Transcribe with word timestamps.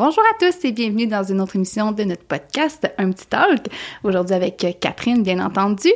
Bonjour 0.00 0.22
à 0.24 0.38
tous 0.38 0.64
et 0.64 0.72
bienvenue 0.72 1.06
dans 1.06 1.22
une 1.24 1.42
autre 1.42 1.56
émission 1.56 1.92
de 1.92 2.04
notre 2.04 2.22
podcast 2.24 2.90
Un 2.96 3.10
petit 3.10 3.26
talk. 3.26 3.66
Aujourd'hui 4.02 4.34
avec 4.34 4.78
Catherine, 4.80 5.22
bien 5.22 5.44
entendu. 5.44 5.90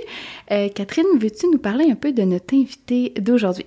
Euh, 0.50 0.68
Catherine, 0.68 1.06
veux-tu 1.18 1.46
nous 1.50 1.56
parler 1.56 1.90
un 1.90 1.94
peu 1.94 2.12
de 2.12 2.20
notre 2.20 2.54
invité 2.54 3.14
d'aujourd'hui? 3.18 3.64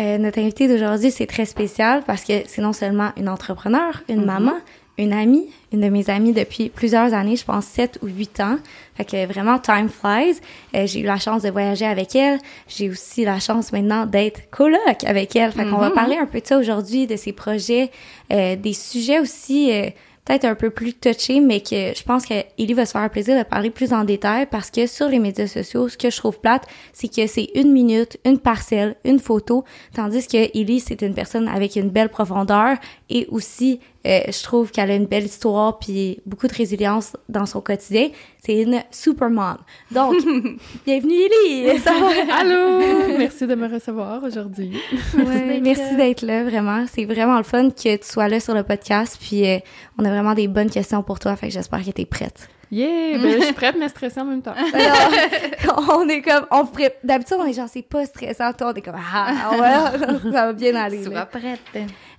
Euh, 0.00 0.16
notre 0.16 0.38
invité 0.38 0.68
d'aujourd'hui, 0.68 1.10
c'est 1.10 1.26
très 1.26 1.44
spécial 1.44 2.02
parce 2.06 2.24
que 2.24 2.32
c'est 2.46 2.62
non 2.62 2.72
seulement 2.72 3.10
une 3.18 3.28
entrepreneur, 3.28 4.02
une 4.08 4.20
Mhm. 4.20 4.24
maman, 4.24 4.54
une 4.96 5.12
amie, 5.12 5.48
une 5.72 5.80
de 5.80 5.88
mes 5.88 6.08
amies 6.08 6.32
depuis 6.32 6.68
plusieurs 6.68 7.12
années, 7.14 7.34
je 7.36 7.44
pense 7.44 7.64
7 7.66 7.98
ou 8.02 8.06
8 8.06 8.40
ans. 8.40 8.58
Fait 8.96 9.04
que 9.04 9.26
vraiment, 9.26 9.58
time 9.58 9.88
flies. 9.88 10.40
Euh, 10.76 10.86
j'ai 10.86 11.00
eu 11.00 11.04
la 11.04 11.18
chance 11.18 11.42
de 11.42 11.50
voyager 11.50 11.84
avec 11.86 12.14
elle. 12.14 12.38
J'ai 12.68 12.88
aussi 12.88 13.24
la 13.24 13.40
chance 13.40 13.72
maintenant 13.72 14.06
d'être 14.06 14.48
coloc 14.50 15.02
avec 15.04 15.34
elle. 15.34 15.50
Fait 15.52 15.64
qu'on 15.64 15.78
va 15.78 15.88
Mhm. 15.88 15.94
parler 15.94 16.16
un 16.16 16.26
peu 16.26 16.40
de 16.40 16.46
ça 16.46 16.58
aujourd'hui, 16.58 17.06
de 17.08 17.16
ses 17.16 17.32
projets, 17.32 17.90
euh, 18.32 18.54
des 18.56 18.72
sujets 18.72 19.18
aussi... 19.18 19.72
euh, 19.72 19.90
peut-être 20.26 20.46
un 20.46 20.54
peu 20.54 20.70
plus 20.70 20.94
touché, 20.94 21.38
mais 21.40 21.60
que 21.60 21.92
je 21.94 22.02
pense 22.02 22.24
que 22.24 22.32
Ellie 22.58 22.72
va 22.72 22.86
se 22.86 22.92
faire 22.92 23.02
un 23.02 23.10
plaisir 23.10 23.36
de 23.36 23.42
parler 23.42 23.68
plus 23.68 23.92
en 23.92 24.04
détail 24.04 24.46
parce 24.50 24.70
que 24.70 24.86
sur 24.86 25.06
les 25.10 25.18
médias 25.18 25.46
sociaux, 25.46 25.86
ce 25.90 25.98
que 25.98 26.08
je 26.08 26.16
trouve 26.16 26.40
plate, 26.40 26.62
c'est 26.94 27.14
que 27.14 27.26
c'est 27.26 27.50
une 27.54 27.72
minute, 27.72 28.16
une 28.24 28.38
parcelle, 28.38 28.96
une 29.04 29.18
photo, 29.18 29.64
tandis 29.94 30.26
que 30.26 30.38
Ellie, 30.58 30.80
c'est 30.80 31.02
une 31.02 31.12
personne 31.12 31.46
avec 31.46 31.76
une 31.76 31.90
belle 31.90 32.08
profondeur 32.08 32.78
et 33.10 33.26
aussi, 33.30 33.80
euh, 34.06 34.20
je 34.26 34.42
trouve 34.42 34.70
qu'elle 34.70 34.90
a 34.90 34.94
une 34.94 35.06
belle 35.06 35.24
histoire 35.24 35.78
puis 35.78 36.20
beaucoup 36.26 36.46
de 36.46 36.52
résilience 36.54 37.16
dans 37.28 37.46
son 37.46 37.60
quotidien. 37.60 38.08
C'est 38.44 38.60
une 38.60 38.82
super 38.90 39.30
mom. 39.30 39.56
Donc, 39.90 40.14
bienvenue! 40.86 41.78
Ça 41.82 41.92
va? 41.92 42.34
Allô! 42.40 43.14
Merci 43.18 43.46
de 43.46 43.54
me 43.54 43.66
recevoir 43.66 44.22
aujourd'hui. 44.22 44.76
Ouais, 45.16 45.60
merci 45.62 45.96
d'être 45.96 46.22
là, 46.22 46.44
vraiment. 46.44 46.84
C'est 46.92 47.04
vraiment 47.06 47.38
le 47.38 47.44
fun 47.44 47.70
que 47.70 47.96
tu 47.96 48.06
sois 48.06 48.28
là 48.28 48.40
sur 48.40 48.54
le 48.54 48.62
podcast. 48.62 49.16
Puis 49.20 49.48
euh, 49.48 49.58
on 49.98 50.04
a 50.04 50.10
vraiment 50.10 50.34
des 50.34 50.48
bonnes 50.48 50.70
questions 50.70 51.02
pour 51.02 51.18
toi. 51.18 51.34
Fait 51.36 51.46
que 51.48 51.52
j'espère 51.54 51.82
que 51.84 51.90
t'es 51.90 52.04
prête. 52.04 52.48
Yeah! 52.70 53.18
Ben, 53.18 53.38
je 53.38 53.44
suis 53.44 53.52
prête, 53.52 53.76
mais 53.78 53.88
stressée 53.88 54.20
en 54.20 54.24
même 54.24 54.42
temps. 54.42 54.54
Alors, 54.74 55.96
on 55.98 56.08
est 56.08 56.22
comme, 56.22 56.46
on 56.50 56.66
pré- 56.66 56.96
d'habitude 57.04 57.36
on 57.38 57.46
est 57.46 57.52
genre 57.52 57.68
c'est 57.72 57.82
pas 57.82 58.04
stressant. 58.04 58.52
Toi 58.52 58.72
on 58.72 58.74
est 58.74 58.82
comme 58.82 58.96
ah 58.96 59.50
ouais, 59.52 60.08
ça 60.32 60.46
va 60.46 60.52
bien 60.52 60.74
aller. 60.74 61.04
Là. 61.04 61.26
prête. 61.26 61.60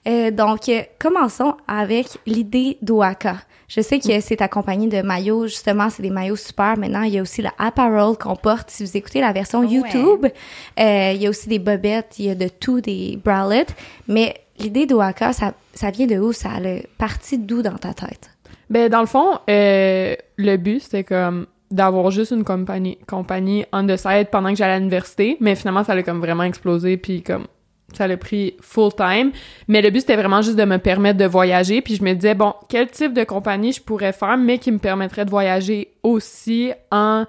Euh, 0.08 0.32
donc 0.32 0.70
euh, 0.70 0.82
commençons 1.00 1.56
avec 1.68 2.08
l'idée 2.26 2.78
d'Oaka. 2.82 3.38
Je 3.68 3.82
sais 3.82 4.00
que 4.00 4.20
c'est 4.20 4.42
accompagné 4.42 4.88
de 4.88 5.02
maillots, 5.02 5.48
justement, 5.48 5.90
c'est 5.90 6.04
des 6.04 6.12
maillots 6.12 6.36
super. 6.36 6.78
Maintenant, 6.78 7.02
il 7.02 7.14
y 7.14 7.18
a 7.20 7.22
aussi 7.24 7.42
le 7.42 7.50
apparel 7.58 8.16
qu'on 8.16 8.36
porte. 8.36 8.70
Si 8.70 8.84
vous 8.86 8.96
écoutez 8.96 9.22
la 9.22 9.32
version 9.34 9.62
Ouais. 9.62 9.68
YouTube, 9.68 10.28
euh, 10.80 11.12
il 11.16 11.22
y 11.22 11.26
a 11.26 11.30
aussi 11.30 11.50
des 11.50 11.58
bobettes, 11.58 12.20
il 12.20 12.26
y 12.26 12.30
a 12.30 12.36
de 12.36 12.48
tout, 12.48 12.80
des 12.82 13.20
bralettes. 13.24 13.76
Mais 14.08 14.36
l'idée 14.60 14.86
d'Oaka, 14.86 15.34
ça, 15.34 15.54
ça 15.74 15.90
vient 15.90 16.06
de 16.06 16.18
où? 16.18 16.32
Ça 16.32 16.52
a 16.52 16.60
le 16.60 16.82
parti 17.00 17.40
d'où 17.40 17.64
dans 17.64 17.78
ta 17.78 17.94
tête? 17.96 18.30
Ben, 18.70 18.88
dans 18.90 19.02
le 19.02 19.08
fond, 19.08 19.40
euh, 19.50 20.16
le 20.38 20.58
but, 20.58 20.82
c'était 20.82 21.04
comme 21.04 21.48
d'avoir 21.72 22.12
juste 22.12 22.32
une 22.32 22.44
compagnie, 22.44 23.00
compagnie 23.08 23.66
on 23.74 23.86
the 23.88 23.98
side 23.98 24.28
pendant 24.32 24.50
que 24.50 24.56
j'allais 24.56 24.74
à 24.74 24.78
l'université, 24.78 25.38
mais 25.40 25.56
finalement, 25.56 25.84
ça 25.84 25.94
allait 25.94 26.04
comme 26.04 26.20
vraiment 26.20 26.44
exploser, 26.44 26.98
puis 26.98 27.24
comme 27.24 27.48
ça 27.96 28.08
l'a 28.08 28.18
pris 28.18 28.56
full 28.62 28.94
time. 28.94 29.32
Mais 29.68 29.82
le 29.82 29.90
but, 29.90 30.02
c'était 30.02 30.16
vraiment 30.16 30.42
juste 30.42 30.58
de 30.58 30.66
me 30.66 30.78
permettre 30.78 31.18
de 31.18 31.26
voyager, 31.26 31.82
puis 31.82 31.96
je 31.96 32.04
me 32.04 32.14
disais, 32.14 32.36
bon, 32.36 32.54
quel 32.70 32.90
type 32.90 33.14
de 33.14 33.24
compagnie 33.24 33.72
je 33.72 33.82
pourrais 33.82 34.14
faire, 34.14 34.38
mais 34.38 34.58
qui 34.58 34.72
me 34.72 34.80
permettrait 34.80 35.26
de 35.26 35.30
voyager 35.30 35.90
aussi 36.04 36.72
en... 36.92 37.26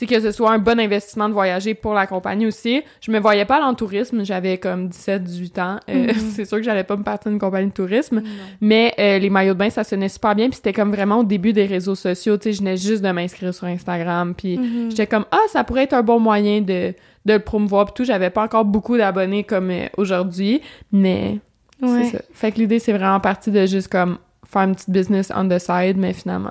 Sais, 0.00 0.06
que 0.06 0.20
ce 0.20 0.32
soit 0.32 0.50
un 0.52 0.58
bon 0.58 0.80
investissement 0.80 1.28
de 1.28 1.34
voyager 1.34 1.74
pour 1.74 1.92
la 1.94 2.06
compagnie 2.06 2.46
aussi. 2.46 2.82
Je 3.00 3.10
me 3.10 3.18
voyais 3.20 3.44
pas 3.44 3.56
aller 3.56 3.64
en 3.66 3.74
tourisme, 3.74 4.24
j'avais 4.24 4.56
comme 4.58 4.88
17, 4.88 5.22
18 5.22 5.58
ans. 5.58 5.76
Euh, 5.90 6.12
c'est 6.34 6.44
sûr 6.46 6.56
que 6.58 6.62
j'allais 6.64 6.84
pas 6.84 6.96
me 6.96 7.02
partir 7.02 7.30
d'une 7.30 7.38
compagnie 7.40 7.68
de 7.68 7.72
tourisme. 7.74 8.22
Mais 8.60 8.94
euh, 8.98 9.18
les 9.18 9.28
maillots 9.30 9.52
de 9.54 9.58
bain, 9.58 9.68
ça 9.70 9.84
sonnait 9.84 10.08
super 10.08 10.34
bien. 10.34 10.46
Puis 10.48 10.56
c'était 10.56 10.72
comme 10.72 10.90
vraiment 10.90 11.18
au 11.18 11.24
début 11.24 11.52
des 11.52 11.66
réseaux 11.66 11.94
sociaux. 11.94 12.36
Tu 12.38 12.44
sais, 12.44 12.52
je 12.54 12.58
venais 12.60 12.76
juste 12.78 13.02
de 13.02 13.10
m'inscrire 13.10 13.52
sur 13.54 13.66
Instagram. 13.66 14.34
Puis 14.34 14.58
j'étais 14.88 15.06
comme, 15.06 15.26
ah, 15.30 15.38
ça 15.52 15.64
pourrait 15.64 15.84
être 15.84 15.92
un 15.94 16.02
bon 16.02 16.18
moyen 16.18 16.60
de, 16.62 16.94
de 17.26 17.32
le 17.34 17.38
promouvoir. 17.38 17.84
Puis 17.84 17.94
tout, 17.96 18.04
j'avais 18.04 18.30
pas 18.30 18.44
encore 18.44 18.64
beaucoup 18.64 18.96
d'abonnés 18.96 19.44
comme 19.44 19.70
euh, 19.70 19.86
aujourd'hui. 19.96 20.62
Mais 20.92 21.38
Ouais. 21.82 22.04
c'est 22.04 22.16
ça. 22.18 22.22
Fait 22.34 22.52
que 22.52 22.58
l'idée, 22.58 22.78
c'est 22.78 22.92
vraiment 22.92 23.20
parti 23.20 23.50
de 23.50 23.64
juste 23.66 23.88
comme 23.88 24.18
faire 24.46 24.62
une 24.62 24.74
petite 24.74 24.90
business 24.90 25.32
on 25.34 25.48
the 25.48 25.58
side. 25.58 25.96
Mais 25.96 26.12
finalement, 26.12 26.50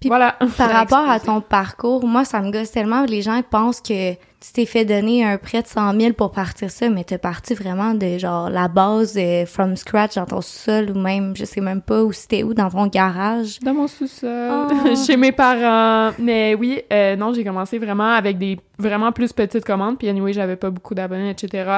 Puis 0.00 0.08
voilà. 0.08 0.36
Par 0.56 0.70
rapport 0.70 1.10
à 1.10 1.18
ton 1.18 1.40
parcours, 1.40 2.06
moi, 2.06 2.24
ça 2.24 2.40
me 2.40 2.52
gosse 2.52 2.70
tellement. 2.70 3.04
Les 3.04 3.20
gens 3.22 3.40
pensent 3.48 3.80
que 3.80 4.12
tu 4.12 4.52
t'es 4.52 4.66
fait 4.66 4.84
donner 4.84 5.24
un 5.24 5.36
prêt 5.38 5.62
de 5.62 5.66
100 5.66 5.98
000 5.98 6.12
pour 6.12 6.30
partir 6.30 6.70
ça, 6.70 6.88
mais 6.88 7.02
t'es 7.02 7.18
parti 7.18 7.54
vraiment 7.54 7.94
de, 7.94 8.18
genre, 8.18 8.48
la 8.48 8.68
base, 8.68 9.16
euh, 9.18 9.44
from 9.44 9.74
scratch, 9.74 10.14
dans 10.14 10.26
ton 10.26 10.40
sol, 10.40 10.92
ou 10.94 10.94
même, 10.98 11.34
je 11.34 11.44
sais 11.44 11.60
même 11.60 11.82
pas 11.82 12.04
où 12.04 12.12
c'était 12.12 12.44
où, 12.44 12.54
dans 12.54 12.70
ton 12.70 12.86
garage. 12.86 13.58
Dans 13.60 13.74
mon 13.74 13.88
sous-sol, 13.88 14.68
Oh. 14.70 14.94
chez 15.06 15.16
mes 15.16 15.32
parents. 15.32 16.14
Mais 16.20 16.54
oui, 16.54 16.80
euh, 16.92 17.16
non, 17.16 17.32
j'ai 17.32 17.42
commencé 17.42 17.78
vraiment 17.78 18.12
avec 18.12 18.38
des 18.38 18.60
vraiment 18.78 19.10
plus 19.10 19.32
petites 19.32 19.64
commandes. 19.64 19.98
Puis 19.98 20.08
anyway, 20.08 20.32
j'avais 20.32 20.54
pas 20.56 20.70
beaucoup 20.70 20.94
d'abonnés, 20.94 21.30
etc. 21.30 21.68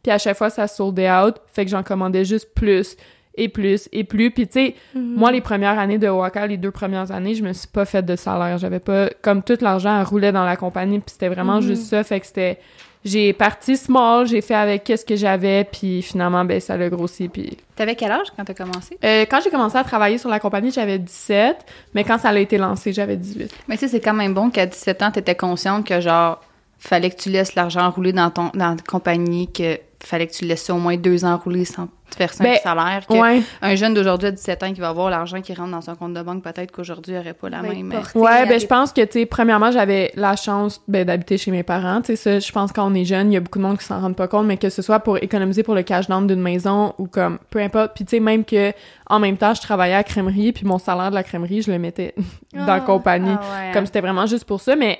Puis 0.00 0.12
à 0.12 0.18
chaque 0.18 0.36
fois, 0.36 0.50
ça 0.50 0.68
sold 0.68 1.00
out. 1.00 1.34
Fait 1.52 1.64
que 1.64 1.70
j'en 1.72 1.82
commandais 1.82 2.24
juste 2.24 2.54
plus 2.54 2.96
et 3.36 3.48
plus 3.48 3.88
et 3.92 4.04
plus. 4.04 4.30
Puis 4.30 4.46
tu 4.46 4.52
sais, 4.52 4.74
moi, 4.94 5.30
les 5.32 5.40
premières 5.40 5.78
années 5.78 5.98
de 5.98 6.08
Waka, 6.08 6.46
les 6.46 6.56
deux 6.56 6.70
premières 6.70 7.10
années, 7.12 7.34
je 7.34 7.42
me 7.42 7.52
suis 7.52 7.68
pas 7.68 7.84
fait 7.84 8.02
de 8.02 8.16
salaire. 8.16 8.58
J'avais 8.58 8.80
pas... 8.80 9.08
Comme 9.22 9.42
tout 9.42 9.58
l'argent 9.60 10.02
roulait 10.04 10.32
dans 10.32 10.44
la 10.44 10.56
compagnie. 10.56 10.98
Puis 11.00 11.12
c'était 11.12 11.28
vraiment 11.28 11.60
juste 11.60 11.84
ça. 11.84 12.02
Fait 12.04 12.20
que 12.20 12.26
c'était... 12.26 12.58
J'ai 13.04 13.34
parti 13.34 13.76
small, 13.76 14.26
j'ai 14.26 14.40
fait 14.40 14.54
avec 14.54 14.82
qu'est-ce 14.84 15.04
que 15.04 15.14
j'avais, 15.14 15.64
puis 15.64 16.00
finalement, 16.00 16.42
ben, 16.46 16.58
ça 16.58 16.74
l'a 16.78 16.88
grossi, 16.88 17.28
puis 17.28 17.58
T'avais 17.76 17.96
quel 17.96 18.10
âge 18.10 18.28
quand 18.34 18.46
t'as 18.46 18.54
commencé? 18.54 18.96
euh, 19.04 19.26
quand 19.28 19.40
j'ai 19.44 19.50
commencé 19.50 19.76
à 19.76 19.84
travailler 19.84 20.16
sur 20.16 20.30
la 20.30 20.40
compagnie, 20.40 20.70
j'avais 20.70 20.98
17, 20.98 21.54
mais 21.94 22.02
quand 22.04 22.16
ça 22.16 22.30
a 22.30 22.38
été 22.38 22.56
lancé, 22.56 22.94
j'avais 22.94 23.18
18. 23.18 23.54
Mais 23.68 23.74
tu 23.76 23.80
sais, 23.80 23.88
c'est 23.88 24.00
quand 24.00 24.14
même 24.14 24.32
bon 24.32 24.48
qu'à 24.48 24.64
17 24.64 25.02
ans, 25.02 25.10
t'étais 25.10 25.34
consciente 25.34 25.86
que 25.86 26.00
genre, 26.00 26.40
fallait 26.88 27.10
que 27.10 27.16
tu 27.16 27.30
laisses 27.30 27.54
l'argent 27.54 27.90
rouler 27.90 28.12
dans 28.12 28.30
ton 28.30 28.50
dans 28.54 28.76
ta 28.76 28.82
compagnie, 28.82 29.50
que 29.50 29.78
fallait 30.06 30.26
que 30.26 30.34
tu 30.34 30.44
laisses 30.44 30.62
ça 30.62 30.74
au 30.74 30.78
moins 30.78 30.98
deux 30.98 31.24
ans 31.24 31.40
rouler 31.42 31.64
sans 31.64 31.86
te 32.10 32.18
verser 32.18 32.44
Ben, 32.44 32.52
un 32.52 32.56
salaire. 32.56 33.06
Que 33.06 33.14
Ouais. 33.14 33.42
Un 33.62 33.74
jeune 33.74 33.94
d'aujourd'hui 33.94 34.28
à 34.28 34.30
17 34.32 34.62
ans 34.62 34.72
qui 34.74 34.80
va 34.80 34.90
avoir 34.90 35.08
l'argent 35.08 35.40
qui 35.40 35.54
rentre 35.54 35.70
dans 35.70 35.80
son 35.80 35.94
compte 35.94 36.12
de 36.12 36.20
banque, 36.20 36.42
peut-être 36.42 36.72
qu'aujourd'hui, 36.72 37.14
il 37.14 37.16
n'aurait 37.16 37.32
pas 37.32 37.48
la 37.48 37.62
même. 37.62 37.88
porté 37.88 38.18
Ouais, 38.18 38.46
ben 38.46 38.60
je 38.60 38.66
pense 38.66 38.92
que 38.92 39.02
tu 39.02 39.20
sais 39.20 39.26
premièrement, 39.26 39.70
j'avais 39.70 40.12
la 40.14 40.36
chance 40.36 40.82
ben, 40.86 41.06
d'habiter 41.06 41.38
chez 41.38 41.50
mes 41.50 41.62
parents, 41.62 42.02
tu 42.02 42.08
sais 42.08 42.16
ça, 42.16 42.38
je 42.38 42.52
pense 42.52 42.70
quand 42.70 42.86
on 42.86 42.94
est 42.94 43.06
jeune, 43.06 43.32
il 43.32 43.34
y 43.34 43.38
a 43.38 43.40
beaucoup 43.40 43.58
de 43.58 43.64
monde 43.64 43.78
qui 43.78 43.84
s'en 43.86 44.00
rendent 44.00 44.16
pas 44.16 44.28
compte 44.28 44.46
mais 44.46 44.58
que 44.58 44.68
ce 44.68 44.82
soit 44.82 45.00
pour 45.00 45.16
économiser 45.16 45.62
pour 45.62 45.74
le 45.74 45.82
cash 45.82 46.06
down 46.08 46.26
d'une 46.26 46.42
maison 46.42 46.92
ou 46.98 47.06
comme 47.06 47.38
peu 47.48 47.60
importe, 47.60 47.92
puis 47.94 48.04
tu 48.04 48.16
sais 48.16 48.20
même 48.20 48.44
que 48.44 48.72
en 49.08 49.20
même 49.20 49.38
temps, 49.38 49.54
je 49.54 49.62
travaillais 49.62 49.94
à 49.94 49.98
la 49.98 50.04
crèmerie 50.04 50.52
puis 50.52 50.66
mon 50.66 50.78
salaire 50.78 51.08
de 51.08 51.14
la 51.14 51.22
crèmerie, 51.22 51.62
je 51.62 51.70
le 51.70 51.78
mettais 51.78 52.14
dans 52.52 52.66
la 52.66 52.80
compagnie. 52.80 53.30
Ah 53.30 53.40
ouais, 53.40 53.72
Comme 53.72 53.84
hein. 53.84 53.86
c'était 53.86 54.02
vraiment 54.02 54.26
juste 54.26 54.44
pour 54.44 54.60
ça, 54.60 54.76
mais 54.76 54.98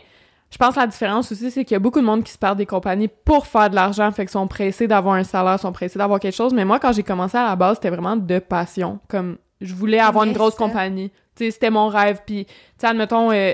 je 0.55 0.59
pense 0.59 0.77
que 0.77 0.81
la 0.81 0.87
différence 0.87 1.33
aussi, 1.33 1.51
c'est 1.51 1.65
qu'il 1.65 1.75
y 1.75 1.77
a 1.77 1.81
beaucoup 1.81 2.01
de 2.01 2.07
monde 2.07 2.23
qui 2.23 2.31
se 2.31 2.39
perd 2.39 2.57
des 2.57 2.65
compagnies 2.65 3.09
pour 3.09 3.45
faire 3.45 3.69
de 3.71 3.75
l'argent, 3.75 4.09
fait 4.13 4.23
qu'ils 4.23 4.31
sont 4.31 4.47
pressés 4.47 4.87
d'avoir 4.87 5.17
un 5.17 5.25
salaire, 5.25 5.59
sont 5.59 5.73
pressés 5.73 5.99
d'avoir 5.99 6.21
quelque 6.21 6.37
chose. 6.37 6.55
Mais 6.55 6.65
moi, 6.65 6.79
quand 6.79 6.93
j'ai 6.93 7.03
commencé 7.03 7.37
à 7.37 7.43
la 7.49 7.57
base, 7.57 7.79
c'était 7.79 7.91
vraiment 7.91 8.15
de 8.15 8.39
passion. 8.39 9.01
Comme, 9.09 9.37
je 9.61 9.75
voulais 9.75 9.99
avoir 9.99 10.23
une 10.23 10.33
grosse 10.33 10.55
ça. 10.55 10.59
compagnie. 10.59 11.11
Tu 11.35 11.47
sais, 11.47 11.51
c'était 11.51 11.71
mon 11.71 11.89
rêve. 11.89 12.21
Puis, 12.25 12.45
tu 12.45 12.53
sais, 12.79 12.87
admettons, 12.87 13.33
euh, 13.33 13.53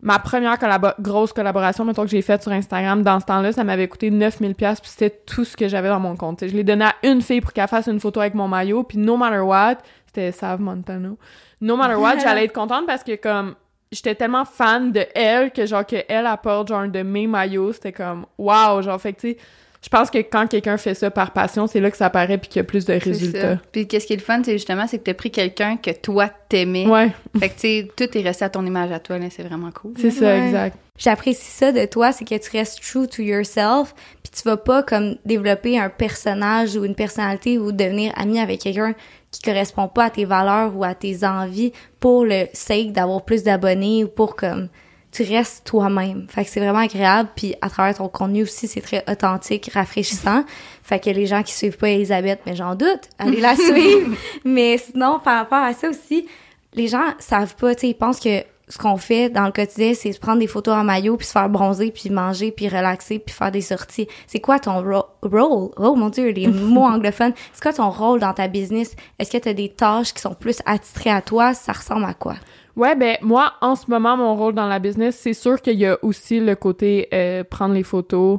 ma 0.00 0.20
première 0.20 0.56
grosse 1.00 1.32
collaboration, 1.32 1.84
mettons, 1.84 2.04
que 2.04 2.10
j'ai 2.10 2.22
faite 2.22 2.44
sur 2.44 2.52
Instagram, 2.52 3.02
dans 3.02 3.18
ce 3.18 3.26
temps-là, 3.26 3.50
ça 3.50 3.64
m'avait 3.64 3.88
coûté 3.88 4.12
9000 4.12 4.54
pièces 4.54 4.80
puis 4.80 4.90
c'était 4.90 5.10
tout 5.10 5.44
ce 5.44 5.56
que 5.56 5.66
j'avais 5.66 5.88
dans 5.88 5.98
mon 5.98 6.14
compte. 6.14 6.46
Je 6.46 6.54
l'ai 6.54 6.62
donné 6.62 6.84
à 6.84 6.94
une 7.02 7.20
fille 7.20 7.40
pour 7.40 7.52
qu'elle 7.52 7.66
fasse 7.66 7.88
une 7.88 7.98
photo 7.98 8.20
avec 8.20 8.34
mon 8.34 8.46
maillot, 8.46 8.84
puis 8.84 8.98
no 8.98 9.16
matter 9.16 9.40
what, 9.40 9.78
c'était 10.06 10.30
Save 10.30 10.60
Montano. 10.60 11.18
No 11.60 11.76
matter 11.76 11.96
what, 11.96 12.18
j'allais 12.22 12.44
être 12.44 12.52
contente 12.52 12.86
parce 12.86 13.02
que, 13.02 13.16
comme, 13.16 13.56
j'étais 13.92 14.14
tellement 14.14 14.44
fan 14.44 14.92
de 14.92 15.04
elle 15.14 15.50
que 15.50 15.66
genre 15.66 15.86
que 15.86 15.96
elle 16.08 16.26
apporte 16.26 16.68
genre 16.68 16.80
un 16.80 16.88
de 16.88 17.02
mes 17.02 17.26
maillots, 17.26 17.72
c'était 17.72 17.92
comme 17.92 18.26
wow, 18.36 18.82
genre 18.82 19.00
fait 19.00 19.12
que 19.12 19.20
tu 19.20 19.30
sais, 19.30 19.36
je 19.80 19.88
pense 19.88 20.10
que 20.10 20.18
quand 20.18 20.48
quelqu'un 20.48 20.76
fait 20.76 20.94
ça 20.94 21.10
par 21.10 21.32
passion, 21.32 21.66
c'est 21.68 21.80
là 21.80 21.90
que 21.90 21.96
ça 21.96 22.06
apparaît 22.06 22.38
puis 22.38 22.48
qu'il 22.48 22.58
y 22.58 22.60
a 22.60 22.64
plus 22.64 22.84
de 22.84 22.94
résultats. 22.94 23.54
ça. 23.54 23.60
Puis 23.70 23.86
qu'est-ce 23.86 24.06
qui 24.06 24.12
est 24.12 24.16
le 24.16 24.22
fun, 24.22 24.42
c'est 24.44 24.54
justement, 24.54 24.86
c'est 24.88 24.98
que 24.98 25.04
t'as 25.04 25.14
pris 25.14 25.30
quelqu'un 25.30 25.76
que 25.76 25.92
toi 25.92 26.28
t'aimais. 26.48 26.86
Ouais, 26.86 27.12
Fait 27.38 27.48
que 27.48 27.54
tu 27.54 27.60
sais, 27.60 27.88
tout 27.96 28.18
est 28.18 28.22
resté 28.22 28.44
à 28.44 28.50
ton 28.50 28.66
image 28.66 28.90
à 28.90 28.98
toi, 28.98 29.18
là, 29.18 29.26
c'est 29.30 29.44
vraiment 29.44 29.70
cool. 29.70 29.92
c'est 29.96 30.10
ça 30.10 30.36
exact. 30.36 30.76
J'apprécie 30.98 31.50
ça 31.52 31.70
de 31.70 31.84
toi, 31.84 32.10
c'est 32.10 32.24
que 32.24 32.34
tu 32.36 32.50
restes 32.50 32.80
true 32.82 33.06
to 33.06 33.22
yourself, 33.22 33.94
puis 34.24 34.32
tu 34.34 34.42
vas 34.42 34.56
pas 34.56 34.82
comme 34.82 35.14
développer 35.24 35.78
un 35.78 35.90
personnage 35.90 36.74
ou 36.74 36.84
une 36.84 36.96
personnalité 36.96 37.56
ou 37.56 37.70
devenir 37.70 38.12
ami 38.16 38.40
avec 38.40 38.60
quelqu'un 38.60 38.94
qui 39.30 39.42
correspond 39.42 39.88
pas 39.88 40.04
à 40.04 40.10
tes 40.10 40.24
valeurs 40.24 40.74
ou 40.76 40.84
à 40.84 40.94
tes 40.94 41.24
envies 41.24 41.72
pour 42.00 42.24
le 42.24 42.46
sake 42.52 42.92
d'avoir 42.92 43.24
plus 43.24 43.42
d'abonnés 43.42 44.04
ou 44.04 44.08
pour 44.08 44.36
comme 44.36 44.68
tu 45.10 45.22
restes 45.22 45.66
toi-même. 45.66 46.26
Fait 46.28 46.44
que 46.44 46.50
c'est 46.50 46.60
vraiment 46.60 46.80
agréable 46.80 47.30
puis 47.34 47.54
à 47.60 47.70
travers 47.70 47.96
ton 47.96 48.08
contenu 48.08 48.42
aussi, 48.42 48.68
c'est 48.68 48.80
très 48.80 49.04
authentique, 49.10 49.70
rafraîchissant. 49.72 50.44
Fait 50.82 50.98
que 50.98 51.10
les 51.10 51.26
gens 51.26 51.42
qui 51.42 51.52
suivent 51.52 51.76
pas 51.76 51.90
Elisabeth, 51.90 52.40
mais 52.46 52.56
j'en 52.56 52.74
doute, 52.74 53.08
allez 53.18 53.40
la 53.40 53.56
suivre. 53.56 54.16
mais 54.44 54.78
sinon 54.78 55.18
par 55.18 55.38
rapport 55.38 55.62
à 55.62 55.72
ça 55.72 55.88
aussi, 55.88 56.26
les 56.74 56.88
gens 56.88 57.14
savent 57.18 57.56
pas, 57.56 57.74
tu 57.74 57.82
sais, 57.82 57.88
ils 57.88 57.94
pensent 57.94 58.20
que 58.20 58.42
ce 58.68 58.78
qu'on 58.78 58.96
fait 58.96 59.30
dans 59.30 59.44
le 59.46 59.52
quotidien, 59.52 59.92
c'est 59.94 60.12
se 60.12 60.20
prendre 60.20 60.38
des 60.40 60.46
photos 60.46 60.74
en 60.74 60.84
maillot, 60.84 61.16
puis 61.16 61.26
se 61.26 61.32
faire 61.32 61.48
bronzer, 61.48 61.90
puis 61.90 62.10
manger, 62.10 62.50
puis 62.52 62.68
relaxer, 62.68 63.18
puis 63.18 63.34
faire 63.34 63.50
des 63.50 63.60
sorties. 63.60 64.06
C'est 64.26 64.40
quoi 64.40 64.58
ton 64.58 64.82
ro- 64.82 65.06
rôle? 65.22 65.70
Oh 65.76 65.94
mon 65.94 66.08
Dieu, 66.10 66.28
les 66.30 66.46
mots 66.48 66.84
anglophones. 66.84 67.32
C'est 67.52 67.62
quoi 67.62 67.72
ton 67.72 67.90
rôle 67.90 68.20
dans 68.20 68.32
ta 68.34 68.48
business? 68.48 68.94
Est-ce 69.18 69.30
que 69.30 69.38
tu 69.38 69.48
as 69.48 69.54
des 69.54 69.70
tâches 69.70 70.12
qui 70.14 70.20
sont 70.20 70.34
plus 70.34 70.58
attitrées 70.66 71.10
à 71.10 71.22
toi? 71.22 71.54
Ça 71.54 71.72
ressemble 71.72 72.04
à 72.04 72.14
quoi? 72.14 72.34
Ouais, 72.76 72.94
ben 72.94 73.16
moi, 73.22 73.54
en 73.60 73.74
ce 73.74 73.90
moment, 73.90 74.16
mon 74.16 74.36
rôle 74.36 74.54
dans 74.54 74.68
la 74.68 74.78
business, 74.78 75.18
c'est 75.20 75.32
sûr 75.32 75.60
qu'il 75.60 75.78
y 75.78 75.86
a 75.86 75.98
aussi 76.02 76.38
le 76.38 76.54
côté 76.54 77.08
euh, 77.12 77.42
prendre 77.42 77.74
les 77.74 77.82
photos, 77.82 78.38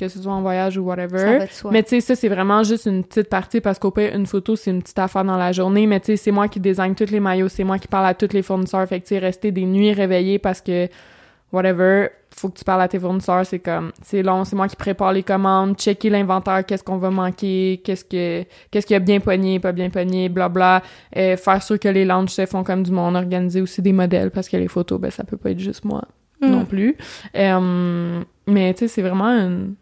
que 0.00 0.08
ce 0.08 0.18
soit 0.20 0.32
en 0.32 0.40
voyage 0.42 0.78
ou 0.78 0.82
whatever. 0.82 1.18
Mais 1.72 1.82
tu 1.82 1.90
sais, 1.90 2.00
ça, 2.00 2.14
c'est 2.16 2.28
vraiment 2.28 2.62
juste 2.62 2.86
une 2.86 3.04
petite 3.04 3.28
partie 3.28 3.60
parce 3.60 3.78
qu'au 3.78 3.90
pire, 3.90 4.14
une 4.16 4.26
photo, 4.26 4.56
c'est 4.56 4.70
une 4.70 4.80
petite 4.82 4.98
affaire 4.98 5.24
dans 5.24 5.36
la 5.36 5.52
journée. 5.52 5.86
Mais 5.86 6.00
tu 6.00 6.06
sais, 6.06 6.16
c'est 6.16 6.30
moi 6.30 6.48
qui 6.48 6.58
design 6.58 6.94
tous 6.94 7.10
les 7.10 7.20
maillots, 7.20 7.48
c'est 7.48 7.64
moi 7.64 7.78
qui 7.78 7.86
parle 7.88 8.06
à 8.06 8.14
tous 8.14 8.32
les 8.32 8.42
fournisseurs. 8.42 8.86
Fait 8.88 8.98
que 9.00 9.04
tu 9.04 9.10
sais, 9.10 9.18
rester 9.18 9.52
des 9.52 9.64
nuits 9.66 9.92
réveillées 9.92 10.38
parce 10.38 10.60
que, 10.60 10.88
whatever, 11.52 12.08
faut 12.34 12.48
que 12.48 12.58
tu 12.58 12.64
parles 12.64 12.80
à 12.82 12.88
tes 12.88 12.98
fournisseurs, 12.98 13.44
c'est 13.44 13.58
comme, 13.58 13.90
c'est 14.02 14.22
long, 14.22 14.44
c'est 14.44 14.54
moi 14.54 14.68
qui 14.68 14.76
prépare 14.76 15.12
les 15.12 15.22
commandes, 15.24 15.76
checker 15.76 16.08
l'inventaire, 16.08 16.64
qu'est-ce 16.64 16.84
qu'on 16.84 16.96
va 16.98 17.10
manquer, 17.10 17.80
qu'est-ce 17.84 18.04
que, 18.04 18.44
qu'est-ce 18.70 18.86
qui 18.86 18.94
a 18.94 19.00
bien 19.00 19.18
pogné, 19.20 19.58
pas 19.58 19.72
bien 19.72 19.90
pogné, 19.90 20.28
blabla. 20.28 20.80
Euh, 21.16 21.36
faire 21.36 21.62
sûr 21.62 21.78
que 21.78 21.88
les 21.88 22.04
launches 22.04 22.30
se 22.30 22.46
font 22.46 22.62
comme 22.62 22.84
du 22.84 22.92
monde, 22.92 23.16
organiser 23.16 23.60
aussi 23.60 23.82
des 23.82 23.92
modèles 23.92 24.30
parce 24.30 24.48
que 24.48 24.56
les 24.56 24.68
photos, 24.68 25.00
ben, 25.00 25.10
ça 25.10 25.24
peut 25.24 25.36
pas 25.36 25.50
être 25.50 25.58
juste 25.58 25.84
moi 25.84 26.02
Mm. 26.42 26.50
non 26.52 26.64
plus. 26.64 26.96
Euh, 27.36 28.20
mais 28.46 28.72
tu 28.72 28.78
sais, 28.80 28.88
c'est 28.88 29.02
vraiment 29.02 29.26
une- 29.28 29.74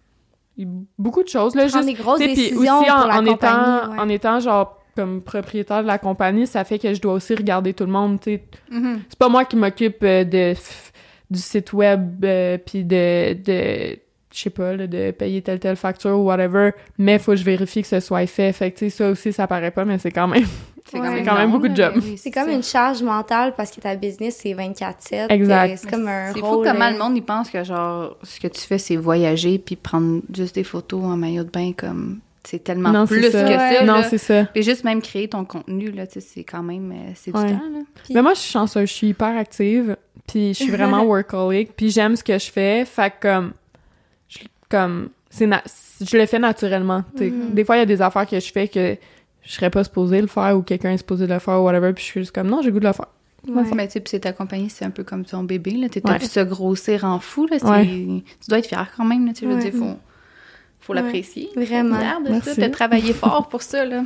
beaucoup 0.98 1.22
de 1.22 1.28
choses, 1.28 1.54
là. 1.54 1.68
Juste- 1.68 1.84
des 1.84 1.94
grosses 1.94 2.18
décisions 2.18 2.80
aussi 2.80 2.90
en, 2.90 2.96
pour 2.96 3.06
la 3.06 3.18
en 3.18 3.24
étant, 3.24 3.92
ouais. 3.92 3.98
en 4.00 4.08
étant 4.08 4.40
genre 4.40 4.74
comme 4.96 5.22
propriétaire 5.22 5.82
de 5.82 5.86
la 5.86 5.98
compagnie, 5.98 6.46
ça 6.46 6.64
fait 6.64 6.78
que 6.80 6.92
je 6.92 7.00
dois 7.00 7.12
aussi 7.12 7.34
regarder 7.34 7.72
tout 7.72 7.84
le 7.84 7.92
monde, 7.92 8.18
tu 8.20 8.32
sais. 8.32 8.42
Mhm. 8.70 9.02
C'est 9.08 9.18
pas 9.18 9.28
moi 9.28 9.44
qui 9.44 9.54
m'occupe 9.56 10.02
euh, 10.02 10.24
de 10.24 10.54
du 11.30 11.38
site 11.38 11.72
web 11.72 12.24
euh, 12.24 12.58
puis 12.58 12.84
de 12.84 13.34
de 13.34 13.98
je 14.32 14.40
sais 14.42 14.50
pas 14.50 14.74
là, 14.74 14.86
de 14.86 15.10
payer 15.12 15.40
telle 15.42 15.58
telle 15.60 15.76
facture 15.76 16.18
ou 16.18 16.24
whatever, 16.24 16.72
mais 16.98 17.18
faut 17.18 17.32
que 17.32 17.38
je 17.38 17.44
vérifie 17.44 17.82
que 17.82 17.88
ce 17.88 18.00
soit 18.00 18.26
fait. 18.26 18.52
Fait 18.52 18.70
que 18.72 18.78
tu 18.78 18.90
sais 18.90 18.96
ça 18.96 19.10
aussi 19.10 19.32
ça 19.32 19.46
paraît 19.46 19.70
pas 19.70 19.84
mais 19.84 19.98
c'est 19.98 20.10
quand 20.10 20.28
même 20.28 20.44
C'est 20.90 20.98
Ouais. 21.00 21.22
quand 21.24 21.36
même 21.36 21.50
beaucoup 21.50 21.68
de 21.68 21.78
là, 21.78 21.92
job. 21.92 22.02
mais 22.02 22.10
oui, 22.12 22.16
C'est 22.18 22.30
comme 22.30 22.48
une 22.48 22.62
charge 22.62 23.02
mentale 23.02 23.54
parce 23.56 23.70
que 23.70 23.80
ta 23.80 23.94
business, 23.96 24.38
c'est 24.42 24.54
24-7. 24.54 25.30
Exact. 25.30 25.70
Euh, 25.72 25.74
C'est 25.76 25.90
comme 25.90 26.08
un 26.08 26.32
C'est 26.32 26.40
fou 26.40 26.62
comment 26.64 26.86
euh, 26.86 26.90
le 26.90 26.98
monde 26.98 27.16
il 27.16 27.22
pense 27.22 27.50
que 27.50 27.62
genre 27.64 28.16
ce 28.22 28.40
que 28.40 28.48
tu 28.48 28.60
fais 28.62 28.78
c'est 28.78 28.96
voyager 28.96 29.58
puis 29.58 29.76
prendre 29.76 30.20
juste 30.34 30.54
des 30.54 30.64
photos 30.64 31.02
en 31.04 31.16
maillot 31.16 31.44
de 31.44 31.50
bain 31.50 31.72
comme 31.76 32.20
c'est 32.44 32.64
tellement 32.64 32.90
non, 32.90 33.06
plus 33.06 33.20
que 33.20 33.30
ça. 33.30 33.46
ça. 33.46 33.84
non, 33.84 34.02
c'est 34.08 34.16
ça. 34.16 34.44
Puis 34.46 34.62
juste 34.62 34.82
même 34.84 35.02
créer 35.02 35.28
ton 35.28 35.44
contenu 35.44 35.90
là, 35.90 36.06
tu 36.06 36.14
sais, 36.14 36.20
c'est 36.20 36.44
quand 36.44 36.62
même 36.62 36.90
euh, 36.92 37.10
c'est 37.14 37.36
Ouais. 37.36 37.44
du 37.44 37.52
temps 37.52 37.62
là. 37.72 37.80
Puis- 38.04 38.14
Mais 38.14 38.22
moi 38.22 38.32
je 38.34 38.38
suis 38.40 38.50
chanceuse, 38.52 38.88
je 38.88 38.94
suis 38.94 39.08
hyper 39.08 39.36
active, 39.36 39.96
puis 40.26 40.48
je 40.54 40.62
suis 40.62 40.70
vraiment 40.70 41.02
workaholic, 41.04 41.76
puis 41.76 41.90
j'aime 41.90 42.16
ce 42.16 42.24
que 42.24 42.38
je 42.38 42.50
fais, 42.50 42.84
fait 42.86 43.10
que 43.10 43.28
comme 43.28 43.52
je, 44.28 44.38
comme 44.70 45.08
c'est 45.28 45.46
je 46.00 46.16
le 46.16 46.24
fais 46.26 46.38
naturellement. 46.38 47.02
Mhm. 47.20 47.50
Des 47.52 47.64
fois 47.64 47.76
il 47.76 47.80
y 47.80 47.82
a 47.82 47.86
des 47.86 48.00
affaires 48.00 48.26
que 48.26 48.40
je 48.40 48.50
fais 48.50 48.68
que 48.68 48.96
je 49.48 49.54
serais 49.54 49.70
pas 49.70 49.82
supposée 49.82 50.20
le 50.20 50.26
faire 50.26 50.56
ou 50.58 50.62
quelqu'un 50.62 50.90
est 50.92 50.98
supposé 50.98 51.26
le 51.26 51.38
faire 51.38 51.60
ou 51.60 51.64
whatever, 51.64 51.92
puis 51.94 52.04
je 52.04 52.10
suis 52.10 52.20
juste 52.20 52.32
comme 52.34 52.48
non, 52.48 52.60
j'ai 52.60 52.70
goût 52.70 52.80
de 52.80 52.86
le 52.86 52.92
faire. 52.92 53.06
Ouais. 53.48 53.62
Mais 53.74 53.86
tu 53.86 53.94
sais, 53.94 54.02
c'est 54.06 54.20
ta 54.20 54.32
compagnie, 54.32 54.68
c'est 54.68 54.84
un 54.84 54.90
peu 54.90 55.04
comme 55.04 55.24
ton 55.24 55.42
bébé 55.42 55.70
là, 55.72 55.88
tu 55.88 56.00
Ouais. 56.04 56.18
ça 56.20 56.44
grossir 56.44 57.04
en 57.04 57.18
fou 57.18 57.46
là, 57.46 57.56
Ouais. 57.62 57.86
tu 57.86 58.48
dois 58.48 58.58
être 58.58 58.66
fier 58.66 58.86
quand 58.94 59.04
même 59.06 59.26
là, 59.26 59.32
tu 59.32 59.44
je 59.44 59.50
veux 59.50 59.56
Ouais. 59.56 59.70
dire 59.70 59.72
faut 59.72 59.96
faut 60.80 60.92
Ouais. 60.92 61.00
l'apprécier. 61.02 61.48
Vraiment. 61.56 61.98
Fier 61.98 62.20
de 62.24 62.30
Merci. 62.30 62.50
ça, 62.50 62.56
t'as 62.56 62.68
travaillé 62.68 63.12
fort 63.14 63.48
pour 63.48 63.62
ça 63.62 63.84
là. 63.86 64.02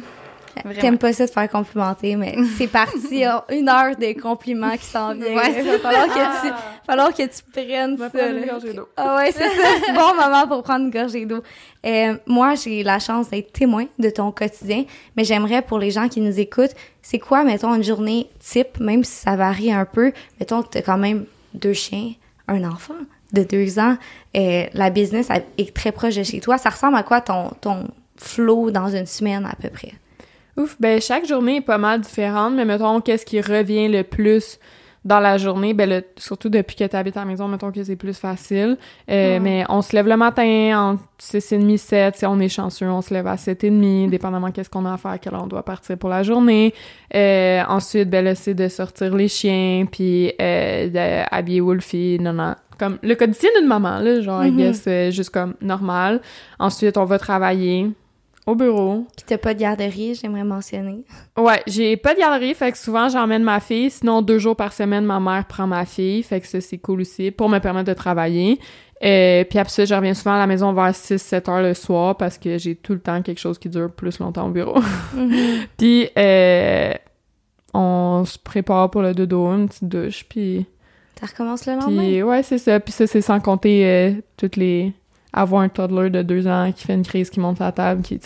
T'aimes 0.80 0.98
pas 0.98 1.12
ça 1.12 1.26
de 1.26 1.30
faire 1.30 1.48
complimenter, 1.48 2.16
mais 2.16 2.36
c'est 2.58 2.66
parti. 2.66 3.24
Une 3.50 3.68
heure 3.68 3.96
de 3.96 4.20
compliments 4.20 4.76
qui 4.76 4.84
s'en 4.86 5.14
viennent. 5.14 5.36
Ouais, 5.36 5.54
Il 5.58 5.64
va 5.64 5.78
falloir 5.78 6.06
que 6.06 6.46
tu, 6.46 6.52
falloir 6.86 7.14
que 7.14 7.22
tu 7.22 7.42
prennes 7.52 7.96
ça. 7.98 8.10
prendre 8.10 8.34
une 8.36 8.40
là. 8.40 8.52
gorgée 8.52 8.72
d'eau. 8.72 8.88
Ah 8.96 9.16
ouais, 9.16 9.32
c'est 9.32 9.48
ça. 9.48 9.68
C'est 9.84 9.92
bon 9.92 10.14
moment 10.14 10.46
pour 10.46 10.62
prendre 10.62 10.84
une 10.84 10.90
gorgée 10.90 11.26
d'eau. 11.26 11.42
Euh, 11.84 12.16
moi, 12.26 12.54
j'ai 12.54 12.82
la 12.82 12.98
chance 12.98 13.30
d'être 13.30 13.52
témoin 13.52 13.86
de 13.98 14.10
ton 14.10 14.30
quotidien, 14.30 14.84
mais 15.16 15.24
j'aimerais 15.24 15.62
pour 15.62 15.78
les 15.78 15.90
gens 15.90 16.08
qui 16.08 16.20
nous 16.20 16.38
écoutent, 16.38 16.74
c'est 17.00 17.18
quoi, 17.18 17.44
mettons, 17.44 17.74
une 17.74 17.84
journée 17.84 18.28
type, 18.40 18.78
même 18.80 19.04
si 19.04 19.12
ça 19.12 19.36
varie 19.36 19.72
un 19.72 19.84
peu. 19.84 20.12
Mettons 20.38 20.62
que 20.62 20.68
t'as 20.68 20.82
quand 20.82 20.98
même 20.98 21.24
deux 21.54 21.72
chiens, 21.72 22.12
un 22.48 22.64
enfant 22.64 22.94
de 23.32 23.42
deux 23.42 23.78
ans, 23.78 23.96
euh, 24.36 24.64
la 24.74 24.90
business 24.90 25.28
elle 25.30 25.44
est 25.58 25.74
très 25.74 25.90
proche 25.92 26.16
de 26.16 26.22
chez 26.22 26.40
toi. 26.40 26.58
Ça 26.58 26.70
ressemble 26.70 26.96
à 26.96 27.02
quoi 27.02 27.20
ton, 27.20 27.50
ton 27.60 27.88
flow 28.16 28.70
dans 28.70 28.88
une 28.88 29.06
semaine 29.06 29.46
à 29.46 29.54
peu 29.60 29.70
près? 29.70 29.92
Ouf, 30.56 30.76
ben 30.80 31.00
chaque 31.00 31.26
journée 31.26 31.56
est 31.56 31.60
pas 31.62 31.78
mal 31.78 32.00
différente, 32.00 32.52
mais 32.54 32.64
mettons 32.64 33.00
qu'est-ce 33.00 33.24
qui 33.24 33.40
revient 33.40 33.88
le 33.88 34.02
plus 34.02 34.58
dans 35.04 35.18
la 35.18 35.36
journée, 35.36 35.74
ben 35.74 35.88
le- 35.90 36.04
surtout 36.16 36.48
depuis 36.48 36.76
que 36.76 36.84
tu 36.84 36.94
habites 36.94 37.16
à 37.16 37.20
la 37.20 37.26
maison, 37.26 37.48
mettons 37.48 37.72
que 37.72 37.82
c'est 37.82 37.96
plus 37.96 38.16
facile. 38.16 38.76
Euh, 39.10 39.32
Ouais. 39.32 39.40
Mais 39.40 39.64
on 39.68 39.82
se 39.82 39.96
lève 39.96 40.06
le 40.06 40.16
matin 40.16 40.92
entre 40.92 41.02
6h30, 41.18 41.76
7, 41.76 42.16
si 42.18 42.26
on 42.26 42.38
est 42.38 42.48
chanceux, 42.48 42.86
on 42.86 43.00
se 43.02 43.12
lève 43.12 43.26
à 43.26 43.36
7h30, 43.36 44.10
dépendamment 44.10 44.52
qu'est-ce 44.52 44.70
qu'on 44.70 44.84
a 44.86 44.92
à 44.92 44.96
faire, 44.98 45.10
à 45.12 45.18
quelle 45.18 45.34
heure 45.34 45.42
on 45.42 45.48
doit 45.48 45.64
partir 45.64 45.98
pour 45.98 46.08
la 46.10 46.22
journée. 46.22 46.72
Euh, 47.16 47.62
ensuite, 47.68 48.08
ben 48.10 48.24
là, 48.24 48.36
c'est 48.36 48.54
de 48.54 48.68
sortir 48.68 49.12
les 49.16 49.26
chiens, 49.28 49.86
puis 49.90 50.32
euh, 50.40 50.88
d'habiller 50.88 51.60
Wolfie, 51.62 52.18
non, 52.20 52.34
non. 52.34 52.54
Comme 52.78 52.98
le 53.02 53.14
quotidien 53.16 53.50
d'une 53.58 53.66
maman, 53.68 53.98
là, 53.98 54.20
genre, 54.20 54.44
I 54.44 54.50
Mhm. 54.52 54.56
guess, 54.56 54.84
euh, 54.86 55.10
juste 55.10 55.30
comme 55.30 55.54
normal. 55.60 56.20
Ensuite, 56.60 56.96
on 56.96 57.04
va 57.06 57.18
travailler 57.18 57.90
au 58.46 58.54
bureau. 58.54 59.06
Puis 59.16 59.24
t'as 59.26 59.38
pas 59.38 59.54
de 59.54 59.60
garderie, 59.60 60.14
j'aimerais 60.14 60.44
mentionner. 60.44 61.04
Ouais, 61.36 61.62
j'ai 61.66 61.96
pas 61.96 62.14
de 62.14 62.18
garderie, 62.18 62.54
fait 62.54 62.72
que 62.72 62.78
souvent 62.78 63.08
j'emmène 63.08 63.42
ma 63.42 63.60
fille. 63.60 63.90
Sinon, 63.90 64.22
deux 64.22 64.38
jours 64.38 64.56
par 64.56 64.72
semaine, 64.72 65.04
ma 65.04 65.20
mère 65.20 65.44
prend 65.46 65.66
ma 65.66 65.84
fille, 65.84 66.22
fait 66.22 66.40
que 66.40 66.46
ça 66.46 66.60
c'est 66.60 66.78
cool 66.78 67.02
aussi 67.02 67.30
pour 67.30 67.48
me 67.48 67.58
permettre 67.58 67.88
de 67.88 67.94
travailler. 67.94 68.58
Euh, 69.04 69.42
puis 69.44 69.58
après 69.58 69.72
ça, 69.72 69.84
je 69.84 69.94
reviens 69.94 70.14
souvent 70.14 70.34
à 70.34 70.38
la 70.38 70.46
maison 70.46 70.72
vers 70.72 70.92
6-7 70.92 71.50
heures 71.50 71.62
le 71.62 71.74
soir 71.74 72.16
parce 72.16 72.38
que 72.38 72.56
j'ai 72.56 72.76
tout 72.76 72.92
le 72.92 73.00
temps 73.00 73.20
quelque 73.22 73.40
chose 73.40 73.58
qui 73.58 73.68
dure 73.68 73.90
plus 73.90 74.18
longtemps 74.20 74.46
au 74.46 74.50
bureau. 74.50 74.80
puis 75.76 76.08
euh, 76.16 76.92
on 77.74 78.24
se 78.24 78.38
prépare 78.38 78.90
pour 78.90 79.02
le 79.02 79.12
dodo, 79.12 79.46
une 79.52 79.68
petite 79.68 79.88
douche, 79.88 80.24
puis 80.28 80.66
Ça 81.18 81.26
recommence 81.26 81.66
le 81.66 81.74
lendemain? 81.74 82.02
puis 82.02 82.22
ouais, 82.22 82.42
c'est 82.44 82.58
ça. 82.58 82.78
Puis 82.78 82.92
ça, 82.92 83.06
c'est 83.06 83.22
sans 83.22 83.40
compter 83.40 83.86
euh, 83.86 84.12
toutes 84.36 84.56
les... 84.56 84.92
Avoir 85.32 85.62
un 85.62 85.68
toddler 85.68 86.10
de 86.10 86.22
deux 86.22 86.46
ans 86.46 86.70
qui 86.74 86.84
fait 86.86 86.94
une 86.94 87.04
crise, 87.04 87.30
qui 87.30 87.40
monte 87.40 87.60
à 87.60 87.66
la 87.66 87.72
table, 87.72 88.02
qui... 88.02 88.20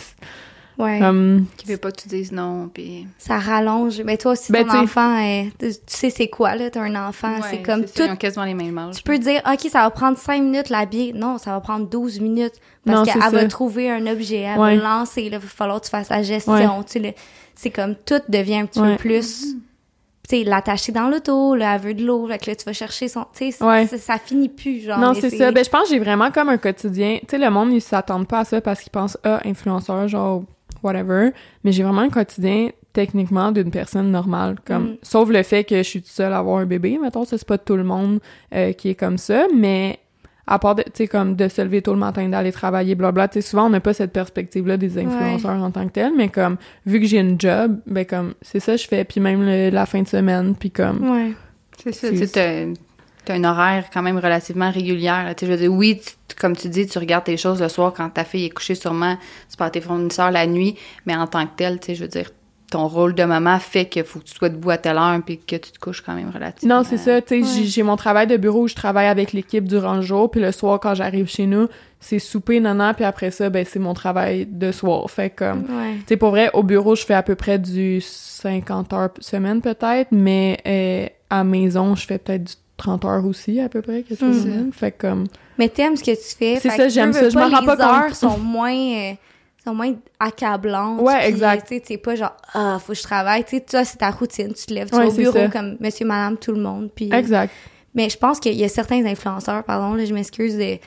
Ouais. 0.77 0.99
Comme... 0.99 1.47
Qui 1.57 1.65
veut 1.71 1.77
pas 1.77 1.91
que 1.91 2.01
tu 2.01 2.07
dises 2.07 2.31
non 2.31 2.69
puis 2.71 3.07
Ça 3.17 3.39
rallonge. 3.39 3.99
Mais 4.05 4.15
toi 4.17 4.33
aussi, 4.33 4.51
Ben, 4.51 4.63
ton 4.63 4.69
t'sais- 4.73 4.77
enfant, 4.77 5.49
tu 5.57 5.71
sais 5.87 6.09
c'est 6.11 6.27
quoi, 6.27 6.55
là? 6.55 6.69
T'as 6.69 6.81
un 6.83 7.07
enfant, 7.07 7.33
Ouais, 7.37 7.41
c'est 7.49 7.61
comme 7.63 7.79
Ils 7.81 7.91
tout. 7.91 8.03
ont 8.03 8.15
quasiment 8.15 8.45
les 8.45 8.53
mêmes 8.53 8.77
âges. 8.77 8.97
Tu 8.97 9.01
peux 9.03 9.17
dire, 9.17 9.41
OK, 9.51 9.61
ça 9.71 9.79
va 9.81 9.89
prendre 9.89 10.19
5 10.19 10.39
minutes 10.43 10.69
l'habiller. 10.69 11.13
Non, 11.13 11.39
ça 11.39 11.51
va 11.51 11.61
prendre 11.61 11.87
12 11.87 12.19
minutes. 12.19 12.53
Parce 12.85 13.09
qu'elle 13.11 13.21
va 13.31 13.45
trouver 13.47 13.89
un 13.89 14.05
objet, 14.05 14.41
elle 14.41 14.59
Ouais. 14.59 14.75
va 14.75 14.75
le 14.75 14.81
lancer, 14.83 15.21
là, 15.29 15.37
il 15.37 15.41
va 15.41 15.47
falloir 15.47 15.79
que 15.81 15.85
tu 15.85 15.89
fasses 15.91 16.09
la 16.09 16.21
gestion. 16.21 16.53
Ouais. 16.53 16.83
tu 16.85 16.91
sais, 16.91 16.99
le- 16.99 17.13
C'est 17.55 17.71
comme 17.71 17.95
tout 17.95 18.21
devient 18.29 18.57
un 18.57 18.65
petit 18.67 18.79
Ouais. 18.79 18.97
peu 18.97 19.01
plus. 19.01 19.55
Tu 20.29 20.39
sais, 20.39 20.43
l'attacher 20.43 20.91
dans 20.91 21.07
l'auto, 21.07 21.55
là, 21.55 21.75
elle 21.75 21.81
veut 21.81 21.93
de 21.93 22.05
l'eau, 22.05 22.27
fait 22.27 22.37
que 22.37 22.49
là, 22.49 22.55
tu 22.57 22.65
vas 22.65 22.73
chercher 22.73 23.07
son. 23.07 23.25
Tu 23.33 23.51
sais, 23.51 23.63
Ouais. 23.63 23.87
ça, 23.87 23.97
ça 23.97 24.17
finit 24.17 24.49
plus, 24.49 24.81
genre. 24.81 24.99
Non, 24.99 25.13
c'est 25.13 25.29
ça. 25.29 25.51
Ben, 25.51 25.63
je 25.63 25.69
pense 25.69 25.83
que 25.83 25.89
j'ai 25.89 25.99
vraiment 25.99 26.31
comme 26.31 26.49
un 26.49 26.57
quotidien. 26.57 27.19
Tu 27.21 27.27
sais, 27.29 27.37
le 27.37 27.49
monde, 27.49 27.71
ils 27.71 27.81
s'attendent 27.81 28.27
pas 28.27 28.39
à 28.39 28.43
ça 28.45 28.59
parce 28.59 28.81
qu'ils 28.81 28.91
pensent, 28.91 29.17
ah, 29.23 29.39
influenceur, 29.45 30.07
genre, 30.09 30.43
whatever. 30.83 31.31
Mais 31.63 31.71
j'ai 31.71 31.83
vraiment 31.83 32.01
un 32.01 32.09
quotidien, 32.09 32.69
techniquement, 32.91 33.51
d'une 33.53 33.71
personne 33.71 34.11
normale. 34.11 34.57
Comme, 34.65 34.83
Mm. 34.91 34.97
sauf 35.01 35.29
le 35.29 35.43
fait 35.43 35.63
que 35.63 35.77
je 35.77 35.83
suis 35.83 36.01
toute 36.01 36.11
seule 36.11 36.33
à 36.33 36.39
avoir 36.39 36.57
un 36.57 36.65
bébé. 36.65 36.99
Mettons, 37.01 37.23
ça, 37.23 37.37
c'est 37.37 37.47
pas 37.47 37.57
tout 37.57 37.75
le 37.77 37.83
monde 37.85 38.19
euh, 38.53 38.73
qui 38.73 38.89
est 38.89 38.95
comme 38.95 39.17
ça. 39.17 39.45
Mais, 39.55 39.97
à 40.47 40.59
part, 40.59 40.75
de- 40.75 40.83
tu 40.83 40.91
sais, 40.95 41.07
comme 41.07 41.35
de 41.35 41.47
se 41.49 41.61
lever 41.61 41.81
tôt 41.81 41.93
le 41.93 41.99
matin, 41.99 42.27
d'aller 42.29 42.51
travailler, 42.51 42.95
blabla. 42.95 43.27
Tu 43.27 43.41
sais, 43.41 43.49
souvent, 43.49 43.65
on 43.65 43.69
n'a 43.69 43.79
pas 43.81 43.93
cette 43.93 44.13
perspective-là 44.13 44.77
des 44.77 44.97
influenceurs 44.97 45.61
en 45.61 45.71
tant 45.71 45.85
que 45.87 45.91
tel. 45.93 46.13
Mais 46.15 46.29
comme, 46.29 46.57
vu 46.85 46.99
que 47.01 47.05
j'ai 47.05 47.19
une 47.19 47.39
job, 47.39 47.79
ben, 47.85 48.05
comme, 48.05 48.33
c'est 48.41 48.59
ça 48.59 48.73
que 48.75 48.81
je 48.81 48.87
fais. 48.87 49.03
Puis 49.03 49.19
même 49.19 49.43
le- 49.45 49.69
la 49.69 49.85
fin 49.85 50.01
de 50.01 50.07
semaine, 50.07 50.55
puis 50.55 50.71
comme, 50.71 51.07
Ouais. 51.09 51.33
C'est 51.83 51.91
ça, 51.91 52.09
tu 52.09 52.27
t'as- 52.27 53.33
un 53.33 53.43
horaire 53.43 53.89
quand 53.93 54.01
même 54.01 54.17
relativement 54.17 54.71
régulière. 54.71 55.25
là. 55.25 55.35
Tu 55.35 55.41
sais, 55.45 55.51
je 55.51 55.51
veux 55.51 55.57
dire, 55.59 55.73
oui, 55.73 55.99
tu- 56.01 56.35
comme 56.37 56.55
tu 56.55 56.69
dis, 56.69 56.87
tu 56.87 56.97
regardes 56.97 57.25
tes 57.25 57.35
choses 57.35 57.61
le 57.61 57.67
soir 57.67 57.93
quand 57.95 58.09
ta 58.09 58.23
fille 58.23 58.45
est 58.45 58.49
couchée 58.51 58.73
sûrement, 58.73 59.17
tu 59.51 59.57
pars 59.57 59.69
tes 59.69 59.81
fournisseurs 59.81 60.31
la 60.31 60.47
nuit, 60.47 60.75
mais 61.05 61.13
en 61.15 61.27
tant 61.27 61.45
que 61.45 61.51
tel, 61.57 61.77
tu 61.79 61.87
sais, 61.87 61.95
je 61.95 62.03
veux 62.03 62.07
dire, 62.07 62.29
ton 62.69 62.87
rôle 62.87 63.15
de 63.15 63.23
maman 63.23 63.59
fait 63.59 63.85
qu'il 63.85 64.03
faut 64.03 64.19
que 64.19 64.25
tu 64.25 64.35
sois 64.35 64.49
debout 64.49 64.71
à 64.71 64.77
telle 64.77 64.97
heure 64.97 65.17
puis 65.25 65.37
que 65.39 65.55
tu 65.55 65.71
te 65.71 65.79
couches 65.79 66.01
quand 66.01 66.13
même 66.13 66.29
relativement. 66.33 66.77
Non, 66.79 66.83
c'est 66.83 66.97
ça. 66.97 67.21
Tu 67.21 67.41
sais, 67.43 67.59
Ouais. 67.59 67.63
j'ai- 67.65 67.83
mon 67.83 67.95
travail 67.95 68.27
de 68.27 68.35
bureau 68.35 68.63
où 68.63 68.67
je 68.67 68.75
travaille 68.75 69.07
avec 69.07 69.31
l'équipe 69.31 69.63
durant 69.63 69.95
le 69.95 70.01
jour, 70.01 70.29
puis 70.29 70.41
le 70.41 70.51
soir, 70.51 70.79
quand 70.81 70.93
j'arrive 70.93 71.27
chez 71.27 71.45
nous, 71.45 71.67
c'est 72.01 72.19
souper, 72.19 72.59
nana, 72.59 72.93
puis 72.93 73.05
après 73.05 73.31
ça, 73.31 73.49
ben, 73.49 73.65
c'est 73.65 73.79
mon 73.79 73.93
travail 73.93 74.45
de 74.51 74.71
soir. 74.73 75.09
Fait 75.09 75.29
comme... 75.29 75.61
Ouais. 75.61 75.95
Tu 75.99 76.03
sais, 76.09 76.17
pour 76.17 76.31
vrai, 76.31 76.49
au 76.53 76.61
bureau, 76.63 76.95
je 76.95 77.05
fais 77.05 77.13
à 77.13 77.23
peu 77.23 77.35
près 77.35 77.57
du 77.57 78.01
50 78.01 78.91
heures 78.93 79.09
semaine, 79.19 79.61
peut-être, 79.61 80.09
mais 80.11 80.57
euh, 80.67 81.07
à 81.29 81.43
maison, 81.43 81.95
je 81.95 82.05
fais 82.05 82.17
peut-être 82.17 82.43
du 82.43 82.53
30 82.77 83.05
heures 83.05 83.25
aussi, 83.25 83.59
à 83.59 83.69
peu 83.69 83.81
près, 83.81 84.03
quelque 84.03 84.19
chose 84.19 84.45
Mhm. 84.45 84.53
même. 84.55 84.73
Fait 84.73 84.91
comme... 84.91 85.25
Mais 85.57 85.69
t'aimes 85.69 85.95
ce 85.95 86.03
que 86.03 86.11
tu 86.11 86.35
fais. 86.37 86.59
C'est 86.61 86.69
ça, 86.69 86.77
que 86.77 86.89
j'aime 86.89 87.13
ça, 87.13 87.29
je 87.29 87.35
m'en 87.37 87.47
rends 87.49 87.61
les 87.61 87.65
pas 87.65 87.77
compte. 87.77 87.85
heures 88.09 88.15
sont 88.15 88.37
moins, 88.37 88.73
euh, 88.75 89.13
sont 89.69 89.75
moins 89.75 89.93
accablantes. 90.19 91.01
Ouais, 91.01 91.27
exact. 91.29 91.67
Tu 91.67 91.81
sais, 91.83 91.97
pas 91.97 92.15
genre, 92.15 92.35
ah, 92.53 92.77
faut 92.79 92.93
que 92.93 92.97
je 92.97 93.03
travaille. 93.03 93.43
Tu 93.43 93.57
sais, 93.57 93.61
toi, 93.61 93.83
c'est 93.85 93.97
ta 93.97 94.11
routine. 94.11 94.53
Tu 94.53 94.65
te 94.65 94.73
lèves, 94.73 94.89
tu 94.89 94.95
Ouais, 94.97 95.05
vas 95.05 95.09
au 95.09 95.15
bureau 95.15 95.33
ça. 95.33 95.47
comme 95.49 95.77
monsieur, 95.79 96.05
madame, 96.05 96.37
tout 96.37 96.51
le 96.51 96.61
monde. 96.61 96.89
Puis, 96.93 97.09
Exact. 97.13 97.51
mais 97.95 98.09
je 98.09 98.17
pense 98.17 98.39
qu'il 98.39 98.53
y 98.55 98.63
a 98.63 98.69
certains 98.69 99.05
influenceurs, 99.05 99.63
pardon, 99.63 99.93
là, 99.95 100.05
je 100.05 100.13
m'excuse, 100.13 100.55
d'être- 100.57 100.81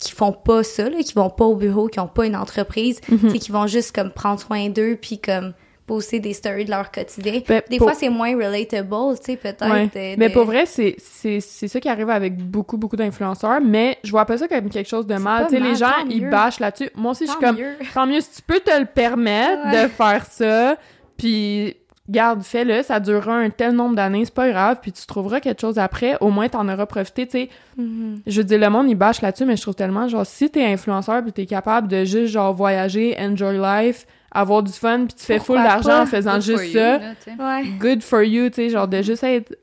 qui 0.00 0.12
font 0.12 0.32
pas 0.32 0.62
ça, 0.62 0.88
là, 0.88 0.98
qui 1.02 1.12
vont 1.14 1.30
pas 1.30 1.44
au 1.44 1.56
bureau, 1.56 1.88
qui 1.88 1.98
ont 1.98 2.06
pas 2.06 2.24
une 2.24 2.36
entreprise, 2.36 3.00
Mhm. 3.08 3.18
tu 3.18 3.30
sais, 3.30 3.38
qui 3.38 3.50
vont 3.52 3.66
juste 3.66 3.92
comme 3.94 4.10
prendre 4.12 4.40
soin 4.40 4.68
d'eux, 4.68 4.96
puis 5.00 5.18
comme 5.18 5.52
poster 5.90 6.20
des 6.20 6.32
stories 6.34 6.64
de 6.66 6.70
leur 6.70 6.92
quotidien. 6.92 7.40
Ben, 7.48 7.62
des 7.68 7.78
pour- 7.78 7.88
fois, 7.88 7.94
c'est 7.98 8.08
moins 8.08 8.32
relatable, 8.36 9.18
tu 9.18 9.24
sais, 9.32 9.36
peut-être. 9.36 9.68
Ouais. 9.68 9.86
de- 9.86 10.18
Mais 10.18 10.28
pour 10.28 10.44
vrai, 10.44 10.64
c'est 10.66 10.94
c'est 10.98 11.40
c'est 11.40 11.66
ça 11.66 11.80
qui 11.80 11.88
arrive 11.88 12.10
avec 12.10 12.36
beaucoup 12.36 12.76
beaucoup 12.76 12.94
d'influenceurs, 12.96 13.60
mais 13.60 13.98
je 14.04 14.10
vois 14.12 14.24
pas 14.24 14.38
ça 14.38 14.46
comme 14.46 14.68
quelque 14.70 14.88
chose 14.88 15.06
de 15.06 15.16
mal. 15.16 15.46
Tu 15.48 15.56
sais, 15.56 15.60
les 15.60 15.74
gens 15.74 15.90
ils 16.08 16.22
mieux. 16.22 16.30
bâchent 16.30 16.60
là-dessus. 16.60 16.90
Moi 16.94 17.10
aussi, 17.10 17.26
je 17.26 17.32
suis 17.32 17.40
comme 17.40 17.56
mieux. 17.56 17.74
tant 17.94 18.06
mieux 18.06 18.20
si 18.20 18.30
tu 18.36 18.42
peux 18.42 18.60
te 18.60 18.78
le 18.78 18.84
permettre 18.86 19.66
Ouais. 19.66 19.82
de 19.82 19.88
faire 19.88 20.24
ça, 20.26 20.76
puis 21.16 21.76
garde, 22.08 22.42
fais-le, 22.42 22.82
ça 22.82 22.98
durera 22.98 23.34
un 23.36 23.50
tel 23.50 23.72
nombre 23.72 23.94
d'années, 23.94 24.24
c'est 24.24 24.34
pas 24.34 24.48
grave, 24.50 24.78
puis 24.82 24.90
tu 24.92 25.06
trouveras 25.06 25.38
quelque 25.40 25.60
chose 25.60 25.78
après, 25.78 26.16
au 26.20 26.30
moins 26.30 26.48
t'en 26.48 26.68
auras 26.68 26.86
profité, 26.86 27.26
tu 27.26 27.32
sais. 27.32 27.48
Mhm. 27.76 28.20
Je 28.26 28.38
veux 28.40 28.44
dire, 28.44 28.58
le 28.58 28.68
monde, 28.70 28.88
il 28.88 28.96
bâche 28.96 29.22
là-dessus, 29.22 29.44
mais 29.44 29.56
je 29.56 29.62
trouve 29.62 29.74
tellement, 29.76 30.08
genre, 30.08 30.26
si 30.26 30.50
t'es 30.50 30.64
influenceur 30.64 31.22
puis 31.22 31.32
t'es 31.32 31.46
capable 31.46 31.86
de 31.88 32.04
juste, 32.04 32.32
genre, 32.32 32.52
voyager, 32.54 33.16
enjoy 33.18 33.58
life, 33.58 34.06
avoir 34.32 34.62
du 34.62 34.72
fun, 34.72 35.06
puis 35.06 35.14
tu 35.18 35.24
fais 35.24 35.38
full 35.38 35.56
d'argent 35.62 36.02
en 36.02 36.06
faisant 36.06 36.34
Good 36.38 36.42
for 36.44 36.58
juste 36.58 36.72
you, 36.74 36.80
ça, 36.80 36.98
là. 36.98 37.12
Ouais. 37.38 37.64
good 37.78 38.02
for 38.02 38.22
you, 38.22 38.48
tu 38.48 38.54
sais, 38.54 38.68
genre, 38.70 38.86
de 38.88 39.02
juste 39.02 39.24
être 39.24 39.56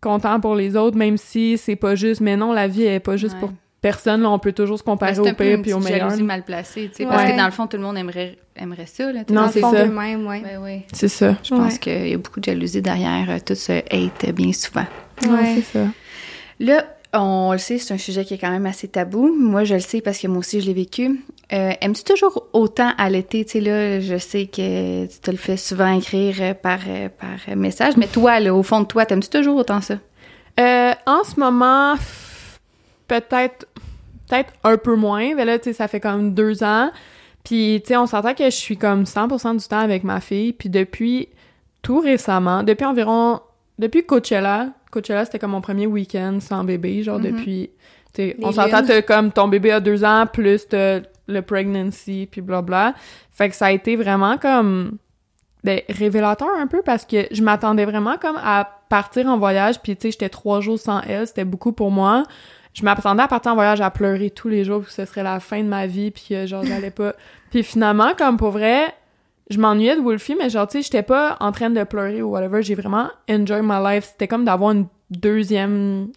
content 0.00 0.38
pour 0.40 0.54
les 0.54 0.76
autres, 0.76 0.96
même 0.96 1.16
si 1.16 1.58
c'est 1.58 1.76
pas 1.76 1.94
juste, 1.94 2.20
mais 2.20 2.36
non, 2.36 2.52
la 2.52 2.68
vie 2.68 2.84
est 2.84 3.00
pas 3.00 3.16
juste 3.16 3.34
Ouais. 3.34 3.40
pour 3.40 3.52
personne, 3.80 4.22
là, 4.22 4.30
on 4.30 4.38
peut 4.38 4.52
toujours 4.52 4.78
se 4.78 4.84
comparer 4.84 5.14
c'est 5.14 5.20
au 5.20 5.26
un 5.26 5.34
peu 5.34 5.44
pire 5.44 5.62
puis 5.62 5.72
au 5.72 5.80
meilleur. 5.80 6.00
jalousie 6.08 6.22
mal 6.22 6.44
placée, 6.44 6.88
tu 6.90 6.98
sais, 7.02 7.06
parce 7.06 7.30
que 7.30 7.36
dans 7.36 7.44
le 7.46 7.50
fond, 7.50 7.66
tout 7.66 7.76
le 7.76 7.82
monde 7.82 7.98
aimerait, 7.98 8.36
aimerait 8.54 8.86
ça, 8.86 9.10
là. 9.12 9.20
Non, 9.28 9.34
Dans 9.34 9.46
le 9.46 9.52
c'est 9.52 9.60
fond 9.60 9.72
ça. 9.72 9.84
ouais. 9.86 10.16
Ben. 10.16 10.80
C'est 10.92 11.08
ça. 11.08 11.36
Je 11.42 11.50
pense 11.54 11.78
qu'il 11.78 12.08
y 12.08 12.14
a 12.14 12.16
beaucoup 12.16 12.38
de 12.38 12.44
jalousie 12.44 12.80
derrière 12.82 13.28
euh, 13.28 13.38
tout 13.44 13.56
ce 13.56 13.72
hate 13.72 14.24
euh, 14.28 14.32
bien 14.32 14.52
souvent. 14.52 14.86
Non, 15.26 15.34
Ouais. 15.34 15.56
c'est 15.56 15.78
ça. 15.78 15.86
Là, 16.60 16.84
on 17.14 17.50
le 17.52 17.58
sait, 17.58 17.78
c'est 17.78 17.92
un 17.92 17.98
sujet 17.98 18.24
qui 18.24 18.34
est 18.34 18.38
quand 18.38 18.50
même 18.50 18.66
assez 18.66 18.86
tabou. 18.88 19.34
Moi, 19.36 19.64
je 19.64 19.74
le 19.74 19.80
sais 19.80 20.00
parce 20.00 20.18
que 20.18 20.28
moi 20.28 20.38
aussi, 20.38 20.60
je 20.60 20.66
l'ai 20.66 20.74
vécu. 20.74 21.20
Euh, 21.52 21.72
Aimes-tu 21.80 22.04
toujours 22.04 22.48
autant 22.52 22.92
allaiter? 22.96 23.44
Tu 23.44 23.52
sais, 23.52 23.60
là, 23.60 24.00
je 24.00 24.16
sais 24.16 24.46
que 24.46 25.04
tu 25.06 25.18
te 25.20 25.30
le 25.30 25.36
fais 25.36 25.56
souvent 25.58 25.92
écrire 25.98 26.36
euh, 26.40 26.54
par, 26.54 26.78
euh, 26.88 27.08
par 27.08 27.56
message, 27.56 27.96
mais 27.96 28.06
toi, 28.06 28.40
là, 28.40 28.54
au 28.54 28.62
fond 28.62 28.80
de 28.80 28.86
toi, 28.86 29.04
t'aimes-tu 29.04 29.28
toujours 29.28 29.56
autant 29.56 29.80
ça? 29.82 29.94
Euh, 30.60 30.92
en 31.06 31.24
ce 31.24 31.38
moment, 31.38 31.94
peut-être 33.08 33.66
peut-être 34.28 34.52
un 34.64 34.76
peu 34.78 34.96
moins. 34.96 35.34
Mais 35.34 35.44
là, 35.44 35.58
tu 35.58 35.64
sais, 35.64 35.72
ça 35.74 35.88
fait 35.88 36.00
comme 36.00 36.32
deux 36.32 36.62
ans. 36.64 36.90
Puis, 37.44 37.80
tu 37.84 37.88
sais, 37.88 37.96
on 37.96 38.06
s'entend 38.06 38.34
que 38.34 38.44
je 38.44 38.50
suis 38.56 38.76
comme 38.78 39.04
100% 39.04 39.58
du 39.60 39.66
temps 39.68 39.80
avec 39.80 40.04
ma 40.04 40.20
fille. 40.20 40.52
Puis 40.52 40.70
depuis 40.70 41.28
tout 41.82 41.98
récemment, 42.00 42.62
depuis 42.62 42.84
environ... 42.86 43.40
Depuis 43.78 44.04
Coachella, 44.04 44.68
Coachella, 44.90 45.24
c'était 45.24 45.38
comme 45.38 45.50
mon 45.50 45.60
premier 45.60 45.86
week-end 45.86 46.38
sans 46.40 46.62
bébé, 46.64 47.02
genre 47.02 47.18
Mhm. 47.18 47.32
depuis... 47.32 47.70
Tu 48.14 48.22
sais, 48.22 48.36
on 48.42 48.52
s'entend 48.52 48.82
comme 49.06 49.32
ton 49.32 49.48
bébé 49.48 49.72
a 49.72 49.80
deux 49.80 50.04
ans, 50.04 50.26
plus 50.30 50.68
t'as 50.68 51.00
le 51.32 51.42
pregnancy, 51.42 52.28
puis 52.30 52.40
blabla. 52.40 52.94
Fait 53.30 53.48
que 53.48 53.54
ça 53.54 53.66
a 53.66 53.72
été 53.72 53.96
vraiment 53.96 54.38
comme 54.38 54.98
ben, 55.64 55.80
révélateur 55.88 56.48
un 56.58 56.66
peu 56.66 56.82
parce 56.84 57.04
que 57.04 57.26
je 57.30 57.42
m'attendais 57.42 57.84
vraiment 57.84 58.16
comme 58.18 58.36
à 58.42 58.68
partir 58.88 59.26
en 59.28 59.38
voyage 59.38 59.80
puis 59.80 59.94
tu 59.96 60.02
sais 60.02 60.10
j'étais 60.10 60.28
trois 60.28 60.60
jours 60.60 60.78
sans 60.78 61.00
elle 61.02 61.24
c'était 61.26 61.44
beaucoup 61.44 61.70
pour 61.72 61.92
moi 61.92 62.24
je 62.74 62.82
m'attendais 62.84 63.22
à 63.22 63.28
partir 63.28 63.52
en 63.52 63.54
voyage 63.54 63.80
à 63.80 63.88
pleurer 63.90 64.30
tous 64.30 64.48
les 64.48 64.64
jours 64.64 64.84
que 64.84 64.90
ce 64.90 65.04
serait 65.04 65.22
la 65.22 65.38
fin 65.38 65.62
de 65.62 65.68
ma 65.68 65.86
vie 65.86 66.10
puis 66.10 66.24
que 66.30 66.46
genre 66.46 66.64
j'allais 66.64 66.90
pas 66.90 67.14
puis 67.50 67.62
finalement 67.62 68.12
comme 68.18 68.38
pour 68.38 68.50
vrai 68.50 68.92
je 69.50 69.58
m'ennuyais 69.58 69.94
de 69.94 70.00
Wolfie 70.00 70.34
mais 70.34 70.50
genre 70.50 70.66
tu 70.66 70.78
sais 70.78 70.82
j'étais 70.82 71.04
pas 71.04 71.36
en 71.38 71.52
train 71.52 71.70
de 71.70 71.84
pleurer 71.84 72.22
ou 72.22 72.30
whatever 72.30 72.60
j'ai 72.62 72.74
vraiment 72.74 73.08
enjoy 73.30 73.60
my 73.62 73.78
life 73.84 74.06
c'était 74.06 74.26
comme 74.26 74.44
d'avoir 74.44 74.72
une 74.72 74.86
deuxième 75.10 76.08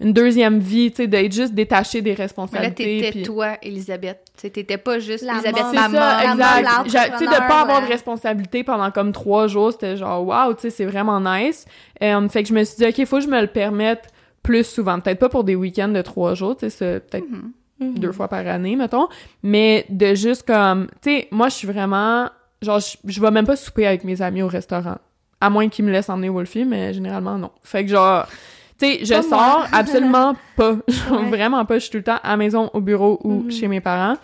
une 0.00 0.12
deuxième 0.12 0.58
vie 0.58 0.90
tu 0.90 0.96
sais 0.98 1.06
d'être 1.06 1.32
juste 1.32 1.54
détaché 1.54 2.02
des 2.02 2.10
Mais 2.10 2.16
là, 2.16 2.22
responsabilités 2.24 2.84
t'étais 2.84 3.10
puis- 3.12 3.22
toi, 3.22 3.56
Elisabeth. 3.62 4.23
T'étais 4.36 4.76
pas 4.78 4.98
juste 4.98 5.24
La 5.24 5.34
Elisabeth, 5.34 5.62
maman. 5.72 5.98
ça, 5.98 6.24
exact. 6.24 6.84
Tu 6.84 6.90
sais, 6.90 7.08
de 7.26 7.48
pas 7.48 7.60
avoir 7.62 7.80
de 7.82 7.86
responsabilité 7.86 8.62
pendant 8.64 8.90
comme 8.90 9.12
trois 9.12 9.46
jours, 9.46 9.72
c'était 9.72 9.96
genre, 9.96 10.26
wow, 10.26 10.52
tu 10.54 10.62
sais, 10.62 10.70
c'est 10.70 10.84
vraiment 10.84 11.20
nice. 11.20 11.64
Euh, 12.02 12.28
fait 12.28 12.42
que 12.42 12.48
je 12.48 12.54
me 12.54 12.64
suis 12.64 12.76
dit, 12.76 12.86
OK, 12.86 13.06
faut 13.06 13.16
que 13.18 13.22
je 13.22 13.28
me 13.28 13.40
le 13.40 13.46
permette 13.46 14.08
plus 14.42 14.64
souvent. 14.64 15.00
Peut-être 15.00 15.18
pas 15.20 15.28
pour 15.30 15.44
des 15.44 15.54
week-ends 15.54 15.88
de 15.88 16.02
trois 16.02 16.34
jours, 16.34 16.56
tu 16.56 16.68
sais, 16.68 16.70
c'est 16.70 17.00
peut-être 17.10 17.28
Mhm. 17.30 17.52
Mhm. 17.80 17.98
deux 17.98 18.12
fois 18.12 18.28
par 18.28 18.46
année, 18.46 18.76
mettons. 18.76 19.08
Mais 19.42 19.86
de 19.88 20.14
juste 20.14 20.46
comme, 20.46 20.88
tu 21.02 21.10
sais, 21.10 21.28
moi, 21.30 21.48
je 21.48 21.54
suis 21.54 21.66
vraiment, 21.68 22.28
genre, 22.60 22.80
je, 22.80 22.96
je 23.06 23.20
vais 23.20 23.30
même 23.30 23.46
pas 23.46 23.56
souper 23.56 23.86
avec 23.86 24.04
mes 24.04 24.20
amis 24.20 24.42
au 24.42 24.48
restaurant. 24.48 24.96
À 25.40 25.48
moins 25.48 25.68
qu'ils 25.68 25.84
me 25.84 25.90
laissent 25.92 26.08
emmener 26.10 26.28
Wolfie, 26.28 26.64
mais 26.64 26.92
généralement, 26.92 27.38
non. 27.38 27.50
Fait 27.62 27.84
que 27.84 27.90
genre, 27.90 28.26
sais, 28.84 29.04
je 29.04 29.22
sors 29.28 29.66
absolument 29.72 30.34
pas. 30.56 30.76
Ouais. 31.10 31.28
Vraiment 31.28 31.64
pas. 31.64 31.74
Je 31.74 31.80
suis 31.84 31.90
tout 31.90 31.96
le 31.98 32.02
temps 32.04 32.18
à 32.22 32.30
la 32.30 32.36
maison, 32.36 32.70
au 32.74 32.80
bureau 32.80 33.20
ou 33.24 33.42
Mhm. 33.44 33.50
chez 33.50 33.68
mes 33.68 33.80
parents. 33.80 34.16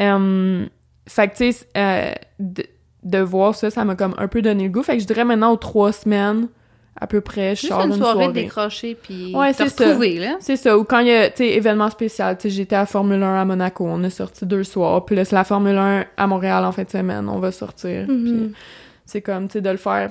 Euh, 0.00 0.66
fait 1.08 1.28
que, 1.28 1.36
tu 1.36 1.52
sais, 1.52 1.66
euh, 1.76 2.12
de, 2.38 2.64
de 3.02 3.18
voir 3.18 3.54
ça, 3.54 3.70
ça 3.70 3.84
m'a 3.84 3.94
comme 3.94 4.14
un 4.18 4.28
peu 4.28 4.42
donné 4.42 4.64
le 4.64 4.70
goût. 4.70 4.82
Fait 4.82 4.94
que 4.96 5.02
je 5.02 5.06
dirais 5.06 5.24
maintenant 5.24 5.52
aux 5.52 5.56
trois 5.56 5.92
semaines, 5.92 6.48
à 7.00 7.06
peu 7.06 7.20
près, 7.20 7.54
je 7.54 7.60
Juste 7.62 7.72
sors 7.72 7.82
une 7.84 7.92
d'une 7.92 8.00
soirée, 8.02 8.32
décrocher 8.32 8.96
puis 9.00 9.32
Ouais, 9.34 9.52
te 9.52 9.58
c'est 9.58 9.68
ça. 9.68 9.94
là. 9.94 10.36
C'est 10.40 10.56
ça, 10.56 10.76
ou 10.76 10.82
quand 10.84 10.98
il 10.98 11.06
y 11.06 11.12
a, 11.14 11.30
tu 11.30 11.36
sais, 11.38 11.48
événement 11.50 11.90
spécial, 11.90 12.36
tu 12.36 12.42
sais, 12.42 12.50
j'étais 12.50 12.74
à 12.76 12.86
Formule 12.86 13.22
1 13.22 13.40
à 13.40 13.44
Monaco, 13.44 13.84
on 13.86 14.02
a 14.02 14.10
sorti 14.10 14.44
deux 14.46 14.64
soirs, 14.64 15.04
puis 15.04 15.14
là, 15.14 15.24
c'est 15.24 15.36
la 15.36 15.44
Formule 15.44 15.76
1 15.76 16.04
à 16.16 16.26
Montréal 16.26 16.64
en 16.64 16.72
fin 16.72 16.82
de 16.82 16.90
semaine, 16.90 17.28
on 17.28 17.38
va 17.38 17.52
sortir, 17.52 18.06
Mhm. 18.08 18.24
puis 18.24 18.52
c'est 19.06 19.22
comme, 19.22 19.46
tu 19.46 19.54
sais, 19.54 19.60
de 19.60 19.70
le 19.70 19.76
faire 19.76 20.10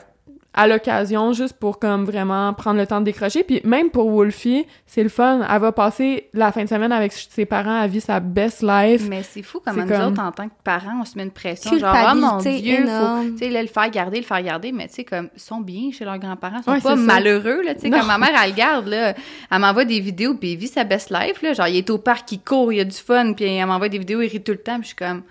à 0.54 0.68
l'occasion, 0.68 1.34
juste 1.34 1.54
pour 1.60 1.78
comme 1.78 2.04
vraiment 2.06 2.52
prendre 2.56 2.80
le 2.80 2.88
temps 2.88 3.00
de 3.00 3.06
décrocher, 3.06 3.44
puis 3.44 3.62
même 3.64 3.92
pour 3.92 4.10
Wolfie, 4.10 4.66
c'est 4.88 5.04
le 5.04 5.10
fun, 5.10 5.46
elle 5.48 5.62
va 5.62 5.72
passer 5.72 6.30
la 6.34 6.52
fin 6.52 6.64
de 6.64 6.70
semaine 6.70 6.92
avec 6.92 7.12
ses 7.12 7.46
parents, 7.46 7.84
elle 7.84 7.92
vit 7.92 8.02
sa 8.02 8.20
best 8.20 8.64
life, 8.64 9.08
Mais 9.08 9.22
c'est 9.22 9.44
fou 9.44 9.60
comment 9.64 9.84
nous 9.84 9.88
comme- 9.88 10.14
autres, 10.14 10.22
en 10.24 10.32
tant 10.32 10.48
que 10.48 10.54
parents, 10.64 11.00
on 11.02 11.06
se 11.06 11.16
met 11.16 11.24
une 11.26 11.32
pression. 11.32 11.78
Genre, 11.78 11.96
oh 12.12 12.16
mon 12.16 12.38
Dieu, 12.38 12.52
faut 12.78 12.82
énorme. 12.84 13.32
tu 13.34 13.38
sais, 13.38 13.50
là, 13.52 13.62
le 13.62 13.68
faire 13.68 13.90
garder, 13.92 14.18
le 14.18 14.26
faire 14.26 14.42
garder. 14.42 14.72
Mais 14.72 14.88
tu 14.88 14.96
sais, 14.96 15.04
comme, 15.04 15.30
ils 15.36 15.40
sont 15.42 15.60
bien 15.62 15.92
chez 15.92 16.06
leurs 16.06 16.18
grands-parents. 16.18 16.58
Ils 16.62 16.64
sont 16.64 16.72
Ouais, 16.72 16.82
pas 16.82 16.96
malheureux, 16.96 17.62
là. 17.64 17.76
Tu 17.76 17.82
sais, 17.82 17.90
Non. 17.90 18.00
comme 18.00 18.08
ma 18.08 18.18
mère, 18.18 18.32
elle 18.44 18.50
le 18.50 18.56
garde, 18.56 18.88
là. 18.88 19.14
Elle 19.52 19.60
m'envoie 19.60 19.86
des 19.86 20.00
vidéos, 20.00 20.34
puis 20.34 20.54
il 20.54 20.58
vit 20.58 20.68
sa 20.68 20.84
best 20.86 21.12
life, 21.12 21.40
là. 21.44 21.54
Genre, 21.54 21.68
il 21.68 21.78
est 21.78 21.90
au 21.92 22.00
parc, 22.00 22.32
il 22.32 22.40
court, 22.40 22.74
il 22.74 22.80
a 22.80 22.84
du 22.84 22.98
fun, 22.98 23.34
puis 23.34 23.46
elle 23.46 23.68
m'envoie 23.68 23.90
des 23.90 24.00
vidéos, 24.00 24.22
il 24.22 24.28
rit 24.30 24.42
tout 24.42 24.54
le 24.54 24.58
temps, 24.58 24.76
puis 24.80 24.84
je 24.84 24.88
suis 24.88 24.96
comme, 24.96 25.22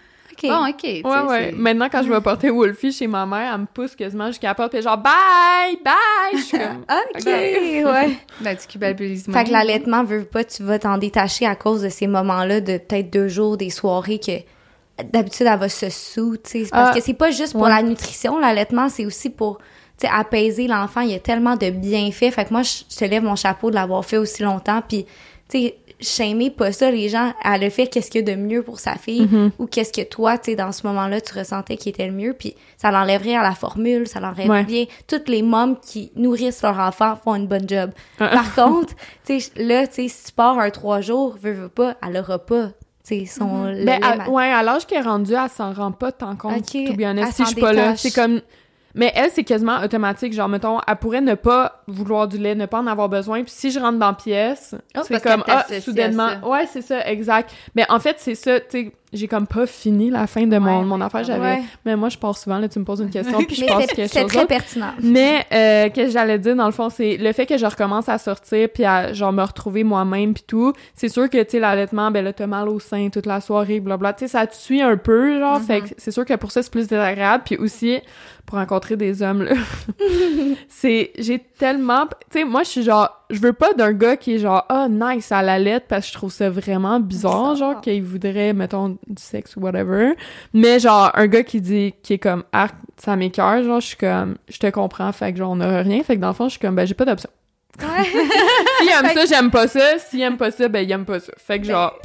OK. 0.42 0.48
bon, 0.48 0.68
OK. 0.68 0.76
tu 0.78 0.86
sais, 0.88 1.02
Ouais, 1.06 1.20
ouais. 1.28 1.52
Maintenant, 1.52 1.88
quand 1.90 2.02
je 2.02 2.12
vais 2.12 2.20
porter 2.20 2.50
Wolfie 2.50 2.92
chez 2.92 3.06
ma 3.06 3.24
mère, 3.26 3.52
elle 3.54 3.60
me 3.62 3.66
pousse 3.66 3.94
quasiment 3.96 4.26
jusqu'à 4.28 4.48
la 4.48 4.54
porte, 4.54 4.72
puis 4.72 4.82
genre, 4.82 4.98
bye, 4.98 5.78
bye! 5.84 5.94
Je 6.34 6.38
suis 6.42 6.58
comme, 6.58 6.84
OK, 6.90 7.16
Ok. 7.16 7.24
ouais. 7.26 8.18
Ben, 8.40 8.56
tu 8.56 8.66
culpabilises 8.66 9.26
Fait 9.32 9.44
que 9.44 9.50
l'allaitement, 9.50 10.04
veut 10.04 10.24
pas, 10.24 10.44
tu 10.44 10.62
vas 10.62 10.78
t'en 10.78 10.98
détacher 10.98 11.46
à 11.46 11.56
cause 11.56 11.82
de 11.82 11.88
ces 11.88 12.06
moments-là 12.06 12.60
de 12.60 12.78
peut-être 12.78 13.10
deux 13.10 13.28
jours, 13.28 13.56
des 13.56 13.70
soirées 13.70 14.18
que 14.20 14.32
d'habitude 15.02 15.46
elle 15.50 15.58
va 15.58 15.68
se 15.68 15.90
sous, 15.90 16.36
tu 16.38 16.64
sais. 16.64 16.68
Parce 16.70 16.90
Ah, 16.90 16.94
que 16.94 17.02
c'est 17.02 17.14
pas 17.14 17.30
juste 17.30 17.52
pour 17.52 17.62
ouais. 17.62 17.68
la 17.70 17.82
nutrition, 17.82 18.38
l'allaitement, 18.38 18.88
c'est 18.88 19.04
aussi 19.04 19.28
pour, 19.30 19.58
tu 19.98 20.06
sais, 20.06 20.12
apaiser 20.12 20.66
l'enfant. 20.68 21.02
Il 21.02 21.10
y 21.10 21.14
a 21.14 21.18
tellement 21.18 21.56
de 21.56 21.68
bienfaits. 21.70 22.30
Fait 22.32 22.44
que 22.46 22.52
moi, 22.52 22.62
je 22.62 22.82
je 22.90 22.96
te 22.96 23.04
lève 23.04 23.22
mon 23.22 23.36
chapeau 23.36 23.70
de 23.70 23.74
l'avoir 23.74 24.04
fait 24.04 24.16
aussi 24.16 24.42
longtemps. 24.42 24.80
Puis, 24.86 25.04
tu 25.50 25.58
sais, 25.60 25.76
shamer 26.00 26.50
pas 26.50 26.72
ça, 26.72 26.90
les 26.90 27.08
gens, 27.08 27.32
à 27.42 27.58
le 27.58 27.70
fait 27.70 27.86
qu'est-ce 27.86 28.10
qu'il 28.10 28.26
y 28.28 28.30
a 28.30 28.34
de 28.36 28.40
mieux 28.40 28.62
pour 28.62 28.78
sa 28.80 28.96
fille 28.96 29.26
Mm-hmm. 29.26 29.50
ou 29.58 29.66
qu'est-ce 29.66 29.92
que 29.92 30.06
toi, 30.06 30.36
tu 30.38 30.50
sais, 30.50 30.56
dans 30.56 30.72
ce 30.72 30.86
moment-là, 30.86 31.20
tu 31.20 31.38
ressentais 31.38 31.76
qui 31.76 31.88
était 31.88 32.06
le 32.06 32.12
mieux. 32.12 32.34
Puis, 32.38 32.54
ça 32.76 32.90
l'enlèverait 32.90 33.34
à 33.36 33.42
la 33.42 33.54
formule, 33.54 34.06
ça 34.06 34.20
l'enlèverait 34.20 34.48
Ouais. 34.48 34.64
bien. 34.64 34.84
Toutes 35.08 35.28
les 35.28 35.42
mômes 35.42 35.76
qui 35.80 36.12
nourrissent 36.16 36.62
leur 36.62 36.78
enfant 36.78 37.16
font 37.16 37.34
une 37.34 37.46
bonne 37.46 37.68
job. 37.68 37.90
Ah. 38.20 38.28
Par 38.28 38.54
contre, 38.68 38.94
tu 39.24 39.40
sais, 39.40 39.50
là, 39.56 39.86
tu 39.86 39.94
sais, 39.94 40.08
si 40.08 40.24
tu 40.26 40.32
pars 40.32 40.58
un 40.58 40.70
trois 40.70 41.00
jours, 41.00 41.36
veux, 41.40 41.52
veux 41.52 41.68
pas, 41.68 41.96
elle 42.06 42.16
aura 42.18 42.38
pas, 42.38 42.68
tu 43.08 43.20
sais, 43.20 43.26
son 43.26 43.64
lait 43.64 43.84
Ben, 43.84 44.02
à, 44.02 44.28
ouais, 44.28 44.50
à 44.52 44.62
l'âge 44.62 44.86
qu'elle 44.86 44.98
est 44.98 45.08
rendue, 45.08 45.32
elle 45.34 45.48
s'en 45.50 45.72
rend 45.72 45.92
pas 45.92 46.12
tant 46.12 46.36
compte, 46.36 46.58
Ok. 46.58 46.86
to 46.88 46.94
be 46.94 47.02
honest, 47.04 47.28
Elle 47.28 47.32
si 47.34 47.42
je 47.44 47.48
suis 47.48 47.60
pas 47.60 47.72
là. 47.72 47.96
C'est 47.96 48.14
comme... 48.14 48.40
Mais 48.96 49.12
elle, 49.14 49.30
c'est 49.30 49.44
quasiment 49.44 49.80
automatique. 49.82 50.32
Genre, 50.32 50.48
mettons, 50.48 50.80
elle 50.86 50.96
pourrait 50.96 51.20
ne 51.20 51.34
pas 51.34 51.82
vouloir 51.86 52.26
du 52.26 52.38
lait, 52.38 52.54
ne 52.54 52.66
pas 52.66 52.80
en 52.80 52.86
avoir 52.86 53.08
besoin. 53.08 53.42
Puis 53.42 53.52
si 53.54 53.70
je 53.70 53.78
rentre 53.78 53.98
dans 53.98 54.08
la 54.08 54.12
pièce, 54.14 54.74
Oh, 54.96 55.00
c'est 55.06 55.22
comme, 55.22 55.44
ah, 55.46 55.64
soudainement... 55.80 56.30
Ouais, 56.44 56.66
c'est 56.66 56.82
ça, 56.82 57.06
exact. 57.08 57.50
Mais 57.74 57.84
en 57.90 58.00
fait, 58.00 58.16
c'est 58.18 58.34
ça, 58.34 58.58
tu 58.58 58.66
sais, 58.70 58.92
j'ai 59.12 59.28
comme 59.28 59.46
pas 59.46 59.66
fini 59.66 60.10
la 60.10 60.26
fin 60.26 60.46
de 60.46 60.58
mon, 60.58 60.80
Ouais, 60.80 60.84
mon 60.84 61.00
affaire. 61.00 61.22
J'avais... 61.24 61.40
Ouais. 61.40 61.62
Mais 61.84 61.94
moi, 61.96 62.08
je 62.08 62.18
pars 62.18 62.36
souvent, 62.36 62.58
là, 62.58 62.68
tu 62.68 62.78
me 62.78 62.84
poses 62.84 63.00
une 63.00 63.10
question, 63.10 63.38
puis 63.44 63.54
je 63.54 63.64
pense 63.64 63.82
c'est 63.82 63.94
quelque 63.94 64.10
c'est 64.10 64.20
chose 64.20 64.28
très 64.28 64.38
d'autre. 64.38 64.48
pertinent. 64.48 64.92
Mais 65.02 65.44
euh, 65.52 65.90
qu'est-ce 65.92 66.06
que 66.08 66.12
j'allais 66.12 66.38
dire 66.38 66.56
dans 66.56 66.66
le 66.66 66.72
fond, 66.72 66.88
c'est 66.90 67.16
le 67.16 67.32
fait 67.32 67.46
que 67.46 67.56
je 67.56 67.66
recommence 67.66 68.08
à 68.08 68.18
sortir 68.18 68.68
puis 68.72 68.84
à 68.84 69.12
genre 69.12 69.32
me 69.32 69.42
retrouver 69.42 69.84
moi-même 69.84 70.34
puis 70.34 70.44
tout. 70.46 70.72
C'est 70.94 71.08
sûr 71.08 71.30
que 71.30 71.42
tu 71.42 71.50
sais 71.52 71.58
l'allaitement, 71.60 72.10
ben 72.10 72.24
là 72.24 72.32
t'as 72.32 72.46
mal 72.46 72.68
au 72.68 72.80
sein 72.80 73.08
toute 73.10 73.26
la 73.26 73.40
soirée, 73.40 73.80
blabla. 73.80 74.12
Tu 74.14 74.20
sais 74.26 74.28
ça 74.28 74.46
te 74.46 74.54
suit 74.56 74.82
un 74.82 74.96
peu 74.96 75.38
genre. 75.38 75.60
Fait 75.60 75.82
que 75.82 75.88
c'est 75.98 76.10
sûr 76.10 76.24
que 76.24 76.34
pour 76.34 76.50
ça 76.50 76.62
c'est 76.62 76.72
plus 76.72 76.88
désagréable. 76.88 77.44
Puis 77.46 77.56
aussi 77.56 78.00
pour 78.46 78.58
rencontrer 78.58 78.96
des 78.96 79.22
hommes 79.22 79.42
là, 79.42 79.54
c'est 80.68 81.10
j'ai 81.18 81.38
tellement, 81.58 82.06
tu 82.30 82.38
sais 82.38 82.44
moi 82.44 82.62
je 82.62 82.68
suis 82.70 82.82
genre 82.82 83.10
je 83.28 83.40
veux 83.40 83.52
pas 83.52 83.72
d'un 83.74 83.92
gars 83.92 84.16
qui 84.16 84.34
est 84.34 84.38
genre 84.38 84.64
ah 84.68 84.86
nice 84.88 85.32
à 85.32 85.42
la 85.42 85.58
lettre 85.58 85.86
parce 85.88 86.06
que 86.06 86.12
je 86.12 86.14
trouve 86.14 86.32
ça 86.32 86.48
vraiment 86.48 87.00
bizarre, 87.00 87.52
Bizarre. 87.52 87.72
genre 87.72 87.80
qu'il 87.80 88.02
voudrait 88.04 88.52
mettons 88.52 88.90
du 89.06 89.22
sexe 89.22 89.56
ou 89.56 89.60
whatever. 89.60 90.12
Mais 90.52 90.78
genre, 90.78 91.10
un 91.14 91.26
gars 91.26 91.42
qui 91.42 91.60
dit, 91.60 91.94
qui 92.02 92.14
est 92.14 92.18
comme, 92.18 92.44
arc, 92.52 92.74
ça 92.96 93.16
m'écoeure, 93.16 93.62
genre, 93.64 93.80
je 93.80 93.86
suis 93.88 93.96
comme, 93.96 94.36
je 94.48 94.58
te 94.58 94.70
comprends, 94.70 95.10
fait 95.12 95.32
que 95.32 95.38
genre, 95.38 95.50
on 95.50 95.56
n'aura 95.56 95.82
rien. 95.82 96.02
Fait 96.02 96.16
que 96.16 96.20
dans 96.20 96.28
le 96.28 96.34
fond, 96.34 96.44
je 96.44 96.50
suis 96.52 96.60
comme, 96.60 96.74
ben, 96.76 96.86
j'ai 96.86 96.94
pas 96.94 97.04
d'option. 97.04 97.30
Ouais. 97.80 98.04
S'il 98.80 98.88
aime 98.88 99.12
ça, 99.12 99.24
j'aime 99.26 99.50
pas 99.50 99.66
ça. 99.68 99.98
S'il 99.98 100.20
aime 100.22 100.36
pas 100.36 100.50
ça, 100.50 100.68
ben, 100.68 100.80
il 100.80 100.90
aime 100.92 101.04
pas 101.04 101.20
ça. 101.20 101.32
Fait 101.36 101.58
que 101.58 101.66
genre, 101.66 101.98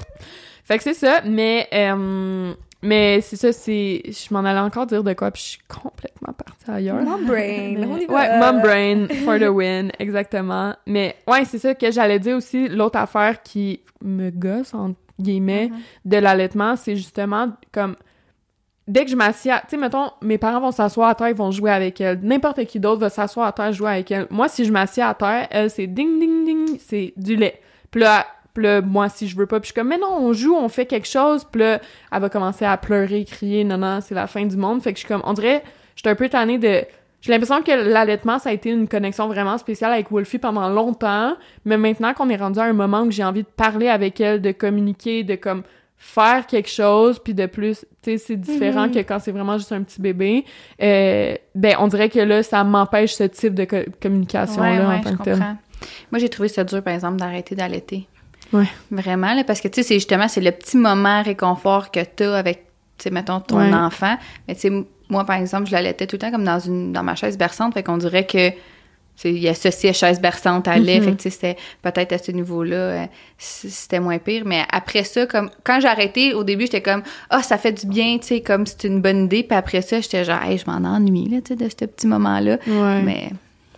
fait 0.66 0.78
que 0.78 0.84
c'est 0.84 0.94
ça, 0.94 1.22
mais, 1.26 1.68
euh, 1.74 2.54
mais 2.82 3.22
c'est 3.22 3.36
ça, 3.36 3.52
c'est, 3.52 4.02
je 4.08 4.34
m'en 4.34 4.40
allais 4.42 4.60
encore 4.60 4.86
dire 4.88 5.04
de 5.04 5.14
quoi, 5.14 5.30
puis 5.32 5.42
je 5.44 5.48
suis 5.50 5.60
complètement 5.68 6.34
partie 6.34 6.70
ailleurs. 6.72 7.02
Mom 7.04 7.26
brain, 7.26 7.76
on 7.88 7.98
y 7.98 8.06
va. 8.06 8.14
Ouais, 8.14 8.40
mom 8.40 8.62
brain 8.62 9.08
for 9.26 9.38
the 9.40 9.50
win, 9.54 9.92
exactement. 10.00 10.74
Mais 10.88 11.16
ouais, 11.28 11.46
c'est 11.46 11.60
ça 11.60 11.76
que 11.76 11.92
j'allais 11.92 12.20
dire 12.20 12.38
aussi. 12.38 12.68
L'autre 12.68 12.98
affaire 13.00 13.42
qui 13.44 13.82
me 14.04 14.30
gosse, 14.32 14.74
entre 14.74 14.96
guillemets, 15.20 15.68
Mm-hmm. 15.68 16.10
de 16.10 16.18
l'allaitement, 16.18 16.76
c'est 16.76 16.96
justement 16.96 17.50
comme 17.72 17.96
dès 18.88 19.06
que 19.06 19.12
je 19.12 19.16
m'assieds, 19.16 19.52
à- 19.52 19.60
tu 19.60 19.68
sais, 19.70 19.78
mettons, 19.78 20.10
mes 20.24 20.38
parents 20.40 20.60
vont 20.60 20.72
s'asseoir 20.72 21.10
à 21.10 21.16
terre, 21.16 21.30
ils 21.30 21.36
vont 21.36 21.52
jouer 21.52 21.70
avec 21.72 22.02
elle. 22.02 22.20
N'importe 22.24 22.66
qui 22.66 22.80
d'autre 22.80 23.00
va 23.02 23.10
s'asseoir 23.10 23.46
à 23.48 23.52
terre, 23.52 23.72
jouer 23.72 23.92
avec 23.92 24.10
elle. 24.12 24.26
Moi, 24.32 24.50
si 24.50 24.66
je 24.66 24.72
m'assieds 24.72 25.04
à 25.04 25.14
terre, 25.14 25.48
elle, 25.52 25.70
c'est 25.70 25.86
ding, 25.88 26.20
ding, 26.20 26.46
ding, 26.46 26.78
c'est 26.80 27.14
du 27.16 27.36
lait. 27.36 27.62
Puis 27.92 28.02
là, 28.02 28.26
puis 28.54 28.64
là, 28.66 28.82
moi, 28.82 29.10
si 29.10 29.28
je 29.28 29.36
veux 29.38 29.46
pas, 29.46 29.60
puis 29.60 29.68
je 29.68 29.74
suis 29.74 29.80
comme, 29.80 29.88
mais 29.90 29.98
non, 29.98 30.16
on 30.20 30.34
joue, 30.34 30.56
on 30.56 30.68
fait 30.70 30.86
quelque 30.86 31.08
chose. 31.08 31.46
Puis 31.52 31.62
là, 31.62 31.80
elle 32.12 32.22
va 32.22 32.30
commencer 32.30 32.66
à 32.66 32.76
pleurer, 32.78 33.24
crier, 33.26 33.64
non, 33.64 33.78
non, 33.78 34.00
c'est 34.02 34.16
la 34.16 34.28
fin 34.28 34.46
du 34.46 34.58
monde. 34.58 34.82
Fait 34.82 34.92
que 34.94 34.98
je 35.00 35.06
suis 35.06 35.08
comme, 35.08 35.22
on 35.26 35.34
dirait, 35.34 35.64
je 35.96 36.02
suis 36.02 36.10
un 36.10 36.16
peu 36.16 36.28
tannée 36.30 36.58
de... 36.58 36.84
J'ai 37.22 37.32
l'impression 37.32 37.62
que 37.62 37.72
l'allaitement, 37.72 38.40
ça 38.40 38.50
a 38.50 38.54
été 38.54 38.72
une 38.72 38.88
connexion 38.88 39.28
vraiment 39.28 39.58
spéciale 39.60 39.94
avec 39.94 40.10
Wolfie 40.12 40.40
pendant 40.40 40.68
longtemps. 40.70 41.36
Mais 41.66 41.78
maintenant 41.78 42.14
qu'on 42.16 42.30
est 42.30 42.36
rendu 42.36 42.58
à 42.60 42.64
un 42.64 42.74
moment 42.74 43.02
où 43.04 43.12
j'ai 43.12 43.24
envie 43.24 43.44
de 43.44 43.48
parler 43.48 43.90
avec 43.90 44.20
elle, 44.20 44.42
de 44.42 44.52
communiquer, 44.52 45.24
de 45.24 45.36
comme 45.36 45.62
faire 45.98 46.48
quelque 46.48 46.68
chose, 46.70 47.20
puis 47.20 47.36
de 47.36 47.46
plus, 47.46 47.86
tu 48.02 48.14
sais, 48.14 48.18
c'est 48.18 48.36
différent 48.36 48.86
Mhm. 48.88 48.92
que 48.92 49.00
quand 49.00 49.20
c'est 49.20 49.32
vraiment 49.32 49.60
juste 49.60 49.72
un 49.72 49.84
petit 49.84 50.02
bébé. 50.02 50.46
Euh, 50.82 51.36
ben, 51.54 51.76
on 51.78 51.86
dirait 51.86 52.10
que 52.10 52.18
là, 52.20 52.42
ça 52.42 52.64
m'empêche 52.64 53.14
ce 53.14 53.26
type 53.26 53.54
de 53.54 53.66
co- 53.66 53.86
communication-là 54.02 54.90
Ouais, 54.90 54.96
en 54.96 55.02
tant 55.02 55.16
que 55.16 55.24
tel. 55.24 55.38
Moi, 56.12 56.18
j'ai 56.20 56.30
trouvé 56.30 56.48
ça 56.48 56.64
dur, 56.64 56.82
par 56.82 56.94
exemple, 56.96 57.18
d'arrêter 57.18 57.54
d'allaiter. 57.54 58.08
Ouais. 58.54 58.68
Vraiment, 58.92 59.34
là, 59.34 59.44
parce 59.44 59.62
que, 59.62 59.68
tu 59.68 59.82
sais, 59.82 59.88
c'est 59.88 59.94
justement, 59.96 60.28
c'est 60.28 60.42
le 60.42 60.52
petit 60.52 60.78
moment 60.78 61.22
réconfort 61.24 61.92
que 61.92 62.02
t'as 62.04 62.38
avec, 62.38 62.66
tu 62.98 63.04
sais, 63.04 63.10
mettons, 63.12 63.40
ton 63.40 63.58
Ouais. 63.60 63.74
enfant. 63.74 64.18
Mais, 64.48 64.56
tu 64.56 64.62
sais, 64.62 64.72
moi, 65.10 65.26
par 65.26 65.38
exemple, 65.38 65.68
je 65.68 65.72
l'allaitais 65.72 66.08
tout 66.08 66.16
le 66.16 66.20
temps 66.20 66.32
comme 66.32 66.44
dans 66.44 66.60
une 66.60 66.92
dans 66.94 67.04
ma 67.04 67.16
chaise 67.16 67.38
berçante, 67.38 67.74
fait 67.74 67.84
qu'on 67.84 67.98
dirait 67.98 68.26
que 68.26 68.50
c'est- 69.18 69.34
il 69.34 69.48
associait 69.48 69.94
chaise 69.94 70.20
berçante 70.20 70.68
à 70.68 70.78
lait, 70.80 71.00
Mhm. 71.00 71.04
fait 71.06 71.12
que, 71.12 71.16
tu 71.18 71.24
sais, 71.24 71.30
c'était 71.30 71.58
peut-être 71.82 72.14
à 72.14 72.18
ce 72.18 72.32
niveau-là, 72.32 72.76
euh, 72.76 73.06
c'était 73.38 74.00
moins 74.00 74.18
pire. 74.18 74.44
Mais 74.46 74.64
après 74.72 75.04
ça, 75.04 75.26
comme, 75.28 75.50
quand 75.64 75.80
j'ai 75.80 75.88
arrêté, 75.88 76.34
au 76.34 76.44
début, 76.44 76.64
j'étais 76.64 76.82
comme, 76.82 77.04
ah, 77.30 77.44
ça 77.44 77.58
fait 77.58 77.72
du 77.74 77.86
bien, 77.88 78.18
tu 78.20 78.28
sais, 78.28 78.42
comme 78.42 78.66
c'est 78.66 78.86
une 78.86 79.02
bonne 79.02 79.26
idée. 79.26 79.44
Puis 79.44 79.56
après 79.58 79.82
ça, 79.82 80.00
j'étais 80.02 80.24
genre, 80.24 80.42
hey, 80.44 80.58
je 80.58 80.66
m'en 80.70 80.88
ennuie, 80.90 81.30
là, 81.30 81.38
tu 81.42 81.50
sais, 81.50 81.56
de 81.56 81.70
ce 81.70 81.86
petit 81.86 82.08
moment-là. 82.08 82.58
Ouais. 82.68 83.02
Mais, 83.04 83.30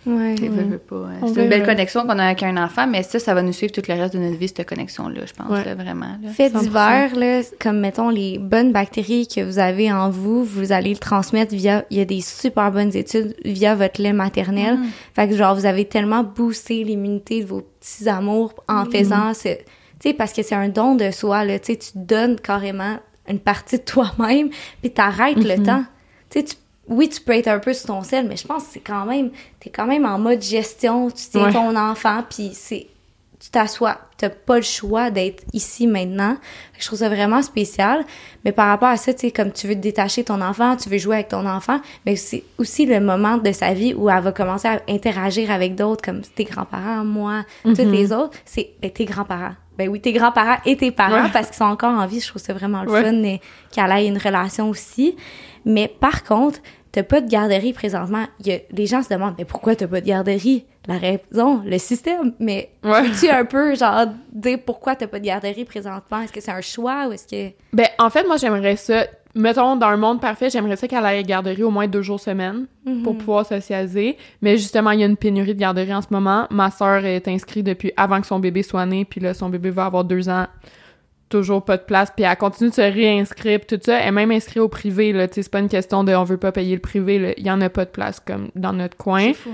Ouais. 0.06 0.34
tu 0.34 0.42
sais, 0.42 0.48
veux, 0.48 0.62
veux 0.64 0.78
pas, 0.78 0.96
hein. 1.06 1.26
C'est 1.34 1.42
une 1.42 1.48
belle 1.48 1.64
connexion 1.64 2.02
qu'on 2.02 2.18
a 2.18 2.24
avec 2.26 2.42
un 2.42 2.56
enfant, 2.62 2.86
mais 2.86 3.02
ça, 3.02 3.18
ça 3.18 3.32
va 3.34 3.42
nous 3.42 3.52
suivre 3.52 3.72
tout 3.72 3.82
le 3.88 3.94
reste 3.94 4.14
de 4.14 4.18
notre 4.18 4.36
vie, 4.36 4.48
cette 4.48 4.68
connexion-là, 4.68 5.20
je 5.26 5.32
pense, 5.32 5.48
Ouais. 5.50 5.64
là, 5.64 5.74
vraiment. 5.74 6.18
Là. 6.22 6.28
Fait 6.30 6.50
100%. 6.50 6.60
divers, 6.60 7.16
là, 7.16 7.40
comme 7.58 7.80
mettons 7.80 8.10
les 8.10 8.38
bonnes 8.38 8.72
bactéries 8.72 9.26
que 9.26 9.40
vous 9.40 9.58
avez 9.58 9.90
en 9.92 10.10
vous, 10.10 10.44
vous 10.44 10.72
allez 10.72 10.90
le 10.90 10.98
transmettre 10.98 11.54
via, 11.54 11.84
il 11.90 11.98
y 11.98 12.00
a 12.00 12.04
des 12.04 12.20
super 12.20 12.70
bonnes 12.70 12.94
études 12.94 13.34
via 13.44 13.74
votre 13.74 14.02
lait 14.02 14.12
maternel. 14.12 14.78
Mhm. 14.78 14.86
Fait 15.14 15.28
que 15.28 15.36
genre, 15.36 15.54
vous 15.54 15.66
avez 15.66 15.84
tellement 15.86 16.22
boosté 16.24 16.84
l'immunité 16.84 17.42
de 17.42 17.46
vos 17.46 17.62
petits 17.62 18.08
amours 18.08 18.52
en 18.68 18.84
faisant 18.86 19.32
ce, 19.34 19.48
tu 20.00 20.10
sais, 20.10 20.12
parce 20.14 20.32
que 20.32 20.42
c'est 20.42 20.54
un 20.54 20.68
don 20.68 20.94
de 20.96 21.10
soi, 21.10 21.44
là, 21.44 21.58
tu 21.58 21.72
sais, 21.72 21.78
tu 21.78 21.90
donnes 21.94 22.38
carrément 22.38 22.98
une 23.28 23.38
partie 23.38 23.78
de 23.78 23.82
toi-même, 23.84 24.50
puis 24.82 24.90
t'arrêtes 24.90 25.42
le 25.42 25.62
temps. 25.62 25.84
Tu 26.30 26.40
sais, 26.40 26.44
tu- 26.44 26.56
oui, 26.88 27.08
tu 27.08 27.20
peux 27.20 27.32
être 27.32 27.48
un 27.48 27.58
peu 27.58 27.72
sur 27.72 27.86
ton 27.88 28.02
sel, 28.02 28.26
mais 28.28 28.36
je 28.36 28.46
pense 28.46 28.64
que 28.64 28.68
c'est 28.74 28.80
quand 28.80 29.06
même, 29.06 29.30
t'es 29.60 29.70
quand 29.70 29.86
même 29.86 30.04
en 30.04 30.18
mode 30.18 30.42
gestion, 30.42 31.10
tu 31.10 31.24
tiens 31.30 31.46
Ouais. 31.46 31.52
ton 31.52 31.74
enfant, 31.76 32.22
puis 32.28 32.50
c'est, 32.52 32.86
tu 33.40 33.50
t'assois, 33.50 33.98
t'as 34.16 34.30
pas 34.30 34.56
le 34.56 34.62
choix 34.62 35.10
d'être 35.10 35.42
ici 35.52 35.86
maintenant. 35.86 36.38
Je 36.78 36.86
trouve 36.86 36.98
ça 37.00 37.08
vraiment 37.10 37.42
spécial. 37.42 38.04
Mais 38.44 38.52
par 38.52 38.68
rapport 38.68 38.88
à 38.88 38.96
ça, 38.96 39.12
tu 39.12 39.20
sais, 39.20 39.30
comme 39.30 39.52
tu 39.52 39.66
veux 39.66 39.74
te 39.74 39.80
détacher 39.80 40.24
ton 40.24 40.40
enfant, 40.40 40.76
tu 40.76 40.88
veux 40.88 40.96
jouer 40.98 41.16
avec 41.16 41.28
ton 41.28 41.44
enfant, 41.46 41.80
mais 42.06 42.16
c'est 42.16 42.42
aussi 42.58 42.86
le 42.86 43.00
moment 43.00 43.36
de 43.36 43.52
sa 43.52 43.74
vie 43.74 43.92
où 43.92 44.08
elle 44.08 44.22
va 44.22 44.32
commencer 44.32 44.68
à 44.68 44.80
interagir 44.88 45.50
avec 45.50 45.74
d'autres, 45.74 46.02
comme 46.02 46.22
tes 46.22 46.44
grands-parents, 46.44 47.04
moi, 47.04 47.44
tous 47.64 47.74
les 47.90 48.12
autres. 48.12 48.38
C'est 48.46 48.70
ben, 48.80 48.90
tes 48.90 49.04
grands-parents. 49.04 49.54
Ben 49.76 49.88
oui, 49.88 50.00
tes 50.00 50.12
grands-parents 50.12 50.58
et 50.64 50.76
tes 50.76 50.90
parents, 50.92 51.24
Ouais. 51.24 51.30
parce 51.32 51.48
qu'ils 51.48 51.56
sont 51.56 51.64
encore 51.64 51.92
en 51.98 52.06
vie. 52.06 52.20
Je 52.20 52.28
trouve 52.28 52.40
ça 52.40 52.54
vraiment 52.54 52.82
le 52.84 52.90
Ouais. 52.92 53.02
fun 53.02 53.22
et 53.24 53.40
qu'elle 53.72 53.90
ait 53.90 54.06
une 54.06 54.18
relation 54.18 54.70
aussi. 54.70 55.16
Mais 55.64 55.88
par 55.88 56.24
contre, 56.24 56.60
t'as 56.92 57.02
pas 57.02 57.20
de 57.20 57.28
garderie 57.28 57.72
présentement. 57.72 58.24
Il 58.40 58.46
y 58.46 58.52
a, 58.52 58.58
les 58.70 58.86
gens 58.86 59.02
se 59.02 59.08
demandent, 59.08 59.34
mais 59.38 59.44
pourquoi 59.44 59.74
t'as 59.74 59.86
pas 59.88 60.00
de 60.00 60.06
garderie? 60.06 60.64
La 60.86 60.98
raison, 60.98 61.62
le 61.64 61.78
système. 61.78 62.34
Mais 62.38 62.70
Ouais. 62.84 63.02
peux-tu 63.10 63.28
un 63.30 63.44
peu, 63.44 63.74
genre, 63.74 64.06
dire 64.32 64.58
pourquoi 64.64 64.94
t'as 64.94 65.06
pas 65.06 65.18
de 65.18 65.24
garderie 65.24 65.64
présentement? 65.64 66.20
Est-ce 66.20 66.32
que 66.32 66.40
c'est 66.40 66.50
un 66.52 66.60
choix 66.60 67.08
ou 67.08 67.12
est-ce 67.12 67.26
que... 67.26 67.54
Ben, 67.72 67.86
en 67.98 68.10
fait, 68.10 68.24
moi, 68.26 68.36
j'aimerais 68.36 68.76
ça. 68.76 69.06
Mettons, 69.36 69.74
dans 69.74 69.88
un 69.88 69.96
monde 69.96 70.20
parfait, 70.20 70.48
j'aimerais 70.48 70.76
ça 70.76 70.86
qu'elle 70.86 71.04
aille 71.04 71.16
à 71.16 71.22
la 71.22 71.22
garderie 71.24 71.64
au 71.64 71.70
moins 71.70 71.88
deux 71.88 72.02
jours 72.02 72.20
semaine 72.20 72.66
pour 73.02 73.18
pouvoir 73.18 73.44
socialiser. 73.44 74.16
Mais 74.42 74.56
justement, 74.58 74.92
il 74.92 75.00
y 75.00 75.02
a 75.02 75.06
une 75.06 75.16
pénurie 75.16 75.54
de 75.54 75.58
garderie 75.58 75.92
en 75.92 76.02
ce 76.02 76.06
moment. 76.10 76.46
Ma 76.50 76.70
sœur 76.70 77.04
est 77.04 77.26
inscrite 77.26 77.66
depuis 77.66 77.92
avant 77.96 78.20
que 78.20 78.28
son 78.28 78.38
bébé 78.38 78.62
soit 78.62 78.86
né, 78.86 79.04
puis 79.04 79.20
là, 79.20 79.34
son 79.34 79.48
bébé 79.48 79.70
va 79.70 79.86
avoir 79.86 80.04
deux 80.04 80.28
ans. 80.28 80.46
Toujours 81.34 81.64
pas 81.64 81.76
de 81.76 81.82
place, 81.82 82.12
puis 82.14 82.24
elle 82.24 82.36
continue 82.36 82.70
de 82.70 82.74
se 82.74 82.80
réinscrire, 82.80 83.58
puis 83.58 83.76
tout 83.76 83.82
ça. 83.84 83.98
Elle 83.98 84.08
est 84.08 84.12
même 84.12 84.30
inscrite 84.30 84.58
au 84.58 84.68
privé, 84.68 85.12
là. 85.12 85.26
Tu 85.26 85.34
sais, 85.34 85.42
c'est 85.42 85.50
pas 85.50 85.58
une 85.58 85.68
question 85.68 86.04
de 86.04 86.14
on 86.14 86.22
veut 86.22 86.36
pas 86.36 86.52
payer 86.52 86.76
le 86.76 86.80
privé, 86.80 87.18
là. 87.18 87.32
Il 87.36 87.44
y 87.44 87.50
en 87.50 87.60
a 87.60 87.68
pas 87.68 87.84
de 87.84 87.90
place, 87.90 88.20
comme 88.20 88.50
dans 88.54 88.72
notre 88.72 88.96
coin. 88.96 89.32
fou. 89.32 89.50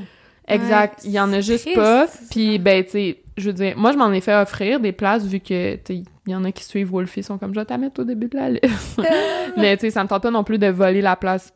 Exact. 0.47 0.99
Ouais, 0.99 1.09
il 1.09 1.13
y 1.13 1.21
en 1.21 1.33
a 1.33 1.41
juste 1.41 1.65
triste, 1.65 1.77
pas. 1.77 2.07
Puis, 2.31 2.59
ben, 2.59 2.85
tu 2.85 2.91
sais, 2.91 3.23
je 3.39 3.47
veux 3.47 3.55
dire, 3.55 3.79
moi, 3.79 3.93
je 3.93 3.97
m'en 3.97 4.13
ai 4.13 4.21
fait 4.21 4.35
offrir 4.35 4.79
des 4.79 4.93
places 4.93 5.25
vu 5.25 5.41
que, 5.41 5.77
tu 5.77 5.81
sais, 5.87 6.03
il 6.27 6.33
y 6.33 6.35
en 6.35 6.45
a 6.45 6.53
qui 6.53 6.65
suivent 6.65 6.91
Wolfie, 6.91 7.23
sont 7.23 7.39
comme, 7.39 7.55
je 7.55 7.61
vais 7.61 7.65
t'en 7.65 7.79
mettre 7.79 8.03
au 8.03 8.05
début 8.05 8.29
de 8.29 8.37
la 8.37 8.51
liste. 8.51 9.01
Mais, 9.57 9.75
tu 9.79 9.87
sais, 9.87 9.91
ça 9.91 10.05
me 10.05 10.09
tente 10.09 10.23
pas 10.23 10.31
non 10.31 10.45
plus 10.45 10.59
de 10.59 10.67
voler 10.67 11.01
la 11.01 11.17
place 11.17 11.55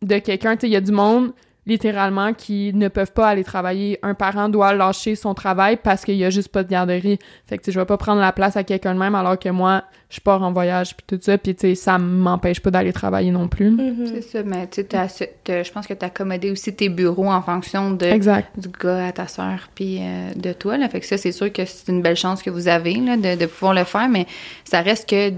de 0.00 0.18
quelqu'un. 0.18 0.54
Tu 0.54 0.60
sais, 0.60 0.66
il 0.68 0.74
y 0.74 0.76
a 0.76 0.80
du 0.80 0.92
monde, 0.92 1.32
littéralement, 1.66 2.32
qui 2.32 2.72
ne 2.74 2.88
peuvent 2.88 3.12
pas 3.12 3.28
aller 3.28 3.42
travailler. 3.44 3.98
Un 4.02 4.14
parent 4.14 4.48
doit 4.48 4.72
lâcher 4.72 5.16
son 5.16 5.34
travail 5.34 5.76
parce 5.82 6.04
qu'il 6.04 6.14
y 6.16 6.24
a 6.24 6.30
juste 6.30 6.48
pas 6.48 6.62
de 6.62 6.68
garderie. 6.70 7.18
Fait 7.46 7.58
que, 7.58 7.62
tu 7.62 7.66
sais, 7.66 7.72
je 7.72 7.80
vais 7.80 7.86
pas 7.86 7.96
prendre 7.96 8.20
la 8.20 8.32
place 8.32 8.56
à 8.56 8.62
quelqu'un 8.64 8.94
de 8.94 8.98
même 9.00 9.14
alors 9.16 9.38
que 9.38 9.48
moi, 9.48 9.82
je 10.08 10.20
pars 10.20 10.40
en 10.42 10.52
voyage 10.52 10.96
puis 10.96 11.04
tout 11.08 11.18
ça. 11.20 11.36
Puis, 11.38 11.54
tu 11.56 11.62
sais, 11.62 11.74
ça 11.74 11.98
m'empêche 11.98 12.60
pas 12.60 12.70
d'aller 12.70 12.92
travailler 12.92 13.32
non 13.32 13.48
plus. 13.48 13.70
Mm-hmm. 13.72 14.06
C'est 14.14 14.22
ça, 14.22 14.42
mais 14.44 14.66
tu 14.68 14.76
sais, 14.76 14.84
t'as- 14.84 15.08
t'as- 15.42 15.62
je 15.64 15.72
pense 15.72 15.86
que 15.86 15.94
tu 15.94 16.04
as 16.04 16.08
accommodé 16.08 16.50
aussi 16.52 16.74
tes 16.74 16.88
bureaux 16.88 17.30
en 17.30 17.42
fonction 17.42 17.90
de, 17.90 18.06
Exact. 18.06 18.48
du 18.58 18.68
gars 18.68 19.08
à 19.08 19.12
ta 19.12 19.26
sœur 19.26 19.68
puis 19.74 19.98
euh, 20.00 20.30
de 20.36 20.52
toi. 20.52 20.76
Là. 20.78 20.88
Fait 20.88 21.00
que 21.00 21.06
ça, 21.06 21.16
c'est 21.16 21.32
sûr 21.32 21.52
que 21.52 21.64
c'est 21.64 21.90
une 21.90 22.02
belle 22.02 22.16
chance 22.16 22.42
que 22.42 22.50
vous 22.50 22.68
avez 22.68 22.94
là, 22.94 23.16
de, 23.16 23.34
de 23.38 23.46
pouvoir 23.46 23.74
le 23.74 23.82
faire, 23.84 24.08
mais 24.08 24.26
ça 24.64 24.80
reste 24.82 25.08
que 25.08 25.32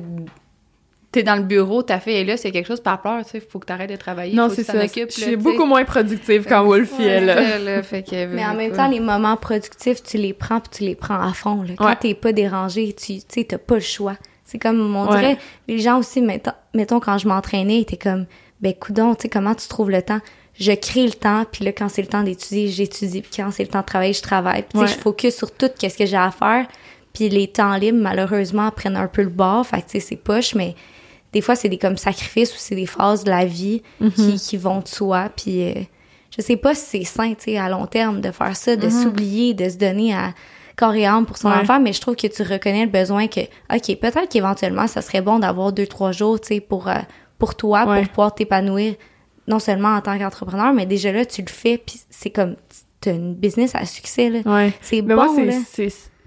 t'es 1.11 1.23
dans 1.23 1.37
le 1.37 1.43
bureau, 1.43 1.83
ta 1.83 2.01
fille 2.01 2.17
est 2.17 2.25
là, 2.25 2.37
c'est 2.37 2.51
quelque 2.51 2.67
chose 2.67 2.81
par 2.83 3.01
peur, 3.01 3.25
tu 3.25 3.31
sais, 3.31 3.41
faut 3.41 3.59
que 3.59 3.67
t'arrêtes 3.67 3.91
de 3.91 3.97
travailler, 3.97 4.35
Non, 4.35 4.49
c'est 4.51 4.63
ça. 4.65 4.75
Je 4.87 5.07
suis 5.11 5.37
beaucoup 5.37 5.65
moins 5.65 5.85
productive 5.85 6.45
quand 6.49 6.65
Wolfie 6.65 7.03
est 7.03 7.21
là. 7.21 7.37
C'est 7.43 7.51
ça, 7.53 7.59
là, 7.59 7.83
fait 7.83 8.03
que, 8.03 8.27
Mais 8.27 8.45
en 8.45 8.55
même 8.55 8.73
temps, 8.73 8.89
les 8.89 9.01
moments 9.01 9.37
productifs, 9.37 10.03
tu 10.03 10.19
les 10.19 10.35
prends 10.35 10.61
puis 10.61 10.71
tu 10.79 10.85
les 10.85 10.95
prends 10.95 11.21
à 11.21 11.33
fond. 11.33 11.63
Là. 11.63 11.75
Quand 11.79 11.87
Ouais. 11.87 11.97
t'es 11.97 12.15
pas 12.15 12.33
dérangé, 12.33 12.93
tu 12.93 13.19
tu 13.19 13.23
sais, 13.29 13.45
t'as 13.45 13.59
pas 13.59 13.77
le 13.77 13.81
choix. 13.81 14.17
C'est 14.45 14.59
comme, 14.59 14.95
on 14.97 15.07
Ouais. 15.11 15.17
dirait, 15.19 15.39
les 15.67 15.79
gens 15.79 15.99
aussi, 15.99 16.21
mettons, 16.21 16.53
mettons 16.75 17.01
quand 17.01 17.17
je 17.19 17.27
m'entraînais, 17.29 17.79
ils 17.79 17.83
étaient 17.83 17.97
comme, 17.97 18.27
ben 18.61 18.75
coudon, 18.75 19.15
tu 19.15 19.23
sais, 19.23 19.29
comment 19.29 19.55
tu 19.55 19.67
trouves 19.69 19.91
le 19.91 20.03
temps? 20.03 20.21
Je 20.59 20.73
crée 20.73 21.05
le 21.07 21.13
temps, 21.13 21.45
puis 21.51 21.65
là, 21.65 21.73
quand 21.73 21.89
c'est 21.89 22.03
le 22.03 22.09
temps 22.09 22.23
d'étudier, 22.23 22.69
j'étudie, 22.69 23.23
puis 23.23 23.31
quand 23.37 23.51
c'est 23.53 23.63
le 23.63 23.69
temps 23.71 23.81
de 23.81 23.85
travailler, 23.87 24.13
je 24.13 24.23
travaille. 24.23 24.63
Puis 24.63 24.73
tu 24.73 24.79
sais, 24.79 24.85
Ouais. 24.85 24.91
je 24.91 24.99
focus 24.99 25.37
sur 25.37 25.51
tout 25.53 25.69
qu'est-ce 25.79 25.97
que 25.97 26.05
j'ai 26.07 26.17
à 26.17 26.31
faire, 26.33 26.67
puis 27.15 27.29
les 27.29 27.47
temps 27.49 27.77
libres, 27.77 27.99
malheureusement, 28.01 28.71
prennent 28.71 28.97
un 28.97 29.07
peu 29.07 29.23
le 29.23 29.29
bord, 29.29 29.67
fait 29.67 29.79
que 29.83 29.87
tu 29.87 29.93
sais, 29.93 30.01
c'est 30.01 30.17
poche, 30.17 30.55
mais 30.55 30.75
des 31.33 31.41
fois, 31.41 31.55
c'est 31.57 31.69
des 31.69 31.79
comme 31.79 31.97
sacrifices 31.97 32.53
ou 32.55 32.59
c'est 32.59 32.75
des 32.75 32.87
phases 32.87 33.25
de 33.25 33.31
la 33.31 33.45
vie 33.45 33.83
Mhm. 34.01 34.11
qui, 34.13 34.35
qui 34.37 34.57
vont 34.57 34.81
de 34.81 34.89
soi, 34.89 35.29
puis... 35.37 35.63
euh, 35.71 35.75
je 36.37 36.43
sais 36.43 36.57
pas 36.57 36.75
si 36.75 36.85
c'est 36.85 37.05
sain, 37.05 37.31
tu 37.35 37.45
sais, 37.53 37.59
à 37.59 37.69
long 37.69 37.87
terme, 37.87 38.21
de 38.21 38.31
faire 38.31 38.55
ça, 38.55 38.77
de 38.77 38.89
s'oublier, 38.91 39.55
de 39.55 39.69
se 39.69 39.77
donner 39.77 40.15
à 40.15 40.35
corps 40.77 40.95
et 40.95 41.05
âme 41.07 41.27
pour 41.27 41.37
son 41.39 41.49
Mhm. 41.49 41.55
Ouais. 41.57 41.61
enfant, 41.63 41.81
mais 41.81 41.93
je 41.93 42.01
trouve 42.01 42.15
que 42.17 42.27
tu 42.29 42.43
reconnais 42.43 42.85
le 42.85 42.91
besoin 42.93 43.27
que, 43.27 43.41
OK, 43.41 43.97
peut-être 43.99 44.29
qu'éventuellement, 44.29 44.87
ça 44.87 45.01
serait 45.03 45.23
bon 45.23 45.39
d'avoir 45.41 45.73
deux, 45.73 45.87
trois 45.87 46.13
jours, 46.13 46.39
tu 46.41 46.49
sais, 46.49 46.61
pour, 46.61 46.87
euh, 46.89 46.95
pour 47.39 47.57
toi, 47.57 47.87
Ouais. 47.87 48.01
pour 48.03 48.09
pouvoir 48.11 48.35
t'épanouir, 48.35 48.95
non 49.49 49.59
seulement 49.59 49.89
en 49.97 50.01
tant 50.03 50.17
qu'entrepreneur, 50.19 50.73
mais 50.75 50.87
déjà 50.87 51.11
là, 51.11 51.25
tu 51.25 51.41
le 51.43 51.49
fais, 51.49 51.79
puis 51.79 51.99
c'est 52.11 52.31
comme, 52.31 52.55
t'as 53.01 53.15
une 53.15 53.35
business 53.35 53.75
à 53.75 53.85
succès, 53.87 54.29
là. 54.29 54.41
Ouais. 54.45 54.73
C'est 54.83 55.03
Mais 55.03 55.15
bon, 55.17 55.35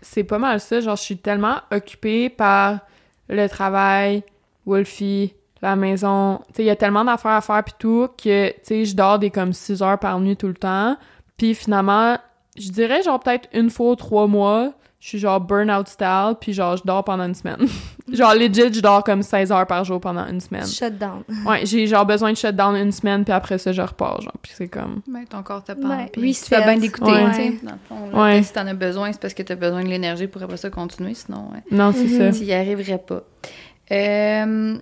c'est 0.02 0.24
pas 0.24 0.40
mal 0.40 0.60
ça. 0.60 0.82
Genre, 0.82 0.96
je 0.96 1.04
suis 1.04 1.18
tellement 1.18 1.58
occupée 1.72 2.30
par 2.30 2.80
le 3.30 3.48
travail, 3.48 4.24
Wolfie, 4.66 5.34
la 5.62 5.76
maison. 5.76 6.40
Tu 6.48 6.56
sais, 6.56 6.64
il 6.64 6.68
y 6.68 6.70
a 6.72 6.76
tellement 6.76 7.06
d'affaires 7.06 7.32
à 7.32 7.42
faire 7.42 7.64
puis 7.64 7.74
tout 7.80 8.08
que, 8.22 8.50
tu 8.50 8.56
sais, 8.64 8.86
je 8.86 8.96
dors 8.96 9.20
des 9.20 9.30
comme 9.30 9.54
6 9.54 9.82
heures 9.82 10.00
par 10.00 10.20
nuit 10.20 10.38
tout 10.38 10.48
le 10.48 10.54
temps. 10.54 10.98
Puis 11.38 11.56
finalement, 11.56 12.18
je 12.58 12.70
dirais 12.70 13.02
genre 13.04 13.20
peut-être 13.20 13.50
une 13.54 13.70
fois 13.70 13.92
ou 13.92 13.96
trois 13.96 14.28
mois 14.28 14.74
je 15.02 15.08
suis 15.08 15.18
genre 15.18 15.40
burn-out 15.42 15.88
style, 15.88 16.36
puis 16.40 16.54
genre, 16.54 16.78
je 16.78 16.84
dors 16.86 17.04
pendant 17.04 17.24
une 17.26 17.34
semaine. 17.34 17.58
genre, 18.14 18.36
legit, 18.36 18.72
je 18.72 18.82
dors 18.82 19.04
comme 19.04 19.24
16 19.24 19.52
heures 19.52 19.66
par 19.66 19.84
jour 19.84 20.00
pendant 20.00 20.28
une 20.28 20.40
semaine. 20.40 20.68
Shut 20.68 20.96
down. 20.96 21.24
Ouais, 21.46 21.66
j'ai 21.66 21.88
genre 21.88 22.06
besoin 22.06 22.32
de 22.32 22.38
shut 22.38 22.56
down 22.56 22.76
une 22.76 22.92
semaine, 22.92 23.24
puis 23.24 23.34
après 23.34 23.58
ça, 23.58 23.72
je 23.72 23.82
repars, 23.82 24.22
genre, 24.22 24.36
puis 24.44 24.52
c'est 24.56 24.68
comme... 24.68 25.02
Ben, 25.08 25.26
ton 25.26 25.42
corps 25.42 25.64
te 25.64 25.72
parle. 25.72 26.06
Puis 26.14 26.36
tu 26.36 26.44
fais 26.46 26.62
bien 26.62 26.78
d'écouter, 26.78 27.12
Ouais. 27.12 27.30
tu 27.32 27.36
sais. 27.36 27.60
Dans 27.64 27.72
le 27.72 27.78
fond, 27.90 28.10
là, 28.16 28.24
Ouais. 28.24 28.44
si 28.44 28.54
t'en 28.54 28.68
as 28.68 28.76
besoin, 28.76 29.12
c'est 29.12 29.20
parce 29.20 29.34
que 29.34 29.42
t'as 29.42 29.56
besoin 29.56 29.84
de 29.84 29.90
l'énergie 29.90 30.28
pour 30.28 30.44
après 30.44 30.58
ça 30.58 30.70
continuer, 30.70 31.16
sinon, 31.16 31.50
ouais. 31.52 31.64
Non, 31.72 31.92
c'est 31.94 32.08
ça. 32.08 32.32
Tu 32.32 32.44
y 32.46 32.54
arriverais 32.54 33.00
pas. 33.00 33.24
Euh, 33.92 34.78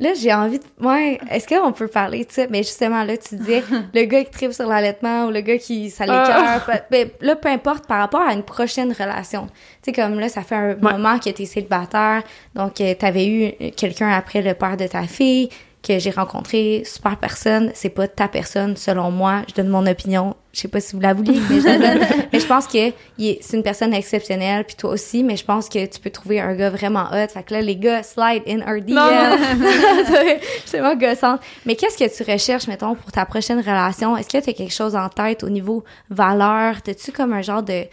Là, 0.00 0.10
j'ai 0.14 0.32
envie 0.32 0.60
de... 0.60 0.86
Ouais, 0.86 1.18
est-ce 1.28 1.48
qu'on 1.48 1.72
peut 1.72 1.88
parler 1.88 2.24
de 2.24 2.30
ça? 2.30 2.44
Mais 2.50 2.58
justement, 2.62 3.02
là, 3.02 3.16
tu 3.16 3.34
disais, 3.34 3.64
le 3.94 4.04
gars 4.04 4.22
qui 4.22 4.30
tripe 4.30 4.52
sur 4.52 4.68
l'allaitement 4.68 5.24
ou 5.26 5.30
le 5.32 5.40
gars 5.40 5.58
qui... 5.58 5.90
ça 5.90 6.06
l'écœure. 6.06 6.64
peu- 6.64 6.72
ben, 6.88 7.08
là, 7.20 7.34
peu 7.34 7.48
importe, 7.48 7.88
par 7.88 7.98
rapport 7.98 8.20
à 8.20 8.32
une 8.32 8.44
prochaine 8.44 8.92
relation. 8.92 9.48
Tu 9.82 9.86
sais, 9.86 9.92
comme 9.92 10.20
là, 10.20 10.28
ça 10.28 10.42
fait 10.42 10.54
un 10.54 10.68
Ouais. 10.74 10.92
moment 10.92 11.18
que 11.18 11.30
t'es 11.30 11.46
célibataire, 11.46 12.22
donc 12.54 12.80
euh, 12.80 12.94
t'avais 12.94 13.26
eu 13.26 13.70
quelqu'un 13.72 14.10
après 14.10 14.40
le 14.40 14.54
père 14.54 14.76
de 14.76 14.86
ta 14.86 15.02
fille, 15.02 15.48
que 15.82 15.98
j'ai 15.98 16.10
rencontré, 16.10 16.82
super 16.84 17.16
personne, 17.16 17.72
c'est 17.74 17.88
pas 17.90 18.06
ta 18.06 18.28
personne, 18.28 18.76
selon 18.76 19.10
moi. 19.10 19.42
Je 19.48 19.54
donne 19.54 19.68
mon 19.68 19.84
opinion. 19.84 20.36
Je 20.58 20.62
sais 20.62 20.68
pas 20.68 20.80
si 20.80 20.96
vous 20.96 21.00
la 21.00 21.14
vouliez, 21.14 21.40
mais 21.48 21.78
mais 22.32 22.40
je 22.40 22.46
pense 22.46 22.66
que 22.66 22.90
c'est 23.16 23.56
une 23.56 23.62
personne 23.62 23.94
exceptionnelle, 23.94 24.64
puis 24.64 24.74
toi 24.74 24.90
aussi, 24.90 25.22
mais 25.22 25.36
je 25.36 25.44
pense 25.44 25.68
que 25.68 25.86
tu 25.86 26.00
peux 26.00 26.10
trouver 26.10 26.40
un 26.40 26.52
gars 26.56 26.70
vraiment 26.70 27.04
hot. 27.12 27.28
Fait 27.32 27.44
que 27.44 27.54
là, 27.54 27.62
les 27.62 27.76
gars, 27.76 28.02
slide 28.02 28.42
in 28.48 28.58
our 28.62 28.80
DM. 28.80 28.90
C'est 30.66 30.80
vraiment 30.80 30.96
gossante. 30.96 31.40
Mais 31.64 31.76
qu'est-ce 31.76 31.96
que 31.96 32.12
tu 32.12 32.28
recherches, 32.28 32.66
mettons, 32.66 32.96
pour 32.96 33.12
ta 33.12 33.24
prochaine 33.24 33.60
relation? 33.60 34.16
Est-ce 34.16 34.28
que 34.28 34.42
tu 34.42 34.50
as 34.50 34.52
quelque 34.52 34.74
chose 34.74 34.96
en 34.96 35.08
tête 35.08 35.44
au 35.44 35.48
niveau 35.48 35.84
valeur? 36.10 36.82
T'as-tu 36.82 37.12
comme 37.12 37.32
un 37.32 37.42
genre 37.42 37.62
de 37.62 37.84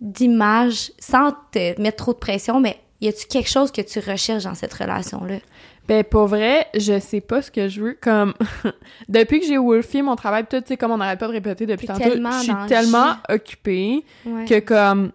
d'image, 0.00 0.92
sans 0.98 1.32
te 1.52 1.78
mettre 1.80 1.98
trop 1.98 2.14
de 2.14 2.18
pression, 2.18 2.58
mais 2.58 2.78
y 3.02 3.08
a-tu 3.08 3.26
quelque 3.26 3.50
chose 3.50 3.70
que 3.70 3.82
tu 3.82 3.98
recherches 3.98 4.44
dans 4.44 4.54
cette 4.54 4.72
relation-là? 4.72 5.36
Ben, 5.86 6.02
pour 6.02 6.26
vrai, 6.26 6.66
je 6.74 6.98
sais 6.98 7.20
pas 7.20 7.42
ce 7.42 7.50
que 7.50 7.68
je 7.68 7.80
veux. 7.82 7.98
Comme, 8.00 8.32
depuis 9.08 9.40
que 9.40 9.46
j'ai 9.46 9.58
Wolfie, 9.58 10.00
mon 10.02 10.16
travail, 10.16 10.44
tout, 10.48 10.60
tu 10.60 10.68
sais, 10.68 10.76
comme 10.76 10.92
on 10.92 10.96
n'arrête 10.96 11.18
pas 11.18 11.26
de 11.26 11.32
répéter 11.32 11.66
depuis 11.66 11.86
tantôt, 11.86 12.04
je 12.04 12.42
suis 12.42 12.54
tellement 12.68 13.14
occupée 13.28 14.04
Ouais. 14.24 14.44
que, 14.46 14.60
comme, 14.60 15.12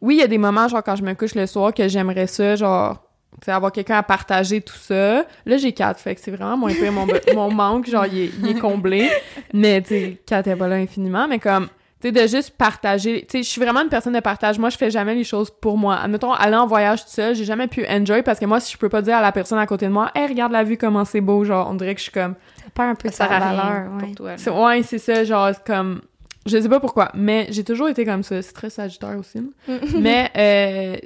oui, 0.00 0.16
il 0.16 0.18
y 0.18 0.22
a 0.22 0.26
des 0.26 0.38
moments, 0.38 0.66
genre, 0.68 0.82
quand 0.82 0.96
je 0.96 1.02
me 1.04 1.14
couche 1.14 1.34
le 1.34 1.46
soir, 1.46 1.72
que 1.72 1.86
j'aimerais 1.88 2.26
ça, 2.26 2.56
genre, 2.56 3.02
tu 3.40 3.44
sais, 3.44 3.52
avoir 3.52 3.70
quelqu'un 3.70 3.98
à 3.98 4.02
partager 4.02 4.60
tout 4.60 4.74
ça. 4.76 5.24
Là, 5.46 5.56
j'ai 5.56 5.72
quatre, 5.72 6.00
fait 6.00 6.16
que 6.16 6.20
c'est 6.20 6.32
vraiment. 6.32 6.56
Mon, 6.56 6.66
be- 6.68 7.34
mon 7.34 7.52
manque, 7.52 7.86
genre, 7.86 8.06
il 8.06 8.18
est, 8.24 8.30
il 8.42 8.48
est 8.48 8.58
comblé. 8.58 9.08
Mais, 9.54 9.80
tu 9.82 9.88
sais, 9.88 10.18
quatre 10.26 10.48
est 10.48 10.56
pas 10.56 10.66
là 10.66 10.76
infiniment, 10.76 11.28
mais 11.28 11.38
comme, 11.38 11.68
tu 12.00 12.08
sais, 12.08 12.12
de 12.12 12.26
juste 12.28 12.50
partager. 12.56 13.22
Tu 13.22 13.38
sais, 13.38 13.42
je 13.42 13.48
suis 13.48 13.60
vraiment 13.60 13.80
une 13.82 13.88
personne 13.88 14.12
de 14.12 14.20
partage. 14.20 14.58
Moi, 14.58 14.70
je 14.70 14.76
fais 14.76 14.90
jamais 14.90 15.14
les 15.14 15.24
choses 15.24 15.50
pour 15.50 15.76
moi. 15.76 15.96
Admettons, 15.96 16.32
aller 16.32 16.54
en 16.56 16.66
voyage 16.66 17.04
tout 17.04 17.10
seul, 17.10 17.34
j'ai 17.34 17.44
jamais 17.44 17.66
pu 17.66 17.84
enjoy 17.88 18.22
parce 18.22 18.38
que 18.38 18.44
moi, 18.46 18.60
si 18.60 18.72
je 18.72 18.78
peux 18.78 18.88
pas 18.88 19.02
dire 19.02 19.16
à 19.16 19.20
la 19.22 19.32
personne 19.32 19.58
à 19.58 19.66
côté 19.66 19.86
de 19.86 19.92
moi, 19.92 20.10
hey, 20.14 20.28
regarde 20.28 20.52
la 20.52 20.62
vue, 20.64 20.76
comment 20.76 21.04
c'est 21.04 21.20
beau, 21.20 21.42
genre, 21.44 21.68
on 21.70 21.74
dirait 21.74 21.94
que 21.94 21.98
je 21.98 22.04
suis 22.04 22.12
comme, 22.12 22.34
Ça 22.56 22.70
perd 22.74 22.88
un 22.90 22.94
peu 22.94 23.10
sa 23.10 23.26
valeur. 23.26 23.90
pour 23.98 24.14
toi. 24.14 24.32
c'est- 24.36 24.50
ouais, 24.50 24.82
c'est 24.84 24.98
ça, 24.98 25.24
genre, 25.24 25.50
comme, 25.66 26.00
je 26.46 26.60
sais 26.60 26.68
pas 26.68 26.80
pourquoi, 26.80 27.10
mais 27.14 27.48
j'ai 27.50 27.64
toujours 27.64 27.88
été 27.88 28.04
comme 28.04 28.22
ça. 28.22 28.40
C'est 28.42 28.52
très 28.52 28.70
sagittaire 28.70 29.16
aussi, 29.18 29.40
mais, 29.98 30.30
euh, 30.36 30.96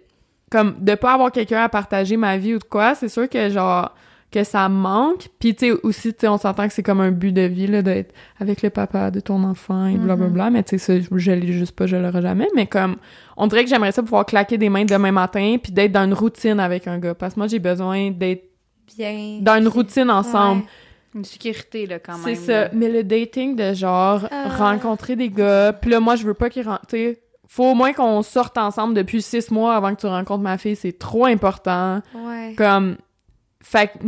comme, 0.50 0.74
de 0.78 0.94
pas 0.94 1.14
avoir 1.14 1.33
quelqu'un 1.33 1.62
à 1.62 1.68
partager 1.70 2.18
ma 2.18 2.37
vie 2.37 2.55
ou 2.55 2.59
de 2.59 2.64
quoi, 2.64 2.94
c'est 2.94 3.09
sûr 3.09 3.28
que, 3.31 3.48
genre, 3.48 3.94
que 4.33 4.42
ça 4.42 4.68
manque. 4.68 5.29
Puis, 5.38 5.55
tu 5.55 5.66
sais, 5.71 5.73
aussi, 5.85 6.12
tu 6.12 6.21
sais, 6.23 6.29
on 6.29 6.38
s'entend 6.38 6.66
que 6.66 6.73
c'est 6.75 6.83
comme 6.83 7.01
un 7.01 7.12
but 7.12 7.31
de 7.33 7.42
vie, 7.42 7.68
là, 7.68 7.83
d'être 7.83 8.12
avec 8.40 8.62
le 8.62 8.71
papa 8.71 9.11
de 9.12 9.21
ton 9.21 9.45
enfant 9.45 9.87
et 9.87 9.97
blablabla. 9.97 10.51
Mais, 10.51 10.64
tu 10.64 10.79
sais, 10.79 10.79
ça, 11.01 11.07
je 11.14 11.31
l'ai 11.31 11.53
juste 11.53 11.77
pas, 11.77 11.87
je 11.87 11.97
l'aurai 11.97 12.23
jamais. 12.23 12.49
Mais, 12.57 12.66
comme, 12.66 12.97
on 13.37 13.47
dirait 13.47 13.62
que 13.62 13.71
j'aimerais 13.71 13.92
ça 13.92 14.03
pouvoir 14.03 14.27
claquer 14.27 14.59
des 14.59 14.68
mains 14.68 14.85
demain 14.85 15.12
matin 15.12 15.57
puis 15.62 15.71
d'être 15.71 15.92
dans 15.92 16.05
une 16.05 16.14
routine 16.14 16.59
avec 16.59 16.88
un 16.88 16.99
gars. 16.99 17.14
Parce 17.14 17.35
que 17.35 17.40
moi, 17.40 17.47
j'ai 17.47 17.61
besoin 17.61 18.11
d'être 18.11 18.42
Bien. 18.97 19.38
dans 19.40 19.57
une 19.59 19.68
routine 19.68 20.11
ensemble. 20.11 20.62
Ouais. 20.62 20.68
Une 21.14 21.25
sécurité, 21.27 21.87
là, 21.87 21.99
quand 21.99 22.14
même. 22.14 22.23
C'est 22.25 22.35
ça. 22.37 22.61
là. 22.64 22.71
Mais 22.73 22.88
le 22.90 23.05
dating 23.05 23.55
de 23.55 23.75
genre 23.75 24.27
Ah. 24.31 24.49
rencontrer 24.57 25.14
des 25.14 25.29
gars, 25.29 25.73
puis 25.75 25.90
là 25.90 26.01
moi 26.01 26.16
je 26.16 26.25
veux 26.25 26.33
pas 26.33 26.49
qu'ils 26.49 26.66
rentrent. 26.66 26.87
tu 26.88 26.97
sais, 26.97 27.23
Faut 27.47 27.66
au 27.73 27.75
moins 27.75 27.92
qu'on 27.92 28.23
sorte 28.23 28.57
ensemble 28.57 28.95
depuis 28.95 29.21
six 29.21 29.51
mois 29.51 29.77
avant 29.77 29.95
que 29.95 30.01
tu 30.01 30.07
rencontres 30.07 30.42
ma 30.42 30.57
fille, 30.57 30.75
c'est 30.75 30.99
trop 30.99 31.27
important. 31.27 32.01
Ouais. 32.14 32.55
Comme, 32.57 32.97
fait 33.62 33.88
que 33.88 33.98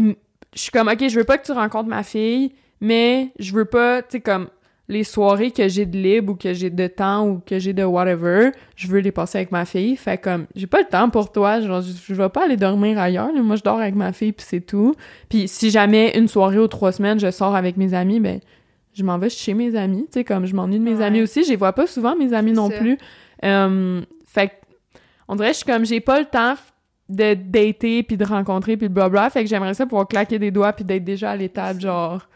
je 0.54 0.60
suis 0.60 0.70
comme 0.70 0.88
ok, 0.88 1.08
je 1.08 1.18
veux 1.18 1.24
pas 1.24 1.38
que 1.38 1.46
tu 1.46 1.52
rencontres 1.52 1.88
ma 1.88 2.02
fille, 2.02 2.52
mais 2.80 3.30
je 3.38 3.52
veux 3.52 3.64
pas, 3.64 4.02
tu 4.02 4.08
sais 4.12 4.20
comme 4.20 4.48
les 4.86 5.02
soirées 5.02 5.50
que 5.50 5.66
j'ai 5.66 5.86
de 5.86 5.96
libre 5.96 6.32
ou 6.34 6.36
que 6.36 6.52
j'ai 6.52 6.68
de 6.68 6.86
temps 6.88 7.26
ou 7.26 7.40
que 7.44 7.58
j'ai 7.58 7.72
de 7.72 7.82
whatever, 7.84 8.50
je 8.76 8.86
veux 8.86 8.98
les 9.00 9.12
passer 9.12 9.38
avec 9.38 9.50
ma 9.50 9.64
fille. 9.64 9.96
Fait 9.96 10.18
comme 10.18 10.46
j'ai 10.54 10.66
pas 10.66 10.80
le 10.80 10.86
temps 10.86 11.08
pour 11.08 11.32
toi, 11.32 11.60
genre 11.62 11.80
je, 11.80 11.92
je 12.06 12.14
vais 12.14 12.28
pas 12.28 12.44
aller 12.44 12.58
dormir 12.58 12.98
ailleurs. 12.98 13.32
là. 13.32 13.40
Moi 13.42 13.56
je 13.56 13.62
dors 13.62 13.78
avec 13.80 13.94
ma 13.94 14.12
fille 14.12 14.32
puis 14.32 14.44
c'est 14.46 14.60
tout. 14.60 14.94
Puis 15.30 15.48
si 15.48 15.70
jamais 15.70 16.16
une 16.18 16.28
soirée 16.28 16.58
ou 16.58 16.68
trois 16.68 16.92
semaines 16.92 17.18
je 17.18 17.30
sors 17.30 17.56
avec 17.56 17.78
mes 17.78 17.94
amis, 17.94 18.20
ben 18.20 18.40
je 18.92 19.02
m'en 19.04 19.18
vais 19.18 19.30
chez 19.30 19.54
mes 19.54 19.74
amis, 19.74 20.02
tu 20.12 20.18
sais 20.20 20.24
comme 20.24 20.44
je 20.44 20.54
m'ennuie 20.54 20.78
de 20.78 20.84
mes 20.84 20.96
Ouais. 20.96 21.04
amis 21.04 21.22
aussi, 21.22 21.44
je 21.44 21.48
les 21.50 21.56
vois 21.56 21.72
pas 21.72 21.86
souvent 21.86 22.14
mes 22.14 22.34
amis 22.34 22.52
non 22.52 22.68
ça. 22.70 22.76
plus. 22.78 22.98
Euh, 23.42 24.02
fait 24.26 24.48
que 24.48 24.52
on 25.28 25.36
dirait 25.36 25.48
que 25.48 25.54
je 25.54 25.58
suis 25.64 25.66
comme 25.66 25.86
j'ai 25.86 26.00
pas 26.00 26.20
le 26.20 26.26
temps 26.26 26.54
de 27.08 27.34
dater 27.34 28.02
puis 28.02 28.16
de 28.16 28.24
rencontrer 28.24 28.76
puis 28.76 28.88
de 28.88 28.94
blabla, 28.94 29.28
fait 29.30 29.42
que 29.44 29.48
j'aimerais 29.50 29.74
ça 29.74 29.84
pouvoir 29.86 30.08
claquer 30.08 30.38
des 30.38 30.50
doigts 30.50 30.72
puis 30.72 30.84
d'être 30.84 31.04
déjà 31.04 31.32
à 31.32 31.36
l'étape 31.36 31.78
genre 31.80 32.26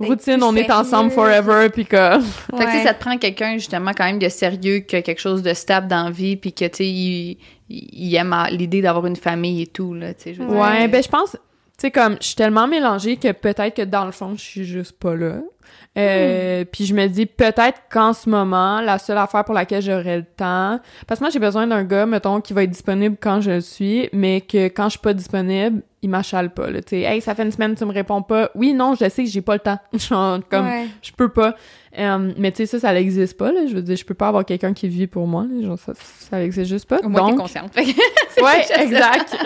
routine, 0.00 0.42
on 0.42 0.54
est 0.54 0.70
ensemble 0.70 1.10
forever 1.10 1.70
puis 1.70 1.86
que 1.86 1.96
Fait 2.20 2.20
que, 2.20 2.56
tu 2.56 2.58
sais, 2.58 2.66
Ouais. 2.78 2.82
ça 2.84 2.92
te 2.94 3.00
prend 3.00 3.16
quelqu'un, 3.16 3.54
justement, 3.54 3.92
quand 3.96 4.04
même 4.04 4.18
de 4.18 4.28
sérieux, 4.28 4.80
qui 4.80 4.96
a 4.96 5.02
quelque 5.02 5.20
chose 5.20 5.42
de 5.42 5.54
stable 5.54 5.88
dans 5.88 6.04
la 6.04 6.10
vie, 6.10 6.36
puis 6.36 6.52
que, 6.52 6.66
tu 6.66 6.76
sais, 6.76 6.86
il, 6.86 7.38
il 7.70 8.14
aime 8.16 8.36
l'idée 8.50 8.82
d'avoir 8.82 9.06
une 9.06 9.16
famille 9.16 9.62
et 9.62 9.66
tout, 9.66 9.94
là, 9.94 10.12
tu 10.12 10.24
sais. 10.24 10.34
je 10.34 10.42
veux 10.42 10.48
dire. 10.48 10.56
Ouais, 10.58 10.88
ben 10.88 11.02
je 11.02 11.08
pense, 11.08 11.30
tu 11.32 11.38
sais, 11.78 11.90
comme, 11.90 12.16
je 12.20 12.26
suis 12.26 12.34
tellement 12.36 12.68
mélangée 12.68 13.16
que 13.16 13.32
peut-être 13.32 13.76
que 13.76 13.82
dans 13.82 14.04
le 14.04 14.12
fond, 14.12 14.34
je 14.36 14.42
suis 14.42 14.64
juste 14.64 14.92
pas 14.98 15.14
là. 15.14 15.36
Euh, 15.96 16.64
Puis 16.70 16.84
je 16.86 16.94
me 16.94 17.06
dis 17.08 17.26
peut-être 17.26 17.80
qu'en 17.90 18.12
ce 18.12 18.28
moment, 18.28 18.80
la 18.80 18.98
seule 18.98 19.18
affaire 19.18 19.44
pour 19.44 19.54
laquelle 19.54 19.82
j'aurais 19.82 20.18
le 20.18 20.24
temps, 20.24 20.78
parce 21.06 21.18
que 21.18 21.24
moi 21.24 21.30
j'ai 21.30 21.38
besoin 21.40 21.66
d'un 21.66 21.82
gars, 21.82 22.06
mettons, 22.06 22.40
qui 22.40 22.52
va 22.52 22.62
être 22.62 22.70
disponible 22.70 23.16
quand 23.20 23.40
je 23.40 23.50
le 23.52 23.60
suis, 23.60 24.08
mais 24.12 24.40
que 24.40 24.66
quand 24.66 24.84
je 24.84 24.90
suis 24.90 24.98
pas 25.00 25.12
disponible, 25.14 25.82
il 26.02 26.10
m'achale 26.10 26.50
pas, 26.50 26.70
là, 26.70 26.80
tu 26.80 26.90
sais, 26.90 27.00
hey, 27.00 27.20
ça 27.20 27.34
fait 27.34 27.42
une 27.42 27.50
semaine, 27.50 27.74
tu 27.74 27.84
me 27.84 27.92
réponds 27.92 28.22
pas. 28.22 28.50
Oui, 28.54 28.72
non, 28.74 28.94
je 28.94 29.08
sais 29.08 29.24
que 29.24 29.30
j'ai 29.30 29.40
pas 29.42 29.54
le 29.54 29.58
temps. 29.60 29.78
Genre, 29.94 30.38
comme, 30.48 30.66
Ouais. 30.66 30.86
je 31.02 31.10
peux 31.10 31.28
pas. 31.30 31.56
Euh, 31.98 32.32
mais 32.36 32.52
tu 32.52 32.58
sais, 32.58 32.66
ça, 32.66 32.78
ça 32.78 32.92
n'existe 32.92 33.36
pas, 33.36 33.50
là. 33.50 33.66
Je 33.66 33.74
veux 33.74 33.82
dire, 33.82 33.96
je 33.96 34.04
peux 34.04 34.14
pas 34.14 34.28
avoir 34.28 34.44
quelqu'un 34.44 34.72
qui 34.74 34.86
vit 34.86 35.08
pour 35.08 35.26
moi, 35.26 35.44
là. 35.50 35.66
Genre, 35.66 35.78
ça, 35.78 35.94
ça 35.96 36.44
existe 36.44 36.68
juste 36.68 36.88
pas. 36.88 36.98
Au 37.02 37.08
moins, 37.08 37.30
Donc, 37.30 37.38
consciente. 37.38 37.72
Ouais, 38.40 38.64
exact. 38.80 39.36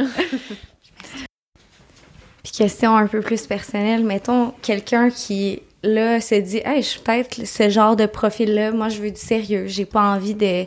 Puis 2.43 2.53
question 2.53 2.97
un 2.97 3.07
peu 3.07 3.21
plus 3.21 3.47
personnelle, 3.47 4.05
mettons 4.05 4.53
quelqu'un 4.63 5.09
qui 5.11 5.63
là 5.83 6.21
se 6.21 6.35
dit 6.37 6.61
"Hey, 6.64 6.83
je 6.83 6.88
suis 6.88 7.01
peut-être 7.01 7.47
ce 7.47 7.68
genre 7.68 7.97
de 7.97 8.07
profil 8.07 8.55
là, 8.55 8.71
moi 8.73 8.88
je 8.88 9.01
veux 9.01 9.11
du 9.11 9.21
sérieux, 9.21 9.64
j'ai 9.66 9.85
pas 9.87 10.14
envie 10.14 10.35
de 10.35 10.64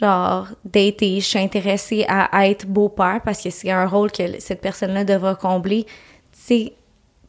genre 0.00 0.46
dater, 0.64 1.20
je 1.20 1.24
suis 1.26 1.38
intéressée 1.38 2.04
à 2.08 2.48
être 2.48 2.66
beau-père 2.66 3.20
parce 3.24 3.42
que 3.42 3.50
c'est 3.50 3.70
un 3.70 3.86
rôle 3.86 4.10
que 4.12 4.22
cette 4.40 4.60
personne-là 4.60 5.04
devra 5.04 5.34
combler." 5.34 5.84
Tu 5.84 6.38
sais 6.54 6.72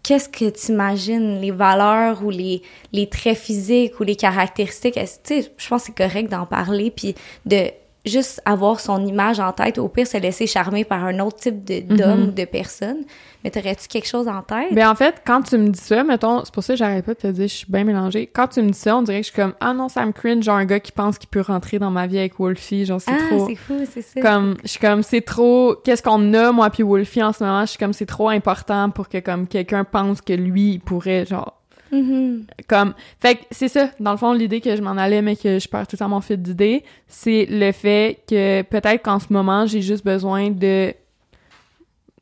qu'est-ce 0.04 0.30
que 0.30 0.50
tu 0.50 0.72
imagines? 0.72 1.42
Les 1.42 1.52
valeurs 1.52 2.24
ou 2.24 2.30
les 2.30 2.62
les 2.94 3.08
traits 3.10 3.38
physiques 3.38 4.00
ou 4.00 4.04
les 4.04 4.16
caractéristiques, 4.16 4.94
tu 4.96 5.42
sais, 5.42 5.52
je 5.58 5.68
pense 5.68 5.82
que 5.82 5.88
c'est 5.88 6.10
correct 6.10 6.30
d'en 6.32 6.46
parler 6.46 6.90
puis 6.92 7.16
de 7.46 7.66
juste 8.06 8.42
avoir 8.46 8.80
son 8.80 9.06
image 9.06 9.42
en 9.42 9.52
tête, 9.52 9.78
au 9.78 9.90
pire 9.90 10.08
se 10.08 10.18
laisser 10.18 10.48
charmer 10.48 10.86
par 10.86 11.04
un 11.04 11.20
autre 11.20 11.38
type 11.38 11.66
de- 11.66 11.82
d'homme 11.82 12.30
ou 12.30 12.32
de 12.32 12.46
personne. 12.46 13.04
Mais 13.44 13.52
t'aurais-tu 13.52 13.88
quelque 13.88 14.08
chose 14.08 14.28
en 14.28 14.42
tête? 14.42 14.74
Ben 14.74 14.90
en 14.90 14.96
fait, 14.96 15.22
quand 15.26 15.42
tu 15.44 15.58
me 15.58 15.70
dis 15.70 15.80
ça, 15.80 16.04
mettons, 16.04 16.44
c'est 16.44 16.54
pour 16.54 16.62
ça 16.64 16.74
que 16.74 16.78
j'arrête 16.78 17.06
pas 17.06 17.14
de 17.14 17.20
te 17.20 17.28
dire, 17.28 17.48
je 17.48 17.54
suis 17.54 17.66
bien 17.72 17.86
mélangée. 17.86 18.28
Quand 18.28 18.48
tu 18.48 18.62
me 18.62 18.70
dis 18.70 18.78
ça, 18.78 18.98
on 18.98 19.02
dirait 19.02 19.20
que 19.22 19.28
je 19.28 19.32
suis 19.32 19.42
comme 19.42 19.54
ah 19.62 19.74
non, 19.74 19.88
ça 19.88 20.06
me 20.06 20.12
cringe, 20.12 20.44
genre 20.44 20.58
un 20.58 20.66
gars 20.66 20.80
qui 20.82 20.92
pense 20.92 21.18
qu'il 21.18 21.30
peut 21.30 21.42
rentrer 21.42 21.80
dans 21.80 21.90
ma 21.92 22.06
vie 22.06 22.20
avec 22.20 22.38
Wolfie, 22.38 22.86
genre 22.86 23.00
c'est 23.00 23.12
ah, 23.12 23.28
trop. 23.30 23.48
c'est 23.48 23.56
fou, 23.56 23.76
c'est 23.90 24.02
ça. 24.02 24.20
Comme 24.22 24.58
je 24.64 24.68
suis 24.68 24.80
comme 24.80 25.04
c'est 25.04 25.22
trop 25.22 25.76
qu'est-ce 25.84 26.04
qu'on 26.04 26.34
a 26.34 26.52
moi 26.52 26.70
puis 26.70 26.84
Wolfie 26.84 27.24
en 27.24 27.32
ce 27.32 27.44
moment, 27.44 27.62
je 27.62 27.68
suis 27.72 27.80
comme 27.80 27.94
c'est 27.94 28.06
trop 28.06 28.30
important 28.30 28.90
pour 28.90 29.08
que 29.08 29.20
comme 29.20 29.48
quelqu'un 29.48 29.86
pense 29.86 30.22
que 30.22 30.34
lui 30.34 30.72
il 30.74 30.80
pourrait 30.80 31.26
genre 31.26 31.56
Mhm. 31.92 32.46
comme 32.68 32.94
fait 33.20 33.36
que 33.38 33.42
c'est 33.50 33.68
ça 33.68 33.90
dans 34.00 34.12
le 34.12 34.18
fond 34.18 34.34
l'idée 34.34 34.62
que 34.62 34.76
je 34.76 34.82
m'en 34.84 34.92
allais 34.92 35.24
mais 35.24 35.36
que 35.36 35.58
je 35.58 35.68
perds 35.68 35.88
tout 35.88 35.96
le 35.96 35.98
temps 35.98 36.10
mon 36.10 36.22
fil 36.22 36.38
d'idée, 36.40 36.84
c'est 37.08 37.48
le 37.50 37.72
fait 37.72 38.20
que 38.30 38.62
peut-être 38.62 39.02
qu'en 39.02 39.18
ce 39.20 39.34
moment, 39.34 39.66
j'ai 39.66 39.82
juste 39.82 40.06
besoin 40.06 40.52
de 40.52 40.94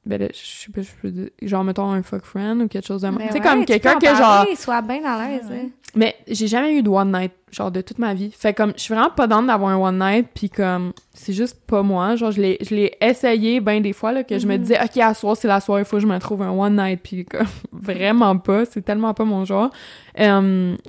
ben 0.07 0.19
là, 0.21 0.27
je 0.33 0.37
sais 0.37 0.71
pas, 0.71 0.81
je 0.81 0.89
peux 1.01 1.09
dire, 1.11 1.29
genre, 1.41 1.63
mettons, 1.63 1.89
un 1.91 2.01
fuck 2.03 2.23
friend 2.25 2.61
ou 2.61 2.67
quelque 2.67 2.87
chose 2.87 3.01
de. 3.01 3.09
Mais 3.09 3.27
Tu 3.27 3.33
sais, 3.33 3.33
ouais, 3.35 3.41
comme 3.41 3.65
quelqu'un 3.65 3.99
que, 3.99 4.07
genre, 4.15 4.45
Sois 4.55 4.81
bien 4.81 5.03
à 5.05 5.27
l'aise. 5.27 5.47
Ouais. 5.49 5.61
hein. 5.65 5.69
mais 5.95 6.15
j'ai 6.27 6.47
jamais 6.47 6.73
eu 6.75 6.81
de 6.83 6.89
one 6.89 7.11
night, 7.11 7.31
genre, 7.51 7.71
de 7.71 7.81
toute 7.81 7.97
ma 7.99 8.13
vie. 8.13 8.31
Fait 8.31 8.53
comme, 8.53 8.73
je 8.75 8.81
suis 8.81 8.93
vraiment 8.93 9.09
pas 9.11 9.27
dans 9.27 9.41
d'avoir 9.43 9.69
un 9.71 9.77
one 9.77 9.99
night, 9.99 10.27
puis 10.33 10.49
comme, 10.49 10.93
c'est 11.13 11.33
juste 11.33 11.59
pas 11.67 11.81
moi. 11.83 12.15
Genre, 12.15 12.31
je 12.31 12.41
l'ai, 12.41 12.57
je 12.61 12.73
l'ai 12.75 12.95
essayé 13.01 13.59
ben 13.59 13.81
des 13.81 13.93
fois, 13.93 14.11
là, 14.11 14.23
que 14.23 14.37
je 14.39 14.47
me 14.47 14.53
Mhm. 14.55 14.61
disais, 14.61 14.77
OK, 14.83 14.97
à 14.97 15.13
soir, 15.13 15.35
c'est 15.37 15.47
la 15.47 15.59
soirée, 15.59 15.83
faut 15.83 15.97
que 15.97 16.01
je 16.03 16.07
me 16.07 16.17
trouve 16.19 16.41
un 16.41 16.51
one 16.51 16.75
night, 16.75 16.99
puis 17.03 17.25
comme, 17.25 17.45
vraiment 17.71 18.37
pas. 18.37 18.65
C'est 18.65 18.81
tellement 18.81 19.13
pas 19.13 19.23
mon 19.25 19.43
genre. 19.45 19.69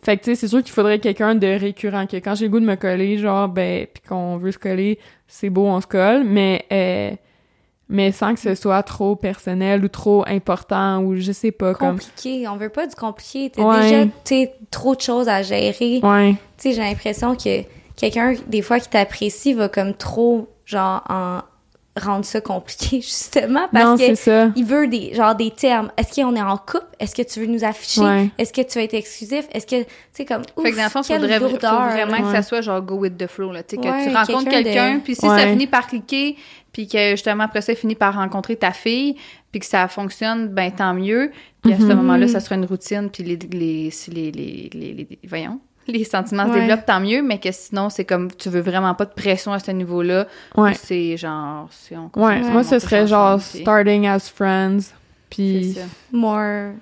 Fait 0.04 0.16
que, 0.16 0.22
tu 0.24 0.30
sais, 0.30 0.34
c'est 0.34 0.48
sûr 0.48 0.62
qu'il 0.62 0.72
faudrait 0.72 0.98
quelqu'un 0.98 1.34
de 1.34 1.46
récurrent, 1.46 2.06
que 2.06 2.16
quand 2.16 2.34
j'ai 2.34 2.46
le 2.46 2.50
goût 2.50 2.60
de 2.60 2.64
me 2.66 2.76
coller, 2.76 3.18
genre, 3.18 3.48
ben, 3.48 3.86
puis 3.92 4.02
qu'on 4.08 4.36
veut 4.38 4.52
se 4.52 4.58
coller, 4.58 4.98
c'est 5.26 5.50
beau, 5.50 5.66
on 5.66 5.80
se 5.80 5.86
colle, 5.86 6.24
mais, 6.24 6.64
euh, 6.72 7.10
mais 7.88 8.12
sans 8.12 8.34
que 8.34 8.40
ce 8.40 8.54
soit 8.54 8.82
trop 8.82 9.16
personnel 9.16 9.84
ou 9.84 9.88
trop 9.88 10.24
important 10.26 11.00
ou 11.02 11.16
je 11.16 11.32
sais 11.32 11.52
pas, 11.52 11.74
comme... 11.74 11.98
Compliqué. 11.98 12.46
On 12.48 12.56
veut 12.56 12.68
pas 12.68 12.86
du 12.86 12.94
compliqué. 12.94 13.50
T'as 13.50 13.62
Ouais. 13.62 14.10
déjà, 14.26 14.50
trop 14.70 14.94
de 14.94 15.00
choses 15.00 15.28
à 15.28 15.42
gérer. 15.42 16.00
Ouais. 16.02 16.32
Tu 16.58 16.68
sais, 16.68 16.72
j'ai 16.72 16.82
l'impression 16.82 17.34
que 17.34 17.62
quelqu'un, 17.96 18.34
des 18.46 18.62
fois, 18.62 18.78
qui 18.80 18.88
t'apprécie 18.88 19.54
va 19.54 19.68
comme 19.68 19.94
trop, 19.94 20.48
genre, 20.66 21.02
en 21.08 21.40
rendre 21.98 22.24
ça 22.24 22.40
compliqué, 22.40 23.00
justement, 23.02 23.68
parce 23.72 23.84
non, 23.84 23.96
que 23.96 24.14
ça. 24.14 24.50
il 24.56 24.64
veut 24.64 24.86
des, 24.88 25.12
genre, 25.14 25.34
des 25.34 25.50
termes. 25.50 25.90
Est-ce 25.96 26.20
qu'on 26.20 26.34
est 26.36 26.40
en 26.42 26.56
couple? 26.56 26.86
Est-ce 26.98 27.14
que 27.14 27.22
tu 27.22 27.40
veux 27.40 27.46
nous 27.46 27.64
afficher? 27.64 28.00
Ouais. 28.00 28.30
Est-ce 28.38 28.52
que 28.52 28.62
tu 28.62 28.78
vas 28.78 28.84
être 28.84 28.94
exclusif? 28.94 29.46
Est-ce 29.52 29.66
que, 29.66 29.82
tu 29.82 29.88
sais, 30.12 30.24
comme, 30.24 30.42
ouf, 30.56 30.62
Fait 30.64 30.70
que 30.72 30.76
dans 30.76 30.84
le 30.84 30.88
fond, 30.90 31.02
quelle 31.02 31.20
faudrait 31.20 31.38
faut 31.40 31.48
vraiment 31.56 32.22
que 32.22 32.32
ça 32.32 32.42
soit 32.42 32.60
genre 32.60 32.80
go 32.82 32.96
with 32.96 33.16
the 33.18 33.26
flow, 33.26 33.52
là. 33.52 33.62
Tu 33.62 33.76
sais, 33.76 33.82
que 33.82 33.88
Ouais, 33.88 34.08
tu 34.08 34.14
rencontres 34.14 34.50
quelqu'un 34.50 34.94
de- 34.96 35.00
puis 35.00 35.14
si 35.14 35.26
Ouais. 35.28 35.38
ça 35.40 35.46
finit 35.48 35.66
par 35.66 35.86
cliquer, 35.86 36.36
puis 36.72 36.86
que 36.88 37.10
justement 37.10 37.44
après 37.44 37.60
ça, 37.62 37.72
il 37.72 37.76
finit 37.76 37.94
par 37.94 38.14
rencontrer 38.14 38.56
ta 38.56 38.72
fille, 38.72 39.16
puis 39.50 39.60
que 39.60 39.66
ça 39.66 39.88
fonctionne, 39.88 40.48
ben 40.48 40.70
tant 40.70 40.94
mieux. 40.94 41.32
Puis 41.62 41.72
à 41.72 41.76
ce 41.78 41.82
Mhm. 41.82 41.94
moment-là, 41.94 42.28
ça 42.28 42.40
sera 42.40 42.54
une 42.54 42.64
routine, 42.66 43.08
puis 43.10 43.22
les, 43.24 43.36
les, 43.36 43.90
si 43.90 44.10
les, 44.10 44.30
les, 44.30 44.70
les, 44.72 44.92
les- 44.94 45.18
voyons, 45.26 45.58
les 45.88 46.04
sentiments 46.04 46.46
se 46.46 46.52
développent, 46.58 46.86
tant 46.86 47.00
mieux, 47.00 47.22
mais 47.22 47.38
que 47.38 47.50
sinon, 47.52 47.90
c'est 47.90 48.04
comme, 48.04 48.30
tu 48.32 48.48
veux 48.48 48.60
vraiment 48.60 48.94
pas 48.94 49.04
de 49.04 49.12
pression 49.12 49.52
à 49.52 49.58
ce 49.58 49.70
niveau-là. 49.70 50.26
Ouais. 50.56 50.74
C'est 50.74 51.16
genre, 51.16 51.68
c'est 51.70 51.96
on 51.96 52.10
Ouais, 52.20 52.40
moi 52.40 52.62
ce 52.62 52.78
serait 52.78 53.06
genre 53.06 53.36
ensemble, 53.36 53.62
starting 53.62 54.06
as 54.06 54.28
friends, 54.30 54.92
puis. 55.30 55.76
More 56.12 56.72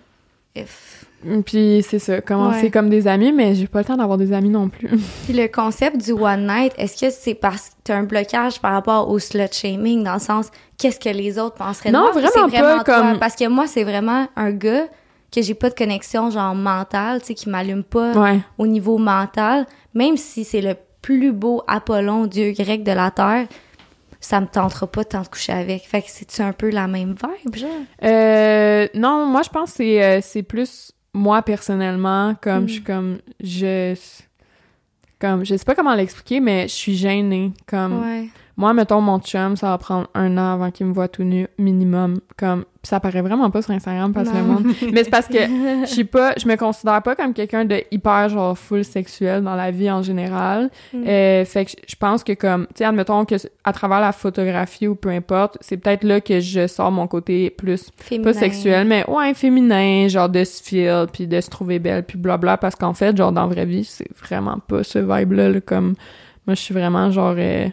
if. 0.55 1.05
puis 1.45 1.85
c'est 1.89 1.99
ça, 1.99 2.21
commencer 2.21 2.65
Ouais. 2.65 2.71
comme 2.71 2.89
des 2.89 3.07
amis, 3.09 3.33
mais 3.33 3.55
j'ai 3.55 3.67
pas 3.67 3.81
le 3.81 3.85
temps 3.85 3.97
d'avoir 3.97 4.19
des 4.19 4.33
amis 4.33 4.49
non 4.51 4.69
plus. 4.69 4.89
Puis 5.25 5.33
le 5.35 5.49
concept 5.49 5.97
du 6.05 6.13
one 6.13 6.47
night, 6.47 6.73
est-ce 6.79 7.01
que 7.05 7.11
c'est 7.11 7.35
parce 7.35 7.71
que 7.71 7.75
t'as 7.85 7.97
un 7.97 8.03
blocage 8.05 8.61
par 8.61 8.73
rapport 8.73 9.09
au 9.11 9.19
slut 9.19 9.49
shaming, 9.53 10.05
dans 10.05 10.15
le 10.15 10.21
sens, 10.21 10.51
qu'est-ce 10.79 11.01
que 11.01 11.09
les 11.09 11.39
autres 11.39 11.57
penseraient 11.57 11.91
de 11.91 11.95
Non, 11.95 12.03
moi? 12.03 12.13
vraiment 12.13 12.29
c'est 12.51 12.61
pas, 12.61 12.85
toi? 12.85 12.85
comme- 12.85 13.19
Parce 13.19 13.35
que 13.35 13.49
moi, 13.49 13.67
c'est 13.67 13.85
vraiment 13.85 14.29
un 14.37 14.51
gars 14.53 14.87
que 15.41 15.47
j'ai 15.47 15.55
pas 15.55 15.71
de 15.71 15.75
connexion, 15.75 16.31
genre, 16.31 16.55
mentale, 16.55 17.21
tu 17.21 17.27
sais, 17.29 17.35
qui 17.35 17.49
m'allume 17.49 17.83
pas 17.85 18.13
Ouais. 18.13 18.41
au 18.59 18.67
niveau 18.67 18.99
mental, 18.99 19.67
même 19.95 20.17
si 20.17 20.45
c'est 20.45 20.61
le 20.61 20.75
plus 21.03 21.33
beau 21.33 21.63
Apollon, 21.69 22.27
dieu 22.27 22.53
grec 22.53 22.83
de 22.83 22.93
la 22.93 23.11
terre, 23.11 23.47
ça 24.21 24.41
me 24.41 24.47
tentera 24.47 24.87
pas 24.89 25.05
de 25.05 25.09
t'en 25.09 25.25
coucher 25.25 25.53
avec. 25.53 25.83
Fait 25.87 26.03
que 26.03 26.09
c'est-tu 26.11 26.43
un 26.43 26.53
peu 26.53 26.71
la 26.71 26.89
même 26.89 27.15
vibe, 27.45 27.55
genre? 27.55 27.71
Euh, 28.03 28.89
non, 28.95 29.27
moi 29.27 29.43
je 29.43 29.51
pense 29.51 29.71
que 29.71 29.77
c'est 29.77 30.03
euh, 30.03 30.19
c'est 30.23 30.43
plus 30.43 30.91
moi 31.15 31.43
personnellement, 31.43 32.35
comme 32.43 32.65
Mm. 32.65 32.69
je 32.69 32.73
suis 32.73 32.83
comme 32.83 33.19
je 33.41 33.95
comme 35.19 35.45
je 35.47 35.57
sais 35.57 35.65
pas 35.65 35.75
comment 35.75 35.95
l'expliquer, 35.95 36.41
mais 36.41 36.63
je 36.69 36.75
suis 36.75 36.95
gênée. 36.97 37.53
Comme 37.67 38.03
Ouais. 38.03 38.29
moi, 38.57 38.75
mettons 38.75 39.01
mon 39.01 39.19
chum, 39.21 39.57
ça 39.57 39.69
va 39.71 39.79
prendre 39.79 40.09
un 40.15 40.37
an 40.37 40.55
avant 40.55 40.71
qu'il 40.71 40.87
me 40.87 40.93
voit 40.93 41.09
tout 41.09 41.23
nu 41.25 41.47
minimum. 41.59 42.21
Comme 42.37 42.65
ça 42.87 43.01
paraît 43.01 43.23
vraiment 43.23 43.51
pas 43.51 43.63
sur 43.63 43.73
Instagram 43.73 44.13
parce 44.13 44.29
que 44.31 44.37
le 44.37 44.43
monde. 44.43 44.67
Mais 44.93 45.05
c'est 45.05 45.11
parce 45.11 45.27
que 45.29 45.39
je 45.83 45.87
suis 45.87 46.05
pas, 46.05 46.35
je 46.37 46.47
me 46.49 46.57
considère 46.57 47.03
pas 47.03 47.15
comme 47.15 47.33
quelqu'un 47.35 47.65
de 47.65 47.83
hyper 47.91 48.29
genre 48.29 48.57
full 48.57 48.85
sexuel 48.85 49.43
dans 49.43 49.55
la 49.55 49.71
vie 49.71 49.91
en 49.91 50.03
général. 50.03 50.71
Mm. 50.93 51.05
Euh, 51.07 51.45
fait 51.45 51.65
que 51.67 51.73
je- 51.87 51.97
pense 51.97 52.23
que 52.25 52.33
comme, 52.35 52.67
tu 52.69 52.75
sais, 52.79 52.85
admettons 52.85 53.25
que 53.25 53.35
à 53.65 53.73
travers 53.73 54.01
la 54.01 54.13
photographie 54.13 54.87
ou 54.87 54.95
peu 54.95 55.09
importe, 55.09 55.57
c'est 55.61 55.77
peut-être 55.79 56.05
là 56.05 56.21
que 56.21 56.41
je 56.41 56.67
sors 56.67 56.93
mon 56.93 57.07
côté 57.07 57.51
plus 57.51 57.91
Féminin. 57.97 58.25
pas 58.33 58.39
sexuel, 58.39 58.87
mais 58.87 59.05
ouais, 59.09 59.33
féminin, 59.35 60.09
genre 60.09 60.29
de 60.29 60.45
se 60.45 60.63
feel, 60.63 61.07
puis 61.13 61.27
de 61.27 61.41
se 61.41 61.49
trouver 61.51 61.79
belle, 61.79 62.03
puis 62.05 62.19
blabla, 62.19 62.57
parce 62.59 62.75
qu'en 62.77 62.93
fait, 62.95 63.17
genre, 63.17 63.33
dans 63.33 63.43
la 63.43 63.47
vraie 63.49 63.65
vie, 63.67 63.85
c'est 63.85 64.09
vraiment 64.21 64.59
pas 64.69 64.83
ce 64.83 64.99
vibe-là, 64.99 65.49
là, 65.49 65.61
comme, 65.61 65.95
moi, 66.47 66.55
je 66.55 66.61
suis 66.61 66.75
vraiment, 66.75 67.11
genre, 67.11 67.35
euh, 67.39 67.67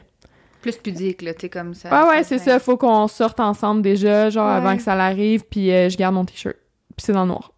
Plus 0.63 0.77
pudique, 0.77 1.21
là, 1.21 1.33
tu 1.35 1.41
sais, 1.41 1.49
comme 1.49 1.75
ça. 1.75 1.89
ouais, 2.05 2.09
ouais, 2.09 2.23
c'est 2.23 2.39
ça, 2.39 2.57
faut 2.57 2.77
qu'on 2.77 3.07
sorte 3.07 3.39
ensemble 3.39 3.81
déjà, 3.83 4.31
genre, 4.31 4.47
Ouais. 4.47 4.55
avant 4.55 4.75
que 4.75 4.81
ça 4.81 4.95
l'arrive, 4.95 5.43
puis 5.47 5.71
euh, 5.71 5.89
je 5.89 5.97
garde 5.97 6.15
mon 6.15 6.25
t-shirt, 6.25 6.55
puis 6.95 7.05
c'est 7.05 7.13
dans 7.13 7.21
le 7.23 7.27
noir. 7.27 7.51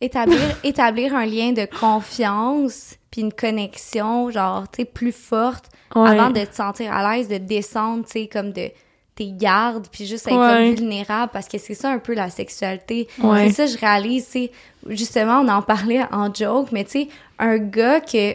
établir 0.00 0.38
établir 0.64 1.14
un 1.14 1.26
lien 1.26 1.52
de 1.52 1.66
confiance 1.78 2.94
puis 3.10 3.22
une 3.22 3.32
connexion 3.32 4.30
genre 4.30 4.64
tu 4.70 4.82
sais 4.82 4.84
plus 4.84 5.12
forte 5.12 5.66
Ouais. 5.96 6.10
avant 6.10 6.28
de 6.30 6.44
te 6.44 6.54
sentir 6.54 6.92
à 6.92 7.16
l'aise 7.16 7.28
de 7.28 7.38
descendre 7.38 8.04
tu 8.04 8.12
sais 8.12 8.26
comme 8.28 8.52
de 8.52 8.68
tes 9.14 9.32
gardes 9.32 9.88
puis 9.90 10.04
juste 10.06 10.28
être 10.28 10.36
Ouais. 10.36 10.66
comme 10.68 10.74
vulnérable 10.76 11.30
parce 11.32 11.48
que 11.48 11.56
c'est 11.58 11.74
ça 11.74 11.90
un 11.90 11.98
peu 11.98 12.14
la 12.14 12.28
sexualité 12.30 13.08
Ouais. 13.22 13.48
c'est 13.50 13.66
ça 13.66 13.74
je 13.74 13.78
réalise 13.78 14.26
c'est 14.28 14.50
justement 14.88 15.40
on 15.40 15.48
en 15.48 15.62
parlait 15.62 16.02
en 16.12 16.32
joke 16.32 16.68
mais 16.72 16.84
tu 16.84 16.90
sais 16.90 17.08
un 17.38 17.56
gars 17.58 18.00
que 18.00 18.34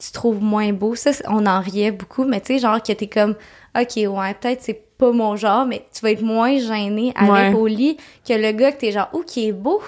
tu 0.00 0.12
trouves 0.12 0.42
moins 0.42 0.72
beau 0.72 0.94
ça 0.94 1.10
on 1.28 1.44
en 1.46 1.60
riait 1.60 1.92
beaucoup 1.92 2.24
mais 2.24 2.40
tu 2.40 2.54
sais 2.54 2.58
genre 2.58 2.82
que 2.82 2.92
t'es 2.92 3.06
comme 3.06 3.34
ok 3.78 3.96
ouais 3.96 4.34
peut-être 4.40 4.62
c'est 4.62 4.82
pas 4.98 5.12
mon 5.12 5.36
genre 5.36 5.66
mais 5.66 5.86
tu 5.94 6.00
vas 6.00 6.10
être 6.12 6.22
moins 6.22 6.58
gêné 6.58 7.12
avec 7.16 7.30
Ouais. 7.32 7.52
au 7.54 7.66
lit 7.66 7.96
que 8.26 8.32
le 8.34 8.52
gars 8.52 8.72
que 8.72 8.80
t'es 8.80 8.92
genre 8.92 9.08
oh 9.12 9.22
qui 9.26 9.48
est 9.48 9.52
beau 9.52 9.80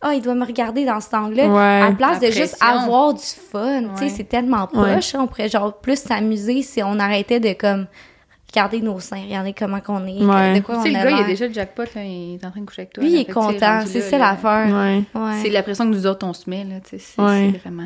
ah 0.00 0.14
il 0.14 0.22
doit 0.22 0.34
me 0.34 0.44
regarder 0.44 0.84
dans 0.84 1.00
cet 1.00 1.14
angle 1.14 1.36
là 1.36 1.46
Ouais. 1.48 1.82
à 1.86 1.88
la 1.90 1.94
place 1.94 2.20
La 2.20 2.28
de 2.28 2.32
juste 2.34 2.56
avoir 2.60 3.14
du 3.14 3.22
fun 3.22 3.82
tu 3.96 4.04
sais 4.04 4.08
c'est 4.08 4.24
tellement 4.28 4.68
Ouais. 4.74 4.94
poche 4.96 5.14
on 5.14 5.26
pourrait 5.26 5.48
genre 5.48 5.72
plus 5.78 5.98
s'amuser 6.00 6.62
si 6.62 6.82
on 6.82 6.98
arrêtait 6.98 7.40
de 7.40 7.52
comme 7.52 7.86
regarder 8.52 8.80
nos 8.80 8.98
seins 8.98 9.22
regarder 9.24 9.52
comment 9.52 9.80
qu'on 9.80 10.06
est 10.06 10.24
Ouais. 10.24 10.54
de 10.58 10.64
quoi 10.64 10.76
Tu 10.76 10.80
on 10.80 10.82
sais, 10.84 10.90
le 10.90 10.96
a 10.98 11.04
gars, 11.04 11.10
il 11.10 11.22
a 11.22 11.26
déjà 11.26 11.46
le 11.48 11.52
jackpot, 11.52 11.82
là, 11.94 12.02
il 12.02 12.36
est 12.40 12.44
en 12.46 12.50
train 12.50 12.60
de 12.60 12.64
coucher 12.66 12.82
avec 12.82 12.94
toi. 12.94 13.04
lui 13.04 13.12
il 13.12 13.18
est 13.20 13.30
content 13.32 13.80
c'est 13.86 14.00
ça 14.00 14.16
l'affaire 14.18 14.66
Ouais. 14.74 15.02
ouais 15.14 15.32
C'est 15.42 15.50
la 15.50 15.62
pression 15.62 15.84
que 15.84 15.90
nous 15.94 16.06
autres, 16.06 16.26
on 16.26 16.32
se 16.32 16.48
met, 16.48 16.64
là, 16.64 16.76
tu 16.80 16.98
sais, 16.98 16.98
c'est 16.98 17.20
Ouais. 17.22 17.50
c'est 17.52 17.58
vraiment... 17.58 17.84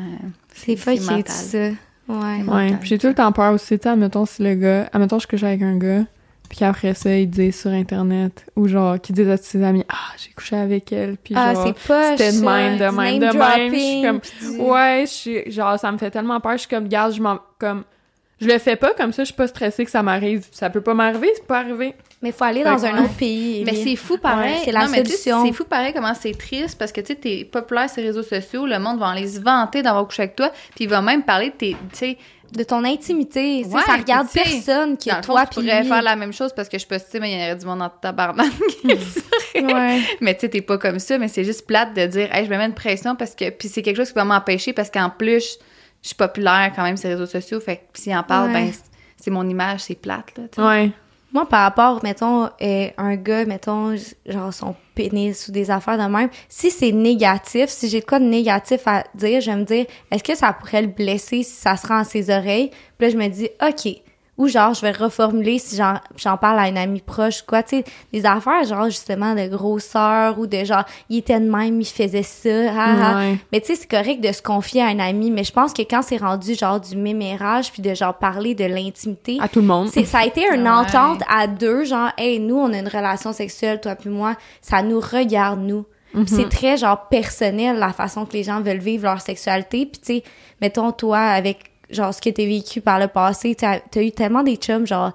c'est 0.53 0.75
pas 0.75 0.95
qui 0.95 1.13
est 1.13 1.29
ça 1.29 1.57
ouais 2.07 2.43
Ouais, 2.47 2.77
j'ai 2.83 2.97
tout 2.97 3.07
le 3.07 3.13
temps 3.13 3.31
peur 3.31 3.53
aussi, 3.53 3.77
tu 3.77 3.83
sais, 3.83 3.89
admettons, 3.89 4.25
si 4.25 4.43
le 4.43 4.55
gars, 4.55 4.89
admettons, 4.93 5.19
je 5.19 5.27
couche 5.27 5.43
avec 5.43 5.61
un 5.61 5.77
gars, 5.77 6.03
puis 6.49 6.59
qu'après 6.59 6.93
ça, 6.93 7.15
il 7.15 7.29
dit 7.29 7.51
sur 7.51 7.71
Internet, 7.71 8.45
ou 8.55 8.67
genre, 8.67 8.99
qu'il 8.99 9.15
dise 9.15 9.29
à 9.29 9.37
ses 9.37 9.63
amis, 9.63 9.83
ah, 9.89 10.13
j'ai 10.17 10.31
couché 10.33 10.55
avec 10.55 10.91
elle, 10.91 11.17
puis 11.17 11.33
ah 11.37 11.53
genre, 11.53 11.67
c'était 11.67 12.31
de 12.31 12.45
même, 12.45 12.77
de 12.77 12.89
du 12.89 12.95
même, 12.95 13.19
de 13.19 13.37
même. 13.37 13.73
Je 13.73 13.79
suis 13.79 14.01
comme, 14.57 14.67
ouais, 14.67 15.03
je 15.07 15.11
suis, 15.11 15.51
genre, 15.51 15.79
ça 15.79 15.91
me 15.91 15.97
fait 15.97 16.11
tellement 16.11 16.39
peur. 16.39 16.53
Je 16.53 16.57
suis 16.59 16.67
comme, 16.67 16.87
garde, 16.87 17.13
je 17.13 17.21
m'en, 17.21 17.39
comme, 17.57 17.83
je 18.43 18.47
le 18.47 18.59
fais 18.59 18.75
pas 18.75 18.93
comme 18.93 19.11
ça, 19.11 19.23
je 19.23 19.27
suis 19.27 19.35
pas 19.35 19.47
stressée 19.47 19.85
que 19.85 19.91
ça 19.91 20.03
m'arrive. 20.03 20.45
Ça 20.51 20.69
peut 20.69 20.81
pas 20.81 20.93
m'arriver, 20.93 21.29
c'est 21.35 21.47
pas 21.47 21.59
arrivé. 21.59 21.93
mais 22.21 22.31
faut 22.31 22.43
aller 22.43 22.63
dans 22.63 22.85
un 22.85 23.03
autre 23.03 23.13
pays 23.15 23.63
Mais 23.65 23.75
c'est 23.75 23.95
fou 23.95 24.17
pareil. 24.17 24.53
Ouais, 24.53 24.61
c'est 24.65 24.71
la 24.71 24.81
Non, 24.81 24.87
sais, 24.87 25.03
solution. 25.05 25.45
C'est 25.45 25.53
fou 25.53 25.63
pareil 25.65 25.93
comment 25.93 26.13
c'est 26.13 26.37
triste 26.37 26.77
parce 26.77 26.91
que 26.91 27.01
tu 27.01 27.07
sais, 27.07 27.15
t'es 27.15 27.45
populaire 27.45 27.89
sur 27.89 28.01
les 28.01 28.07
réseaux 28.07 28.23
sociaux, 28.23 28.65
le 28.65 28.79
monde 28.79 28.99
va 28.99 29.07
aller 29.09 29.27
se 29.27 29.39
vanter 29.39 29.81
d'avoir 29.81 30.05
couché 30.05 30.23
avec 30.23 30.35
toi, 30.35 30.51
puis 30.75 30.85
il 30.85 30.89
va 30.89 31.01
même 31.01 31.23
parler 31.23 31.49
de 31.49 31.55
tes. 31.55 31.71
Tu 31.91 31.97
sais, 31.97 32.17
de 32.51 32.63
ton 32.63 32.83
intimité 32.85 33.63
sais, 33.63 33.69
Ouais, 33.69 33.81
ça 33.83 33.95
regarde 33.95 34.27
sais, 34.27 34.41
personne 34.43 34.91
le 35.03 35.11
fond, 35.15 35.21
toi 35.23 35.45
tu 35.47 35.55
pourrais 35.59 35.81
lui. 35.81 35.87
faire 35.87 36.03
la 36.03 36.15
même 36.15 36.31
chose 36.31 36.53
parce 36.55 36.69
que 36.69 36.77
je 36.77 36.85
postais, 36.85 37.19
mais 37.19 37.31
il 37.31 37.39
y 37.39 37.43
aurait 37.43 37.55
du 37.55 37.65
monde 37.65 37.81
en 37.81 37.89
tabarnak 37.89 38.45
qui 38.81 39.59
ouais 39.63 40.01
Mais 40.21 40.35
tu 40.35 40.41
sais, 40.41 40.49
t'es 40.49 40.61
pas 40.61 40.77
comme 40.77 40.99
ça, 40.99 41.17
mais 41.17 41.29
c'est 41.29 41.43
juste 41.43 41.65
plate 41.65 41.95
de 41.95 42.05
dire, 42.05 42.29
hey, 42.31 42.45
je 42.45 42.51
me 42.51 42.57
mets 42.57 42.65
une 42.65 42.75
pression 42.75 43.15
parce 43.15 43.33
que. 43.33 43.49
Puis 43.49 43.69
c'est 43.69 43.81
quelque 43.81 43.97
chose 43.97 44.09
qui 44.09 44.13
va 44.15 44.23
m'empêcher 44.25 44.71
parce 44.71 44.91
qu'en 44.91 45.09
plus, 45.09 45.57
je 46.03 46.09
suis 46.09 46.15
populaire 46.15 46.71
quand 46.75 46.83
même 46.83 46.97
sur 46.97 47.07
les 47.09 47.15
réseaux 47.15 47.25
sociaux, 47.25 47.59
fait 47.59 47.77
que 47.91 47.99
s'il 47.99 48.15
en 48.15 48.21
parle, 48.23 48.49
Ouais. 48.49 48.65
ben, 48.65 48.71
c'est 49.17 49.31
mon 49.31 49.47
image, 49.49 49.79
c'est 49.79 49.95
plate, 49.95 50.33
là. 50.37 50.67
Ouais. 50.67 50.91
Moi, 51.31 51.47
par 51.49 51.61
rapport, 51.63 52.03
mettons, 52.03 52.47
euh, 52.61 52.87
un 52.95 53.15
gars, 53.15 53.43
mettons, 53.45 53.95
genre 54.27 54.53
son 54.53 54.75
pénis 54.93 55.47
ou 55.47 55.51
des 55.51 55.71
affaires 55.71 55.97
de 55.97 56.03
même, 56.03 56.29
si 56.47 56.69
c'est 56.69 56.91
négatif, 56.91 57.69
si 57.69 57.89
j'ai 57.89 58.01
de 58.01 58.05
quoi 58.05 58.19
de 58.19 58.25
négatif 58.25 58.81
à 58.85 59.03
dire, 59.15 59.41
je 59.41 59.49
vais 59.49 59.57
me 59.57 59.63
dire, 59.63 59.87
est-ce 60.11 60.23
que 60.23 60.35
ça 60.35 60.53
pourrait 60.53 60.83
le 60.83 60.89
blesser 60.89 61.41
si 61.41 61.55
ça 61.55 61.75
se 61.75 61.87
rend 61.87 61.97
à 61.99 62.03
ses 62.03 62.29
oreilles? 62.29 62.69
Puis 62.99 63.07
là, 63.07 63.09
je 63.09 63.17
me 63.17 63.27
dis, 63.29 63.49
OK. 63.67 63.95
Ou 64.39 64.47
genre, 64.47 64.73
je 64.73 64.81
vais 64.81 64.89
reformuler 64.91 65.59
si 65.59 65.75
j'en, 65.75 65.93
j'en 66.17 66.37
parle 66.37 66.57
à 66.57 66.67
une 66.67 66.77
amie 66.77 67.01
proche 67.01 67.43
quoi, 67.43 67.61
tu 67.61 67.77
sais, 67.77 67.83
des 68.11 68.25
affaires 68.25 68.63
genre 68.65 68.85
justement 68.85 69.35
de 69.35 69.47
grosseur 69.47 70.39
ou 70.39 70.47
de 70.47 70.63
genre, 70.63 70.85
il 71.09 71.19
était 71.19 71.39
de 71.39 71.47
même, 71.47 71.79
il 71.79 71.85
faisait 71.85 72.23
ça, 72.23 72.49
ah, 72.75 72.95
ah. 72.99 73.17
Ouais. 73.17 73.37
Mais 73.51 73.61
tu 73.61 73.67
sais, 73.67 73.75
c'est 73.75 73.89
correct 73.91 74.21
de 74.21 74.31
se 74.31 74.41
confier 74.41 74.81
à 74.81 74.87
un 74.87 74.97
ami, 74.97 75.29
mais 75.29 75.43
je 75.43 75.51
pense 75.51 75.71
que 75.71 75.83
quand 75.83 76.01
c'est 76.01 76.17
rendu 76.17 76.55
genre 76.55 76.79
du 76.79 76.95
mémérage 76.97 77.71
puis 77.71 77.83
de 77.83 77.93
genre 77.93 78.15
parler 78.17 78.55
de 78.55 78.65
l'intimité, 78.65 79.37
À 79.39 79.47
tout 79.47 79.61
le 79.61 79.67
monde. 79.67 79.89
c'est, 79.89 80.03
ça 80.05 80.19
a 80.19 80.25
été 80.25 80.43
une 80.51 80.63
Ouais. 80.63 80.69
entente 80.69 81.21
à 81.29 81.45
deux, 81.45 81.83
genre, 81.85 82.09
hey, 82.17 82.39
nous, 82.39 82.57
on 82.57 82.73
a 82.73 82.79
une 82.79 82.87
relation 82.87 83.33
sexuelle, 83.33 83.81
toi 83.81 83.93
puis 83.95 84.09
moi, 84.09 84.35
ça 84.61 84.81
nous 84.81 84.99
regarde, 84.99 85.59
nous. 85.59 85.85
Puis 86.11 86.25
C'est 86.27 86.49
très, 86.49 86.77
genre, 86.77 87.07
personnel, 87.07 87.77
la 87.77 87.91
façon 87.91 88.25
que 88.25 88.33
les 88.33 88.43
gens 88.43 88.61
veulent 88.61 88.77
vivre 88.77 89.05
leur 89.05 89.19
sexualité. 89.21 89.87
Puis, 89.87 89.99
tu 89.99 90.13
sais, 90.17 90.23
mettons, 90.61 90.91
toi, 90.91 91.17
avec 91.19 91.71
genre, 91.93 92.13
ce 92.13 92.21
que 92.21 92.29
t'as 92.29 92.45
vécu 92.45 92.81
par 92.81 92.99
le 92.99 93.07
passé. 93.07 93.55
T'as 93.55 93.79
as 93.95 94.01
eu 94.01 94.11
tellement 94.11 94.43
des 94.43 94.55
chums, 94.57 94.85
genre, 94.87 95.11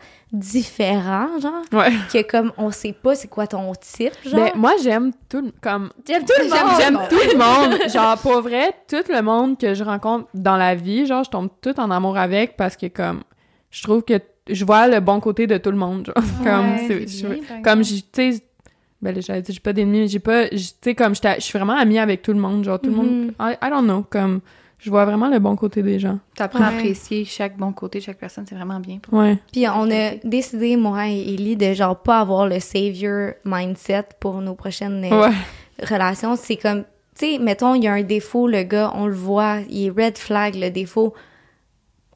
différents, 0.52 1.38
genre, 1.40 1.62
Ouais. 1.72 1.92
que 2.12 2.22
comme, 2.22 2.52
on 2.56 2.70
sait 2.70 2.92
pas 2.92 3.14
c'est 3.14 3.28
quoi 3.28 3.46
ton 3.46 3.72
type, 3.80 4.12
genre. 4.24 4.34
Ben, 4.34 4.50
moi, 4.54 4.72
j'aime 4.82 5.12
tout, 5.28 5.40
le- 5.40 5.52
comme, 5.60 5.90
J'aime 6.06 6.24
tout 6.24 6.32
le 6.38 6.48
monde! 6.48 6.80
J'aime 6.80 6.98
tout 7.10 7.16
le 7.32 7.38
monde. 7.38 7.90
Genre, 7.90 8.18
pour 8.18 8.40
vrai, 8.42 8.72
tout 8.88 8.96
le 9.12 9.20
monde 9.22 9.58
que 9.58 9.74
je 9.74 9.84
rencontre 9.84 10.26
dans 10.34 10.56
la 10.56 10.74
vie, 10.74 11.06
genre, 11.06 11.24
je 11.24 11.30
tombe 11.30 11.48
tout 11.60 11.78
en 11.78 11.90
amour 11.90 12.16
avec 12.16 12.56
parce 12.56 12.76
que, 12.76 12.86
comme, 12.86 13.22
je 13.70 13.82
trouve 13.82 14.02
que 14.02 14.14
je 14.48 14.64
vois 14.64 14.88
le 14.88 15.00
bon 15.00 15.20
côté 15.20 15.46
de 15.46 15.58
tout 15.58 15.70
le 15.70 15.76
monde, 15.76 16.06
genre. 16.06 16.24
comme, 16.42 16.76
Ouais, 16.76 17.06
je- 17.06 17.26
bien, 17.26 17.62
comme, 17.62 17.82
tu 17.82 17.94
sais, 18.12 18.42
ben 19.00 19.14
là, 19.14 19.20
j'allais 19.20 19.42
dire, 19.42 19.54
j'ai 19.54 19.60
pas 19.60 19.72
d'ennemis, 19.72 20.00
mais 20.00 20.08
j'ai 20.08 20.18
pas, 20.18 20.48
tu 20.48 20.58
sais, 20.58 20.94
comme, 20.94 21.14
je 21.14 21.20
suis 21.40 21.58
vraiment 21.58 21.76
amie 21.76 21.98
avec 21.98 22.22
tout 22.22 22.32
le 22.32 22.40
monde, 22.40 22.64
genre, 22.64 22.80
tout 22.80 22.90
le 22.90 22.96
monde, 22.96 23.06
Mhm. 23.26 23.32
I, 23.40 23.54
I 23.62 23.70
don't 23.70 23.84
know, 23.84 24.04
comme, 24.08 24.40
je 24.78 24.90
vois 24.90 25.04
vraiment 25.04 25.28
le 25.28 25.38
bon 25.38 25.56
côté 25.56 25.82
des 25.82 25.98
gens. 25.98 26.18
T'apprends 26.36 26.64
à 26.64 26.70
Ouais. 26.70 26.76
apprécier 26.78 27.24
chaque 27.24 27.56
bon 27.56 27.72
côté 27.72 27.98
de 27.98 28.04
chaque 28.04 28.18
personne, 28.18 28.44
c'est 28.48 28.54
vraiment 28.54 28.80
bien. 28.80 28.98
Ouais. 29.12 29.38
Puis 29.52 29.66
on 29.68 29.90
a 29.90 30.14
décidé, 30.24 30.76
moi 30.76 31.08
et 31.08 31.34
Ellie, 31.34 31.56
de 31.56 31.72
genre 31.72 31.96
pas 32.00 32.20
avoir 32.20 32.46
le 32.46 32.60
savior 32.60 33.32
mindset 33.44 34.04
pour 34.20 34.40
nos 34.40 34.54
prochaines 34.54 35.04
euh, 35.04 35.28
Ouais. 35.28 35.34
relations. 35.86 36.36
C'est 36.36 36.56
comme, 36.56 36.84
tu 37.18 37.26
sais, 37.34 37.38
mettons, 37.38 37.74
il 37.74 37.84
y 37.84 37.88
a 37.88 37.92
un 37.92 38.02
défaut, 38.02 38.46
le 38.46 38.62
gars, 38.62 38.92
on 38.94 39.06
le 39.06 39.14
voit, 39.14 39.58
il 39.68 39.86
est 39.86 39.90
red 39.90 40.16
flag, 40.16 40.54
le 40.54 40.70
défaut. 40.70 41.12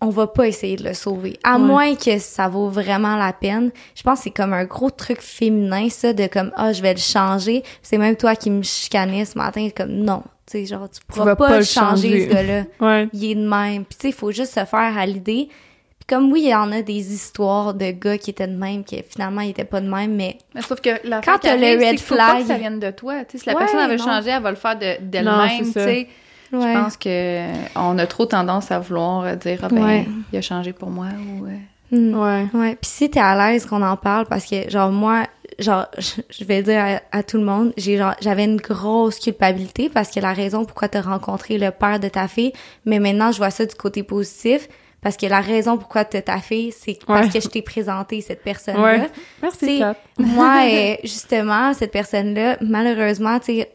On 0.05 0.09
va 0.11 0.27
pas 0.27 0.49
essayer 0.49 0.75
de 0.77 0.83
le 0.83 0.95
sauver. 0.95 1.39
À 1.45 1.59
Ouais. 1.59 1.65
moins 1.65 1.95
que 1.95 2.19
ça 2.19 2.49
vaut 2.49 2.69
vraiment 2.69 3.15
la 3.17 3.33
peine. 3.33 3.71
Je 3.95 4.03
pense 4.03 4.19
que 4.19 4.25
c'est 4.25 4.31
comme 4.31 4.53
un 4.53 4.65
gros 4.65 4.91
truc 4.91 5.21
féminin, 5.21 5.89
ça, 5.91 6.13
de 6.13 6.27
comme, 6.27 6.51
ah, 6.57 6.73
je 6.73 6.83
vais 6.83 6.93
le 6.95 6.99
changer. 6.99 7.63
C'est 7.83 7.99
même 7.99 8.17
toi 8.17 8.35
qui 8.35 8.51
me 8.51 8.63
chicanais 8.63 9.25
ce 9.25 9.39
matin, 9.39 9.69
comme, 9.77 9.93
non. 9.93 10.23
Tu 10.47 10.59
sais, 10.59 10.67
genre, 10.67 10.89
tu 10.91 11.01
pourras 11.07 11.25
vas 11.25 11.37
pas, 11.37 11.49
pas 11.49 11.59
le 11.59 11.65
changer, 11.65 12.09
changer. 12.11 12.29
ce 12.29 12.33
gars-là 12.35 12.63
Ouais. 12.81 13.09
il 13.13 13.31
est 13.31 13.35
de 13.35 13.49
même. 13.49 13.85
Puis 13.85 13.97
tu 13.97 14.03
sais, 14.03 14.09
il 14.09 14.15
faut 14.15 14.33
juste 14.33 14.53
se 14.55 14.65
faire 14.65 14.99
à 14.99 15.07
l'idée. 15.07 15.49
Puis 15.49 16.07
comme 16.17 16.33
oui, 16.33 16.43
il 16.47 16.49
y 16.51 16.55
en 16.55 16.73
a 16.73 16.83
des 16.83 17.15
histoires 17.15 17.75
de 17.75 17.93
gars 17.93 18.19
qui 18.19 18.31
étaient 18.31 18.49
de 18.49 18.57
même, 18.57 18.83
qui 18.83 19.01
finalement 19.09 19.41
ils 19.43 19.51
étaient 19.51 19.65
pas 19.65 19.81
de 19.81 19.89
même, 19.89 20.15
mais 20.17 20.37
Mais 20.55 20.63
sauf 20.63 20.81
que 20.81 20.91
la 21.07 21.21
Quand 21.21 21.39
t'as 21.41 21.55
le 21.57 21.79
red 21.79 22.01
faut 22.01 22.17
pas 22.17 22.31
flag- 22.33 22.43
que 22.43 22.49
ça 22.49 22.59
vienne 22.59 22.81
de 22.81 22.91
toi. 22.91 23.25
Tu 23.25 23.39
sais, 23.39 23.45
si 23.45 23.47
la 23.47 23.53
Ouais, 23.55 23.61
personne 23.61 23.81
elle 23.85 23.91
veut 23.91 23.97
non. 23.99 24.05
changer, 24.05 24.31
elle 24.31 24.43
va 24.43 24.51
le 24.51 24.57
faire 24.57 24.77
de- 24.77 24.85
Non, 24.85 24.97
d'elle-même. 25.01 25.49
c'est 25.59 25.65
tu 25.65 25.71
ça. 25.73 25.85
sais. 25.85 26.09
ouais. 26.53 26.75
Je 26.75 26.79
pense 26.81 26.97
que 26.97 27.79
on 27.79 27.97
a 27.99 28.07
trop 28.07 28.27
tendance 28.27 28.73
à 28.73 28.81
vouloir 28.81 29.37
dire 29.37 29.61
ah 29.63 29.69
ben 29.69 29.85
Ouais. 29.85 30.07
il 30.33 30.39
a 30.39 30.43
changé 30.43 30.73
pour 30.73 30.91
moi 30.91 31.07
ou 31.39 31.47
euh, 31.47 31.51
Hmm. 31.93 32.15
Ouais. 32.19 32.47
Ouais. 32.55 32.71
Puis 32.81 32.91
si 32.91 33.11
t'es 33.11 33.21
à 33.21 33.37
l'aise 33.53 33.67
qu'on 33.67 33.83
en 33.83 33.97
parle, 33.99 34.25
parce 34.27 34.47
que 34.47 34.69
genre 34.71 34.91
moi, 34.91 35.25
genre 35.63 35.87
je 36.31 36.45
vais 36.45 36.63
dire 36.63 36.81
à, 37.13 37.19
à 37.19 37.23
tout 37.23 37.39
le 37.39 37.45
monde, 37.45 37.73
j'ai 37.77 37.97
genre 37.97 38.15
j'avais 38.21 38.45
une 38.45 38.57
grosse 38.59 39.19
culpabilité 39.19 39.89
parce 39.89 40.11
que 40.11 40.21
la 40.21 40.33
raison 40.33 40.65
pourquoi 40.65 40.89
t'as 40.89 41.01
rencontré 41.03 41.59
le 41.59 41.71
père 41.71 41.99
de 42.01 42.09
ta 42.09 42.29
fille, 42.29 42.53
mais 42.85 42.99
maintenant 42.99 43.33
je 43.33 43.39
vois 43.39 43.51
ça 43.51 43.65
du 43.67 43.75
côté 43.75 44.03
positif. 44.03 44.69
Parce 45.01 45.17
que 45.17 45.27
la 45.27 45.41
raison 45.41 45.79
pourquoi 45.79 46.05
t'as 46.05 46.23
ta 46.23 46.39
fille, 46.39 46.71
c'est 46.71 46.97
parce 47.05 47.27
Ouais. 47.27 47.33
que 47.33 47.41
je 47.41 47.49
t'ai 47.49 47.61
présenté 47.61 48.21
cette 48.21 48.45
personne-là. 48.45 48.83
Ouais. 48.85 49.11
Merci, 49.43 49.81
Kat. 49.81 49.97
moi, 50.19 50.61
justement, 51.03 51.75
cette 51.75 51.91
personne-là, 51.91 52.57
malheureusement, 52.61 53.41
tu 53.41 53.63
sais, 53.63 53.73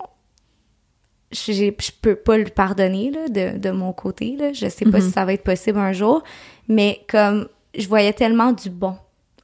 je 1.31 1.91
peux 2.01 2.15
pas 2.15 2.37
lui 2.37 2.49
pardonner 2.49 3.11
là, 3.11 3.27
de, 3.27 3.57
de 3.57 3.71
mon 3.71 3.91
côté. 3.91 4.37
Là. 4.39 4.53
Je 4.53 4.69
sais 4.69 4.85
pas 4.85 4.99
Mhm. 4.99 5.03
si 5.03 5.11
ça 5.11 5.25
va 5.25 5.33
être 5.33 5.43
possible 5.43 5.79
un 5.79 5.91
jour, 5.91 6.23
mais 6.69 7.01
comme 7.09 7.49
je 7.77 7.87
voyais 7.89 8.13
tellement 8.13 8.53
du 8.53 8.69
bon 8.69 8.95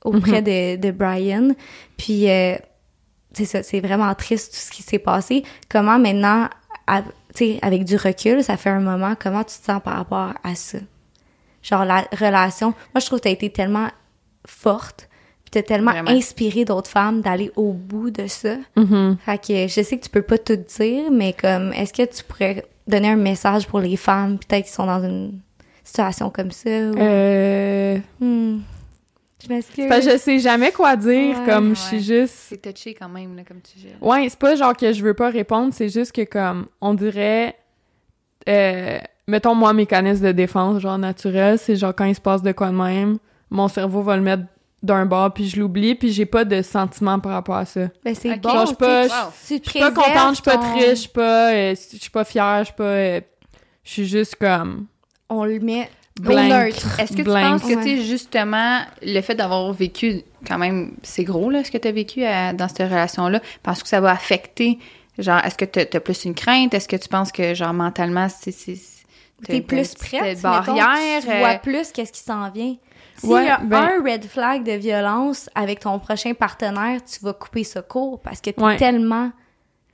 auprès 0.03 0.41
de, 0.41 0.75
de 0.75 0.91
Brian, 0.91 1.49
puis 1.97 2.29
euh, 2.29 2.55
c'est 3.33 3.45
ça, 3.45 3.63
c'est 3.63 3.79
vraiment 3.79 4.13
triste 4.15 4.51
tout 4.53 4.59
ce 4.59 4.71
qui 4.71 4.83
s'est 4.83 4.99
passé. 4.99 5.43
Comment 5.69 5.97
maintenant, 5.99 6.47
à- 6.87 7.01
tu 7.01 7.09
sais, 7.35 7.59
avec 7.61 7.83
du 7.85 7.95
recul, 7.95 8.43
ça 8.43 8.57
fait 8.57 8.69
un 8.69 8.79
moment, 8.79 9.13
comment 9.19 9.43
tu 9.43 9.57
te 9.59 9.65
sens 9.65 9.81
par 9.83 9.95
rapport 9.95 10.33
à 10.43 10.55
ça? 10.55 10.77
Genre 11.63 11.85
la 11.85 12.05
relation, 12.11 12.67
moi 12.93 12.99
je 12.99 13.05
trouve 13.05 13.19
que 13.19 13.23
t'as 13.23 13.29
été 13.31 13.49
tellement 13.49 13.87
forte, 14.45 15.07
puis 15.45 15.51
t'as 15.51 15.61
tellement 15.63 15.91
Vraiment. 15.91 16.11
inspiré 16.11 16.65
d'autres 16.65 16.89
femmes 16.89 17.21
d'aller 17.21 17.51
au 17.55 17.71
bout 17.73 18.11
de 18.11 18.27
ça. 18.27 18.55
Mhm. 18.75 19.17
Fait 19.25 19.37
que 19.37 19.67
je 19.67 19.81
sais 19.81 19.97
que 19.97 20.03
tu 20.03 20.09
peux 20.09 20.21
pas 20.21 20.37
tout 20.37 20.57
dire, 20.57 21.09
mais 21.11 21.31
comme, 21.33 21.71
est-ce 21.73 21.93
que 21.93 22.03
tu 22.03 22.23
pourrais 22.23 22.65
donner 22.87 23.09
un 23.09 23.15
message 23.15 23.65
pour 23.67 23.79
les 23.79 23.95
femmes, 23.95 24.37
peut-être 24.37 24.65
qui 24.65 24.71
sont 24.73 24.85
dans 24.85 25.01
une 25.03 25.39
situation 25.85 26.29
comme 26.29 26.51
ça? 26.51 26.69
ou- 26.69 26.97
Euh... 26.99 27.97
Hmm. 28.19 28.59
Je 29.43 29.49
m'excuse. 29.53 29.85
Parce 29.89 30.05
que 30.05 30.11
je 30.13 30.17
sais 30.17 30.39
jamais 30.39 30.71
quoi 30.71 30.95
dire, 30.95 31.37
Ouais, 31.39 31.45
comme, 31.45 31.69
ouais. 31.69 31.75
je 31.75 31.79
suis 31.81 32.01
juste... 32.03 32.35
c'est 32.49 32.61
touché 32.73 32.93
quand 32.93 33.09
même 33.09 33.35
là, 33.35 33.43
comme 33.47 33.59
tu 33.61 33.77
dis. 33.79 33.87
Ouais, 34.01 34.27
c'est 34.29 34.39
pas 34.39 34.55
genre 34.55 34.75
que 34.75 34.93
je 34.93 35.03
veux 35.03 35.13
pas 35.13 35.29
répondre, 35.29 35.73
c'est 35.73 35.89
juste 35.89 36.11
que 36.13 36.23
comme 36.23 36.67
on 36.81 36.93
dirait 36.93 37.55
euh, 38.47 38.99
mettons 39.27 39.55
moi 39.55 39.73
mécanisme 39.73 40.25
de 40.25 40.31
défense 40.31 40.81
genre 40.81 40.97
naturel, 40.97 41.57
c'est 41.57 41.75
genre 41.75 41.93
quand 41.95 42.05
il 42.05 42.15
se 42.15 42.21
passe 42.21 42.41
de 42.41 42.51
quoi 42.51 42.69
de 42.69 42.75
même, 42.75 43.17
mon 43.49 43.67
cerveau 43.67 44.01
va 44.01 44.15
le 44.17 44.21
mettre 44.23 44.43
d'un 44.81 45.05
bord 45.05 45.33
puis 45.33 45.47
je 45.47 45.59
l'oublie 45.59 45.95
puis 45.95 46.11
j'ai 46.11 46.25
pas 46.25 46.43
de 46.43 46.61
sentiment 46.61 47.19
par 47.19 47.31
rapport 47.33 47.55
à 47.55 47.65
ça. 47.65 47.87
Ben, 48.03 48.13
c'est 48.13 48.31
Ok. 48.31 48.41
bon. 48.41 48.49
Genre, 48.49 48.61
je 48.61 48.67
suis 48.67 48.75
pas- 48.75 49.07
Je 49.07 49.69
suis 49.69 49.79
pas 49.79 49.91
contente, 49.91 50.29
je 50.29 50.33
suis 50.35 50.43
pas 50.43 50.57
ton- 50.57 50.71
triste, 50.75 50.89
je 50.89 50.93
suis 50.95 51.09
pas 51.09 51.53
euh, 51.53 51.75
je 51.75 51.97
suis 51.97 52.09
pas 52.09 52.23
fière, 52.25 52.59
je 52.59 52.63
suis 52.65 52.73
pas 52.75 52.83
euh, 52.83 53.21
je 53.83 53.91
suis 53.91 54.05
juste 54.07 54.35
comme 54.35 54.87
On 55.29 55.45
le 55.45 55.59
met. 55.59 55.89
Neutre. 56.21 56.99
Est-ce 56.99 57.11
que 57.11 57.17
tu 57.17 57.23
Blank. 57.23 57.61
penses 57.61 57.61
que 57.69 57.75
Ouais. 57.75 57.83
tu 57.83 58.01
justement 58.03 58.81
le 59.01 59.21
fait 59.21 59.35
d'avoir 59.35 59.71
vécu 59.73 60.21
quand 60.47 60.57
même 60.57 60.93
c'est 61.03 61.23
gros 61.23 61.49
là 61.49 61.63
ce 61.63 61.71
que 61.71 61.77
tu 61.77 61.87
as 61.87 61.91
vécu 61.91 62.23
à- 62.23 62.53
dans 62.53 62.67
cette 62.67 62.89
relation 62.89 63.27
là, 63.29 63.39
parce 63.63 63.81
que 63.81 63.89
ça 63.89 63.99
va 64.01 64.11
affecter 64.11 64.77
genre 65.17 65.39
est-ce 65.43 65.55
que 65.57 65.65
tu 65.65 65.79
as 65.79 65.99
plus 65.99 66.25
une 66.25 66.35
crainte, 66.35 66.73
est-ce 66.73 66.87
que 66.87 66.95
tu 66.95 67.07
penses 67.09 67.31
que 67.31 67.53
genre 67.53 67.73
mentalement 67.73 68.27
c'est 68.29 68.53
T'es 69.45 69.59
plus 69.61 69.93
prête, 69.95 70.39
t'as 70.41 70.59
mettons, 70.59 70.73
barrière 70.75 71.19
tu 71.21 71.27
vois 71.27 71.49
euh, 71.49 71.57
plus 71.61 71.91
qu'est-ce 71.91 72.13
qui 72.13 72.21
s'en 72.21 72.49
vient. 72.49 72.75
S'il 73.17 73.29
Ouais, 73.29 73.45
y 73.45 73.49
a 73.49 73.57
ben- 73.57 73.89
un 73.99 74.03
red 74.03 74.23
flag 74.25 74.63
de 74.63 74.71
violence 74.71 75.49
avec 75.53 75.81
ton 75.81 75.99
prochain 75.99 76.33
partenaire, 76.33 77.01
tu 77.03 77.19
vas 77.21 77.33
couper 77.33 77.65
ce 77.65 77.79
cours 77.79 78.21
parce 78.21 78.39
que 78.39 78.51
t'es 78.51 78.61
Ouais. 78.61 78.77
tellement... 78.77 79.31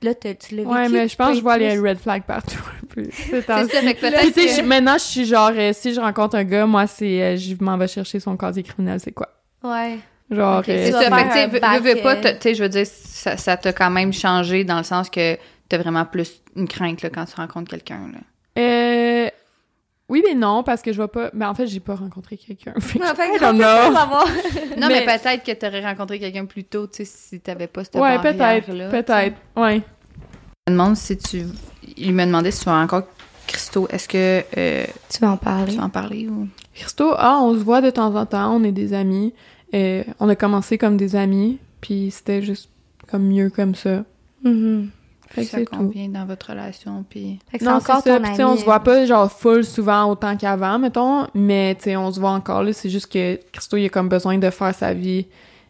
Là, 0.02 0.14
t'as- 0.14 0.34
tu 0.34 0.54
l'as 0.56 0.62
vécu. 0.62 0.74
Ouais, 0.74 0.88
mais 0.88 1.08
je 1.08 1.16
pense 1.16 1.30
que 1.30 1.36
je 1.36 1.42
vois 1.42 1.58
les 1.58 1.78
red 1.78 1.98
flags 1.98 2.22
partout 2.22 2.58
un 2.82 2.86
peu. 2.86 3.04
C'est 3.12 3.46
ça 3.46 3.64
fait 3.66 3.94
que 3.94 4.00
peut-être 4.00 4.34
que- 4.34 4.62
maintenant, 4.62 4.94
je 4.98 5.04
suis 5.04 5.24
genre, 5.26 5.50
euh, 5.54 5.72
si 5.74 5.92
je 5.94 6.00
rencontre 6.00 6.36
un 6.36 6.44
gars, 6.44 6.64
moi, 6.66 6.86
c'est, 6.86 7.22
euh, 7.22 7.36
je 7.36 7.54
m'en 7.60 7.76
vais 7.76 7.88
chercher 7.88 8.18
son 8.20 8.36
casier 8.36 8.62
criminel, 8.62 8.98
c'est 9.00 9.12
quoi? 9.12 9.28
Ouais. 9.62 9.98
Genre, 10.30 10.60
Ok, 10.60 10.68
euh, 10.68 10.84
C'est 10.86 10.92
ça, 10.92 11.00
fait 11.00 11.10
que, 11.50 11.52
veux- 11.52 11.60
pas, 11.60 12.16
tu 12.34 12.40
sais, 12.40 12.54
je 12.54 12.62
veux 12.62 12.68
dire, 12.68 12.86
ça 12.86 13.36
ça 13.36 13.56
t'a 13.56 13.72
quand 13.72 13.90
même 13.90 14.12
changé 14.12 14.64
dans 14.64 14.78
le 14.78 14.84
sens 14.84 15.10
que 15.10 15.36
t'as 15.68 15.78
vraiment 15.78 16.04
plus 16.04 16.40
une 16.56 16.66
crainte, 16.68 17.02
là, 17.02 17.10
quand 17.10 17.24
tu 17.26 17.34
rencontres 17.34 17.70
quelqu'un, 17.70 18.00
là. 18.12 18.18
euh, 18.58 19.28
oui, 20.10 20.22
mais 20.26 20.34
non, 20.34 20.62
parce 20.64 20.82
que 20.82 20.90
je 20.92 20.96
vois 20.96 21.10
pas. 21.10 21.30
Mais 21.32 21.44
en 21.46 21.54
fait, 21.54 21.66
j'ai 21.68 21.78
pas 21.80 21.94
rencontré 21.94 22.36
quelqu'un. 22.36 22.72
Ouais, 22.74 22.80
fait 22.80 22.98
peut. 22.98 23.44
Non, 24.76 24.88
mais, 24.88 25.04
Mais- 25.06 25.18
peut-être 25.18 25.44
que 25.44 25.52
t'aurais 25.52 25.84
rencontré 25.84 26.18
quelqu'un 26.18 26.44
plus 26.46 26.64
tôt, 26.64 26.86
tu 26.88 26.96
sais, 26.96 27.04
si 27.04 27.40
t'avais 27.40 27.68
pas 27.68 27.84
cette 27.84 27.94
Ouais, 27.94 28.18
barrière-là. 28.18 28.88
peut-être, 28.90 29.06
peut-être. 29.06 29.36
Ouais. 29.56 29.82
Je 30.66 30.72
me 30.72 30.78
demande 30.78 30.96
si 30.96 31.16
tu... 31.16 31.44
Il 31.96 32.12
me 32.12 32.24
demandait 32.26 32.50
si 32.50 32.64
tu 32.64 32.68
as 32.68 32.74
encore 32.74 33.04
Christo. 33.46 33.86
Est-ce 33.88 34.08
que 34.08 34.42
euh, 34.56 34.84
Tu 35.08 35.20
veux 35.20 35.28
en 35.28 35.36
parler? 35.36 35.72
tu 35.72 35.78
veux 35.78 35.84
en 35.84 35.88
parler 35.90 36.28
ou... 36.28 36.48
Christo, 36.74 37.12
ah, 37.16 37.38
on 37.42 37.54
se 37.54 37.60
voit 37.62 37.80
de 37.80 37.90
temps 37.90 38.14
en 38.14 38.26
temps, 38.26 38.54
on 38.56 38.64
est 38.64 38.72
des 38.72 38.92
amis. 38.92 39.32
Euh, 39.74 40.02
on 40.18 40.28
a 40.28 40.34
commencé 40.36 40.76
comme 40.78 40.96
des 40.96 41.14
amis, 41.14 41.58
puis 41.80 42.10
c'était 42.10 42.42
juste 42.42 42.68
comme 43.08 43.24
mieux 43.28 43.50
comme 43.50 43.74
ça. 43.74 44.04
Mhm. 44.44 44.90
Fait 44.90 44.90
que 45.36 45.42
ça 45.44 45.58
tout. 45.58 45.64
convient 45.76 46.08
dans 46.08 46.24
votre 46.26 46.50
relation, 46.50 47.04
puis... 47.08 47.38
Fait 47.50 47.58
que 47.58 47.64
c'est 47.64 47.70
Non, 47.70 47.76
encore 47.76 48.00
c'est 48.02 48.10
ça. 48.10 48.18
ton 48.20 48.32
Puis, 48.34 48.44
on 48.44 48.56
se 48.56 48.64
voit 48.64 48.80
pas 48.80 49.04
genre 49.06 49.30
full 49.30 49.64
souvent 49.64 50.04
autant 50.10 50.36
qu'avant, 50.36 50.78
mettons, 50.78 51.26
mais 51.34 51.74
tu 51.76 51.84
sais, 51.84 51.96
on 51.96 52.10
se 52.10 52.18
voit 52.20 52.30
encore 52.32 52.62
là. 52.62 52.72
C'est 52.72 52.90
juste 52.90 53.10
que 53.12 53.38
Christo, 53.52 53.76
il 53.76 53.86
a 53.86 53.88
comme 53.88 54.08
besoin 54.08 54.38
de 54.38 54.50
faire 54.50 54.74
sa 54.74 54.92
vie 54.94 55.26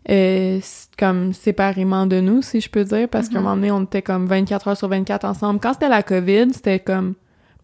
euh, 0.09 0.59
comme 0.99 1.33
séparément 1.35 2.07
de 2.07 2.21
nous, 2.21 2.41
si 2.43 2.61
je 2.63 2.71
peux 2.71 2.85
dire, 2.85 3.07
parce 3.09 3.29
qu'à 3.29 3.37
un 3.37 3.41
Mhm. 3.41 3.45
moment 3.45 3.57
donné, 3.57 3.71
on 3.71 3.83
était 3.83 4.01
comme 4.03 4.27
24 4.27 4.69
heures 4.69 4.77
sur 4.77 4.89
24 4.89 5.25
ensemble. 5.27 5.61
Quand 5.61 5.75
c'était 5.75 5.91
la 5.91 6.03
COVID, 6.03 6.53
c'était 6.55 6.81
comme 6.81 7.15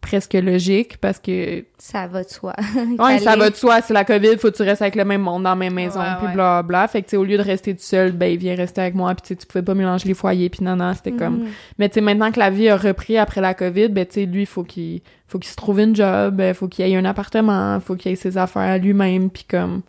presque 0.07 0.35
logique 0.35 0.99
parce 0.99 1.19
que 1.19 1.64
Ça 1.79 2.07
va 2.07 2.23
de 2.23 2.29
soi. 2.29 2.55
ouais, 2.99 3.19
ça 3.19 3.35
va 3.37 3.51
de 3.51 3.57
soi, 3.57 3.81
c'est 3.83 3.92
la 3.92 4.05
COVID, 4.05 4.38
faut 4.38 4.51
que 4.51 4.57
tu 4.57 4.62
restes 4.62 4.83
avec 4.83 4.95
le 4.95 5.05
même 5.05 5.21
monde 5.23 5.42
dans 5.42 5.51
la 5.51 5.57
même 5.57 5.75
maison, 5.75 5.99
Ouais, 6.01 6.07
puis 6.19 6.27
ouais. 6.29 6.33
bla 6.35 6.62
bla. 6.62 6.87
Fait 6.87 7.03
que 7.03 7.07
tu 7.07 7.11
sais, 7.12 7.16
au 7.16 7.25
lieu 7.25 7.37
de 7.37 7.42
rester 7.42 7.75
tout 7.75 7.83
seul, 7.83 8.12
ben 8.12 8.27
il 8.33 8.38
vient 8.38 8.55
rester 8.55 8.81
avec 8.83 8.95
moi, 8.95 9.14
puis 9.14 9.37
tu 9.37 9.47
pouvais 9.47 9.62
pas 9.64 9.75
mélanger 9.75 10.07
les 10.09 10.14
foyers, 10.14 10.49
puis 10.49 10.64
non 10.64 10.77
non, 10.77 10.92
c'était 10.95 11.12
comme 11.12 11.38
Mhm. 11.38 11.49
mais 11.79 11.88
tu 11.88 11.95
sais, 11.95 12.01
maintenant 12.01 12.31
que 12.31 12.38
la 12.38 12.51
vie 12.51 12.69
a 12.69 12.77
repris 12.77 13.19
après 13.19 13.40
la 13.40 13.55
COVID, 13.55 13.88
ben 13.88 14.07
tu 14.07 14.14
sais, 14.14 14.27
lui, 14.27 14.47
faut 14.47 14.62
qu'il 14.64 15.01
faut 15.27 15.38
qu'il 15.40 15.51
se 15.51 15.57
trouve 15.57 15.81
une 15.81 15.97
job, 15.97 16.40
euh, 16.40 16.55
faut 16.55 16.69
qu'il 16.69 16.85
ait 16.90 16.97
un 16.97 17.05
appartement, 17.05 17.81
faut 17.81 17.97
qu'il 17.97 18.12
ait 18.12 18.16
ses 18.16 18.38
affaires 18.38 18.62
à 18.62 18.79
lui-même, 18.79 19.29
puis 19.31 19.45
comme 19.51 19.83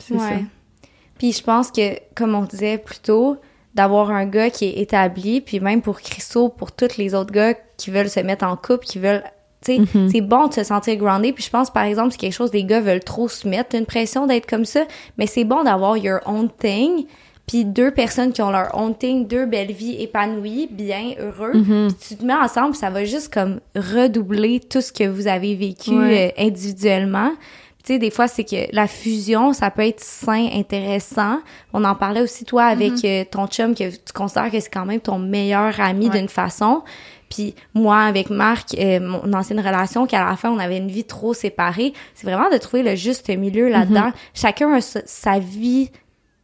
c'est 0.00 0.14
Ouais. 0.14 0.20
ça. 0.20 0.34
Puis 1.18 1.32
je 1.32 1.42
pense 1.42 1.70
que, 1.70 1.96
comme 2.14 2.34
on 2.34 2.42
disait 2.42 2.78
plus 2.78 2.98
tôt, 3.00 3.36
d'avoir 3.78 4.10
un 4.10 4.26
gars 4.26 4.50
qui 4.50 4.64
est 4.66 4.80
établi, 4.80 5.40
puis 5.40 5.60
même 5.60 5.82
pour 5.82 6.00
Christo, 6.00 6.48
pour 6.48 6.72
tous 6.72 6.96
les 6.98 7.14
autres 7.14 7.32
gars 7.32 7.54
qui 7.76 7.90
veulent 7.92 8.10
se 8.10 8.18
mettre 8.20 8.44
en 8.44 8.56
couple, 8.56 8.84
qui 8.84 8.98
veulent... 8.98 9.22
Tu 9.64 9.74
sais, 9.76 9.78
Mhm. 9.80 10.08
c'est 10.10 10.20
bon 10.20 10.46
de 10.48 10.54
se 10.54 10.62
sentir 10.64 10.96
groundé. 10.96 11.32
Puis 11.32 11.44
je 11.44 11.50
pense, 11.50 11.70
par 11.70 11.84
exemple, 11.84 12.10
c'est 12.12 12.18
quelque 12.18 12.32
chose 12.32 12.50
des 12.50 12.64
gars 12.64 12.80
veulent 12.80 13.02
trop 13.04 13.28
se 13.28 13.46
mettre 13.48 13.76
une 13.76 13.86
pression 13.86 14.26
d'être 14.26 14.46
comme 14.48 14.64
ça, 14.64 14.82
mais 15.16 15.26
c'est 15.28 15.44
bon 15.44 15.62
d'avoir 15.64 15.96
your 15.96 16.18
own 16.26 16.48
thing, 16.60 17.06
puis 17.46 17.64
deux 17.64 17.90
personnes 17.92 18.32
qui 18.32 18.42
ont 18.42 18.50
leur 18.50 18.76
own 18.78 18.94
thing, 18.96 19.26
deux 19.26 19.46
belles 19.46 19.72
vies 19.72 19.96
épanouies, 20.02 20.68
bien, 20.70 21.12
heureux, 21.20 21.54
Mhm. 21.54 21.88
puis 21.88 22.08
tu 22.08 22.16
te 22.16 22.24
mets 22.24 22.34
ensemble, 22.34 22.74
ça 22.76 22.90
va 22.90 23.04
juste 23.04 23.32
comme 23.32 23.60
redoubler 23.74 24.60
tout 24.60 24.80
ce 24.80 24.92
que 24.92 25.04
vous 25.08 25.26
avez 25.28 25.54
vécu 25.54 25.90
Ouais. 25.90 26.34
euh, 26.38 26.42
individuellement. 26.46 27.30
Tu 27.88 27.94
sais, 27.94 27.98
des 27.98 28.10
fois, 28.10 28.28
c'est 28.28 28.44
que 28.44 28.66
la 28.74 28.86
fusion, 28.86 29.54
ça 29.54 29.70
peut 29.70 29.80
être 29.86 30.00
sain, 30.00 30.46
intéressant. 30.52 31.38
On 31.72 31.84
en 31.84 31.94
parlait 31.94 32.20
aussi, 32.20 32.44
toi, 32.44 32.64
avec 32.64 33.02
euh, 33.02 33.24
ton 33.30 33.46
chum, 33.46 33.74
que 33.74 33.88
tu 33.88 34.12
considères 34.14 34.50
que 34.50 34.60
c'est 34.60 34.68
quand 34.68 34.84
même 34.84 35.00
ton 35.00 35.18
meilleur 35.18 35.80
ami 35.80 36.10
Ouais. 36.10 36.18
d'une 36.18 36.28
façon. 36.28 36.82
Puis 37.30 37.54
moi, 37.72 38.00
avec 38.02 38.28
Marc, 38.28 38.74
euh, 38.78 39.00
mon 39.00 39.32
ancienne 39.32 39.60
relation, 39.60 40.06
qu'à 40.06 40.22
la 40.22 40.36
fin, 40.36 40.50
on 40.50 40.58
avait 40.58 40.76
une 40.76 40.90
vie 40.90 41.04
trop 41.04 41.32
séparée. 41.32 41.94
C'est 42.14 42.26
vraiment 42.26 42.50
de 42.50 42.58
trouver 42.58 42.82
le 42.82 42.94
juste 42.94 43.30
milieu 43.30 43.70
là-dedans. 43.70 44.12
Chacun 44.34 44.70
a 44.74 44.82
sa, 44.82 45.00
sa 45.06 45.38
vie. 45.38 45.90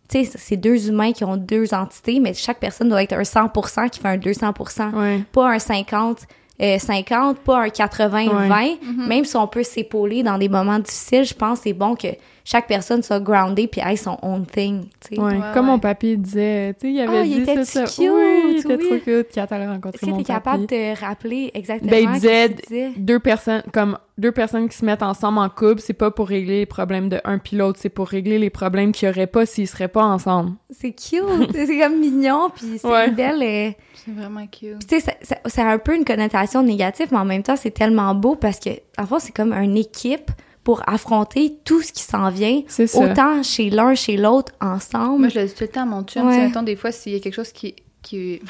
Tu 0.08 0.24
sais, 0.24 0.30
c'est 0.38 0.56
deux 0.56 0.88
humains 0.88 1.12
qui 1.12 1.24
ont 1.24 1.36
deux 1.36 1.74
entités, 1.74 2.20
mais 2.20 2.32
chaque 2.32 2.58
personne 2.58 2.88
doit 2.88 3.02
être 3.02 3.12
un 3.12 3.22
100% 3.24 3.90
qui 3.90 4.00
fait 4.00 4.08
un 4.08 4.16
200% 4.16 4.94
Ouais. 4.94 5.22
pas 5.30 5.50
un 5.50 5.58
50 5.58 6.20
euh, 6.62 6.78
50, 6.78 7.38
pas 7.40 7.62
un 7.64 7.68
80 7.68 8.26
Ouais. 8.26 8.48
20. 8.48 9.06
Même 9.08 9.24
si 9.24 9.36
on 9.36 9.46
peut 9.46 9.62
s'épauler 9.64 10.22
dans 10.22 10.38
des 10.38 10.48
moments 10.48 10.78
difficiles, 10.78 11.24
je 11.24 11.34
pense 11.34 11.58
que 11.58 11.64
c'est 11.64 11.72
bon 11.72 11.94
que 11.96 12.08
chaque 12.44 12.66
personne 12.66 13.02
soit 13.02 13.20
grounded 13.20 13.70
puis 13.70 13.80
ait 13.80 13.96
son 13.96 14.18
own 14.22 14.44
thing, 14.44 14.84
tu 15.00 15.16
sais. 15.16 15.20
Ouais. 15.20 15.32
Ouais, 15.32 15.40
Comme 15.54 15.66
ouais. 15.66 15.72
mon 15.72 15.78
papy 15.78 16.16
disait, 16.18 16.74
tu 16.74 16.88
sais, 16.88 16.92
il 16.92 17.00
avait 17.00 17.26
il 17.26 17.36
dit 17.44 17.50
était 17.50 17.64
ça, 17.64 17.86
ça. 17.86 18.02
cute, 18.02 18.10
oui, 18.12 18.42
il 18.50 18.56
était 18.58 18.76
oui. 18.76 18.86
trop 18.86 18.98
cute 18.98 19.28
quand 19.34 19.46
elle 19.50 19.62
a 19.62 19.64
Est-ce 19.64 19.72
rencontré 19.72 20.06
que 20.06 20.10
mon 20.10 20.16
t'es 20.18 20.24
capable 20.24 20.62
de 20.62 20.66
te 20.66 21.00
rappeler 21.00 21.50
exactement 21.54 21.90
Ben, 21.90 22.04
il 22.04 22.12
disait- 22.12 22.48
qu'il 22.48 22.56
disait? 22.68 22.92
Deux 22.98 23.18
personnes, 23.18 23.62
comme 23.72 23.98
deux 24.18 24.30
personnes 24.30 24.68
qui 24.68 24.76
se 24.76 24.84
mettent 24.84 25.02
ensemble 25.02 25.38
en 25.38 25.48
couple, 25.48 25.80
c'est 25.80 25.92
pas 25.94 26.10
pour 26.10 26.28
régler 26.28 26.58
les 26.60 26.66
problèmes 26.66 27.08
de 27.08 27.18
un 27.24 27.38
puis 27.38 27.56
l'autre, 27.56 27.78
c'est 27.80 27.88
pour 27.88 28.08
régler 28.08 28.38
les 28.38 28.50
problèmes 28.50 28.92
qu'il 28.92 29.08
y 29.08 29.10
aurait 29.10 29.26
pas 29.26 29.46
s'ils 29.46 29.66
seraient 29.66 29.88
pas 29.88 30.04
ensemble. 30.04 30.52
C'est 30.70 30.92
cute, 30.92 31.22
c'est 31.54 31.78
comme 31.78 31.98
mignon 31.98 32.50
puis 32.54 32.78
c'est 32.78 32.86
Ouais. 32.86 33.10
belle 33.10 33.42
euh, 33.42 33.70
C'est 33.94 34.12
vraiment 34.14 34.46
cute. 34.46 34.86
Tu 34.86 35.00
sais, 35.00 35.62
a 35.62 35.70
un 35.70 35.78
peu 35.78 35.96
une 35.96 36.04
connotation 36.04 36.62
négative, 36.62 37.08
mais 37.10 37.18
en 37.18 37.24
même 37.24 37.42
temps, 37.42 37.56
c'est 37.56 37.70
tellement 37.72 38.14
beau 38.14 38.36
parce 38.36 38.58
que, 38.60 38.70
en 38.98 39.06
fait, 39.06 39.18
c'est 39.20 39.34
comme 39.34 39.52
une 39.54 39.76
équipe 39.78 40.30
pour 40.64 40.82
affronter 40.88 41.58
tout 41.64 41.82
ce 41.82 41.92
qui 41.92 42.02
s'en 42.02 42.30
vient, 42.30 42.62
autant 42.94 43.42
chez 43.42 43.68
l'un, 43.70 43.94
chez 43.94 44.16
l'autre, 44.16 44.52
ensemble. 44.60 45.20
Moi, 45.20 45.28
je 45.28 45.40
le 45.40 45.46
dis 45.46 45.54
tout 45.54 45.64
le 45.64 45.68
temps 45.68 45.82
à 45.82 45.86
mon 45.86 46.02
chum. 46.02 46.26
Ouais. 46.26 46.38
mettons, 46.46 46.62
des 46.62 46.74
fois, 46.76 46.90
s'il 46.90 47.12
y 47.12 47.16
a 47.16 47.20
quelque 47.20 47.34
chose 47.34 47.52
qui. 47.52 47.76
qui... 48.02 48.40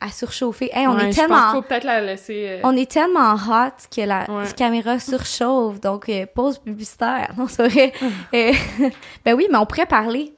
à 0.00 0.10
surchauffer. 0.10 0.70
Hey, 0.72 0.86
on 0.86 0.92
Ouais, 0.96 1.08
est 1.08 1.12
je 1.12 1.16
pense 1.16 1.16
tellement, 1.16 1.52
faut 1.52 1.62
peut-être 1.62 1.84
la 1.84 2.00
laisser. 2.00 2.46
euh, 2.48 2.60
on 2.64 2.74
est 2.76 2.90
tellement 2.90 3.34
hot 3.34 3.72
que 3.94 4.00
la 4.02 4.20
Ouais. 4.30 4.44
caméra 4.56 4.98
surchauffe. 4.98 5.80
Donc, 5.80 6.08
euh, 6.08 6.24
pause 6.34 6.58
publicitaire. 6.58 7.32
Non, 7.36 7.46
c'est 7.48 7.68
vrai. 7.68 7.92
Euh, 8.34 8.52
ben 9.24 9.34
oui, 9.34 9.46
mais 9.50 9.58
on 9.58 9.66
pourrait 9.66 9.86
parler 9.86 10.32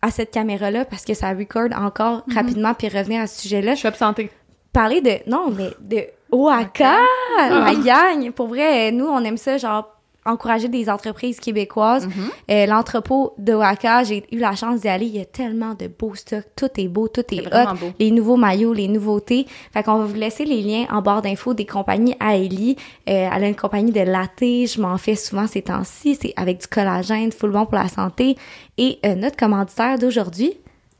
à 0.00 0.10
cette 0.10 0.30
caméra-là 0.30 0.84
parce 0.84 1.04
que 1.04 1.14
ça 1.14 1.30
record 1.32 1.68
encore 1.76 2.22
Mhm. 2.26 2.34
rapidement 2.34 2.74
puis 2.74 2.88
revenir 2.88 3.20
à 3.22 3.26
ce 3.26 3.40
sujet-là. 3.42 3.72
Je 3.74 3.78
suis 3.80 3.88
absentée. 3.88 4.30
Parler 4.72 5.00
de, 5.00 5.18
non, 5.30 5.50
mais 5.50 5.70
de 5.80 6.04
Oaxaca, 6.30 6.96
la 7.38 7.74
gang. 7.74 8.30
Pour 8.32 8.48
vrai, 8.48 8.90
nous, 8.92 9.06
on 9.06 9.22
aime 9.24 9.36
ça, 9.36 9.58
genre, 9.58 9.86
encourager 10.24 10.68
des 10.68 10.88
entreprises 10.88 11.40
québécoises. 11.40 12.06
Mhm. 12.06 12.12
Euh, 12.50 12.66
L'entrepôt 12.66 13.34
d'Oaxaca, 13.38 14.04
j'ai 14.04 14.24
eu 14.32 14.38
la 14.38 14.54
chance 14.54 14.80
d'y 14.80 14.88
aller. 14.88 15.06
Il 15.06 15.16
y 15.16 15.20
a 15.20 15.24
tellement 15.24 15.74
de 15.74 15.88
beaux 15.88 16.14
stocks. 16.14 16.44
Tout 16.56 16.68
est 16.76 16.88
beau, 16.88 17.08
tout 17.08 17.24
est, 17.32 17.46
hot. 17.46 17.74
beau. 17.80 17.92
Les 17.98 18.10
nouveaux 18.10 18.36
maillots, 18.36 18.72
les 18.72 18.88
nouveautés. 18.88 19.46
Fait 19.72 19.82
qu'on 19.82 19.98
va 19.98 20.04
vous 20.04 20.14
laisser 20.14 20.44
les 20.44 20.62
liens 20.62 20.86
en 20.90 21.02
barre 21.02 21.22
d'infos 21.22 21.54
des 21.54 21.66
compagnies 21.66 22.16
à 22.20 22.36
Ellie. 22.36 22.76
Euh, 23.08 23.28
elle 23.32 23.44
a 23.44 23.48
une 23.48 23.56
compagnie 23.56 23.92
de 23.92 24.00
latte. 24.00 24.40
Je 24.40 24.80
m'en 24.80 24.96
fais 24.98 25.16
souvent 25.16 25.46
ces 25.46 25.62
temps-ci. 25.62 26.16
C'est 26.20 26.32
avec 26.36 26.60
du 26.60 26.66
collagène, 26.66 27.32
full 27.32 27.50
bon 27.50 27.66
pour 27.66 27.74
la 27.74 27.88
santé. 27.88 28.36
Et 28.78 28.98
euh, 29.04 29.14
notre 29.14 29.36
commanditaire 29.36 29.98
d'aujourd'hui, 29.98 30.54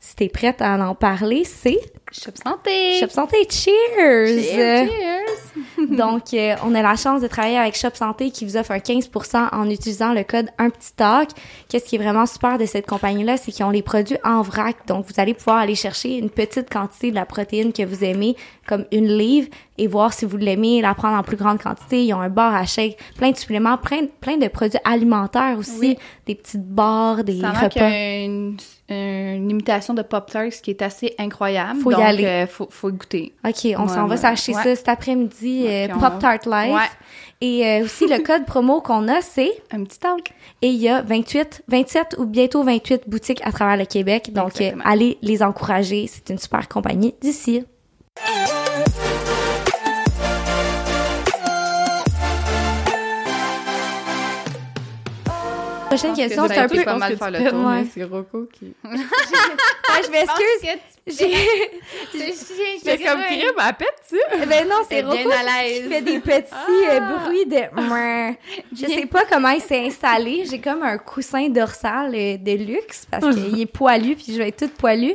si 0.05 0.17
t'es 0.17 0.27
prête 0.27 0.61
à 0.61 0.75
en 0.85 0.95
parler, 0.95 1.43
c'est 1.45 1.79
Shop 2.11 2.31
Santé! 2.43 2.99
Shop 2.99 3.07
Santé. 3.09 3.37
Cheers! 3.49 4.43
Cheers! 4.43 4.87
cheers. 4.87 5.87
Donc, 5.97 6.33
euh, 6.33 6.55
on 6.63 6.75
a 6.75 6.81
la 6.81 6.95
chance 6.97 7.21
de 7.21 7.27
travailler 7.27 7.57
avec 7.57 7.75
Shop 7.75 7.89
Santé 7.93 8.29
qui 8.29 8.43
vous 8.45 8.57
offre 8.57 8.71
un 8.71 8.77
15% 8.79 9.47
en 9.51 9.69
utilisant 9.69 10.13
le 10.13 10.23
code 10.23 10.49
Un 10.59 10.69
Petit 10.69 10.93
Talk. 10.95 11.29
Qu'est-ce 11.69 11.85
qui 11.85 11.95
est 11.95 11.99
vraiment 11.99 12.25
super 12.25 12.57
de 12.57 12.65
cette 12.65 12.85
compagnie-là, 12.85 13.37
c'est 13.37 13.51
qu'ils 13.53 13.65
ont 13.65 13.69
les 13.71 13.81
produits 13.81 14.17
en 14.25 14.41
vrac. 14.41 14.75
Donc, 14.87 15.05
vous 15.07 15.13
allez 15.21 15.33
pouvoir 15.33 15.57
aller 15.57 15.73
chercher 15.75 16.17
une 16.17 16.29
petite 16.29 16.69
quantité 16.71 17.09
de 17.11 17.15
la 17.15 17.25
protéine 17.25 17.71
que 17.73 17.83
vous 17.83 18.03
aimez, 18.03 18.35
comme 18.67 18.85
une 18.91 19.07
livre, 19.07 19.47
et 19.77 19.87
voir 19.87 20.13
si 20.13 20.25
vous 20.25 20.37
l'aimez, 20.37 20.81
la 20.81 20.93
prendre 20.95 21.17
en 21.17 21.23
plus 21.23 21.37
grande 21.37 21.59
quantité. 21.59 22.03
Ils 22.05 22.13
ont 22.13 22.21
un 22.21 22.29
bar 22.29 22.53
à 22.53 22.65
shake, 22.65 22.97
plein 23.17 23.31
de 23.31 23.37
suppléments, 23.37 23.77
plein, 23.77 24.05
plein 24.21 24.37
de 24.37 24.49
produits 24.49 24.79
alimentaires 24.83 25.57
aussi, 25.57 25.79
Oui. 25.79 25.97
des 26.27 26.35
petites 26.35 26.67
barres, 26.67 27.23
des 27.23 27.39
Ça 27.39 27.51
repas. 27.51 27.89
une, 27.89 28.57
une 28.89 29.49
imitation 29.49 29.93
de 29.93 30.01
Pop-Tarts 30.01 30.61
qui 30.61 30.69
est 30.71 30.81
assez 30.81 31.15
incroyable. 31.17 31.79
Faut 31.79 31.91
y 31.91 31.95
donc, 31.95 32.03
aller. 32.03 32.25
euh, 32.25 32.47
faut, 32.47 32.67
faut 32.69 32.91
goûter. 32.91 33.33
OK, 33.47 33.53
on 33.77 33.83
Ouais, 33.83 33.87
s'en 33.87 34.07
va 34.07 34.17
s'acheter 34.17 34.53
Ouais. 34.53 34.63
ça 34.63 34.75
cet 34.75 34.89
après-midi, 34.89 35.63
Ouais, 35.63 35.89
euh, 35.89 35.93
Pop 35.99 36.19
Tart 36.19 36.39
Life. 36.45 36.73
Ouais. 36.75 36.89
Et 37.41 37.65
euh, 37.65 37.85
aussi, 37.85 38.07
le 38.07 38.19
code 38.23 38.45
promo 38.45 38.81
qu'on 38.81 39.07
a, 39.07 39.21
c'est 39.21 39.51
Un 39.71 39.83
petit 39.83 39.99
talk. 39.99 40.31
Et 40.61 40.67
il 40.67 40.75
y 40.81 40.89
a 40.89 41.01
28, 41.01 41.63
27 41.67 42.15
ou 42.19 42.25
bientôt 42.25 42.63
28 42.63 43.03
boutiques 43.09 43.41
à 43.45 43.51
travers 43.51 43.77
le 43.77 43.85
Québec. 43.85 44.31
Donc, 44.33 44.59
euh, 44.61 44.71
allez 44.83 45.17
les 45.21 45.41
encourager. 45.43 46.07
C'est 46.07 46.29
une 46.29 46.37
super 46.37 46.67
compagnie 46.67 47.15
d'ici. 47.21 47.63
Prochaine 55.95 56.15
question, 56.15 56.47
que 56.47 56.53
c'est 56.53 56.59
un 56.59 56.67
peu... 56.67 56.83
pas 56.83 56.97
mal 56.97 57.11
que 57.11 57.17
faire 57.17 57.27
tu 57.27 57.33
le 57.33 57.39
fais, 57.39 57.49
tour, 57.49 57.59
ouais, 57.59 57.65
ouais. 57.65 57.87
C'est 57.93 58.03
Rocco 58.03 58.47
qui. 58.51 58.73
Ah, 59.95 59.99
je 60.03 60.09
m'excuse. 60.09 60.81
J'ai... 61.05 61.27
Mais 62.85 62.97
comme 62.97 63.21
crime, 63.21 63.51
elle 63.59 63.73
pète-tu? 63.75 64.47
Ben 64.47 64.67
non, 64.67 64.77
c'est 64.89 65.01
Rocco 65.01 65.29
à 65.29 65.63
qui 65.67 65.81
fait 65.83 66.01
des 66.01 66.19
petits 66.19 66.89
euh, 66.89 66.99
bruits 66.99 67.45
de... 67.45 68.35
Je 68.75 68.87
sais 68.87 69.05
pas 69.05 69.23
comment 69.29 69.49
il 69.49 69.61
s'est 69.61 69.85
installé. 69.85 70.45
J'ai 70.49 70.59
comme 70.59 70.81
un 70.81 70.97
coussin 70.97 71.47
dorsal 71.49 72.15
euh, 72.15 72.37
de 72.37 72.53
luxe 72.53 73.05
parce 73.11 73.35
qu'il 73.35 73.59
est 73.59 73.65
poilu 73.67 74.15
puis 74.15 74.33
je 74.33 74.37
vais 74.39 74.47
être 74.47 74.65
toute 74.65 74.73
poilue. 74.73 75.13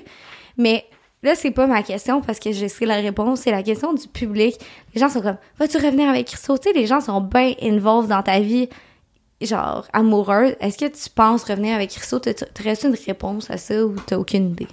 Mais 0.57 0.85
là, 1.22 1.35
c'est 1.35 1.51
pas 1.51 1.66
ma 1.66 1.83
question 1.83 2.20
parce 2.20 2.39
que 2.39 2.53
je 2.53 2.66
sais 2.68 2.87
la 2.87 2.97
réponse. 2.97 3.41
C'est 3.41 3.51
la 3.51 3.64
question 3.64 3.93
du 3.95 4.07
public. 4.07 4.57
Les 4.95 5.01
gens 5.01 5.09
sont 5.09 5.22
comme, 5.22 5.39
vas-tu 5.59 5.79
revenir 5.79 6.09
avec 6.09 6.26
Christo? 6.26 6.57
Tu 6.59 6.68
sais, 6.68 6.74
les 6.74 6.87
gens 6.87 7.01
sont 7.01 7.20
bien 7.20 7.55
involved 7.62 8.11
dans 8.11 8.22
ta 8.22 8.39
vie, 8.39 8.68
genre 9.41 9.86
amoureuse. 9.93 10.55
Est-ce 10.61 10.78
que 10.78 10.86
tu 10.86 11.11
penses 11.11 11.45
revenir 11.45 11.74
avec 11.74 11.91
Christo? 11.91 12.18
T'aurais-tu 12.18 12.86
une 12.86 12.97
réponse 13.07 13.51
à 13.51 13.57
ça 13.57 13.84
ou 13.84 13.95
t'as 14.07 14.16
aucune 14.16 14.51
idée? 14.51 14.68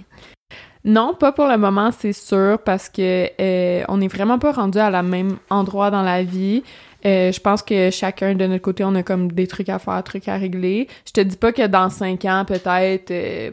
Non, 0.84 1.14
pas 1.14 1.32
pour 1.32 1.46
le 1.46 1.56
moment, 1.56 1.90
c'est 1.90 2.12
sûr, 2.12 2.58
parce 2.64 2.88
que 2.88 3.28
euh, 3.40 3.84
on 3.88 3.98
n'est 3.98 4.08
vraiment 4.08 4.38
pas 4.38 4.52
rendu 4.52 4.78
à 4.78 4.88
la 4.88 5.02
même 5.02 5.36
endroit 5.50 5.90
dans 5.90 6.02
la 6.02 6.22
vie. 6.22 6.62
Euh, 7.04 7.32
je 7.32 7.40
pense 7.40 7.62
que 7.62 7.90
chacun 7.90 8.34
de 8.34 8.46
notre 8.46 8.62
côté, 8.62 8.84
on 8.84 8.94
a 8.94 9.02
comme 9.02 9.32
des 9.32 9.48
trucs 9.48 9.68
à 9.68 9.80
faire, 9.80 10.02
trucs 10.04 10.28
à 10.28 10.36
régler. 10.36 10.88
Je 11.04 11.12
te 11.12 11.20
dis 11.20 11.36
pas 11.36 11.52
que 11.52 11.66
dans 11.66 11.90
cinq 11.90 12.24
ans, 12.24 12.44
peut-être, 12.46 13.10
euh, 13.10 13.50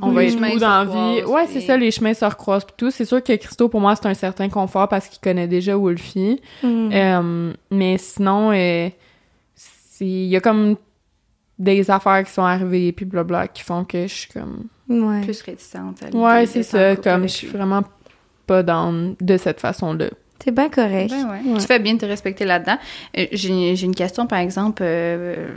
on 0.00 0.12
va 0.12 0.24
être 0.24 0.36
où 0.36 0.58
dans 0.58 0.84
vie. 0.84 1.24
Ouais, 1.24 1.46
c'est 1.48 1.60
ça, 1.60 1.76
les 1.76 1.90
chemins 1.90 2.14
se 2.14 2.24
recroisent 2.24 2.64
pis 2.64 2.74
tout. 2.76 2.90
C'est 2.90 3.04
sûr 3.04 3.22
que 3.22 3.34
Christo, 3.34 3.68
pour 3.68 3.80
moi, 3.80 3.96
c'est 3.96 4.06
un 4.06 4.14
certain 4.14 4.48
confort 4.48 4.88
parce 4.88 5.08
qu'il 5.08 5.20
connaît 5.20 5.48
déjà 5.48 5.76
Wolfie. 5.76 6.40
Hmm. 6.62 6.90
Euh, 6.92 7.52
mais 7.70 7.98
sinon, 7.98 8.52
euh, 8.52 8.88
il 10.00 10.26
y 10.28 10.36
a 10.36 10.40
comme 10.40 10.76
des 11.58 11.90
affaires 11.90 12.22
qui 12.24 12.32
sont 12.32 12.42
arrivées 12.42 12.92
puis 12.92 13.04
blabla 13.04 13.48
qui 13.48 13.62
font 13.62 13.84
que 13.84 14.02
je 14.06 14.14
suis 14.14 14.28
comme 14.32 14.66
Ouais. 14.88 15.20
Plus 15.22 15.42
réticente. 15.42 16.02
à 16.02 16.16
ouais 16.16 16.46
c'est 16.46 16.60
en 16.60 16.62
ça 16.62 16.96
comme 16.96 17.22
je 17.24 17.28
suis 17.28 17.46
vraiment 17.48 17.82
pas 18.46 18.62
dans 18.62 19.14
de 19.20 19.36
cette 19.36 19.60
façon 19.60 19.92
là 19.92 20.06
C'est 20.42 20.52
bien 20.54 20.68
correct. 20.70 21.10
Ben 21.10 21.28
ouais. 21.30 21.52
Ouais. 21.52 21.58
Tu 21.58 21.66
fais 21.66 21.78
bien 21.78 21.94
de 21.94 21.98
te 21.98 22.06
respecter 22.06 22.44
là-dedans. 22.46 22.78
Euh, 23.18 23.26
J'ai 23.32 23.76
j'ai 23.76 23.84
une 23.86 23.94
question, 23.94 24.26
par 24.26 24.38
exemple, 24.38 24.82
euh, 24.84 25.48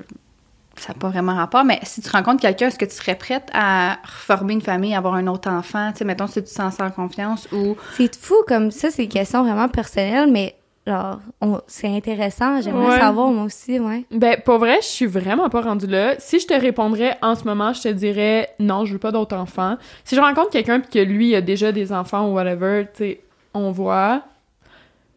ça 0.75 0.89
n'a 0.93 0.99
pas 0.99 1.09
vraiment 1.09 1.35
rapport, 1.35 1.63
mais 1.63 1.79
si 1.83 2.01
tu 2.01 2.09
rencontres 2.09 2.41
quelqu'un, 2.41 2.67
est-ce 2.67 2.79
que 2.79 2.85
tu 2.85 2.95
serais 2.95 3.15
prête 3.15 3.47
à 3.53 3.99
reformer 4.03 4.53
une 4.53 4.61
famille, 4.61 4.95
avoir 4.95 5.13
un 5.13 5.27
autre 5.27 5.49
enfant? 5.49 5.91
Tu 5.91 5.99
sais, 5.99 6.05
mettons, 6.05 6.25
si 6.27 6.33
tu 6.35 6.43
te 6.43 6.49
sens 6.49 6.75
sans 6.75 6.89
confiance 6.89 7.47
ou... 7.53 7.77
C'est 7.95 8.13
fou 8.15 8.35
comme 8.47 8.71
ça, 8.71 8.89
c'est 8.89 9.03
une 9.03 9.09
question 9.09 9.43
vraiment 9.43 9.69
personnelle, 9.69 10.29
mais 10.31 10.55
genre, 10.87 11.19
c'est 11.67 11.87
intéressant. 11.87 12.59
J'aimerais 12.61 12.87
Ouais. 12.95 12.99
savoir 12.99 13.27
moi 13.29 13.43
aussi, 13.45 13.79
ouais. 13.79 14.03
ben 14.11 14.37
pour 14.43 14.57
vrai 14.57 14.77
je 14.81 14.87
suis 14.87 15.05
vraiment 15.05 15.49
pas 15.49 15.61
rendue 15.61 15.85
là 15.87 16.15
si 16.19 16.39
je 16.39 16.47
te 16.47 16.53
répondrais 16.53 17.17
en 17.21 17.35
ce 17.35 17.43
moment 17.43 17.71
je 17.73 17.81
te 17.83 17.87
dirais 17.89 18.49
non 18.59 18.85
je 18.85 18.93
veux 18.93 18.99
pas 18.99 19.11
d'autres 19.11 19.35
enfants 19.35 19.77
si 20.03 20.15
je 20.15 20.21
rencontre 20.21 20.49
quelqu'un 20.49 20.79
puis 20.79 20.89
que 20.89 20.99
lui 20.99 21.35
a 21.35 21.41
déjà 21.41 21.71
des 21.71 21.93
enfants 21.93 22.29
ou 22.29 22.33
whatever 22.33 22.85
tu 22.93 23.03
sais 23.03 23.21
on 23.53 23.71
voit 23.71 24.23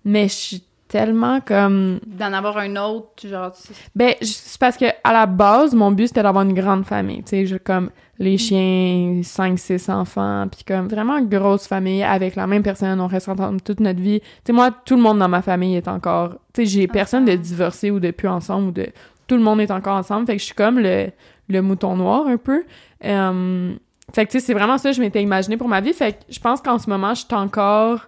mais 0.04 0.24
je 0.28 0.34
suis 0.34 0.62
tellement 0.98 1.40
comme 1.40 1.98
D'en 2.06 2.32
avoir 2.32 2.58
un 2.58 2.76
autre, 2.76 3.26
genre... 3.28 3.50
tu- 3.52 3.72
Ben, 3.96 4.14
c'est 4.22 4.60
parce 4.60 4.76
que 4.76 4.84
à 5.02 5.12
la 5.12 5.26
base, 5.26 5.74
mon 5.74 5.90
but 5.90 6.06
c'était 6.08 6.22
d'avoir 6.22 6.44
une 6.44 6.54
grande 6.54 6.84
famille, 6.86 7.22
tu 7.24 7.30
sais, 7.30 7.46
je- 7.46 7.56
comme 7.56 7.90
les 8.20 8.38
chiens, 8.38 9.20
5 9.24 9.58
6 9.58 9.88
enfants, 9.88 10.46
puis 10.50 10.62
comme 10.64 10.86
vraiment 10.86 11.16
une 11.18 11.28
grosse 11.28 11.66
famille 11.66 12.04
avec 12.04 12.36
la 12.36 12.46
même 12.46 12.62
personne, 12.62 13.00
on 13.00 13.08
reste 13.08 13.28
ensemble 13.28 13.60
toute 13.60 13.80
notre 13.80 14.00
vie. 14.00 14.20
Tu 14.20 14.26
sais 14.46 14.52
moi, 14.52 14.70
tout 14.70 14.94
le 14.94 15.02
monde 15.02 15.18
dans 15.18 15.28
ma 15.28 15.42
famille 15.42 15.74
est 15.74 15.88
encore, 15.88 16.30
tu 16.52 16.62
sais, 16.62 16.66
j'ai 16.66 16.86
personne 16.86 17.24
de 17.24 17.34
divorcé 17.34 17.90
ou 17.90 17.98
de 17.98 18.12
plus 18.12 18.28
ensemble 18.28 18.68
ou 18.68 18.70
de 18.70 18.86
tout 19.26 19.34
le 19.36 19.42
monde 19.42 19.60
est 19.60 19.70
encore 19.72 19.96
ensemble, 19.96 20.26
fait 20.26 20.34
que 20.34 20.40
je 20.40 20.44
suis 20.46 20.54
comme 20.54 20.78
le 20.78 21.08
le 21.48 21.60
mouton 21.60 21.96
noir 21.96 22.26
un 22.28 22.36
peu. 22.38 22.62
Euh, 23.04 23.74
Fait 24.14 24.24
que, 24.26 24.30
tu 24.32 24.38
sais, 24.40 24.46
c'est 24.46 24.54
vraiment 24.54 24.78
ça 24.78 24.90
que 24.90 24.96
je 24.96 25.00
m'étais 25.00 25.22
imaginé 25.22 25.56
pour 25.56 25.68
ma 25.68 25.80
vie. 25.80 25.92
Fait 25.92 26.12
que 26.12 26.18
je 26.30 26.38
pense 26.40 26.60
qu'en 26.62 26.78
ce 26.78 26.88
moment, 26.88 27.14
je 27.14 27.24
suis 27.26 27.34
encore... 27.34 28.06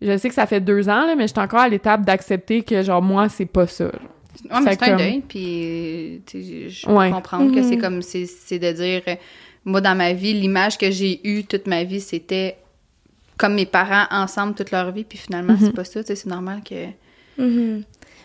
Je 0.00 0.16
sais 0.16 0.28
que 0.28 0.34
ça 0.34 0.46
fait 0.46 0.60
deux 0.60 0.88
ans, 0.88 1.06
là, 1.06 1.14
mais 1.16 1.26
je 1.26 1.32
suis 1.32 1.40
encore 1.40 1.60
à 1.60 1.68
l'étape 1.68 2.02
d'accepter 2.04 2.62
que, 2.62 2.82
genre, 2.82 3.02
moi, 3.02 3.28
c'est 3.28 3.46
pas 3.46 3.66
ça. 3.66 3.86
Ouais, 3.86 4.60
mais 4.64 4.72
c'est 4.78 4.82
un 4.90 4.96
deuil, 4.96 5.20
puis 5.26 6.22
je 6.32 6.86
peux 6.86 6.92
Ouais. 6.92 7.10
comprendre 7.10 7.52
que 7.52 7.58
Mhm. 7.60 7.68
c'est 7.68 7.78
comme, 7.78 8.02
c'est 8.02 8.26
c'est 8.26 8.60
de 8.60 8.70
dire, 8.70 9.02
moi, 9.64 9.80
dans 9.80 9.96
ma 9.96 10.12
vie, 10.12 10.32
l'image 10.34 10.78
que 10.78 10.90
j'ai 10.92 11.20
eue 11.28 11.42
toute 11.44 11.66
ma 11.66 11.82
vie, 11.82 12.00
c'était 12.00 12.56
comme 13.36 13.54
mes 13.54 13.66
parents 13.66 14.04
ensemble 14.10 14.54
toute 14.54 14.70
leur 14.70 14.90
vie, 14.92 15.04
puis 15.04 15.18
finalement, 15.18 15.54
Mhm. 15.54 15.58
c'est 15.60 15.72
pas 15.74 15.84
ça, 15.84 16.00
tu 16.02 16.08
sais, 16.08 16.14
c'est 16.16 16.28
normal 16.28 16.60
que... 16.68 16.86
Mhm. 17.42 17.82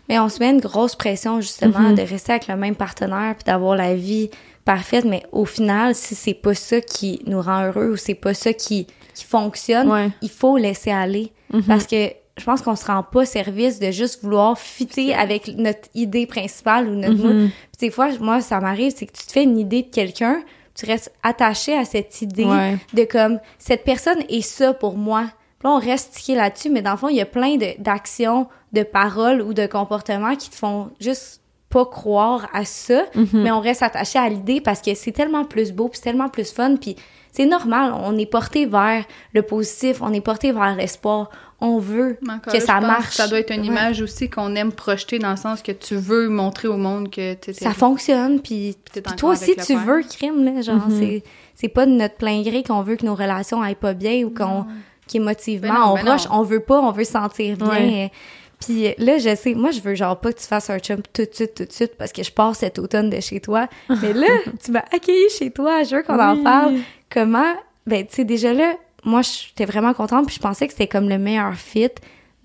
Mais 0.09 0.19
on 0.19 0.27
se 0.29 0.39
met 0.39 0.49
une 0.51 0.59
grosse 0.59 0.95
pression, 0.95 1.39
justement, 1.41 1.79
Mhm. 1.79 1.95
de 1.95 2.01
rester 2.01 2.33
avec 2.33 2.47
le 2.47 2.57
même 2.57 2.75
partenaire 2.75 3.35
puis 3.35 3.45
d'avoir 3.45 3.75
la 3.75 3.95
vie 3.95 4.29
parfaite. 4.65 5.05
Mais 5.05 5.23
au 5.31 5.45
final, 5.45 5.95
si 5.95 6.13
c'est 6.13 6.33
pas 6.33 6.53
ça 6.53 6.81
qui 6.81 7.21
nous 7.25 7.41
rend 7.41 7.65
heureux 7.65 7.91
ou 7.93 7.95
c'est 7.95 8.13
pas 8.15 8.33
ça 8.33 8.51
qui, 8.53 8.85
qui 9.15 9.23
fonctionne, 9.23 9.89
Ouais. 9.89 10.09
il 10.21 10.29
faut 10.29 10.57
laisser 10.57 10.91
aller. 10.91 11.31
Mhm. 11.53 11.63
Parce 11.63 11.87
que 11.87 12.09
je 12.37 12.43
pense 12.45 12.61
qu'on 12.63 12.75
se 12.75 12.85
rend 12.87 13.03
pas 13.03 13.25
service 13.25 13.79
de 13.79 13.91
juste 13.91 14.23
vouloir 14.23 14.57
fitter 14.57 15.13
avec 15.13 15.47
notre 15.55 15.87
idée 15.93 16.25
principale 16.25 16.87
ou 16.89 16.95
notre. 16.95 17.13
Mhm. 17.27 17.49
Puis 17.77 17.87
des 17.87 17.91
fois, 17.91 18.09
moi, 18.19 18.41
ça 18.41 18.59
m'arrive, 18.59 18.93
c'est 18.95 19.05
que 19.05 19.11
tu 19.15 19.25
te 19.25 19.31
fais 19.31 19.43
une 19.43 19.57
idée 19.59 19.83
de 19.83 19.89
quelqu'un, 19.91 20.41
tu 20.73 20.85
restes 20.87 21.13
attaché 21.21 21.77
à 21.77 21.85
cette 21.85 22.21
idée 22.23 22.45
Ouais. 22.45 22.77
de 22.93 23.03
comme 23.03 23.39
cette 23.59 23.83
personne 23.83 24.23
est 24.29 24.41
ça 24.41 24.73
pour 24.73 24.97
moi. 24.97 25.25
Puis 25.59 25.67
là, 25.69 25.75
on 25.75 25.79
reste 25.79 26.13
tiqué 26.15 26.33
là-dessus, 26.35 26.69
mais 26.71 26.81
dans 26.81 26.91
le 26.91 26.97
fond, 26.97 27.07
il 27.09 27.15
y 27.17 27.21
a 27.21 27.25
plein 27.27 27.57
d'actions, 27.77 28.47
de, 28.73 28.81
paroles 28.81 29.41
ou 29.43 29.53
de 29.53 29.67
comportements 29.67 30.35
qui 30.35 30.49
te 30.49 30.55
font 30.55 30.89
juste 30.99 31.41
pas 31.69 31.85
croire 31.85 32.49
à 32.53 32.65
ça, 32.65 33.03
Mhm. 33.15 33.27
mais 33.33 33.51
on 33.51 33.59
reste 33.59 33.83
attaché 33.83 34.17
à 34.17 34.27
l'idée 34.29 34.59
parce 34.61 34.81
que 34.81 34.93
c'est 34.95 35.11
tellement 35.11 35.45
plus 35.45 35.71
beau, 35.71 35.87
puis 35.89 35.97
c'est 35.97 36.09
tellement 36.09 36.29
plus 36.29 36.51
fun, 36.51 36.75
puis 36.75 36.95
c'est 37.33 37.45
normal, 37.45 37.93
on 38.05 38.17
est 38.17 38.25
porté 38.25 38.65
vers 38.65 39.03
le 39.33 39.41
positif, 39.41 40.01
on 40.01 40.13
est 40.13 40.21
porté 40.21 40.51
vers 40.53 40.75
l'espoir, 40.75 41.29
on 41.59 41.79
veut 41.79 42.17
encore 42.29 42.53
que 42.53 42.57
là, 42.59 42.63
ça 42.65 42.79
marche. 42.79 43.15
Ça 43.15 43.27
doit 43.27 43.39
être 43.39 43.51
une 43.53 43.61
Ouais. 43.61 43.67
image 43.67 44.01
aussi 44.01 44.29
qu'on 44.29 44.53
aime 44.55 44.71
projeter 44.71 45.17
dans 45.19 45.31
le 45.31 45.37
sens 45.37 45.61
que 45.61 45.71
tu 45.71 45.95
veux 45.95 46.29
montrer 46.29 46.67
au 46.67 46.77
monde 46.77 47.09
que 47.09 47.33
tu 47.33 47.53
ça 47.53 47.71
fonctionne 47.73 48.39
puis 48.39 48.77
toi 49.17 49.31
aussi 49.31 49.55
tu 49.55 49.73
père. 49.73 49.79
veux 49.83 50.01
crime 50.03 50.43
là 50.45 50.61
genre 50.61 50.87
Mhm. 50.87 50.99
c'est 50.99 51.23
c'est 51.55 51.67
pas 51.69 51.85
de 51.85 51.91
notre 51.91 52.15
plein 52.15 52.41
gré 52.43 52.63
qu'on 52.63 52.81
veut 52.81 52.95
que 52.97 53.05
nos 53.05 53.15
relations 53.15 53.61
aillent 53.61 53.75
pas 53.75 53.93
bien 53.93 54.23
ou 54.25 54.29
qu'on 54.29 54.65
qu'émotivement 55.07 55.67
Ben 55.73 55.79
non, 55.79 55.91
on 55.91 55.95
ben 55.95 56.05
non. 56.05 56.17
on 56.31 56.43
veut 56.43 56.59
pas 56.61 56.79
on 56.79 56.91
veut 56.91 57.03
se 57.03 57.11
sentir 57.11 57.57
bien 57.57 57.67
Ouais. 57.69 58.11
Puis 58.65 58.93
là 58.97 59.17
je 59.17 59.35
sais 59.35 59.53
moi 59.53 59.71
je 59.71 59.79
veux 59.81 59.95
genre 59.95 60.19
pas 60.19 60.31
que 60.33 60.39
tu 60.39 60.45
fasses 60.47 60.69
un 60.69 60.79
chum 60.79 61.01
tout 61.13 61.23
de 61.23 61.33
suite 61.33 61.55
tout 61.55 61.65
de 61.65 61.71
suite 61.71 61.95
parce 61.97 62.11
que 62.11 62.23
je 62.23 62.31
pars 62.31 62.55
cet 62.55 62.79
automne 62.79 63.09
de 63.09 63.19
chez 63.19 63.39
toi 63.39 63.67
mais 64.01 64.13
là 64.13 64.27
tu 64.63 64.71
m'as 64.71 64.83
accueilli 64.91 65.29
chez 65.37 65.51
toi 65.51 65.83
je 65.83 65.95
veux 65.97 66.03
qu'on 66.03 66.19
en 66.19 66.43
parle 66.43 66.75
comment 67.11 67.53
ben 67.87 68.05
tu 68.05 68.15
sais 68.15 68.23
déjà 68.25 68.53
là 68.53 68.73
moi 69.03 69.21
j'étais 69.21 69.65
vraiment 69.65 69.93
contente 69.93 70.27
puis 70.27 70.35
je 70.35 70.41
pensais 70.41 70.65
que 70.67 70.73
c'était 70.73 70.87
comme 70.87 71.09
le 71.09 71.17
meilleur 71.17 71.53
fit 71.55 71.89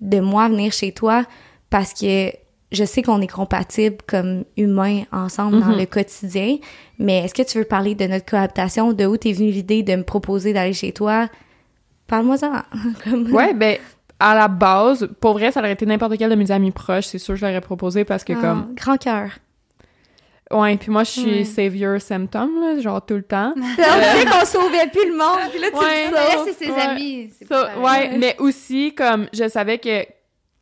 de 0.01 0.19
moi 0.19 0.47
venir 0.49 0.71
chez 0.73 0.91
toi 0.91 1.25
parce 1.69 1.93
que 1.93 2.31
je 2.71 2.83
sais 2.83 3.01
qu'on 3.01 3.19
est 3.21 3.27
compatibles 3.27 3.97
comme 4.07 4.43
humains 4.55 5.01
ensemble 5.11 5.59
dans 5.59 5.67
Mhm. 5.69 5.79
le 5.79 5.85
quotidien, 5.87 6.57
mais 6.99 7.23
est-ce 7.25 7.33
que 7.33 7.41
tu 7.41 7.57
veux 7.57 7.63
parler 7.65 7.95
de 7.95 8.05
notre 8.05 8.25
cohabitation, 8.29 8.93
de 8.93 9.05
où 9.07 9.17
t'es 9.17 9.31
venue 9.31 9.49
l'idée 9.49 9.81
de 9.81 9.95
me 9.95 10.03
proposer 10.03 10.53
d'aller 10.53 10.73
chez 10.73 10.91
toi? 10.91 11.29
Parle-moi-en. 12.05 12.61
Comme... 13.03 13.31
Ouais, 13.33 13.53
ben, 13.55 13.77
à 14.19 14.35
la 14.35 14.47
base, 14.47 15.09
pour 15.21 15.33
vrai, 15.33 15.51
ça 15.51 15.59
aurait 15.61 15.71
été 15.71 15.85
n'importe 15.85 16.17
quel 16.17 16.29
de 16.29 16.35
mes 16.35 16.51
amis 16.51 16.71
proches, 16.71 17.05
c'est 17.05 17.17
sûr 17.19 17.35
que 17.35 17.39
je 17.39 17.45
l'aurais 17.45 17.61
proposé 17.61 18.03
parce 18.03 18.23
que, 18.23 18.33
Ah, 18.33 18.41
comme, 18.41 18.73
Grand 18.75 18.97
cœur. 18.97 19.29
ouais, 20.51 20.77
puis 20.77 20.91
moi, 20.91 21.03
je 21.03 21.11
suis 21.11 21.45
savior 21.45 21.99
symptom, 22.01 22.49
là, 22.59 22.79
genre 22.81 23.05
tout 23.05 23.13
le 23.15 23.23
temps. 23.23 23.53
On 23.57 23.61
sait 24.17 24.25
qu'on 24.25 24.45
sauvait 24.45 24.87
plus 24.91 25.09
le 25.09 25.17
monde, 25.17 25.49
puis 25.51 25.61
là, 25.61 25.67
tu 25.71 25.77
Ouais. 25.77 26.09
le 26.09 26.15
sauves. 26.15 26.47
c'est 26.57 26.65
ses 26.65 26.71
Ouais. 26.71 26.81
amis. 26.81 27.29
c'est 27.39 27.53
ouais, 27.77 28.17
mais 28.17 28.35
aussi, 28.39 28.93
comme, 28.95 29.27
je 29.33 29.47
savais 29.47 29.77
que 29.77 30.05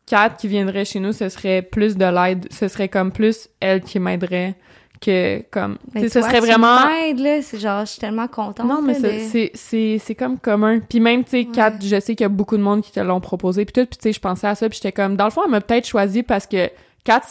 Kat 0.05 0.29
qui 0.37 0.47
viendrait 0.47 0.85
chez 0.85 0.99
nous, 0.99 1.11
ce 1.11 1.27
serait 1.29 1.61
plus 1.61 1.97
de 1.97 2.05
l'aide, 2.05 2.47
ce 2.51 2.67
serait 2.67 2.87
comme 2.89 3.11
plus 3.11 3.49
elle 3.59 3.81
qui 3.81 3.99
m'aiderait 3.99 4.55
que, 4.99 5.41
comme, 5.51 5.77
sais, 5.95 6.09
ce 6.09 6.21
serait 6.21 6.39
tu 6.39 6.45
vraiment... 6.45 6.75
là. 6.75 7.41
C'est 7.41 7.59
genre, 7.59 7.81
je 7.85 7.91
suis 7.91 7.99
tellement 7.99 8.27
contente. 8.27 8.65
Non, 8.67 8.81
mais 8.81 8.93
c'est- 8.95 9.19
c'est- 9.19 9.51
c'est 9.53 9.97
c'est 10.03 10.15
comme 10.15 10.37
commun. 10.39 10.79
Puis 10.79 10.99
même, 10.99 11.23
tu 11.23 11.31
sais, 11.31 11.45
Kat, 11.45 11.73
je 11.81 11.99
sais 11.99 12.15
qu'il 12.15 12.23
y 12.23 12.25
a 12.25 12.29
beaucoup 12.29 12.57
de 12.57 12.63
monde 12.63 12.81
qui 12.81 12.91
te 12.91 12.99
l'ont 12.99 13.19
proposé, 13.21 13.65
puis 13.65 13.73
tout, 13.73 13.87
puis 13.87 13.97
tu 13.97 14.03
sais, 14.03 14.13
je 14.13 14.19
pensais 14.19 14.47
à 14.47 14.55
ça, 14.55 14.67
puis 14.69 14.79
j'étais 14.81 14.91
comme, 14.91 15.15
dans 15.15 15.25
le 15.25 15.31
fond, 15.31 15.41
elle 15.45 15.51
m'a 15.51 15.61
peut-être 15.61 15.87
choisi 15.87 16.23
parce 16.23 16.47
que 16.47 16.69
Kat, 17.03 17.21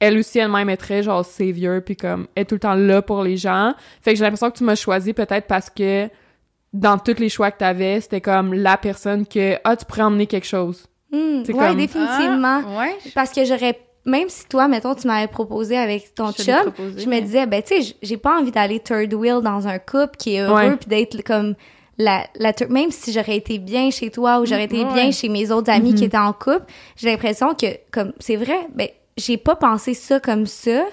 elle 0.00 0.18
aussi, 0.18 0.38
elle-même 0.38 0.68
est 0.70 0.76
très, 0.76 1.02
genre, 1.02 1.24
savior, 1.24 1.80
puis 1.84 1.96
comme, 1.96 2.26
elle 2.34 2.42
est 2.42 2.44
tout 2.46 2.56
le 2.56 2.60
temps 2.60 2.74
là 2.74 3.02
pour 3.02 3.22
les 3.22 3.36
gens. 3.36 3.74
Fait 4.00 4.12
que 4.12 4.18
j'ai 4.18 4.24
l'impression 4.24 4.50
que 4.50 4.58
tu 4.58 4.64
m'as 4.64 4.74
choisi 4.74 5.12
peut-être 5.12 5.46
parce 5.46 5.70
que 5.70 6.08
dans 6.72 6.98
tous 6.98 7.18
les 7.18 7.28
choix 7.28 7.50
que 7.50 7.58
t'avais, 7.58 8.00
c'était 8.00 8.20
comme 8.22 8.54
la 8.54 8.76
personne 8.76 9.26
que, 9.26 9.56
ah, 9.64 9.76
tu 9.76 9.84
pourrais 9.84 10.02
emmener 10.02 10.26
quelque 10.26 10.46
chose. 10.46 10.86
Hmm, 11.12 11.42
c'est 11.44 11.52
ouais, 11.52 11.68
comme- 11.68 11.76
définitivement. 11.76 12.62
Ah, 12.66 12.78
ouais. 12.80 12.96
Parce 13.14 13.30
que 13.32 13.44
j'aurais, 13.44 13.78
même 14.04 14.28
si 14.28 14.46
toi, 14.48 14.68
mettons, 14.68 14.94
tu 14.94 15.06
m'avais 15.06 15.28
proposé 15.28 15.76
avec 15.76 16.14
ton 16.14 16.32
Je 16.36 16.42
chum, 16.42 16.54
proposé, 16.62 17.00
je 17.00 17.06
me 17.06 17.10
mais- 17.10 17.20
disais, 17.22 17.46
ben, 17.46 17.62
tu 17.62 17.82
sais, 17.82 17.94
j'ai 18.02 18.16
pas 18.16 18.38
envie 18.40 18.50
d'aller 18.50 18.80
third 18.80 19.12
wheel 19.14 19.40
dans 19.42 19.66
un 19.68 19.78
couple 19.78 20.16
qui 20.18 20.34
est 20.36 20.40
heureux, 20.42 20.76
puis 20.76 20.88
d'être 20.88 21.22
comme 21.22 21.54
la, 21.98 22.24
la 22.36 22.52
même 22.68 22.90
si 22.90 23.12
j'aurais 23.12 23.36
été 23.36 23.58
bien 23.58 23.90
chez 23.90 24.10
toi 24.10 24.40
ou 24.40 24.46
j'aurais 24.46 24.64
été 24.64 24.82
Ouais. 24.84 24.92
bien 24.92 25.10
chez 25.12 25.28
mes 25.28 25.50
autres 25.52 25.70
amis 25.70 25.90
Mhm. 25.92 25.94
qui 25.98 26.04
étaient 26.04 26.16
en 26.18 26.32
couple, 26.32 26.64
j'ai 26.96 27.10
l'impression 27.10 27.54
que, 27.54 27.66
comme, 27.90 28.12
c'est 28.18 28.36
vrai, 28.36 28.58
ben, 28.74 28.88
j'ai 29.16 29.36
pas 29.36 29.54
pensé 29.56 29.94
ça 29.94 30.18
comme 30.18 30.46
ça, 30.46 30.84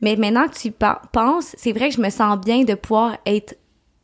mais 0.00 0.16
maintenant 0.16 0.48
que 0.48 0.54
tu 0.54 0.68
y 0.68 0.72
penses, 1.12 1.54
c'est 1.58 1.72
vrai 1.72 1.90
que 1.90 1.94
je 1.94 2.00
me 2.00 2.10
sens 2.10 2.38
bien 2.40 2.64
de 2.64 2.74
pouvoir 2.74 3.16
être 3.26 3.54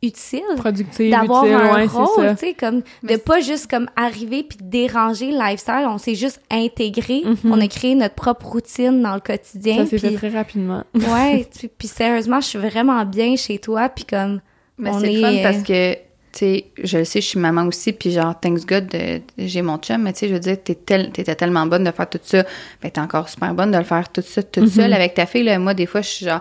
utile 0.03 0.43
Productive, 0.57 1.11
d'avoir 1.11 1.45
utile, 1.45 1.55
un 1.55 1.75
ouais, 1.77 1.87
rôle, 1.87 2.31
tu 2.33 2.37
sais, 2.47 2.55
comme 2.55 2.83
Mais 3.03 3.17
de 3.17 3.21
pas 3.21 3.41
juste 3.41 3.71
comme 3.71 3.89
arriver 3.97 4.43
puis 4.43 4.59
déranger 4.61 5.31
le 5.31 5.39
lifestyle, 5.39 5.87
on 5.89 5.99
s'est 5.99 6.15
juste 6.17 6.41
intégré, 6.51 7.23
Mhm. 7.25 7.53
on 7.53 7.61
a 7.61 7.69
créé 7.69 7.95
notre 7.95 8.15
propre 8.15 8.47
routine 8.47 9.01
dans 9.03 9.15
le 9.15 9.21
quotidien. 9.21 9.77
Ça 9.77 9.87
s'est 9.87 9.99
fait 9.99 10.15
très 10.15 10.29
rapidement. 10.31 10.83
ouais, 10.95 11.47
puis, 11.57 11.69
puis 11.77 11.89
sérieusement, 11.89 12.41
je 12.41 12.47
suis 12.47 12.59
vraiment 12.59 13.05
bien 13.05 13.37
chez 13.37 13.59
toi 13.59 13.89
puis 13.89 14.05
comme 14.05 14.41
Mais 14.79 14.91
on 14.91 14.99
c'est 15.01 15.13
est 15.13 15.17
le 15.17 15.21
fun 15.21 15.35
euh, 15.35 15.43
parce 15.43 15.63
que, 15.63 15.95
tu 15.95 16.01
sais, 16.39 16.65
je 16.83 16.99
le 16.99 17.05
sais, 17.05 17.21
je 17.21 17.27
suis 17.27 17.39
maman 17.39 17.67
aussi, 17.67 17.93
puis 17.93 18.11
genre, 18.11 18.35
thanks 18.41 18.65
God, 18.67 18.89
euh, 18.95 19.19
j'ai 19.39 19.61
mon 19.63 19.77
chum, 19.79 20.03
mais 20.03 20.13
tu 20.15 20.21
sais, 20.21 20.29
je 20.29 20.33
veux 20.35 20.41
dire, 20.41 20.57
t'es 20.65 20.75
tel- 20.75 21.13
t'étais 21.13 21.35
tellement 21.37 21.67
bonne 21.67 21.85
de 21.85 21.91
faire 21.93 22.09
tout 22.09 22.19
ça, 22.23 22.43
ben 22.83 22.91
t'es 22.91 23.01
encore 23.01 23.29
super 23.29 23.55
bonne 23.55 23.71
de 23.71 23.79
le 23.79 23.85
faire 23.85 24.09
tout 24.11 24.23
ça 24.23 24.43
toute 24.43 24.65
Mhm. 24.65 24.71
seule 24.71 24.93
avec 24.95 25.15
ta 25.15 25.27
fille, 25.27 25.43
là. 25.45 25.59
Moi, 25.59 25.75
des 25.75 25.87
fois, 25.87 26.01
je 26.01 26.09
suis 26.09 26.27
genre, 26.27 26.41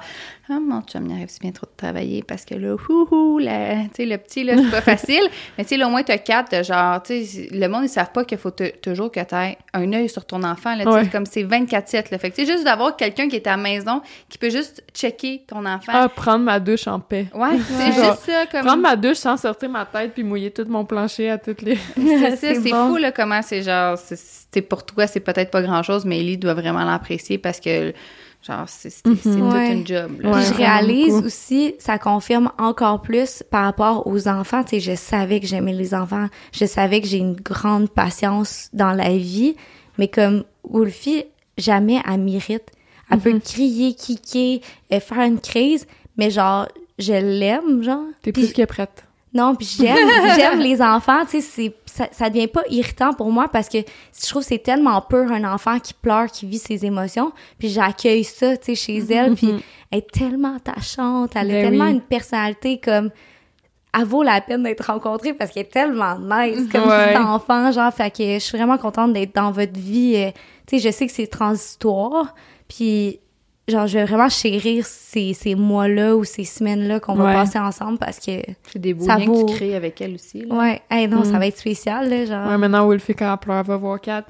ah, 0.50 0.60
mon 0.60 0.82
chum, 0.82 1.06
il 1.08 1.14
arrive 1.14 1.30
si 1.30 1.40
bien 1.40 1.52
trop 1.52 1.66
de 1.66 1.72
travailler? 1.78 2.24
Parce 2.28 2.44
que 2.46 2.56
là, 2.56 2.76
houhou, 2.76 3.38
la- 3.40 3.84
tu 3.86 3.90
sais, 3.98 4.06
le 4.06 4.18
petit, 4.18 4.44
là, 4.44 4.56
c'est 4.58 4.70
pas 4.72 4.82
facile. 4.82 5.22
Mais 5.58 5.64
tu 5.64 5.70
sais, 5.70 5.78
là, 5.78 5.88
au 5.88 5.90
moins, 5.92 6.04
t'as 6.04 6.18
quatre, 6.18 6.58
de 6.58 6.64
genre, 6.64 7.02
tu 7.04 7.24
sais, 7.26 7.48
le 7.52 7.68
monde, 7.68 7.84
ils 7.86 7.90
savent 7.90 8.12
pas 8.12 8.26
qu'il 8.26 8.38
faut 8.38 8.52
te- 8.52 8.76
toujours 8.80 9.12
que 9.12 9.20
t'aies 9.22 9.58
un 9.74 9.94
œil 9.94 10.10
sur 10.10 10.26
ton 10.26 10.44
enfant, 10.44 10.76
là, 10.76 10.84
Ouais. 10.92 11.08
comme 11.08 11.26
c'est 11.26 11.44
24-7, 11.44 12.12
là. 12.12 12.18
Fait 12.18 12.32
que, 12.32 12.36
tu 12.36 12.46
sais, 12.46 12.52
juste 12.52 12.66
d'avoir 12.66 12.98
quelqu'un 12.98 13.30
qui 13.30 13.38
est 13.38 13.48
à 13.48 13.52
la 13.52 13.58
maison, 13.58 14.02
qui 14.30 14.38
peut 14.38 14.50
juste 14.50 14.84
checker 14.94 15.44
ton 15.48 15.66
enfant. 15.66 15.92
Ah, 15.94 16.10
prendre 16.10 16.44
ma 16.44 16.60
douche 16.60 16.88
en 16.88 17.00
paix. 17.00 17.28
Ouais, 17.34 17.58
c'est 17.68 17.92
juste 17.94 18.20
ça, 18.26 18.46
comme. 18.52 18.66
Prendre 18.66 18.82
ma 18.82 18.96
douche 18.96 19.18
sans 19.18 19.38
sortir 19.38 19.70
ma 19.70 19.86
tête 19.86 20.14
puis 20.14 20.24
mouiller 20.24 20.52
tout 20.52 20.66
mon 20.68 20.84
plancher 20.86 21.30
à 21.30 21.38
toutes 21.38 21.62
les... 21.62 21.78
C'est 21.96 22.36
ça, 22.56 22.62
C'est 22.62 22.72
bon. 22.72 22.90
fou 22.90 22.98
là 22.98 23.12
comment 23.12 23.42
c'est 23.42 23.62
genre 23.64 23.98
c'est- 23.98 24.62
pour 24.62 24.86
toi 24.86 25.08
c'est 25.08 25.20
peut-être 25.22 25.50
pas 25.52 25.62
grand 25.62 25.82
chose 25.84 26.04
mais 26.06 26.20
Ellie 26.20 26.38
doit 26.38 26.54
vraiment 26.54 26.84
l'apprécier 26.84 27.38
parce 27.38 27.60
que 27.60 27.94
genre 28.46 28.64
c'est 28.68 28.90
c'est 28.90 29.02
c'est 29.22 29.30
Mhm. 29.30 29.40
toute 29.40 29.54
Ouais. 29.54 29.74
une 29.74 29.88
job 29.88 30.22
là. 30.22 30.32
Ouais, 30.32 30.42
je 30.44 30.54
réalise 30.54 31.14
beaucoup. 31.14 31.26
aussi, 31.28 31.76
ça 31.80 31.98
confirme 32.00 32.52
encore 32.58 33.02
plus 33.02 33.44
par 33.50 33.64
rapport 33.66 34.08
aux 34.08 34.28
enfants. 34.28 34.64
Tu 34.64 34.72
sais, 34.72 34.80
je 34.80 34.96
savais 34.96 35.40
que 35.40 35.48
j'aimais 35.48 35.74
les 35.74 35.94
enfants. 35.94 36.28
Je 36.52 36.66
savais 36.66 37.02
que 37.02 37.08
j'ai 37.08 37.18
une 37.18 37.36
grande 37.36 37.90
patience 37.90 38.70
dans 38.74 38.94
la 38.94 39.10
vie. 39.18 39.56
Mais 39.98 40.08
comme 40.08 40.44
Wolfie, 40.68 41.26
jamais 41.58 42.02
elle 42.10 42.22
m'irrite. 42.22 42.72
Elle 43.12 43.20
peut 43.20 43.34
Mhm. 43.34 43.42
crier, 43.42 43.94
kicker, 43.94 44.62
euh, 44.94 45.00
faire 45.00 45.22
une 45.22 45.40
crise. 45.40 45.86
Mais 46.18 46.30
genre, 46.32 46.68
je 46.98 47.14
l'aime, 47.14 47.84
genre. 47.84 48.06
T'es 48.22 48.32
plus 48.32 48.54
que 48.54 48.64
prête. 48.66 49.06
Non, 49.34 49.56
puis 49.56 49.66
j'aime, 49.78 49.98
j'aime 50.36 50.60
les 50.60 50.82
enfants, 50.82 51.24
tu 51.26 51.40
sais, 51.40 51.42
c'est 51.42 51.76
ça, 51.86 52.08
ça 52.12 52.30
devient 52.30 52.48
pas 52.48 52.64
irritant 52.70 53.14
pour 53.14 53.32
moi 53.32 53.48
parce 53.48 53.70
que 53.70 53.78
je 53.80 54.28
trouve 54.30 54.42
que 54.42 54.48
c'est 54.50 54.60
tellement 54.64 55.02
pur 55.02 55.32
un 55.32 55.44
enfant 55.54 55.80
qui 55.80 55.94
pleure, 55.94 56.28
qui 56.28 56.46
vit 56.46 56.58
ses 56.58 56.86
émotions, 56.86 57.32
puis 57.58 57.70
j'accueille 57.70 58.24
ça, 58.24 58.58
tu 58.58 58.76
sais, 58.76 58.76
chez 58.76 58.98
elle, 59.14 59.36
puis 59.36 59.54
elle 59.92 60.00
est 60.00 60.12
tellement 60.12 60.56
attachante, 60.58 61.32
elle 61.36 61.52
a 61.52 61.54
Ben 61.54 61.70
tellement 61.70 61.86
oui. 61.86 61.92
une 61.92 62.02
personnalité 62.02 62.80
comme 62.80 63.10
elle 63.98 64.06
vaut 64.06 64.24
la 64.24 64.40
peine 64.40 64.64
d'être 64.64 64.86
rencontrée 64.88 65.34
parce 65.34 65.52
qu'elle 65.52 65.64
est 65.64 65.72
tellement 65.72 66.18
nice 66.18 66.68
comme 66.72 66.88
Ouais. 66.88 67.14
petit 67.14 67.18
enfant, 67.22 67.72
genre, 67.74 67.94
fait 67.94 68.10
que 68.10 68.24
je 68.36 68.40
suis 68.40 68.58
vraiment 68.58 68.78
contente 68.78 69.12
d'être 69.14 69.36
dans 69.36 69.52
votre 69.52 69.78
vie. 69.78 70.14
euh, 70.16 70.32
tu 70.66 70.80
sais, 70.80 70.90
je 70.90 70.96
sais 70.96 71.08
que 71.08 71.12
c'est 71.12 71.28
transitoire, 71.28 72.34
puis 72.70 73.20
genre, 73.72 73.88
je 73.88 73.98
vais 73.98 74.06
vraiment 74.06 74.30
chérir 74.30 74.86
ces, 74.86 75.34
ces 75.34 75.56
mois-là 75.56 76.16
ou 76.16 76.24
ces 76.24 76.44
semaines-là 76.44 77.00
qu'on 77.00 77.16
va 77.16 77.26
Ouais. 77.26 77.34
passer 77.34 77.58
ensemble 77.60 77.98
parce 77.98 78.20
que, 78.20 78.42
C'est 78.72 78.80
des 78.80 78.94
beaux 78.94 79.06
Ça 79.06 79.18
liens 79.18 79.26
vaut- 79.26 79.46
que 79.46 79.52
tu 79.52 79.56
crées 79.58 79.76
avec 79.76 80.00
elle 80.02 80.16
aussi. 80.16 80.46
Là. 80.46 80.56
ouais, 80.56 80.82
hey, 80.90 81.08
non, 81.08 81.24
ça 81.24 81.32
Mm. 81.32 81.40
va 81.40 81.48
être 81.48 81.58
spécial, 81.58 82.10
là, 82.10 82.26
genre. 82.26 82.48
Ouais, 82.50 82.58
maintenant, 82.58 82.86
Wolfie, 82.86 83.16
quand 83.16 83.32
elle 83.32 83.38
pleure, 83.40 83.60
elle 83.60 83.66
va 83.66 83.78
voir 83.78 84.00
Kat. 84.00 84.26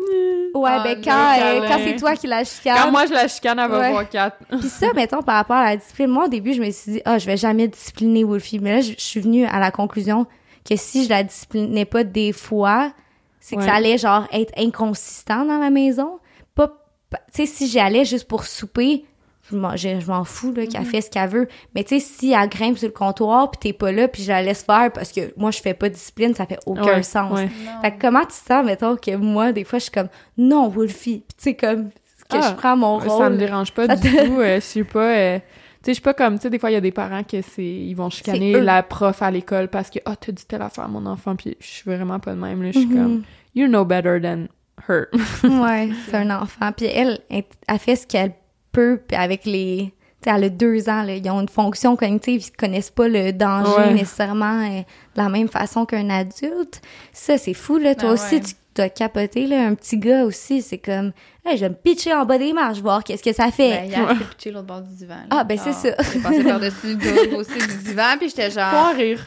Ouais, 0.53 0.69
Ah, 0.73 0.81
ben 0.83 0.97
le 0.97 1.03
quand, 1.03 1.33
euh, 1.41 1.67
quand 1.67 1.77
c'est 1.83 1.95
toi 1.95 2.15
qui 2.15 2.27
la 2.27 2.43
chicane. 2.43 2.77
Quand 2.83 2.91
moi, 2.91 3.05
je 3.05 3.13
la 3.13 3.27
chicane, 3.27 3.57
elle 3.59 3.69
va 3.71 3.79
Ouais. 3.79 3.91
voir 3.91 4.09
Kat. 4.09 4.31
Puis 4.49 4.69
ça, 4.69 4.87
mettons, 4.95 5.21
par 5.21 5.35
rapport 5.35 5.55
à 5.57 5.63
la 5.71 5.77
discipline, 5.77 6.07
moi, 6.09 6.25
au 6.25 6.29
début, 6.29 6.53
je 6.53 6.61
me 6.61 6.69
suis 6.71 6.93
dit, 6.93 7.01
ah, 7.05 7.17
je 7.17 7.25
vais 7.25 7.37
jamais 7.37 7.67
discipliner 7.67 8.23
Wolfie. 8.23 8.59
Mais 8.59 8.73
là, 8.75 8.81
je, 8.81 8.91
je 8.93 9.01
suis 9.01 9.19
venue 9.21 9.45
à 9.45 9.59
la 9.59 9.71
conclusion 9.71 10.25
que 10.69 10.75
si 10.75 11.05
je 11.05 11.09
la 11.09 11.23
disciplinais 11.23 11.85
pas 11.85 12.03
des 12.03 12.33
fois, 12.33 12.91
c'est 13.39 13.55
que 13.55 13.61
Ouais. 13.61 13.67
ça 13.67 13.75
allait, 13.75 13.97
genre, 13.97 14.27
être 14.31 14.51
inconsistant 14.57 15.45
dans 15.45 15.57
la 15.57 15.69
maison. 15.69 16.19
Pas, 16.53 16.67
pas- 17.09 17.19
tu 17.33 17.45
sais, 17.45 17.45
si 17.45 17.67
j'y 17.67 17.79
allais 17.79 18.05
juste 18.05 18.27
pour 18.27 18.43
souper, 18.45 19.05
je 19.51 20.05
m'en, 20.07 20.23
fous, 20.23 20.53
là, 20.53 20.65
qu'elle 20.65 20.85
fait 20.85 21.01
ce 21.01 21.09
qu'elle 21.09 21.29
veut. 21.29 21.47
Mais 21.75 21.83
tu 21.83 21.99
sais, 21.99 22.05
si 22.05 22.31
elle 22.33 22.49
grimpe 22.49 22.77
sur 22.77 22.87
le 22.87 22.93
comptoir, 22.93 23.51
puis 23.51 23.59
t'es 23.59 23.73
pas 23.77 23.91
là, 23.91 24.07
puis 24.07 24.23
je 24.23 24.29
la 24.29 24.41
laisse 24.41 24.63
faire 24.63 24.91
parce 24.91 25.11
que 25.11 25.33
moi, 25.37 25.51
je 25.51 25.59
fais 25.59 25.73
pas 25.73 25.89
de 25.89 25.93
discipline, 25.93 26.33
ça 26.33 26.45
fait 26.45 26.59
aucun 26.65 26.83
Ouais, 26.83 27.03
sens. 27.03 27.31
ouais. 27.37 27.49
Fait 27.81 27.91
que 27.91 28.01
comment 28.01 28.21
tu 28.21 28.27
te 28.27 28.33
sens, 28.33 28.65
mettons, 28.65 28.95
que 28.95 29.15
moi, 29.15 29.51
des 29.51 29.63
fois, 29.63 29.79
je 29.79 29.83
suis 29.83 29.91
comme, 29.91 30.09
non, 30.37 30.67
Wolfie? 30.69 31.23
Puis 31.27 31.35
tu 31.37 31.43
sais, 31.43 31.53
comme, 31.55 31.89
que 31.89 32.37
Ah, 32.37 32.49
je 32.49 32.55
prends 32.55 32.77
mon 32.77 32.97
rôle. 32.97 33.23
Ça 33.23 33.29
me 33.29 33.37
dérange 33.37 33.73
pas 33.73 33.87
Ça 33.87 33.95
du 33.97 34.09
tout. 34.09 34.39
euh, 34.39 34.55
je 34.55 34.65
suis 34.65 34.83
pas... 34.85 34.99
euh, 35.17 35.37
tu 35.39 35.43
sais, 35.85 35.91
je 35.91 35.93
suis 35.93 36.01
pas 36.01 36.13
comme... 36.13 36.35
Tu 36.37 36.43
sais, 36.43 36.49
des 36.49 36.59
fois, 36.59 36.69
il 36.69 36.73
y 36.73 36.77
a 36.77 36.81
des 36.81 36.91
parents 36.91 37.23
que 37.23 37.41
c'est... 37.41 37.63
Ils 37.65 37.93
vont 37.95 38.09
chicaner 38.09 38.61
la 38.61 38.83
prof 38.83 39.21
à 39.21 39.31
l'école 39.31 39.67
parce 39.67 39.89
que 39.89 39.99
«Ah, 40.05 40.15
t'as 40.15 40.31
dit 40.31 40.45
telle 40.45 40.61
affaire 40.61 40.83
à 40.85 40.87
mon 40.87 41.05
enfant.» 41.07 41.35
Puis 41.37 41.57
je 41.59 41.65
suis 41.67 41.83
vraiment 41.91 42.19
pas 42.19 42.33
de 42.35 42.39
même. 42.39 42.61
Là. 42.61 42.71
Je 42.71 42.77
suis 42.79 42.87
Mhm. 42.87 42.95
comme 42.95 43.23
«You 43.55 43.67
know 43.67 43.83
better 43.83 44.19
than 44.21 44.45
her. 44.87 45.07
ouais, 45.43 45.89
c'est 46.07 46.15
un 46.17 46.29
enfant. 46.39 46.71
Puis 46.71 46.85
elle, 46.85 47.19
elle, 47.29 47.43
elle 47.67 47.79
fait 47.79 47.95
ce 47.97 48.05
qu'elle 48.07 48.31
puis 48.71 49.17
avec 49.17 49.45
les... 49.45 49.93
Tu 50.21 50.29
sais, 50.29 50.35
elle 50.35 50.43
a 50.43 50.49
deux 50.49 50.87
ans, 50.87 51.01
là, 51.01 51.15
ils 51.15 51.29
ont 51.31 51.41
une 51.41 51.49
fonction 51.49 51.95
cognitive, 51.95 52.43
ils 52.47 52.51
connaissent 52.55 52.91
pas 52.91 53.07
le 53.07 53.31
danger 53.33 53.71
Ouais. 53.75 53.93
nécessairement 53.95 54.61
euh, 54.65 54.79
de 55.15 55.21
la 55.21 55.29
même 55.29 55.47
façon 55.47 55.85
qu'un 55.87 56.09
adulte. 56.11 56.79
Ça, 57.11 57.39
c'est 57.39 57.55
fou, 57.55 57.77
là. 57.77 57.95
Toi 57.95 58.09
Ben 58.09 58.13
aussi, 58.13 58.35
ouais. 58.35 58.41
tu 58.41 58.53
dois 58.75 58.89
capoter, 58.89 59.47
là. 59.47 59.65
Un 59.65 59.73
petit 59.73 59.97
gars 59.97 60.23
aussi, 60.25 60.61
c'est 60.61 60.77
comme... 60.77 61.11
Hey, 61.43 61.57
je 61.57 61.61
vais 61.63 61.69
me 61.69 61.73
pitcher 61.75 62.13
en 62.13 62.23
bas 62.25 62.37
des 62.37 62.53
marches, 62.53 62.81
voir 62.81 63.03
qu'est-ce 63.03 63.23
que 63.23 63.33
ça 63.33 63.49
fait. 63.49 63.71
Ben, 63.71 63.85
hier, 63.89 64.07
j'étais 64.13 64.25
pitchée 64.25 64.51
l'autre 64.51 64.67
bord 64.67 64.81
du 64.81 64.93
divan. 64.93 65.15
là. 65.15 65.25
Ah, 65.31 65.43
ben, 65.43 65.57
c'est 65.57 65.71
Genre, 65.71 65.81
ça. 65.97 66.11
J'ai 66.13 66.19
passé 66.19 66.43
par-dessus 66.43 66.95
le 66.97 67.31
dossier 67.35 67.59
du 67.59 67.77
divan, 67.83 68.15
puis 68.19 68.29
j'étais 68.29 68.51
genre... 68.51 68.73
en 68.75 68.93
rire. 68.93 69.25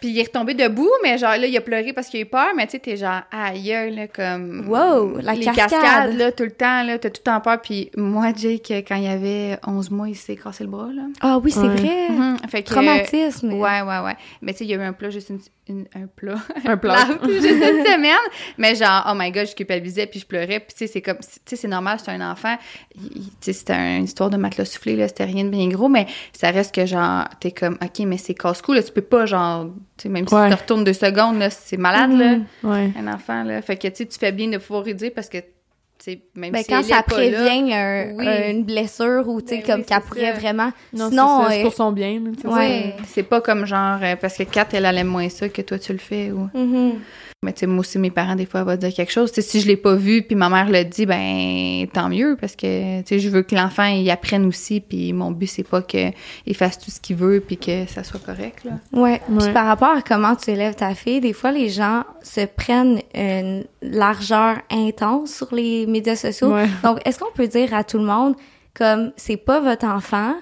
Puis 0.00 0.10
il 0.10 0.18
est 0.18 0.24
retombé 0.24 0.54
debout, 0.54 0.88
mais 1.02 1.18
genre 1.18 1.32
là, 1.32 1.46
il 1.46 1.56
a 1.56 1.60
pleuré 1.60 1.92
parce 1.92 2.08
qu'il 2.08 2.20
a 2.20 2.22
eu 2.22 2.26
peur, 2.26 2.48
mais 2.56 2.66
tu 2.66 2.72
sais, 2.72 2.78
t'es 2.78 2.96
genre 2.96 3.22
aïe, 3.32 3.94
là, 3.94 4.06
comme. 4.08 4.68
Wow, 4.68 5.18
la 5.18 5.34
les 5.34 5.44
cascade. 5.44 5.70
cascades, 5.70 6.16
là, 6.16 6.32
tout 6.32 6.44
le 6.44 6.50
temps, 6.52 6.82
là, 6.84 6.98
t'as 6.98 7.10
tout 7.10 7.20
le 7.20 7.30
temps 7.30 7.40
peur. 7.40 7.60
Puis 7.60 7.90
moi, 7.96 8.32
Jake, 8.36 8.72
quand 8.86 8.96
il 8.96 9.06
avait 9.08 9.58
11 9.66 9.90
mois, 9.90 10.08
il 10.08 10.14
s'est 10.16 10.36
cassé 10.36 10.64
le 10.64 10.70
bras, 10.70 10.88
là. 10.94 11.02
Ah 11.20 11.38
oui, 11.38 11.50
c'est 11.50 11.60
Ouais. 11.60 11.68
vrai. 11.68 12.08
Mhm. 12.10 12.36
Fait 12.48 12.62
que. 12.62 12.68
Traumatisme. 12.68 13.52
Ouais, 13.54 13.82
ouais, 13.82 13.98
ouais. 14.04 14.16
Mais 14.42 14.52
tu 14.52 14.58
sais, 14.58 14.64
il 14.64 14.70
y 14.70 14.74
a 14.74 14.76
eu 14.76 14.82
un 14.82 14.92
plat, 14.92 15.10
juste 15.10 15.30
une. 15.30 15.40
une- 15.68 15.86
un 15.94 16.06
plat. 16.06 16.36
Un 16.64 16.76
plat. 16.78 17.06
Juste 17.24 17.44
une 17.44 17.84
semaine. 17.84 18.14
Mais 18.56 18.74
genre, 18.74 19.04
oh 19.10 19.12
my 19.16 19.30
god, 19.30 19.46
je 19.48 19.54
culpabilisais, 19.54 20.06
puis 20.06 20.20
je 20.20 20.26
pleurais. 20.26 20.60
Puis 20.60 20.68
tu 20.72 20.78
sais, 20.78 20.86
c'est 20.86 21.02
comme. 21.02 21.18
Tu 21.18 21.26
sais, 21.44 21.56
c'est 21.56 21.68
normal, 21.68 21.98
c'est 22.02 22.10
un 22.10 22.30
enfant. 22.32 22.56
Tu 22.94 23.00
sais, 23.40 23.52
c'était 23.52 23.96
une 23.98 24.04
histoire 24.04 24.30
de 24.30 24.36
matelas 24.36 24.64
soufflé, 24.64 24.96
là. 24.96 25.08
C'était 25.08 25.24
rien 25.24 25.44
de 25.44 25.50
bien 25.50 25.68
gros, 25.68 25.88
mais 25.88 26.06
ça 26.32 26.50
reste 26.50 26.74
que 26.74 26.86
genre, 26.86 27.24
t'es 27.40 27.50
comme, 27.50 27.76
ok, 27.82 27.98
mais 28.06 28.16
c'est 28.16 28.34
casse-cou, 28.34 28.72
là. 28.74 28.82
Tu 28.82 28.92
peux 28.92 29.02
pas, 29.02 29.26
genre. 29.26 29.66
Même 30.06 30.28
si 30.28 30.34
tu 30.34 30.50
te 30.50 30.54
retournes 30.60 30.84
deux 30.84 30.92
secondes, 30.92 31.38
là, 31.38 31.50
c'est 31.50 31.76
malade, 31.76 32.12
là. 32.12 32.36
Mhm. 32.36 32.44
Ouais. 32.64 32.90
Un 32.98 33.12
enfant, 33.12 33.42
là. 33.42 33.60
Fait 33.62 33.76
que, 33.76 33.88
tu 33.88 34.06
fais 34.18 34.32
bien 34.32 34.48
de 34.48 34.58
pouvoir 34.58 34.84
dire 34.84 35.10
parce 35.14 35.28
que, 35.28 35.38
tu 35.38 35.44
sais, 35.98 36.20
même 36.36 36.52
Ben, 36.52 36.62
si 36.62 36.68
quand 36.68 36.82
ça 36.84 36.96
là, 36.96 37.02
prévient 37.02 37.74
un- 37.74 38.12
Oui. 38.16 38.28
un- 38.28 38.50
une 38.50 38.64
blessure 38.64 39.24
ou, 39.26 39.40
tu 39.40 39.48
sais, 39.48 39.56
Ben 39.56 39.66
comme 39.66 39.80
oui, 39.80 39.86
qu'elle 39.86 40.00
pourrait 40.02 40.32
vraiment... 40.32 40.70
Non, 40.92 41.08
Sinon, 41.10 41.44
c'est 41.48 41.60
euh, 41.60 41.62
pour 41.64 41.74
son 41.74 41.90
bien. 41.90 42.22
Ouais. 42.44 42.94
C'est 43.06 43.24
pas 43.24 43.40
comme 43.40 43.66
genre 43.66 43.98
euh, 44.02 44.14
parce 44.14 44.36
que 44.36 44.44
Kat 44.44 44.68
elle, 44.72 44.84
elle 44.84 44.98
aime 44.98 45.08
moins 45.08 45.28
ça 45.28 45.48
que 45.48 45.62
toi 45.62 45.78
tu 45.78 45.92
le 45.92 45.98
fais 45.98 46.30
ou 46.30 46.48
Mhm. 46.54 47.00
Mais 47.42 47.52
tu 47.52 47.60
sais 47.60 47.66
moi 47.66 47.80
aussi 47.80 47.98
mes 47.98 48.10
parents 48.10 48.34
des 48.34 48.46
fois 48.46 48.64
vont 48.64 48.76
dire 48.76 48.92
quelque 48.92 49.12
chose, 49.12 49.30
tu 49.30 49.40
sais 49.40 49.48
si 49.48 49.60
je 49.60 49.68
l'ai 49.68 49.76
pas 49.76 49.94
vu 49.94 50.22
puis 50.22 50.34
ma 50.34 50.48
mère 50.48 50.70
le 50.70 50.84
dit 50.84 51.06
ben 51.06 51.86
tant 51.92 52.08
mieux 52.08 52.36
parce 52.40 52.56
que 52.56 53.00
tu 53.02 53.06
sais 53.06 53.18
je 53.20 53.28
veux 53.28 53.42
que 53.42 53.54
l'enfant 53.54 53.84
il 53.84 54.10
apprenne 54.10 54.44
aussi 54.46 54.80
puis 54.80 55.12
mon 55.12 55.30
but 55.30 55.46
c'est 55.46 55.68
pas 55.68 55.82
que 55.82 56.10
il 56.46 56.56
fasse 56.56 56.78
tout 56.78 56.90
ce 56.90 57.00
qu'il 57.00 57.16
veut 57.16 57.40
puis 57.40 57.56
que 57.56 57.86
ça 57.86 58.02
soit 58.02 58.20
correct 58.20 58.64
là. 58.64 58.72
Ouais. 58.92 59.20
Puis 59.38 59.52
par 59.52 59.66
rapport 59.66 59.96
à 59.96 60.02
comment 60.02 60.34
tu 60.34 60.50
élèves 60.50 60.74
ta 60.74 60.94
fille, 60.94 61.20
des 61.20 61.32
fois, 61.32 61.52
les 61.52 61.68
gens 61.68 62.04
se 62.22 62.44
prennent 62.46 63.00
une 63.14 63.64
largeur 63.82 64.58
intense 64.70 65.34
sur 65.34 65.54
les 65.54 65.86
médias 65.86 66.16
sociaux. 66.16 66.52
Ouais. 66.52 66.66
Donc, 66.82 67.00
est-ce 67.06 67.18
qu'on 67.18 67.32
peut 67.32 67.46
dire 67.46 67.74
à 67.74 67.84
tout 67.84 67.98
le 67.98 68.04
monde, 68.04 68.34
comme, 68.74 69.12
c'est 69.16 69.36
pas 69.36 69.60
votre 69.60 69.86
enfant, 69.86 70.34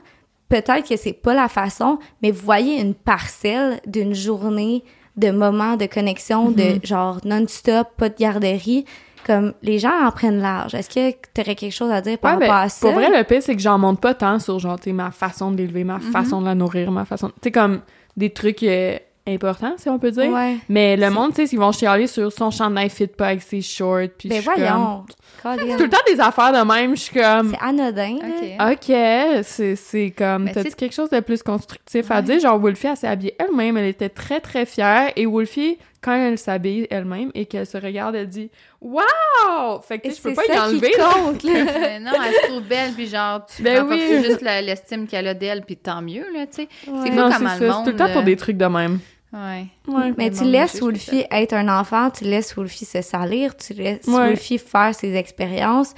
peut-être 0.48 0.88
que 0.88 0.96
c'est 0.96 1.12
pas 1.12 1.34
la 1.34 1.48
façon, 1.48 1.98
mais 2.22 2.30
vous 2.30 2.44
voyez 2.44 2.80
une 2.80 2.94
parcelle 2.94 3.80
d'une 3.86 4.14
journée 4.14 4.82
de 5.16 5.30
moments 5.30 5.76
de 5.76 5.86
connexion, 5.86 6.50
de 6.50 6.78
genre 6.82 7.20
non-stop, 7.24 7.88
pas 7.96 8.08
de 8.08 8.16
garderie, 8.16 8.84
comme 9.26 9.54
les 9.62 9.78
gens 9.78 10.06
en 10.06 10.10
prennent 10.10 10.40
large. 10.40 10.74
Est-ce 10.74 10.88
que 10.88 11.16
tu 11.34 11.40
aurais 11.40 11.54
quelque 11.54 11.72
chose 11.72 11.90
à 11.90 12.00
dire 12.00 12.18
par 12.18 12.34
Ouais, 12.34 12.40
ben, 12.40 12.46
rapport 12.46 12.64
à 12.64 12.68
ça? 12.68 12.86
Pour 12.86 12.94
vrai, 12.94 13.08
le 13.10 13.24
pire, 13.24 13.42
c'est 13.42 13.56
que 13.56 13.62
j'en 13.62 13.78
monte 13.78 14.00
pas 14.00 14.14
tant 14.14 14.38
sur, 14.38 14.58
genre, 14.58 14.78
ma 14.92 15.10
façon 15.10 15.50
de 15.50 15.56
l'élever, 15.56 15.84
ma 15.84 15.98
façon 15.98 16.40
de 16.40 16.46
la 16.46 16.54
nourrir, 16.54 16.90
ma 16.92 17.04
façon... 17.04 17.28
Tu 17.28 17.34
sais, 17.44 17.50
comme 17.50 17.80
des 18.16 18.30
trucs 18.30 18.62
euh, 18.62 18.98
importants, 19.28 19.74
si 19.76 19.88
on 19.88 19.98
peut 19.98 20.10
dire. 20.10 20.30
Ouais. 20.32 20.56
Mais 20.68 20.96
le 20.96 21.10
monde, 21.10 21.34
tu 21.34 21.46
sais, 21.46 21.54
ils 21.54 21.58
vont 21.58 21.72
chialer 21.72 22.06
sur 22.06 22.32
son 22.32 22.50
chandail 22.50 22.88
fit 22.90 23.06
pas 23.06 23.28
avec 23.28 23.42
ses 23.42 23.60
shorts, 23.60 24.08
puis 24.18 24.28
Ben 24.28 24.42
comme... 24.42 24.54
voyons. 24.54 25.04
C'est 25.42 25.76
tout 25.76 25.82
le 25.84 25.88
temps 25.88 25.98
des 26.06 26.20
affaires 26.20 26.52
de 26.52 26.64
même, 26.66 26.96
je 26.96 27.02
suis 27.02 27.14
comme... 27.14 27.50
C'est 27.50 27.64
anodin, 27.66 28.18
là. 28.20 28.70
OK. 28.70 28.72
OK, 28.72 29.42
c'est 29.44 29.76
c'est 29.76 30.14
comme... 30.16 30.50
T'as-tu 30.50 30.70
c'est- 30.70 30.76
quelque 30.76 30.94
chose 30.94 31.10
de 31.10 31.20
plus 31.20 31.42
constructif 31.42 32.10
à 32.10 32.22
dire? 32.22 32.40
Genre, 32.40 32.58
Wolfie, 32.58 32.86
elle 32.88 32.96
s'est 32.96 33.06
habillée 33.08 33.36
elle-même, 33.38 33.76
elle 33.76 33.86
était 33.86 34.08
très, 34.08 34.40
très 34.40 34.66
fière, 34.66 35.10
et 35.16 35.26
Wolfie, 35.26 35.78
quand 36.02 36.14
elle 36.14 36.38
s'habille 36.38 36.86
elle-même 36.90 37.30
et 37.34 37.46
qu'elle 37.46 37.66
se 37.66 37.76
regarde, 37.78 38.14
elle 38.14 38.28
dit 38.28 38.50
«Wow!» 38.80 39.80
Fait 39.86 39.98
que 39.98 40.08
je 40.10 40.20
peux 40.20 40.34
pas 40.34 40.44
y 40.44 40.52
ça 40.54 40.66
enlever, 40.66 40.92
compte, 40.92 41.42
là. 41.42 41.52
Mais 41.80 41.98
non, 42.00 42.12
elle 42.24 42.32
se 42.32 42.46
trouve 42.46 42.62
belle 42.62 42.92
puis 42.92 43.08
genre 43.08 43.44
tu 43.46 43.62
Ben 43.62 43.84
oui. 43.88 44.22
juste 44.24 44.40
l'estime 44.42 45.06
qu'elle 45.08 45.26
a 45.26 45.34
d'elle 45.34 45.62
puis 45.62 45.76
tant 45.76 46.00
mieux 46.02 46.24
là, 46.32 46.46
tu 46.46 46.62
sais. 46.62 46.68
Ouais. 46.86 46.98
C'est 47.02 47.10
comment 47.10 47.30
ça, 47.30 47.38
le 47.38 47.58
c'est 47.58 47.68
monde 47.68 47.84
tout 47.84 47.90
le 47.90 47.96
temps 47.96 48.12
pour 48.12 48.22
euh, 48.22 48.24
des 48.24 48.36
trucs 48.36 48.56
de 48.56 48.66
même. 48.66 49.00
Ouais. 49.32 49.66
Ouais. 49.88 50.12
Mais 50.16 50.30
Le 50.30 50.36
tu 50.36 50.44
laisses 50.44 50.80
Wolfie 50.80 51.24
être 51.30 51.52
un 51.54 51.68
enfant, 51.80 52.10
tu 52.10 52.24
laisses 52.24 52.54
Wolfie 52.54 52.84
se 52.84 53.02
salir, 53.02 53.56
tu 53.56 53.74
laisses 53.74 54.06
Ouais. 54.06 54.28
Wolfie 54.28 54.58
faire 54.58 54.94
ses 54.94 55.14
expériences, 55.14 55.94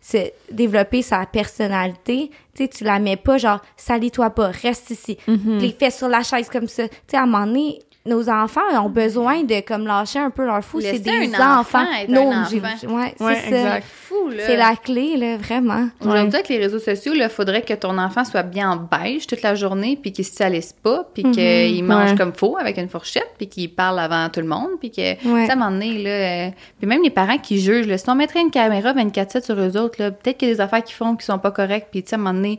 se 0.00 0.30
développer 0.50 1.00
sa 1.02 1.24
personnalité. 1.26 2.30
Tu 2.54 2.64
sais, 2.64 2.68
tu 2.68 2.84
la 2.84 2.98
mets 2.98 3.16
pas 3.16 3.38
genre, 3.38 3.60
salis-toi 3.76 4.30
pas, 4.30 4.48
reste 4.48 4.90
ici, 4.90 5.16
Mhm. 5.26 5.58
les 5.58 5.70
fesses 5.72 5.98
sur 5.98 6.08
la 6.08 6.22
chaise 6.22 6.48
comme 6.50 6.66
ça. 6.68 6.88
Tu 6.88 6.94
sais, 7.08 7.16
à 7.16 7.22
un 7.22 7.26
moment 7.26 7.46
donné, 7.46 7.78
nos 8.04 8.28
enfants 8.28 8.60
ont 8.84 8.88
besoin 8.88 9.44
de 9.44 9.60
comme 9.60 9.86
lâcher 9.86 10.18
un 10.18 10.30
peu 10.30 10.44
leur 10.44 10.62
fou. 10.64 10.80
C'est 10.80 10.98
des 10.98 11.10
un 11.36 11.60
enfants. 11.60 11.84
Non, 12.08 12.32
un 12.32 12.42
enfant. 12.42 12.52
ouais, 12.56 13.14
c'est 13.16 13.24
Ouais, 13.24 13.34
ça. 13.36 13.46
exact. 13.46 13.86
Fou 13.86 14.28
là. 14.28 14.42
C'est 14.44 14.56
la 14.56 14.74
clé, 14.74 15.16
là, 15.16 15.36
vraiment. 15.36 15.88
Aujourd'hui, 16.00 16.34
avec 16.34 16.48
les 16.48 16.58
réseaux 16.58 16.80
sociaux, 16.80 17.12
il 17.14 17.28
faudrait 17.28 17.62
que 17.62 17.74
ton 17.74 17.96
enfant 17.98 18.24
soit 18.24 18.42
bien 18.42 18.72
en 18.72 18.76
beige 18.76 19.26
toute 19.28 19.42
la 19.42 19.54
journée, 19.54 19.96
puis 20.00 20.10
qu'il 20.12 20.24
se 20.24 20.34
salisse 20.34 20.72
pas, 20.72 21.06
puis 21.14 21.22
qu'il 21.30 21.84
mange 21.84 22.10
Ouais. 22.10 22.16
comme 22.18 22.32
faux 22.32 22.56
avec 22.58 22.76
une 22.76 22.88
fourchette, 22.88 23.30
puis 23.38 23.48
qu'il 23.48 23.72
parle 23.72 24.00
avant 24.00 24.28
tout 24.30 24.40
le 24.40 24.48
monde, 24.48 24.70
puis 24.80 24.90
que, 24.90 25.00
Ouais. 25.00 25.46
sais, 25.46 25.50
à 25.50 25.52
un 25.52 25.56
moment 25.56 25.70
donné, 25.70 26.02
là, 26.02 26.10
euh, 26.10 26.50
puis 26.78 26.88
même 26.88 27.02
les 27.04 27.10
parents 27.10 27.38
qui 27.38 27.60
jugent, 27.60 27.86
là, 27.86 27.98
si 27.98 28.10
on 28.10 28.16
mettrait 28.16 28.40
une 28.40 28.50
caméra 28.50 28.92
24-7 28.92 29.44
sur 29.44 29.58
eux 29.60 29.76
autres, 29.76 30.02
là, 30.02 30.10
peut-être 30.10 30.38
qu'il 30.38 30.48
y 30.48 30.50
a 30.50 30.54
des 30.54 30.60
affaires 30.60 30.82
qu'ils 30.82 30.96
font 30.96 31.14
qui 31.14 31.24
sont 31.24 31.38
pas 31.38 31.52
correctes, 31.52 31.88
puis 31.92 32.02
tu 32.02 32.08
sais, 32.10 32.16
à 32.16 32.18
un 32.18 32.22
moment 32.22 32.34
donné, 32.34 32.58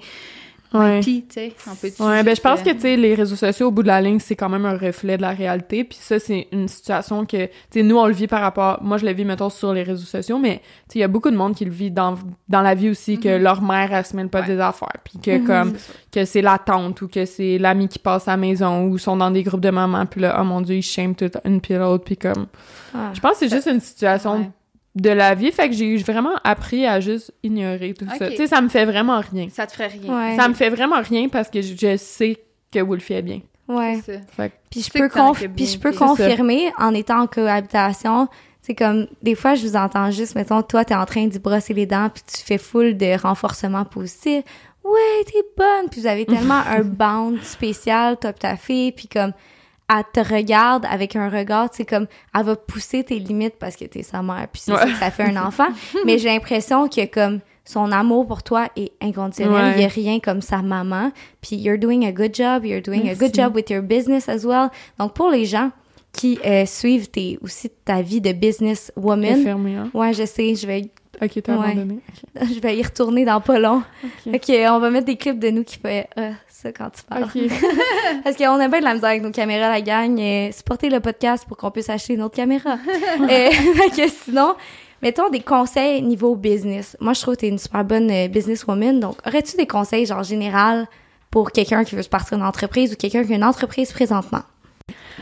Ouais. 0.73 1.01
puis, 1.01 1.23
tu 1.27 1.33
sais, 1.35 1.53
on 1.69 1.75
peut 1.75 1.89
Ouais, 1.99 2.23
ben 2.23 2.35
je 2.35 2.41
pense 2.41 2.61
que 2.63 2.71
tu 2.71 2.79
sais 2.79 2.95
les 2.97 3.13
réseaux 3.13 3.35
sociaux 3.35 3.67
au 3.67 3.71
bout 3.71 3.83
de 3.83 3.87
la 3.87 4.01
ligne, 4.01 4.19
c'est 4.19 4.35
quand 4.35 4.49
même 4.49 4.65
un 4.65 4.75
reflet 4.77 5.17
de 5.17 5.21
la 5.21 5.29
réalité, 5.31 5.83
puis 5.83 5.97
ça 6.01 6.17
c'est 6.19 6.47
une 6.51 6.67
situation 6.67 7.25
que 7.25 7.45
tu 7.45 7.51
sais 7.71 7.83
nous 7.83 7.95
on 7.97 8.07
le 8.07 8.13
vit 8.13 8.25
par 8.27 8.41
rapport 8.41 8.79
moi 8.81 8.97
je 8.97 9.05
le 9.05 9.11
vis 9.13 9.23
mettons 9.23 9.49
sur 9.51 9.71
les 9.73 9.83
réseaux 9.83 10.05
sociaux 10.05 10.39
mais 10.39 10.57
tu 10.57 10.63
sais 10.63 10.99
il 10.99 11.01
y 11.01 11.03
a 11.03 11.07
beaucoup 11.07 11.29
de 11.29 11.35
monde 11.35 11.53
qui 11.53 11.65
le 11.65 11.71
vit 11.71 11.91
dans 11.91 12.15
dans 12.49 12.61
la 12.61 12.73
vie 12.73 12.89
aussi 12.89 13.19
que 13.19 13.29
leur 13.37 13.61
mère 13.61 13.93
elle 13.93 14.05
se 14.05 14.15
mêle 14.15 14.29
pas. 14.29 14.41
Ouais. 14.41 14.47
des 14.47 14.59
affaires, 14.59 14.97
puis 15.03 15.19
que 15.19 15.45
comme 15.45 15.73
que 16.11 16.25
c'est 16.25 16.41
la 16.41 16.57
tante 16.57 17.01
ou 17.03 17.07
que 17.07 17.25
c'est 17.25 17.57
l'ami 17.59 17.87
qui 17.87 17.99
passe 17.99 18.27
à 18.27 18.31
la 18.31 18.37
maison 18.37 18.85
ou 18.85 18.97
sont 18.97 19.15
dans 19.17 19.29
des 19.31 19.43
groupes 19.43 19.61
de 19.61 19.69
mamans 19.69 20.05
puis 20.07 20.21
là 20.21 20.37
oh 20.41 20.43
mon 20.43 20.61
dieu 20.61 20.75
ils 20.77 20.81
shame 20.81 21.13
toute 21.13 21.37
une 21.45 21.61
puis 21.61 21.75
l'autre 21.75 22.03
puis 22.03 22.17
comme 22.17 22.47
Ah. 22.95 23.11
je 23.13 23.19
pense 23.19 23.33
que 23.33 23.37
c'est 23.47 23.49
juste 23.55 23.67
une 23.67 23.79
situation 23.79 24.33
Ouais. 24.37 24.49
De 24.95 25.09
la 25.09 25.33
vie 25.33 25.51
fait 25.51 25.69
que 25.69 25.75
j'ai 25.75 25.97
vraiment 25.97 26.35
appris 26.43 26.85
à 26.85 26.99
juste 26.99 27.33
ignorer 27.41 27.93
tout 27.93 28.05
ça. 28.17 28.29
Tu 28.29 28.37
sais 28.37 28.47
ça 28.47 28.61
me 28.61 28.69
fait 28.69 28.85
vraiment 28.85 29.19
rien. 29.19 29.47
Ça 29.49 29.65
te 29.65 29.71
ferait 29.73 29.87
rien. 29.87 30.13
Ouais. 30.15 30.35
Ça 30.35 30.47
me 30.47 30.53
fait 30.53 30.69
vraiment 30.69 31.01
rien 31.01 31.29
parce 31.29 31.49
que 31.49 31.61
je, 31.61 31.73
je 31.75 31.97
sais 31.97 32.37
que 32.71 32.79
Wolfie 32.79 33.13
est 33.13 33.21
bien. 33.23 33.41
Ouais. 33.67 33.99
Puis 34.69 34.81
je 34.81 34.91
peux, 34.91 35.07
conf- 35.07 35.47
puis 35.55 35.65
je 35.65 35.97
confirmer 35.97 36.71
en 36.77 36.93
étant 36.93 37.21
en 37.21 37.27
cohabitation. 37.27 38.27
C'est 38.61 38.75
comme 38.75 39.07
des 39.21 39.35
fois 39.35 39.55
je 39.55 39.65
vous 39.67 39.75
entends 39.75 40.11
juste 40.11 40.35
mettons 40.35 40.61
toi 40.61 40.85
t'es 40.85 40.95
en 40.95 41.05
train 41.05 41.27
d'y 41.27 41.39
brosser 41.39 41.73
les 41.73 41.85
dents 41.85 42.09
puis 42.13 42.23
tu 42.31 42.41
fais 42.43 42.57
full 42.57 42.95
de 42.95 43.19
renforcement 43.21 43.83
positif. 43.85 44.43
Ouais, 44.83 45.23
t'es 45.25 45.41
bonne. 45.57 45.89
Puis 45.89 46.01
vous 46.01 46.07
avez 46.07 46.25
tellement 46.27 46.61
un 46.69 46.81
bond 46.81 47.37
spécial 47.41 48.17
toi 48.19 48.31
pis 48.31 48.39
ta 48.39 48.55
fille 48.57 48.91
puis 48.91 49.07
comme 49.07 49.31
elle 49.89 50.03
te 50.13 50.33
regarde 50.33 50.85
avec 50.89 51.15
un 51.15 51.29
regard, 51.29 51.69
c'est 51.71 51.85
comme 51.85 52.07
elle 52.37 52.43
va 52.45 52.55
pousser 52.55 53.03
tes 53.03 53.19
limites 53.19 53.55
parce 53.59 53.75
que 53.75 53.85
t'es 53.85 54.03
sa 54.03 54.21
mère 54.21 54.47
puis 54.51 54.61
c'est 54.65 54.71
Ouais. 54.71 54.79
ça 54.79 54.85
que 54.85 54.95
ça 54.97 55.11
fait 55.11 55.23
un 55.23 55.37
enfant. 55.45 55.67
Mais 56.05 56.17
j'ai 56.17 56.29
l'impression 56.29 56.87
que 56.87 57.05
comme 57.05 57.39
son 57.65 57.91
amour 57.91 58.27
pour 58.27 58.43
toi 58.43 58.67
est 58.75 58.91
inconditionnel. 59.01 59.53
Ouais. 59.53 59.73
Il 59.77 59.81
y 59.81 59.85
a 59.85 59.87
rien 59.87 60.19
comme 60.19 60.41
sa 60.41 60.61
maman. 60.61 61.11
Puis 61.41 61.55
you're 61.57 61.77
doing 61.77 62.05
a 62.05 62.11
good 62.11 62.33
job. 62.35 62.65
You're 62.65 62.81
doing 62.81 63.07
a 63.09 63.13
good 63.13 63.31
Merci. 63.35 63.41
job 63.41 63.55
with 63.55 63.69
your 63.69 63.81
business 63.81 64.27
as 64.27 64.45
well. 64.45 64.69
Donc 64.99 65.13
pour 65.13 65.29
les 65.29 65.45
gens 65.45 65.71
qui 66.11 66.37
euh, 66.45 66.65
suivent 66.65 67.09
tes, 67.09 67.39
aussi 67.41 67.69
ta 67.85 68.01
vie 68.01 68.21
de 68.21 68.33
business 68.33 68.91
woman, 68.95 69.39
Infirmière. 69.39 69.87
ouais, 69.93 70.13
je 70.13 70.25
sais, 70.25 70.55
je 70.55 70.67
vais 70.67 70.91
Ok, 71.21 71.41
t'as 71.43 71.55
Ouais. 71.57 71.65
abandonné. 71.71 71.99
Ok. 72.09 72.47
je 72.55 72.59
vais 72.59 72.77
y 72.77 72.83
retourner 72.83 73.23
dans 73.25 73.39
pas 73.39 73.59
long. 73.59 73.83
Ok. 74.03 74.33
Ok, 74.35 74.49
on 74.49 74.79
va 74.79 74.89
mettre 74.89 75.05
des 75.05 75.15
clips 75.15 75.39
de 75.39 75.49
nous 75.49 75.63
qui 75.63 75.77
fait 75.77 76.07
euh, 76.17 76.31
ça 76.47 76.71
quand 76.71 76.89
tu 76.89 77.03
parles. 77.03 77.23
Ok. 77.23 77.41
Parce 78.23 78.35
qu'on 78.35 78.59
a 78.59 78.67
bien 78.67 78.79
de 78.79 78.83
la 78.85 78.93
misère 78.93 79.09
avec 79.09 79.21
nos 79.21 79.31
caméras, 79.31 79.69
la 79.69 79.81
gang. 79.81 80.19
Euh, 80.19 80.51
supportez 80.51 80.89
le 80.89 80.99
podcast 80.99 81.45
pour 81.47 81.57
qu'on 81.57 81.71
puisse 81.71 81.89
acheter 81.89 82.15
une 82.15 82.23
autre 82.23 82.35
caméra. 82.35 82.77
fait 83.27 83.51
que 83.95 84.07
sinon, 84.09 84.55
mettons 85.01 85.29
des 85.29 85.41
conseils 85.41 86.01
niveau 86.01 86.35
business. 86.35 86.97
Moi, 86.99 87.13
je 87.13 87.21
trouve 87.21 87.35
que 87.35 87.41
t'es 87.41 87.49
une 87.49 87.59
super 87.59 87.85
bonne 87.85 88.09
euh, 88.11 88.27
businesswoman. 88.27 88.99
Donc, 88.99 89.17
aurais-tu 89.27 89.55
des 89.55 89.67
conseils, 89.67 90.05
genre, 90.05 90.23
général 90.23 90.87
pour 91.29 91.51
quelqu'un 91.51 91.83
qui 91.83 91.95
veut 91.95 92.03
se 92.03 92.09
partir 92.09 92.37
d'une 92.37 92.45
entreprise 92.45 92.93
ou 92.93 92.95
quelqu'un 92.95 93.23
qui 93.23 93.33
a 93.33 93.35
une 93.35 93.43
entreprise 93.43 93.91
présentement? 93.91 94.41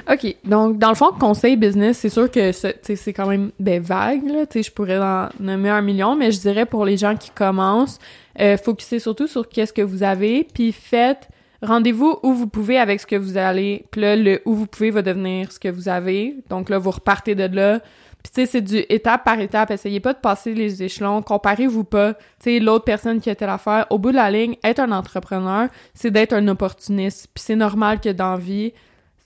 OK. 0.09 0.35
Donc, 0.45 0.77
dans 0.77 0.89
le 0.89 0.95
fond, 0.95 1.11
conseil 1.19 1.55
business, 1.55 1.97
c'est 1.97 2.09
sûr 2.09 2.29
que 2.29 2.51
c'est 2.51 3.13
quand 3.13 3.27
même 3.27 3.51
ben, 3.59 3.81
vague. 3.81 4.27
Là. 4.27 4.45
Je 4.53 4.71
pourrais 4.71 4.99
en 4.99 5.29
nommer 5.39 5.69
un 5.69 5.81
million, 5.81 6.15
mais 6.15 6.31
je 6.31 6.39
dirais 6.39 6.65
pour 6.65 6.85
les 6.85 6.97
gens 6.97 7.15
qui 7.15 7.29
commencent, 7.29 7.99
euh, 8.39 8.57
surtout 8.99 9.27
sur 9.27 9.47
qu'est-ce 9.47 9.73
que 9.73 9.81
vous 9.81 10.03
avez, 10.03 10.47
puis 10.53 10.71
faites 10.71 11.29
rendez-vous 11.61 12.17
où 12.23 12.33
vous 12.33 12.47
pouvez 12.47 12.77
avec 12.77 12.99
ce 12.99 13.05
que 13.05 13.15
vous 13.15 13.37
allez. 13.37 13.85
Puis 13.91 14.01
là, 14.01 14.15
le 14.15 14.41
où 14.45 14.55
vous 14.55 14.67
pouvez 14.67 14.91
va 14.91 15.01
devenir 15.01 15.51
ce 15.51 15.59
que 15.59 15.69
vous 15.69 15.89
avez. 15.89 16.35
Donc 16.49 16.69
là, 16.69 16.77
vous 16.77 16.91
repartez 16.91 17.35
de 17.35 17.43
là. 17.55 17.79
Puis 18.23 18.31
tu 18.33 18.41
sais, 18.41 18.45
c'est 18.45 18.61
du 18.61 18.83
étape 18.89 19.23
par 19.23 19.39
étape. 19.39 19.71
Essayez 19.71 19.99
pas 19.99 20.13
de 20.13 20.19
passer 20.19 20.53
les 20.53 20.83
échelons. 20.83 21.21
Comparez-vous 21.21 21.83
pas. 21.83 22.13
Tu 22.13 22.19
sais, 22.39 22.59
l'autre 22.59 22.85
personne 22.85 23.19
qui 23.19 23.29
a 23.29 23.35
telle 23.35 23.49
affaire. 23.49 23.87
Au 23.89 23.97
bout 23.97 24.11
de 24.11 24.15
la 24.15 24.29
ligne, 24.29 24.55
être 24.63 24.79
un 24.79 24.91
entrepreneur, 24.91 25.67
c'est 25.93 26.11
d'être 26.11 26.33
un 26.33 26.47
opportuniste. 26.47 27.27
Puis 27.33 27.43
c'est 27.43 27.55
normal 27.55 27.99
que 27.99 28.09
dans 28.09 28.35
vie, 28.35 28.73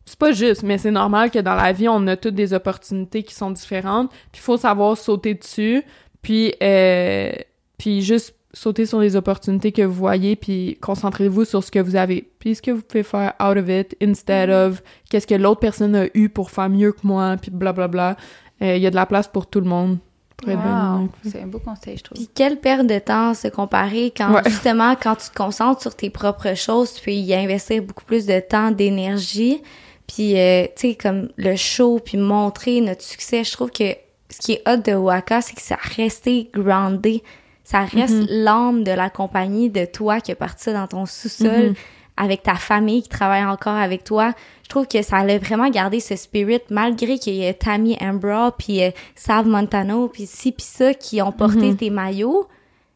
c'est 0.06 0.20
pas 0.20 0.32
juste, 0.32 0.64
mais 0.64 0.78
c'est 0.78 0.91
normal 0.91 1.32
que 1.32 1.39
dans 1.39 1.56
la 1.56 1.72
vie, 1.72 1.88
on 1.89 2.06
a 2.08 2.16
toutes 2.16 2.36
des 2.36 2.53
opportunités 2.53 3.24
qui 3.24 3.34
sont 3.34 3.51
différentes. 3.51 4.10
Puis 4.32 4.39
il 4.39 4.39
faut 4.41 4.58
savoir 4.58 4.97
sauter 4.97 5.34
dessus, 5.34 5.84
puis 6.22 6.53
euh, 6.62 7.32
puis 7.78 8.01
juste 8.01 8.36
sauter 8.53 8.86
sur 8.86 8.99
les 9.01 9.16
opportunités 9.18 9.72
que 9.74 9.82
vous 9.82 9.93
voyez, 9.95 10.36
puis 10.38 10.78
concentrez-vous 10.82 11.43
sur 11.43 11.62
ce 11.64 11.72
que 11.72 11.80
vous 11.80 11.95
avez. 11.97 12.30
Puis 12.39 12.56
ce 12.56 12.62
que 12.62 12.72
vous 12.72 12.82
pouvez 12.82 13.03
faire 13.03 13.34
out 13.41 13.58
of 13.58 13.68
it, 13.68 13.97
instead 14.01 14.49
of 14.49 14.82
qu'est-ce 15.10 15.28
que 15.28 15.36
l'autre 15.36 15.60
personne 15.60 15.93
a 15.95 16.06
eu 16.14 16.30
pour 16.30 16.51
faire 16.51 16.70
mieux 16.70 16.91
que 16.93 17.01
moi, 17.03 17.36
puis 17.41 17.51
blablabla. 17.51 18.16
Euh, 18.62 18.78
Il 18.78 18.82
y 18.82 18.88
a 18.88 18.91
de 18.91 18.95
la 18.95 19.06
place 19.06 19.28
pour 19.28 19.47
tout 19.47 19.60
le 19.60 19.66
monde. 19.68 19.97
Pour 20.38 20.49
être 20.49 20.62
bien 20.62 20.99
Wow. 21.01 21.10
C'est 21.30 21.41
un 21.41 21.47
beau 21.47 21.60
conseil, 21.60 21.97
je 21.97 22.03
trouve. 22.03 22.18
Puis 22.18 22.30
quelle 22.34 22.60
perte 22.62 22.88
de 22.88 22.99
temps 22.99 23.34
se 23.34 23.47
comparer 23.49 24.14
quand 24.16 24.34
Ouais. 24.36 24.41
justement 24.45 24.95
quand 24.95 25.16
tu 25.16 25.30
te 25.30 25.36
concentres 25.36 25.82
sur 25.82 25.95
tes 25.95 26.10
propres 26.10 26.56
choses, 26.56 26.93
tu 26.93 27.03
peux 27.03 27.12
y 27.12 27.34
investir 27.34 27.82
beaucoup 27.84 28.06
plus 28.06 28.26
de 28.26 28.39
temps, 28.39 28.72
d'énergie. 28.72 29.62
Puis 30.08 30.39
euh, 30.39 30.66
tu 30.76 30.89
sais 30.89 30.95
comme 30.95 31.30
le 31.36 31.56
show 31.56 31.99
puis 32.03 32.18
montrer 32.18 32.82
notre 32.82 33.01
succès, 33.01 33.43
je 33.43 33.51
trouve 33.51 33.72
que 33.72 33.95
ce 34.30 34.39
qui 34.39 34.53
est 34.53 34.68
hot 34.68 34.78
de 34.78 34.93
Waka, 34.93 35.41
c'est 35.41 35.56
que 35.56 35.62
ça 35.62 35.78
resté 35.95 36.49
groundé. 36.53 37.24
Ça 37.64 37.84
reste 37.84 38.26
l'âme 38.30 38.84
de 38.84 38.91
la 38.91 39.10
compagnie, 39.10 39.72
de 39.72 39.86
toi 39.86 40.22
qui 40.22 40.32
est 40.32 40.36
parti 40.36 40.72
dans 40.72 40.86
ton 40.86 41.08
sous-sol 41.08 41.74
avec 42.18 42.43
ta 42.43 42.56
famille 42.56 43.03
qui 43.03 43.10
travaille 43.10 43.43
encore 43.43 43.76
avec 43.76 44.03
toi. 44.03 44.34
Je 44.64 44.70
trouve 44.70 44.88
que 44.88 45.01
ça 45.01 45.18
a 45.18 45.38
vraiment 45.38 45.70
gardé 45.70 45.99
ce 45.99 46.16
spirit 46.16 46.62
malgré 46.70 47.20
qu'il 47.20 47.36
y 47.36 47.45
a 47.45 47.53
Tammy 47.53 47.97
Ambra 47.99 48.56
puis 48.58 48.84
euh, 48.84 48.91
Sav 49.16 49.47
Montano 49.47 50.08
puis 50.08 50.26
ci 50.26 50.51
puis 50.51 50.66
ça 50.66 50.93
qui 50.93 51.22
ont 51.22 51.32
porté 51.32 51.76
tes 51.76 51.89
maillots. 51.89 52.47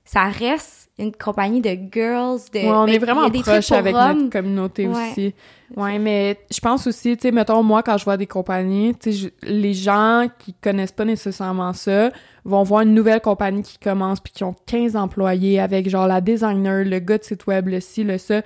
Ça 0.05 0.26
reste 0.26 0.88
une 0.99 1.11
compagnie 1.13 1.61
de 1.61 1.69
girls 1.91 2.39
de 2.53 2.59
Ouais, 2.59 2.67
on 2.69 2.85
ben, 2.85 2.93
est 2.93 2.97
vraiment 2.99 3.23
a 3.23 3.29
des 3.29 3.39
trucs 3.41 3.45
proche 3.53 3.67
pour 3.69 3.77
avec 3.77 3.95
hommes. 3.95 4.17
notre 4.17 4.29
communauté 4.29 4.87
Ouais. 4.87 5.11
aussi. 5.11 5.33
Ouais, 5.75 5.99
mais 5.99 6.39
je 6.51 6.59
pense 6.59 6.85
aussi, 6.87 7.15
tu 7.15 7.21
sais, 7.23 7.31
mettons, 7.31 7.61
moi, 7.63 7.83
quand 7.83 7.97
je 7.97 8.03
vois 8.03 8.17
des 8.17 8.25
compagnies, 8.27 8.95
tu 8.95 9.13
sais, 9.13 9.33
les 9.43 9.73
gens 9.73 10.27
qui 10.39 10.53
connaissent 10.53 10.91
pas 10.91 11.05
nécessairement 11.05 11.73
ça 11.73 12.09
vont 12.43 12.63
voir 12.63 12.81
une 12.81 12.93
nouvelle 12.93 13.21
compagnie 13.21 13.61
qui 13.63 13.77
commence 13.77 14.19
puis 14.19 14.33
qui 14.33 14.43
ont 14.43 14.55
15 14.65 14.95
employés 14.95 15.59
avec, 15.59 15.87
genre, 15.89 16.07
la 16.07 16.21
designer, 16.21 16.83
le 16.83 16.99
gars 16.99 17.17
de 17.19 17.23
site 17.23 17.45
web, 17.47 17.67
le 17.67 17.79
ci, 17.79 18.03
le 18.03 18.17
ça. 18.17 18.41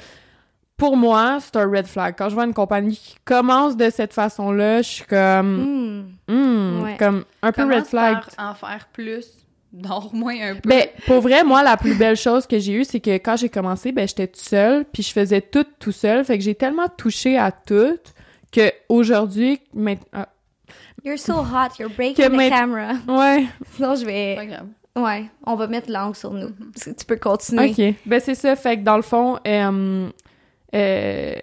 Pour 0.75 0.97
moi, 0.97 1.37
c'est 1.39 1.55
un 1.55 1.69
red 1.69 1.85
flag. 1.85 2.15
Quand 2.17 2.29
je 2.29 2.33
vois 2.33 2.45
une 2.45 2.53
compagnie 2.53 2.97
qui 2.97 3.15
commence 3.23 3.77
de 3.77 3.89
cette 3.89 4.11
façon-là, 4.11 4.81
je 4.81 4.89
suis 4.89 5.05
comme, 5.05 6.03
Hmm. 6.27 6.33
hmm, 6.33 6.81
Ouais. 6.83 6.97
comme 6.97 7.23
un 7.41 7.51
peu 7.51 7.61
red 7.63 7.69
Commence 7.71 7.87
flag. 7.89 8.17
par 8.35 8.49
en 8.49 8.53
faire 8.55 8.87
plus, 8.91 9.27
dors 9.73 10.13
moins 10.13 10.39
un 10.39 10.53
peu. 10.55 10.69
Ben, 10.69 10.87
pour 11.07 11.19
vrai, 11.21 11.43
moi, 11.43 11.63
la 11.63 11.75
plus 11.77 11.95
belle 11.95 12.15
chose 12.15 12.45
que 12.47 12.59
j'ai 12.59 12.73
eue, 12.73 12.83
c'est 12.85 12.99
que 12.99 13.15
quand 13.17 13.35
j'ai 13.35 13.49
commencé, 13.49 13.91
ben, 13.91 14.07
j'étais 14.07 14.27
toute 14.27 14.37
seule, 14.41 14.85
puis 14.85 15.03
je 15.03 15.11
faisais 15.11 15.41
tout 15.41 15.65
tout 15.79 15.91
seul. 15.91 16.23
Fait 16.23 16.37
que 16.37 16.43
j'ai 16.43 16.55
tellement 16.55 16.87
touché 16.87 17.37
à 17.37 17.51
tout 17.51 17.97
que 18.51 18.71
aujourd'hui, 18.87 19.59
maintenant- 19.73 20.05
ah, 20.13 20.29
You're 21.03 21.17
so 21.19 21.33
hot, 21.39 21.77
you're 21.79 21.89
breaking 21.89 22.29
the 22.29 22.49
camera. 22.49 22.93
ouais, 23.09 23.45
Sinon, 23.75 23.95
je 23.95 24.01
pas 24.05 24.11
vais... 24.11 24.45
grave. 24.47 24.67
Ouais, 24.95 25.25
on 25.45 25.55
va 25.55 25.65
mettre 25.67 25.89
l'angle 25.91 26.15
sur 26.15 26.31
nous. 26.31 26.51
Tu 26.81 27.05
peux 27.05 27.17
continuer. 27.17 27.71
ok. 27.71 27.95
Ben, 28.05 28.19
c'est 28.21 28.35
ça. 28.35 28.55
Fait 28.55 28.77
que 28.77 28.83
dans 28.83 28.95
le 28.95 29.01
fond, 29.01 29.39
euh, 29.45 30.07
euh, 30.75 31.33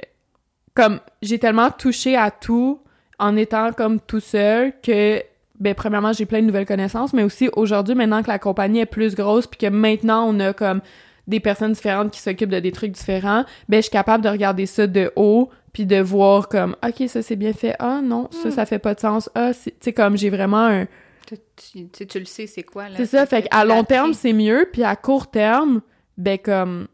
comme 0.75 1.01
j'ai 1.21 1.39
tellement 1.39 1.71
touché 1.71 2.17
à 2.17 2.31
tout 2.31 2.81
en 3.19 3.37
étant 3.37 3.73
comme 3.73 4.01
tout 4.01 4.21
seul 4.21 4.73
que 4.83 5.23
ben 5.61 5.75
premièrement 5.75 6.13
j'ai 6.13 6.27
plein 6.27 6.41
de 6.41 6.47
nouvelles 6.47 6.67
connaissances 6.67 7.13
mais 7.13 7.23
aussi 7.23 7.49
aujourd'hui 7.55 7.95
maintenant 7.95 8.23
que 8.23 8.29
la 8.29 8.39
compagnie 8.39 8.81
est 8.81 8.87
plus 8.87 9.15
grosse 9.15 9.47
puis 9.47 9.59
que 9.59 9.67
maintenant 9.67 10.27
on 10.29 10.41
a 10.41 10.53
comme 10.53 10.81
des 11.27 11.39
personnes 11.41 11.73
différentes 11.73 12.11
qui 12.11 12.19
s'occupent 12.21 12.51
de 12.51 12.59
des 12.61 12.73
trucs 12.73 12.93
différents 12.93 13.45
ben 13.69 13.77
je 13.79 13.83
suis 13.83 13.91
capable 13.91 14.25
de 14.25 14.29
regarder 14.31 14.67
ça 14.67 14.87
de 14.87 15.13
haut 15.17 15.51
puis 15.73 15.87
de 15.87 16.01
voir 16.01 16.49
comme 16.49 16.75
ok 16.85 17.09
ça 17.09 17.23
c'est 17.23 17.37
bien 17.37 17.53
fait. 17.53 17.77
Ah 17.79 18.01
non 18.03 18.29
ça 18.33 18.51
ça 18.51 18.67
fait 18.67 18.81
pas 18.81 18.95
de 18.95 19.01
sens. 19.01 19.31
Ah 19.37 19.53
c'est- 19.53 19.71
tu 19.71 19.77
sais 19.81 19.93
comme 19.93 20.17
j'ai 20.17 20.31
vraiment 20.31 20.65
un 20.67 20.87
Tu, 21.27 21.87
tu, 21.93 22.07
tu- 22.07 22.19
le 22.19 22.25
sais, 22.25 22.47
c'est 22.49 22.65
quoi, 22.65 22.89
là? 22.89 22.97
c'est 22.97 23.07
ça 23.07 23.25
fait 23.27 23.43
qu'à 23.43 23.65
long 23.65 23.85
terme 23.85 24.15
c'est 24.15 24.33
mieux 24.33 24.69
puis 24.73 24.83
à 24.83 24.97
court 24.97 25.31
terme 25.31 25.81
ben 26.19 26.39
comme 26.39 26.89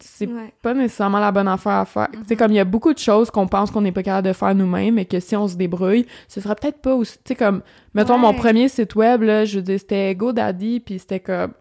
c'est 0.00 0.26
Ouais. 0.26 0.52
pas 0.62 0.74
nécessairement 0.74 1.18
la 1.20 1.30
bonne 1.32 1.48
affaire 1.48 1.72
à 1.72 1.84
faire. 1.84 2.08
C'est 2.26 2.36
comme 2.36 2.52
il 2.52 2.56
y 2.56 2.60
a 2.60 2.64
beaucoup 2.64 2.92
de 2.92 2.98
choses 2.98 3.30
qu'on 3.30 3.46
pense 3.46 3.70
qu'on 3.70 3.80
n'est 3.82 3.92
pas 3.92 4.02
capable 4.02 4.28
de 4.28 4.32
faire 4.32 4.54
nous-mêmes 4.54 4.98
et 4.98 5.04
que 5.04 5.20
si 5.20 5.34
on 5.36 5.46
se 5.48 5.56
débrouille, 5.56 6.06
ce 6.28 6.40
sera 6.40 6.54
peut-être 6.54 6.78
pas 6.78 6.94
aussi, 6.94 7.16
tu 7.18 7.20
sais 7.28 7.34
comme 7.34 7.62
mettons 7.94 8.18
mon 8.18 8.34
premier 8.34 8.68
site 8.68 8.94
web 8.94 9.22
là, 9.22 9.44
je 9.44 9.56
veux 9.56 9.62
dire 9.62 9.78
c'était 9.78 10.14
GoDaddy 10.14 10.80
puis 10.80 10.98
c'était 10.98 11.20
comme 11.20 11.52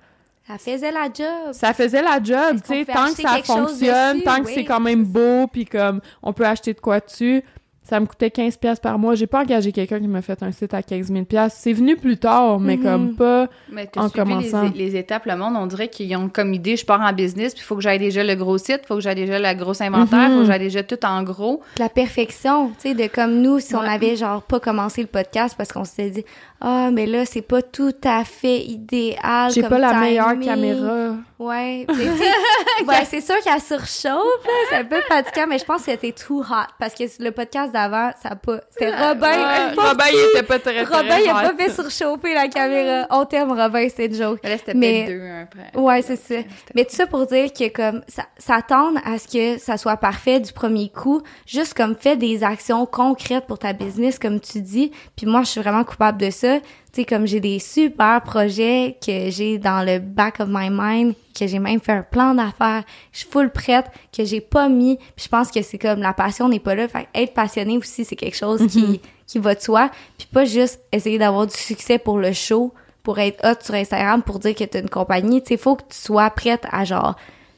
Ça 0.48 0.58
faisait 0.58 0.92
la 0.92 1.06
job. 1.06 1.54
ça 1.54 1.74
faisait 1.74 2.02
la 2.02 2.22
job, 2.22 2.58
tu 2.66 2.74
sais 2.74 2.86
tant 2.86 3.06
que 3.14 3.22
ça 3.22 3.42
fonctionne, 3.44 4.14
dessus? 4.18 4.24
tant 4.26 4.42
que 4.44 4.50
c'est 4.50 4.66
quand 4.66 4.80
même 4.80 5.04
beau 5.06 5.48
puis 5.48 5.66
comme 5.66 6.02
on 6.24 6.34
peut 6.34 6.46
acheter 6.46 6.74
de 6.74 6.80
quoi 6.80 7.00
dessus. 7.00 7.44
Ça 7.92 8.00
me 8.00 8.06
coûtait 8.06 8.32
15 8.32 8.56
pièces 8.56 8.80
par 8.80 8.98
mois. 8.98 9.16
J'ai 9.16 9.28
pas 9.28 9.42
engagé 9.42 9.74
quelqu'un 9.74 10.00
qui 10.00 10.08
m'a 10.08 10.22
fait 10.22 10.42
un 10.44 10.54
site 10.54 10.74
à 10.74 10.82
15 10.82 11.08
000 11.12 11.26
pièces. 11.26 11.56
C'est 11.58 11.74
venu 11.74 11.98
plus 11.98 12.16
tard, 12.18 12.58
mais 12.58 12.78
Mhm. 12.78 12.84
comme 12.84 13.16
pas 13.16 13.50
Mais 13.70 13.90
en 13.98 14.08
suivi 14.08 14.14
commençant. 14.26 14.64
Les, 14.74 14.86
les 14.92 14.96
étapes, 14.96 15.26
le 15.26 15.36
monde, 15.36 15.56
on 15.58 15.66
dirait 15.68 15.90
qu'ils 15.90 16.16
ont 16.16 16.30
comme 16.30 16.54
idée, 16.54 16.78
je 16.78 16.86
pars 16.86 17.02
en 17.02 17.12
business, 17.12 17.54
puis 17.54 17.62
il 17.62 17.66
faut 17.66 17.76
que 17.76 17.82
j'aille 17.82 18.00
déjà 18.00 18.24
le 18.24 18.36
gros 18.36 18.58
site, 18.58 18.80
il 18.84 18.88
faut 18.88 18.96
que 18.96 19.02
j'aille 19.02 19.16
déjà 19.16 19.40
le 19.40 19.60
gros 19.60 19.84
inventaire, 19.84 20.20
il 20.22 20.30
Mhm. 20.30 20.34
faut 20.36 20.40
que 20.44 20.48
j'aille 20.48 20.60
déjà 20.60 20.84
tout 20.84 21.06
en 21.06 21.22
gros. 21.24 21.60
la 21.80 21.90
perfection, 21.90 22.70
tu 22.82 22.90
sais, 22.90 22.94
de 22.94 23.08
comme 23.14 23.42
nous, 23.42 23.60
si 23.60 23.76
on 23.76 23.82
avait 23.82 24.16
genre 24.16 24.42
pas 24.42 24.62
commencé 24.62 25.02
le 25.02 25.08
podcast 25.08 25.56
parce 25.58 25.74
qu'on 25.74 25.84
s'était 25.84 26.12
dit, 26.12 26.26
ah, 26.64 26.90
mais 26.92 27.08
là, 27.08 27.26
c'est 27.26 27.42
pas 27.42 27.62
tout 27.64 27.94
à 28.04 28.24
fait 28.24 28.60
idéal. 28.60 29.52
j'ai 29.52 29.64
pas 29.64 29.80
la 29.80 29.94
meilleure 29.94 30.40
caméra. 30.40 31.16
Ouais. 31.40 31.88
ouais, 32.88 33.06
c'est 33.10 33.20
sûr 33.22 33.34
qu'elle 33.44 33.60
surchauffe, 33.60 34.46
là. 34.46 34.52
C'est 34.70 34.76
un 34.76 34.86
peu 34.86 35.02
fatigant, 35.08 35.48
mais 35.50 35.58
je 35.58 35.66
pense 35.66 35.80
que 35.80 35.86
c'était 35.92 36.12
too 36.12 36.42
hot. 36.42 36.68
Parce 36.80 36.94
que 36.94 37.04
le 37.20 37.32
podcast 37.32 37.72
d'avant, 37.74 38.12
ça 38.22 38.30
a 38.30 38.36
pas. 38.36 38.60
C'était 38.70 38.92
Robin. 38.92 39.28
Ouais, 39.28 39.76
Pas 39.76 39.90
Robin, 39.90 40.04
il 40.14 40.30
était 40.36 40.44
pas 40.46 40.60
très, 40.60 40.84
très 40.84 40.98
Robin, 40.98 41.18
il 41.20 41.30
a 41.30 41.34
hot. 41.38 41.56
pas 41.56 41.64
fait 41.64 41.72
surchauffer 41.72 42.36
la 42.36 42.48
caméra. 42.48 43.08
On 43.10 43.26
t'aime, 43.26 43.52
Robin, 43.52 43.88
c'était 43.90 44.06
une 44.06 44.14
joke. 44.14 44.40
Là, 44.44 44.58
c'était 44.60 44.76
Mais- 44.76 45.08
deux 45.08 45.24
après. 45.42 45.72
Ouais, 45.82 46.04
c'est 46.04 46.16
ça. 46.16 46.36
Mais 46.76 46.86
tout 46.86 46.96
ça 46.96 47.08
pour 47.08 47.26
dire 47.26 47.52
que 47.52 47.70
comme 47.70 48.02
ça 48.08 48.26
s'attendre 48.38 49.00
à 49.04 49.18
ce 49.18 49.28
que 49.28 49.60
ça 49.60 49.78
soit 49.78 49.98
parfait 49.98 50.40
du 50.40 50.54
premier 50.54 50.90
coup, 50.90 51.24
juste 51.48 51.74
comme 51.74 51.96
fais 51.96 52.18
des 52.18 52.44
actions 52.44 52.86
concrètes 52.86 53.48
pour 53.48 53.58
ta 53.58 53.74
business 53.74 54.20
comme 54.20 54.40
tu 54.40 54.62
dis. 54.62 54.92
Puis 55.18 55.26
moi, 55.26 55.42
je 55.42 55.48
suis 55.48 55.62
vraiment 55.62 55.84
coupable 55.84 56.20
de 56.20 56.30
ça. 56.30 56.51
Tu 56.60 57.02
sais 57.02 57.06
comme 57.06 57.26
j'ai 57.26 57.40
des 57.40 57.60
super 57.60 58.22
projets 58.22 58.98
que 59.06 59.30
j'ai 59.30 59.58
dans 59.58 59.86
le 59.86 60.00
back 60.00 60.40
of 60.40 60.48
my 60.50 60.70
mind, 60.70 61.14
que 61.38 61.48
j'ai 61.48 61.60
même 61.60 61.80
fait 61.80 61.94
un 61.94 62.04
plan 62.04 62.36
d'affaires, 62.36 62.84
je 63.14 63.20
suis 63.20 63.30
full 63.30 63.50
prête 63.50 63.86
que 64.16 64.26
j'ai 64.26 64.42
pas 64.42 64.68
mis. 64.68 64.98
Puis 65.16 65.26
je 65.26 65.30
pense 65.30 65.52
que 65.52 65.62
c'est 65.62 65.78
comme 65.78 66.02
la 66.02 66.14
passion 66.14 66.50
n'est 66.50 66.60
pas 66.60 66.76
là. 66.76 66.88
Fait 66.88 67.08
être 67.16 67.34
passionné 67.34 67.78
aussi, 67.78 68.04
c'est 68.04 68.16
quelque 68.16 68.38
chose 68.38 68.66
qui 68.68 69.00
qui 69.32 69.40
va 69.40 69.56
de 69.56 69.62
soi, 69.62 69.90
puis 70.18 70.28
pas 70.28 70.44
juste 70.44 70.82
essayer 70.92 71.18
d'avoir 71.18 71.48
du 71.48 71.56
succès 71.56 71.98
pour 71.98 72.18
le 72.18 72.34
show 72.34 72.74
pour 73.02 73.18
être 73.18 73.40
hot 73.46 73.64
sur 73.64 73.76
Instagram 73.76 74.22
pour 74.24 74.40
dire 74.40 74.54
que 74.54 74.66
t'as 74.66 74.82
une 74.82 74.90
compagnie, 74.90 75.42
tu 75.42 75.50
sais, 75.50 75.58
faut 75.58 75.78
que 75.78 75.84
tu 75.90 75.98
sois 75.98 76.30
prête 76.32 76.66
à 76.70 76.84
genre, 76.84 77.16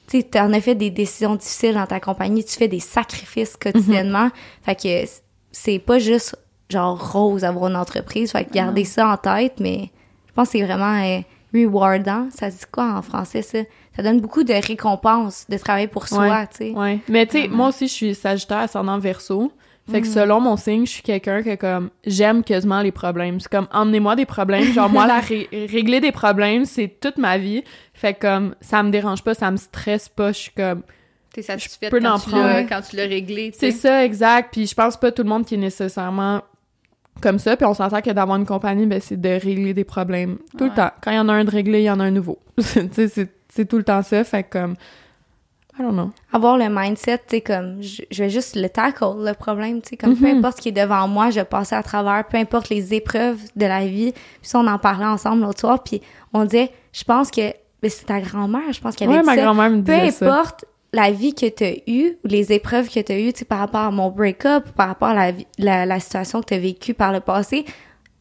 tu 0.07 0.19
sais, 0.19 0.23
t'en 0.23 0.53
as 0.53 0.61
fait 0.61 0.75
des 0.75 0.91
décisions 0.91 1.35
difficiles 1.35 1.73
dans 1.73 1.87
ta 1.87 1.99
compagnie, 1.99 2.43
tu 2.43 2.55
fais 2.55 2.67
des 2.67 2.79
sacrifices 2.79 3.57
quotidiennement, 3.57 4.29
fait 4.63 4.75
que 4.75 5.11
c'est 5.51 5.79
pas 5.79 5.97
juste 5.97 6.35
genre 6.69 7.11
rose 7.13 7.43
avoir 7.43 7.69
une 7.69 7.75
entreprise, 7.75 8.31
fait 8.31 8.45
que 8.45 8.53
garder 8.53 8.83
ça 8.85 9.07
en 9.09 9.17
tête, 9.17 9.59
mais 9.59 9.89
je 10.27 10.33
pense 10.33 10.49
que 10.49 10.57
c'est 10.57 10.63
vraiment 10.65 11.01
euh, 11.03 11.19
rewardant. 11.53 12.27
Ça 12.31 12.49
dit 12.49 12.57
quoi 12.71 12.93
en 12.95 13.01
français, 13.01 13.41
ça? 13.41 13.59
Ça 13.95 14.01
donne 14.01 14.21
beaucoup 14.21 14.43
de 14.43 14.53
récompenses 14.53 15.45
de 15.49 15.57
travailler 15.57 15.87
pour 15.87 16.07
soi, 16.07 16.47
tu 16.47 16.57
sais. 16.57 16.71
Ouais. 16.71 16.99
Mais 17.07 17.25
tu 17.27 17.41
sais, 17.43 17.47
moi 17.47 17.67
aussi, 17.69 17.87
je 17.87 17.93
suis 17.93 18.15
Sagittaire 18.15 18.57
ascendant 18.59 18.97
Verseau. 18.97 19.51
Fait 19.91 19.99
que 19.99 20.07
selon 20.07 20.39
mon 20.39 20.55
signe, 20.55 20.85
je 20.85 20.91
suis 20.91 21.03
quelqu'un 21.03 21.43
que 21.43 21.55
comme 21.55 21.89
j'aime 22.05 22.41
quasiment 22.41 22.81
les 22.81 22.93
problèmes. 22.93 23.41
C'est 23.41 23.51
comme 23.51 23.67
emmenez-moi 23.73 24.15
des 24.15 24.25
problèmes, 24.25 24.71
genre 24.71 24.89
moi 24.89 25.05
la 25.05 25.19
ré- 25.19 25.49
régler 25.51 25.99
des 25.99 26.13
problèmes, 26.13 26.63
c'est 26.63 26.87
toute 27.01 27.17
ma 27.17 27.37
vie. 27.37 27.65
Fait 27.93 28.13
que 28.13 28.21
comme 28.21 28.55
ça 28.61 28.81
me 28.81 28.91
dérange 28.91 29.21
pas, 29.23 29.33
ça 29.33 29.51
me 29.51 29.57
stresse 29.57 30.07
pas, 30.07 30.31
je 30.31 30.37
suis 30.39 30.51
comme 30.51 30.83
T'es 31.33 31.41
satisfaite 31.41 31.91
peux 31.91 31.99
quand 31.99 32.13
en 32.13 32.19
tu, 32.19 32.29
prendre. 32.29 32.59
quand 32.69 32.79
tu 32.89 32.95
l'as 32.95 33.07
réglé, 33.07 33.51
c'est 33.59 33.71
ça 33.71 34.05
exact, 34.05 34.53
puis 34.53 34.67
je 34.67 34.73
pense 34.73 34.95
pas 34.95 35.11
tout 35.11 35.23
le 35.23 35.29
monde 35.29 35.45
qui 35.45 35.55
est 35.55 35.57
nécessairement 35.57 36.43
comme 37.21 37.39
ça, 37.39 37.55
puis 37.55 37.65
on 37.65 37.73
s'entend 37.73 38.01
que 38.01 38.11
d'avoir 38.11 38.37
une 38.37 38.45
compagnie 38.45 38.85
ben 38.85 38.99
c'est 39.01 39.19
de 39.19 39.29
régler 39.29 39.73
des 39.73 39.83
problèmes 39.85 40.37
tout 40.57 40.65
le 40.65 40.71
temps. 40.71 40.91
Quand 41.01 41.11
il 41.11 41.15
y 41.15 41.19
en 41.19 41.29
a 41.29 41.33
un 41.33 41.43
de 41.45 41.51
réglé, 41.51 41.79
il 41.81 41.85
y 41.85 41.89
en 41.91 41.99
a 41.99 42.03
un 42.03 42.11
nouveau. 42.11 42.39
c'est 42.57 43.65
tout 43.67 43.77
le 43.77 43.83
temps 43.83 44.01
ça, 44.01 44.23
fait 44.23 44.43
comme 44.43 44.75
I 45.77 45.81
don't 45.81 45.93
know. 45.93 46.11
Avoir 46.31 46.57
le 46.57 46.69
mindset, 46.69 47.17
tu 47.19 47.23
sais, 47.29 47.41
comme, 47.41 47.81
je, 47.81 48.03
je 48.11 48.23
vais 48.23 48.29
juste 48.29 48.55
le 48.55 48.69
tackle, 48.69 49.25
le 49.25 49.33
problème, 49.33 49.81
tu 49.81 49.89
sais, 49.89 49.97
comme 49.97 50.15
peu 50.15 50.27
Mhm. 50.31 50.37
importe 50.37 50.57
ce 50.57 50.61
qui 50.61 50.69
est 50.69 50.71
devant 50.71 51.07
moi, 51.07 51.31
je 51.31 51.35
vais 51.39 51.45
passer 51.45 51.73
à 51.75 51.81
travers, 51.81 52.25
peu 52.27 52.37
importe 52.37 52.69
les 52.69 52.93
épreuves 52.93 53.39
de 53.55 53.65
la 53.65 53.85
vie. 53.87 54.11
Puis 54.11 54.21
ça, 54.43 54.59
on 54.59 54.67
en 54.67 54.77
parlait 54.77 55.05
ensemble 55.07 55.41
l'autre 55.41 55.61
soir, 55.61 55.81
puis 55.81 55.99
on 56.31 56.43
disait, 56.45 56.69
je 56.91 57.03
pense 57.03 57.31
que, 57.31 57.41
ben, 57.81 57.89
c'est 57.89 58.05
ta 58.05 58.21
grand-mère, 58.21 58.71
je 58.71 58.79
pense 58.81 58.95
qu'elle 58.95 59.07
avait 59.09 59.17
Ouais, 59.17 59.23
dit 59.23 59.27
ma 59.27 59.35
grand-mère 59.35 59.69
me 59.71 59.81
peu 59.81 59.93
disait 59.93 60.11
ça. 60.11 60.25
importe 60.35 60.65
la 60.93 61.11
vie 61.11 61.33
que 61.33 61.49
tu 61.49 61.63
as 61.63 61.73
eue 61.87 62.17
ou 62.23 62.27
les 62.27 62.53
épreuves 62.53 62.87
que 62.87 62.99
tu 62.99 63.11
as 63.11 63.19
eues, 63.19 63.33
tu 63.33 63.39
sais, 63.39 63.45
par 63.45 63.59
rapport 63.59 63.81
à 63.81 63.91
mon 63.91 64.09
break-up, 64.09 64.69
par 64.75 64.87
rapport 64.87 65.09
à 65.09 65.13
la, 65.15 65.31
vie- 65.31 65.47
la, 65.57 65.85
la 65.85 65.99
situation 65.99 66.39
que 66.41 66.45
tu 66.47 66.53
as 66.53 66.59
vécue 66.59 66.93
par 66.93 67.11
le 67.11 67.19
passé, 67.19 67.65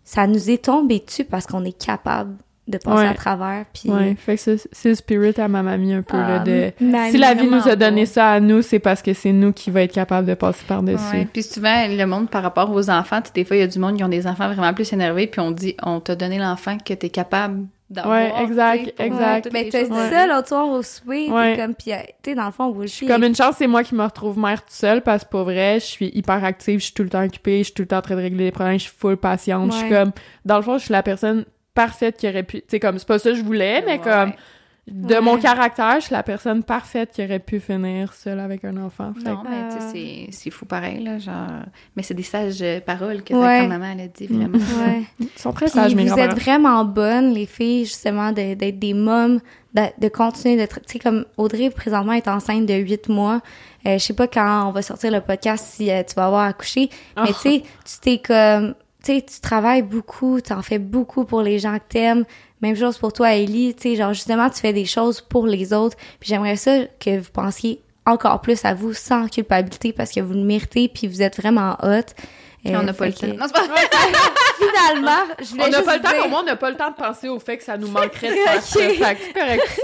ça 0.05 0.27
nous 0.27 0.51
est 0.51 0.65
tombé 0.65 1.03
dessus 1.07 1.25
parce 1.25 1.47
qu'on 1.47 1.65
est 1.65 1.79
capable 1.79 2.35
de 2.69 2.79
passer 2.79 3.03
Ouais. 3.03 3.09
à 3.09 3.15
travers. 3.15 3.65
Puis, 3.75 3.91
Ouais, 3.91 4.15
fait 4.17 4.37
que 4.37 4.41
c'est 4.41 4.69
c'est 4.71 4.89
le 4.91 4.95
spirit 4.95 5.35
à 5.39 5.49
ma 5.49 5.63
mamie 5.65 5.93
un 5.95 6.03
peu 6.03 6.17
là 6.17 6.37
Ah, 6.41 6.45
de 6.45 6.73
si 7.11 7.19
la 7.19 7.35
vie 7.35 7.49
nous 7.49 7.69
a 7.69 7.75
donné 7.77 8.07
ça 8.07 8.31
à 8.31 8.41
nous, 8.41 8.63
c'est 8.63 8.79
parce 8.79 9.03
que 9.03 9.13
c'est 9.15 9.33
nous 9.33 9.53
qui 9.53 9.71
va 9.73 9.83
être 9.83 9.93
capable 9.93 10.27
de 10.29 10.35
passer 10.35 10.65
par-dessus. 10.67 11.03
Ouais. 11.13 11.27
Puis 11.33 11.43
souvent, 11.43 11.87
le 11.89 12.05
monde 12.07 12.31
par 12.31 12.43
rapport 12.43 12.71
aux 12.73 12.89
enfants, 12.89 13.21
tu 13.21 13.27
sais, 13.29 13.33
des 13.35 13.45
fois, 13.45 13.57
il 13.57 13.61
y 13.61 13.65
a 13.65 13.67
du 13.67 13.79
monde 13.81 13.97
qui 13.97 14.05
ont 14.05 14.09
des 14.09 14.27
enfants 14.29 14.47
vraiment 14.53 14.73
plus 14.73 14.93
énervés, 14.93 15.27
puis 15.27 15.41
on 15.41 15.51
dit, 15.51 15.77
on 15.83 15.99
t'a 16.01 16.15
donné 16.15 16.39
l'enfant 16.39 16.79
que 16.79 16.95
t'es 16.95 17.11
capable 17.11 17.67
d'avoir. 17.93 18.15
Ouais, 18.17 18.33
exact, 18.45 18.95
exact. 18.99 19.49
Mais 19.53 19.65
les 19.65 19.71
t'as 19.71 19.81
choses. 19.81 19.91
dit 19.91 19.95
Ouais. 19.97 20.11
ça 20.11 20.27
l'autre 20.27 20.49
soir 20.49 20.69
au 20.69 20.83
souper, 20.83 21.27
t'es 21.27 21.33
Ouais. 21.33 21.57
comme, 21.59 21.75
pis, 21.75 21.93
euh, 21.93 21.97
tu 22.23 22.31
sais, 22.31 22.35
dans 22.35 22.47
le 22.47 22.53
fond, 22.53 22.71
Wolfie, 22.71 22.89
Je 22.91 22.95
suis 22.97 23.07
comme 23.07 23.25
une 23.25 23.35
chance, 23.37 23.57
c'est 23.59 23.67
moi 23.67 23.85
qui 23.85 23.95
me 23.95 24.03
retrouve 24.03 24.39
mère 24.39 24.63
toute 24.63 24.73
seule 24.73 25.03
parce 25.03 25.25
que 25.25 25.31
pour 25.31 25.45
vrai, 25.45 25.75
je 25.81 25.85
suis 25.87 26.11
hyper 26.15 26.45
active, 26.45 26.81
je 26.81 26.85
suis 26.87 26.95
tout 26.95 27.03
le 27.05 27.09
temps 27.11 27.25
occupée, 27.25 27.59
je 27.59 27.65
suis 27.65 27.75
tout 27.75 27.83
le 27.83 27.89
temps 27.89 27.99
en 27.99 28.03
train 28.03 28.17
de 28.17 28.21
régler 28.23 28.45
des 28.45 28.51
problèmes, 28.53 28.79
je 28.79 28.85
suis 28.85 28.97
full 28.99 29.17
patiente. 29.17 29.73
Je 29.73 29.77
suis 29.79 29.89
comme, 29.89 30.13
dans 30.45 30.57
le 30.57 30.63
fond, 30.63 30.79
je 30.79 30.85
suis 30.85 30.93
la 30.93 31.03
personne 31.03 31.45
parfaite 31.75 32.17
qui 32.19 32.29
aurait 32.29 32.43
pu, 32.43 32.59
tu 32.59 32.65
sais, 32.69 32.81
comme, 32.81 32.99
c'est 32.99 33.09
pas 33.09 33.19
ça 33.19 33.31
que 33.31 33.37
je 33.37 33.43
voulais, 33.43 33.83
mais 33.87 33.93
Ouais. 33.93 33.99
comme, 33.99 34.33
de 34.89 35.15
Ouais. 35.15 35.21
mon 35.21 35.39
caractère, 35.39 35.95
je 36.01 36.07
suis 36.07 36.13
la 36.15 36.25
personne 36.25 36.65
parfaite 36.65 37.13
qui 37.13 37.25
aurait 37.25 37.39
pu 37.39 37.61
finir 37.61 38.13
seule 38.15 38.41
avec 38.41 38.65
un 38.65 38.77
enfant. 38.79 39.13
Fait 39.15 39.31
Non, 39.31 39.37
que- 39.43 39.49
mais 39.49 39.69
tu 39.69 39.79
sais, 39.79 39.85
Euh. 39.85 39.91
c'est- 39.93 40.33
c'est 40.33 40.51
fou 40.51 40.65
pareil, 40.67 41.03
là, 41.05 41.19
genre... 41.21 41.47
Mais 41.97 42.03
c'est 42.03 42.15
des 42.15 42.25
sages 42.25 42.61
euh, 42.63 42.81
paroles 42.81 43.23
que 43.23 43.33
Ouais. 43.33 43.61
ta 43.61 43.67
maman, 43.69 43.93
elle 43.95 44.01
a 44.01 44.09
dit, 44.09 44.27
vraiment. 44.27 44.59
Ouais. 44.59 45.03
Ils 45.21 45.29
sont 45.37 45.53
très 45.53 45.67
Puis 45.67 45.75
sages, 45.75 45.95
mes 45.95 46.07
vous 46.09 46.19
êtes 46.19 46.35
vraiment 46.39 46.85
bonnes, 46.85 47.33
les 47.33 47.47
filles, 47.47 47.85
justement, 47.85 48.33
de- 48.33 48.55
d'être 48.55 48.79
des 48.81 48.93
mômes, 48.95 49.39
de, 49.75 49.83
de 49.99 50.09
continuer 50.09 50.57
d'être... 50.57 50.81
Tu 50.81 50.95
sais, 50.95 50.99
comme 50.99 51.27
Audrey, 51.37 51.71
présentement, 51.71 52.13
est 52.15 52.27
enceinte 52.27 52.67
de 52.67 52.75
8 52.75 53.09
mois. 53.09 53.41
Euh, 53.87 53.99
je 53.99 54.05
sais 54.05 54.15
pas 54.15 54.27
quand 54.27 54.69
on 54.69 54.73
va 54.73 54.83
sortir 54.83 55.13
le 55.13 55.21
podcast 55.21 55.65
si 55.65 55.91
euh, 55.93 56.03
tu 56.03 56.15
vas 56.17 56.27
avoir 56.27 56.43
accouché, 56.47 56.91
mais 57.17 57.23
Oh. 57.31 57.33
tu 57.33 57.35
sais, 57.35 57.63
tu 57.85 58.01
t'es 58.01 58.19
comme... 58.19 58.75
Tu 59.05 59.15
sais, 59.15 59.23
tu 59.23 59.41
travailles 59.41 59.83
beaucoup, 59.83 60.41
tu 60.41 60.53
en 60.53 60.63
fais 60.63 60.79
beaucoup 60.79 61.25
pour 61.25 61.43
les 61.43 61.59
gens 61.59 61.77
que 61.79 61.85
t'aimes. 61.89 62.25
Même 62.63 62.77
chose 62.77 62.97
pour 62.99 63.13
toi, 63.13 63.35
Ellie. 63.35 63.75
Tu 63.75 63.83
sais, 63.91 63.97
genre, 63.97 64.13
justement, 64.15 64.49
tu 64.49 64.61
fais 64.61 64.73
des 64.73 64.85
choses 64.87 65.21
pour 65.21 65.47
les 65.47 65.73
autres. 65.73 65.97
Puis 66.21 66.29
j'aimerais 66.31 66.57
ça 66.57 66.79
que 67.01 67.19
vous 67.19 67.31
pensiez 67.33 67.83
encore 68.07 68.41
plus 68.41 68.65
à 68.65 68.75
vous 68.75 68.95
sans 68.95 69.29
culpabilité 69.29 69.93
parce 69.93 70.11
que 70.13 70.21
vous 70.21 70.33
le 70.35 70.43
méritez 70.45 70.89
puis 70.89 71.07
vous 71.09 71.23
êtes 71.23 71.37
vraiment 71.37 71.77
hot. 71.83 72.03
Puis 72.65 72.77
on 72.77 72.83
n'a 72.85 72.93
pas 72.93 73.07
le 73.07 73.13
temps. 73.13 73.27
que- 73.27 73.33
Non, 73.33 73.47
c'est 73.47 73.55
pas 73.55 73.67
vrai. 73.67 73.81
Finalement, 74.59 75.25
je 75.41 75.45
voulais 75.47 75.65
On 75.65 75.69
n'a 75.71 75.83
pas 75.83 75.97
le 75.97 76.03
temps, 76.03 76.11
dire- 76.13 76.25
au 76.27 76.29
moins, 76.29 76.41
on 76.43 76.47
n'a 76.47 76.55
pas 76.57 76.71
le 76.71 76.77
temps 76.77 76.91
de 76.91 76.95
penser 76.95 77.29
au 77.29 77.41
fait 77.41 77.57
que 77.59 77.65
ça 77.65 77.77
nous 77.77 77.89
manquerait 77.89 78.29
de 78.31 78.35
faire 78.35 78.63
ça. 78.63 78.81
C'est 78.81 79.33
correct. 79.33 79.81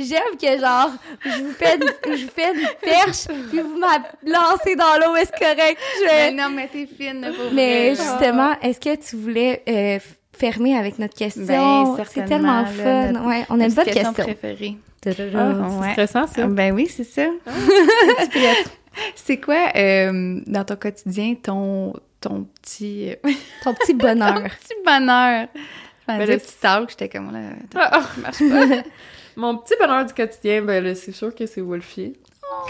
J'aime 0.00 0.36
que 0.40 0.60
genre, 0.60 0.90
je 1.24 1.30
vous 1.42 1.52
fais 1.52 1.76
une, 1.76 2.16
je 2.16 2.24
vous 2.24 2.30
fais 2.34 2.52
une 2.52 2.66
perche, 2.82 3.26
puis 3.50 3.60
vous 3.60 3.78
m'avez 3.78 4.04
lancé 4.24 4.74
dans 4.74 4.96
l'eau, 5.06 5.14
est-ce 5.14 5.30
correct? 5.32 5.78
Je 6.00 6.06
Mais 6.06 6.32
non, 6.32 6.48
mais 6.50 6.68
t'es 6.72 6.86
fine, 6.86 7.20
là, 7.20 7.28
pour 7.28 7.52
Mais 7.52 7.94
vrai, 7.94 8.04
justement, 8.04 8.56
est-ce 8.60 8.80
que 8.80 8.96
tu 8.96 9.14
voulais 9.16 9.62
euh, 9.68 9.98
f- 10.36 10.38
fermer 10.38 10.76
avec 10.76 10.98
notre 10.98 11.14
question? 11.14 11.44
Ben, 11.44 12.04
c'est 12.08 12.24
tellement 12.26 12.62
là, 12.62 12.66
fun. 12.66 13.12
notre- 13.12 13.26
Ouais, 13.26 13.44
on 13.50 13.60
a 13.60 13.64
une 13.66 13.72
bonne 13.72 13.84
question. 13.84 14.12
préférée. 14.12 14.76
Ah, 15.06 15.10
c'est 15.14 15.34
Ouais. 15.34 15.92
stressant, 15.92 16.26
ça. 16.26 16.46
Ben 16.48 16.72
oui, 16.74 16.86
c'est 16.88 17.04
ça. 17.04 17.26
c'est 19.14 19.38
quoi, 19.40 19.68
euh, 19.76 20.40
dans 20.46 20.64
ton 20.64 20.76
quotidien, 20.76 21.34
ton, 21.40 21.92
ton 22.20 22.46
petit... 22.62 23.10
euh, 23.10 23.14
Ton 23.64 23.74
petit 23.74 23.94
bonheur. 23.94 24.42
petit 24.42 24.74
bonheur? 24.84 25.48
Je 25.54 26.18
Ben, 26.18 26.26
le 26.26 26.38
petit 26.38 26.54
talk, 26.60 26.90
j'étais 26.90 27.08
comme 27.08 27.32
là, 27.32 27.40
Ah, 27.74 28.00
ça 28.02 28.20
marche 28.20 28.38
pas. 28.38 28.82
Mon 29.36 29.58
petit 29.58 29.74
bonheur 29.78 30.04
du 30.06 30.14
quotidien, 30.14 30.62
ben 30.62 30.82
là, 30.82 30.94
c'est 30.94 31.12
sûr 31.12 31.34
que 31.34 31.44
c'est 31.46 31.60
Wolfie. 31.60 32.16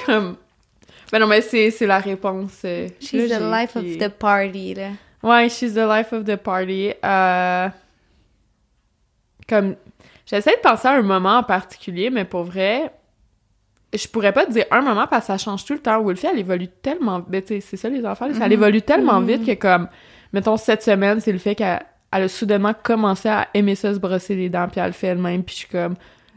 Comme... 0.04 0.36
Ben 1.12 1.20
non, 1.20 1.28
mais 1.28 1.40
c'est 1.40 1.70
c'est 1.70 1.86
la 1.86 1.98
réponse. 2.00 2.62
euh, 2.64 2.88
She's 3.00 3.28
the 3.30 3.40
life 3.40 3.76
of 3.76 3.84
the 3.98 4.08
party, 4.08 4.74
là. 4.74 4.88
Ouais, 5.26 5.48
she's 5.48 5.74
the 5.74 5.86
life 5.86 6.12
of 6.12 6.24
the 6.24 6.36
party. 6.36 6.92
Euh... 7.04 7.68
Comme... 9.48 9.76
J'essaie 10.24 10.56
de 10.56 10.60
penser 10.60 10.88
à 10.88 10.92
un 10.94 11.02
moment 11.02 11.38
en 11.38 11.42
particulier, 11.44 12.10
mais 12.10 12.24
pour 12.24 12.42
vrai, 12.42 12.90
je 13.94 14.08
pourrais 14.08 14.32
pas 14.32 14.44
te 14.44 14.50
dire 14.50 14.64
un 14.72 14.80
moment 14.82 15.06
parce 15.08 15.22
que 15.26 15.32
ça 15.32 15.38
change 15.38 15.64
tout 15.64 15.72
le 15.74 15.78
temps. 15.78 16.02
Wolfie, 16.02 16.26
elle 16.32 16.40
évolue 16.40 16.66
tellement... 16.68 17.20
Ben, 17.20 17.40
tu 17.42 17.48
sais, 17.48 17.60
c'est 17.60 17.76
ça, 17.76 17.88
les 17.88 18.04
enfants, 18.04 18.32
ça 18.34 18.46
Mhm. 18.46 18.52
évolue 18.52 18.82
tellement 18.82 19.20
Mhm. 19.20 19.26
vite 19.26 19.46
que, 19.46 19.54
comme, 19.54 19.88
mettons, 20.32 20.56
cette 20.56 20.82
semaine, 20.82 21.20
c'est 21.20 21.30
le 21.32 21.38
fait 21.38 21.54
qu'elle 21.54 21.80
elle 22.12 22.22
a 22.24 22.28
soudainement 22.28 22.72
commencé 22.82 23.28
à 23.28 23.46
aimer 23.54 23.74
ça, 23.74 23.92
se 23.94 23.98
brosser 24.00 24.34
les 24.34 24.48
dents, 24.48 24.68
puis 24.68 24.80
elle 24.80 24.86
le 24.86 24.92
fait 24.92 25.08
elle-même, 25.08 25.42
puis 25.44 25.54
je 25.54 25.58
suis 25.60 25.68
comme... 25.68 25.94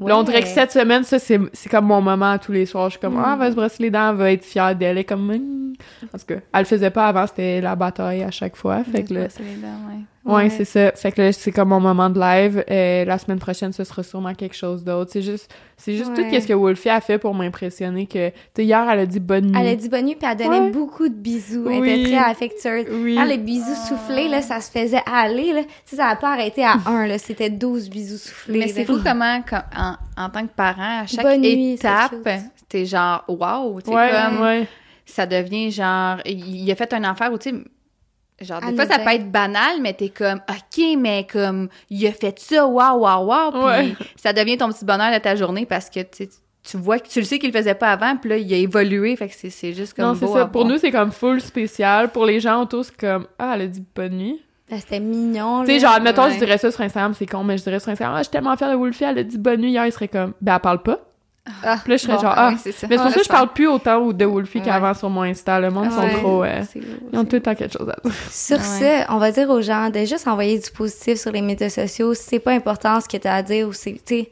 Là, 0.08 0.18
on 0.18 0.24
dirait 0.24 0.42
que 0.42 0.48
cette 0.48 0.72
semaine, 0.72 1.04
ça, 1.04 1.20
c'est 1.20 1.40
c'est 1.54 1.70
comme 1.70 1.86
mon 1.86 2.02
moment 2.02 2.38
tous 2.38 2.52
les 2.52 2.66
soirs. 2.66 2.86
Je 2.90 2.92
suis 2.92 3.00
comme, 3.00 3.16
Mm. 3.16 3.24
ah, 3.26 3.36
va 3.36 3.50
se 3.52 3.56
brosser 3.56 3.84
les 3.84 3.92
dents, 3.92 4.12
elle 4.12 4.16
va 4.16 4.32
être 4.32 4.46
fière 4.46 4.76
d'elle. 4.76 4.92
Elle 4.92 4.98
est 5.00 5.04
comme, 5.04 5.28
Mm. 5.28 5.74
en 6.14 6.18
tout 6.18 6.26
cas, 6.26 6.36
elle 6.54 6.60
le 6.60 6.66
faisait 6.66 6.90
pas 6.90 7.08
avant, 7.08 7.28
c'était 7.28 7.62
la 7.62 7.76
bataille 7.76 8.24
à 8.24 8.32
chaque 8.32 8.56
fois. 8.56 8.84
Fait 8.84 9.04
que 9.04 9.14
là, 9.14 9.22
les 9.22 9.56
dents, 9.56 9.68
ouais. 9.90 10.00
Ouais, 10.26 10.34
Ouais. 10.34 10.50
c'est 10.50 10.66
ça. 10.66 10.92
Fait 10.94 11.12
que 11.12 11.22
là, 11.22 11.32
c'est 11.34 11.52
comme 11.52 11.70
mon 11.70 11.80
moment 11.80 12.10
de 12.10 12.20
live. 12.20 12.64
Euh, 12.70 13.06
la 13.06 13.18
semaine 13.18 13.40
prochaine, 13.40 13.72
ce 13.74 13.84
sera 13.84 14.04
sûrement 14.04 14.34
quelque 14.34 14.56
chose 14.56 14.84
d'autre. 14.84 15.10
C'est 15.14 15.22
juste, 15.22 15.50
c'est 15.78 15.96
juste 15.96 16.12
Ouais. 16.18 16.30
tout 16.30 16.42
ce 16.42 16.48
que 16.48 16.54
Wolfie 16.54 16.90
a 16.90 17.02
fait 17.02 17.18
pour 17.18 17.34
m'impressionner 17.34 18.06
que, 18.06 18.30
tu 18.30 18.36
sais, 18.56 18.66
hier, 18.66 18.86
elle 18.90 19.00
a 19.00 19.06
dit 19.06 19.20
bonne 19.20 19.46
nuit. 19.48 19.60
Elle 19.60 19.68
a 19.68 19.76
dit 19.76 19.90
bonne 19.90 20.06
nuit, 20.06 20.16
puis 20.16 20.28
elle 20.30 20.38
donnait 20.38 20.60
Ouais. 20.60 20.72
beaucoup 20.72 21.08
de 21.10 21.14
bisous. 21.16 21.68
Elle 21.72 21.82
Oui. 21.82 21.90
était 21.90 22.12
très 22.16 22.30
affectueuse. 22.32 22.86
Oui. 22.92 23.18
Ah, 23.20 23.26
les 23.26 23.38
bisous 23.38 23.76
soufflés, 23.88 24.28
là, 24.28 24.42
ça 24.42 24.60
se 24.62 24.70
faisait 24.72 25.02
aller, 25.12 25.54
là. 25.54 25.64
Tu 25.64 25.70
sais, 25.86 25.96
ça 25.96 26.08
n'a 26.08 26.16
pas 26.16 26.34
arrêté 26.34 26.64
à 26.64 26.76
un, 26.86 27.08
là. 27.08 27.18
C'était 27.18 27.50
12 27.50 27.90
bisous 27.90 28.18
soufflés. 28.18 28.60
Mais 28.60 28.68
c'est 28.68 28.86
fou 28.86 29.00
comment, 29.04 29.42
comme, 29.42 29.62
en, 29.78 29.96
en 30.18 30.30
tant 30.30 30.42
que 30.46 30.54
parent, 30.54 31.02
à 31.02 31.06
chaque 31.08 31.24
Bonne 31.26 31.46
étape, 31.46 32.16
t'es 32.68 32.86
genre, 32.86 33.24
wow, 33.28 33.80
tu 33.82 33.90
comme, 33.90 34.42
ouais. 34.42 34.68
ça 35.06 35.26
devient 35.26 35.72
genre, 35.72 36.18
il 36.26 36.56
il 36.66 36.72
a 36.72 36.76
fait 36.76 36.94
une 36.94 37.06
affaire 37.06 37.32
où, 37.34 37.38
tu 37.38 37.50
sais, 37.50 37.56
genre, 38.42 38.62
des 38.62 38.76
fois, 38.76 38.86
ça 38.86 39.00
peut 39.00 39.12
être 39.12 39.32
banal, 39.32 39.82
mais 39.82 39.94
t'es 39.94 40.10
comme, 40.10 40.40
OK, 40.50 40.84
mais 40.98 41.26
comme, 41.32 41.70
il 41.90 42.06
a 42.08 42.12
fait 42.12 42.38
ça, 42.40 42.66
wow, 42.66 42.98
wow, 43.00 43.26
wow, 43.26 43.52
puis 43.52 43.62
Ouais. 43.62 43.94
ça 44.16 44.34
devient 44.34 44.58
ton 44.58 44.70
petit 44.70 44.86
bonheur 44.86 45.12
de 45.14 45.18
ta 45.20 45.36
journée 45.36 45.66
parce 45.66 45.90
que, 45.90 46.00
tu 46.02 46.28
tu 46.62 46.78
vois 46.78 47.00
que 47.00 47.08
tu 47.08 47.20
le 47.20 47.26
sais 47.26 47.40
qu'il 47.40 47.52
le 47.52 47.58
faisait 47.58 47.74
pas 47.74 47.88
avant, 47.88 48.16
puis 48.18 48.30
là, 48.30 48.38
il 48.38 48.54
a 48.54 48.58
évolué, 48.58 49.16
fait 49.16 49.30
que 49.30 49.34
c'est- 49.34 49.50
c'est 49.50 49.74
juste 49.74 49.94
comme 49.96 50.06
Non, 50.06 50.14
c'est 50.14 50.26
beau 50.26 50.34
ça. 50.36 50.42
à 50.42 50.46
Pour 50.46 50.62
voir. 50.64 50.74
nous, 50.74 50.78
c'est 50.78 50.92
comme 50.92 51.12
full 51.12 51.40
spécial. 51.42 52.10
Pour 52.10 52.26
les 52.26 52.40
gens 52.42 52.62
autour, 52.62 52.84
c'est 52.86 52.96
comme, 52.98 53.26
ah, 53.40 53.54
elle 53.56 53.62
a 53.62 53.68
dit 53.68 53.84
bonne 53.96 54.14
nuit. 54.18 54.42
Ben, 54.70 54.78
C'était 54.80 55.00
mignon, 55.00 55.62
Tu 55.64 55.72
sais, 55.72 55.80
genre, 55.80 55.94
admettons, 55.94 56.26
ouais. 56.26 56.34
je 56.34 56.38
dirais 56.40 56.58
ça 56.60 56.70
sur 56.70 56.82
Instagram, 56.82 57.14
c'est 57.18 57.26
con, 57.26 57.44
mais 57.44 57.58
je 57.58 57.64
dirais 57.64 57.80
sur 57.80 57.90
Instagram, 57.90 58.14
ah, 58.16 58.20
je 58.20 58.24
suis 58.26 58.32
tellement 58.32 58.56
fière 58.56 58.70
de 58.72 58.76
Wolfie, 58.76 59.04
elle 59.06 59.18
a 59.18 59.24
dit 59.24 59.38
bonne 59.40 59.62
nuit 59.62 59.72
hier, 59.72 59.86
il 59.88 59.92
serait 59.92 60.10
comme, 60.10 60.34
ben, 60.42 60.56
elle 60.56 60.60
parle 60.60 60.84
pas. 60.84 61.00
Ah, 61.64 61.78
Puis 61.84 61.92
là, 61.92 61.98
je 61.98 62.04
serais 62.04 62.14
bon, 62.16 62.22
genre, 62.22 62.34
Ah 62.36 62.48
ah. 62.48 62.50
oui, 62.54 62.60
c'est 62.62 62.72
ça. 62.72 62.88
Mais 62.88 62.96
c'est 62.96 63.02
pour 63.02 63.08
Ah, 63.08 63.12
ça 63.12 63.20
que 63.20 63.24
je 63.26 63.30
parle 63.30 63.54
plus 63.54 63.68
autant 63.68 64.12
de 64.12 64.26
Wolfie 64.26 64.60
Ouais. 64.60 64.66
qu'avant 64.66 64.94
sur 64.94 65.10
mon 65.10 65.24
Insta. 65.24 65.60
Le 65.60 65.72
monde 65.72 65.86
Ouais. 65.88 66.12
sont 66.12 66.20
trop. 66.20 66.44
euh, 66.44 66.62
ils 67.12 67.18
ont 67.20 67.26
tout 67.26 67.36
le 67.38 67.42
temps 67.42 67.56
quelque 67.56 67.76
chose 67.78 67.90
à 67.90 67.96
dire. 68.08 68.14
Sur 68.30 68.58
Ouais. 68.58 68.64
ce, 69.08 69.12
on 69.12 69.18
va 69.18 69.32
dire 69.32 69.50
aux 69.50 69.62
gens 69.62 69.90
de 69.90 70.00
juste 70.06 70.28
envoyer 70.28 70.60
du 70.60 70.70
positif 70.70 71.20
sur 71.20 71.32
les 71.32 71.42
médias 71.42 71.70
sociaux. 71.70 72.14
Si 72.14 72.24
c'est 72.24 72.40
pas 72.40 72.52
important 72.52 73.00
ce 73.02 73.08
que 73.08 73.18
tu 73.18 73.28
as 73.28 73.36
à 73.36 73.42
dire 73.42 73.68
ou 73.68 73.74
c'est, 73.74 73.94
tu 73.94 74.00
sais, 74.06 74.30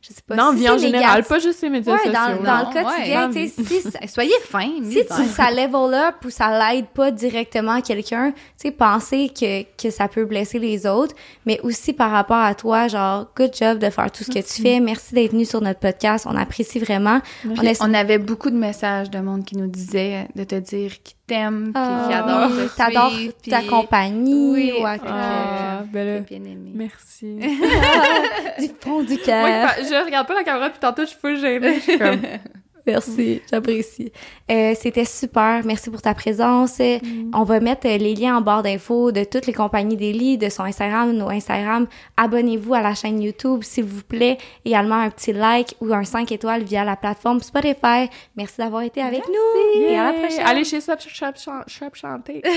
je 0.00 0.08
sais 0.14 0.22
pas. 0.26 0.34
non, 0.34 0.52
si 0.52 0.58
vie 0.60 0.68
en 0.70 0.78
général, 0.78 1.22
pas 1.24 1.38
juste 1.38 1.60
les 1.62 1.68
médias 1.70 1.92
Ouais, 1.92 1.98
sociaux. 1.98 2.12
dans, 2.12 2.42
dans 2.42 2.58
Non, 2.64 2.70
le 2.70 2.82
quotidien, 2.82 3.30
ouais. 3.30 3.48
tu 3.48 3.64
sais, 3.64 3.80
si, 3.80 4.08
Soyez 4.08 4.32
fin, 4.48 4.68
si 4.84 5.04
tu, 5.04 5.24
ça 5.28 5.50
level 5.50 5.94
up 5.94 6.16
ou 6.24 6.30
ça 6.30 6.72
l'aide 6.72 6.86
pas 6.86 7.10
directement 7.10 7.80
quelqu'un, 7.80 8.30
tu 8.32 8.36
sais, 8.56 8.70
pensez 8.70 9.28
que, 9.28 9.62
que 9.76 9.90
ça 9.90 10.08
peut 10.08 10.24
blesser 10.24 10.58
les 10.58 10.86
autres, 10.86 11.14
mais 11.46 11.60
aussi 11.62 11.92
par 11.92 12.10
rapport 12.10 12.38
à 12.38 12.54
toi, 12.54 12.88
genre, 12.88 13.26
good 13.36 13.50
job 13.54 13.78
de 13.78 13.90
faire 13.90 14.10
tout 14.10 14.24
ce 14.24 14.30
que 14.30 14.38
tu 14.38 14.62
fais. 14.62 14.80
Merci 14.80 15.14
d'être 15.14 15.32
venu 15.32 15.44
sur 15.44 15.60
notre 15.60 15.80
podcast. 15.80 16.26
On 16.28 16.36
apprécie 16.36 16.78
vraiment. 16.78 17.20
On 17.46 17.54
on 17.90 17.94
avait 17.94 18.18
beaucoup 18.18 18.50
de 18.50 18.56
messages 18.56 19.10
de 19.10 19.18
monde 19.20 19.44
qui 19.44 19.56
nous 19.56 19.66
disaient 19.68 20.26
de 20.34 20.44
te 20.44 20.54
dire 20.54 20.92
qu'ils 21.02 21.16
t'aiment, 21.30 21.64
puis 21.64 21.72
Ah, 21.76 22.04
qu'ils 22.06 22.16
adorent 22.16 22.50
oui, 22.50 22.68
t'adores 22.76 23.10
suivre, 23.12 23.34
ta 23.50 23.58
puis- 23.58 23.66
compagnie. 23.68 24.50
Oui, 24.52 24.72
ou 24.80 24.84
à- 24.86 24.92
fait 24.94 24.98
que- 24.98 25.04
Ah, 25.08 25.78
Ah, 25.80 25.84
ben 25.92 26.24
bien 26.28 26.38
aimé. 26.38 26.72
merci. 26.74 27.36
du 28.58 28.68
fond 28.80 29.02
du 29.02 29.14
Moi, 29.14 29.24
cœur. 29.24 29.68
je, 29.78 29.84
je 29.84 30.04
regarde 30.04 30.26
pas 30.26 30.34
la 30.34 30.44
caméra 30.44 30.68
depuis 30.68 30.80
tantôt, 30.80 31.02
je 31.02 31.08
suis 31.08 31.18
full 31.18 31.38
gênée. 31.40 31.74
Je 31.76 31.80
suis 31.80 31.98
comme... 31.98 32.20
Merci, 32.90 33.42
j'apprécie. 33.50 34.12
Euh, 34.50 34.74
C'était 34.78 35.04
super. 35.04 35.62
Merci 35.64 35.90
pour 35.90 36.02
ta 36.02 36.14
présence. 36.14 36.80
Euh, 36.80 36.98
On 37.34 37.44
va 37.44 37.60
mettre 37.60 37.86
euh, 37.86 37.96
les 37.96 38.14
liens 38.14 38.36
en 38.36 38.40
barre 38.40 38.62
d'infos 38.62 39.12
de 39.12 39.24
toutes 39.24 39.46
les 39.46 39.52
compagnies 39.52 39.96
d'Eli, 39.96 40.38
de 40.38 40.48
son 40.48 40.64
Instagram, 40.64 41.12
nos 41.12 41.28
Instagram. 41.28 41.86
Abonnez-vous 42.16 42.74
à 42.74 42.80
la 42.82 42.94
chaîne 42.94 43.20
YouTube, 43.20 43.62
s'il 43.62 43.84
vous 43.84 44.02
plaît. 44.02 44.38
Également 44.64 44.96
un 44.96 45.10
petit 45.10 45.32
like 45.32 45.74
ou 45.80 45.92
un 45.92 46.04
5 46.04 46.32
étoiles 46.32 46.62
via 46.64 46.84
la 46.84 46.96
plateforme 46.96 47.40
Spotify. 47.40 48.08
Merci 48.36 48.56
d'avoir 48.58 48.82
été 48.82 49.00
avec 49.02 49.22
nous. 49.26 49.80
Et 49.82 49.96
à 49.96 50.12
la 50.12 50.18
prochaine. 50.18 50.46
Allez 50.46 50.64
chez 50.64 50.80
Shop 50.80 50.98
Shop 50.98 51.36
Shop 51.36 51.64
Shop 51.66 51.94
chanter. 51.94 52.42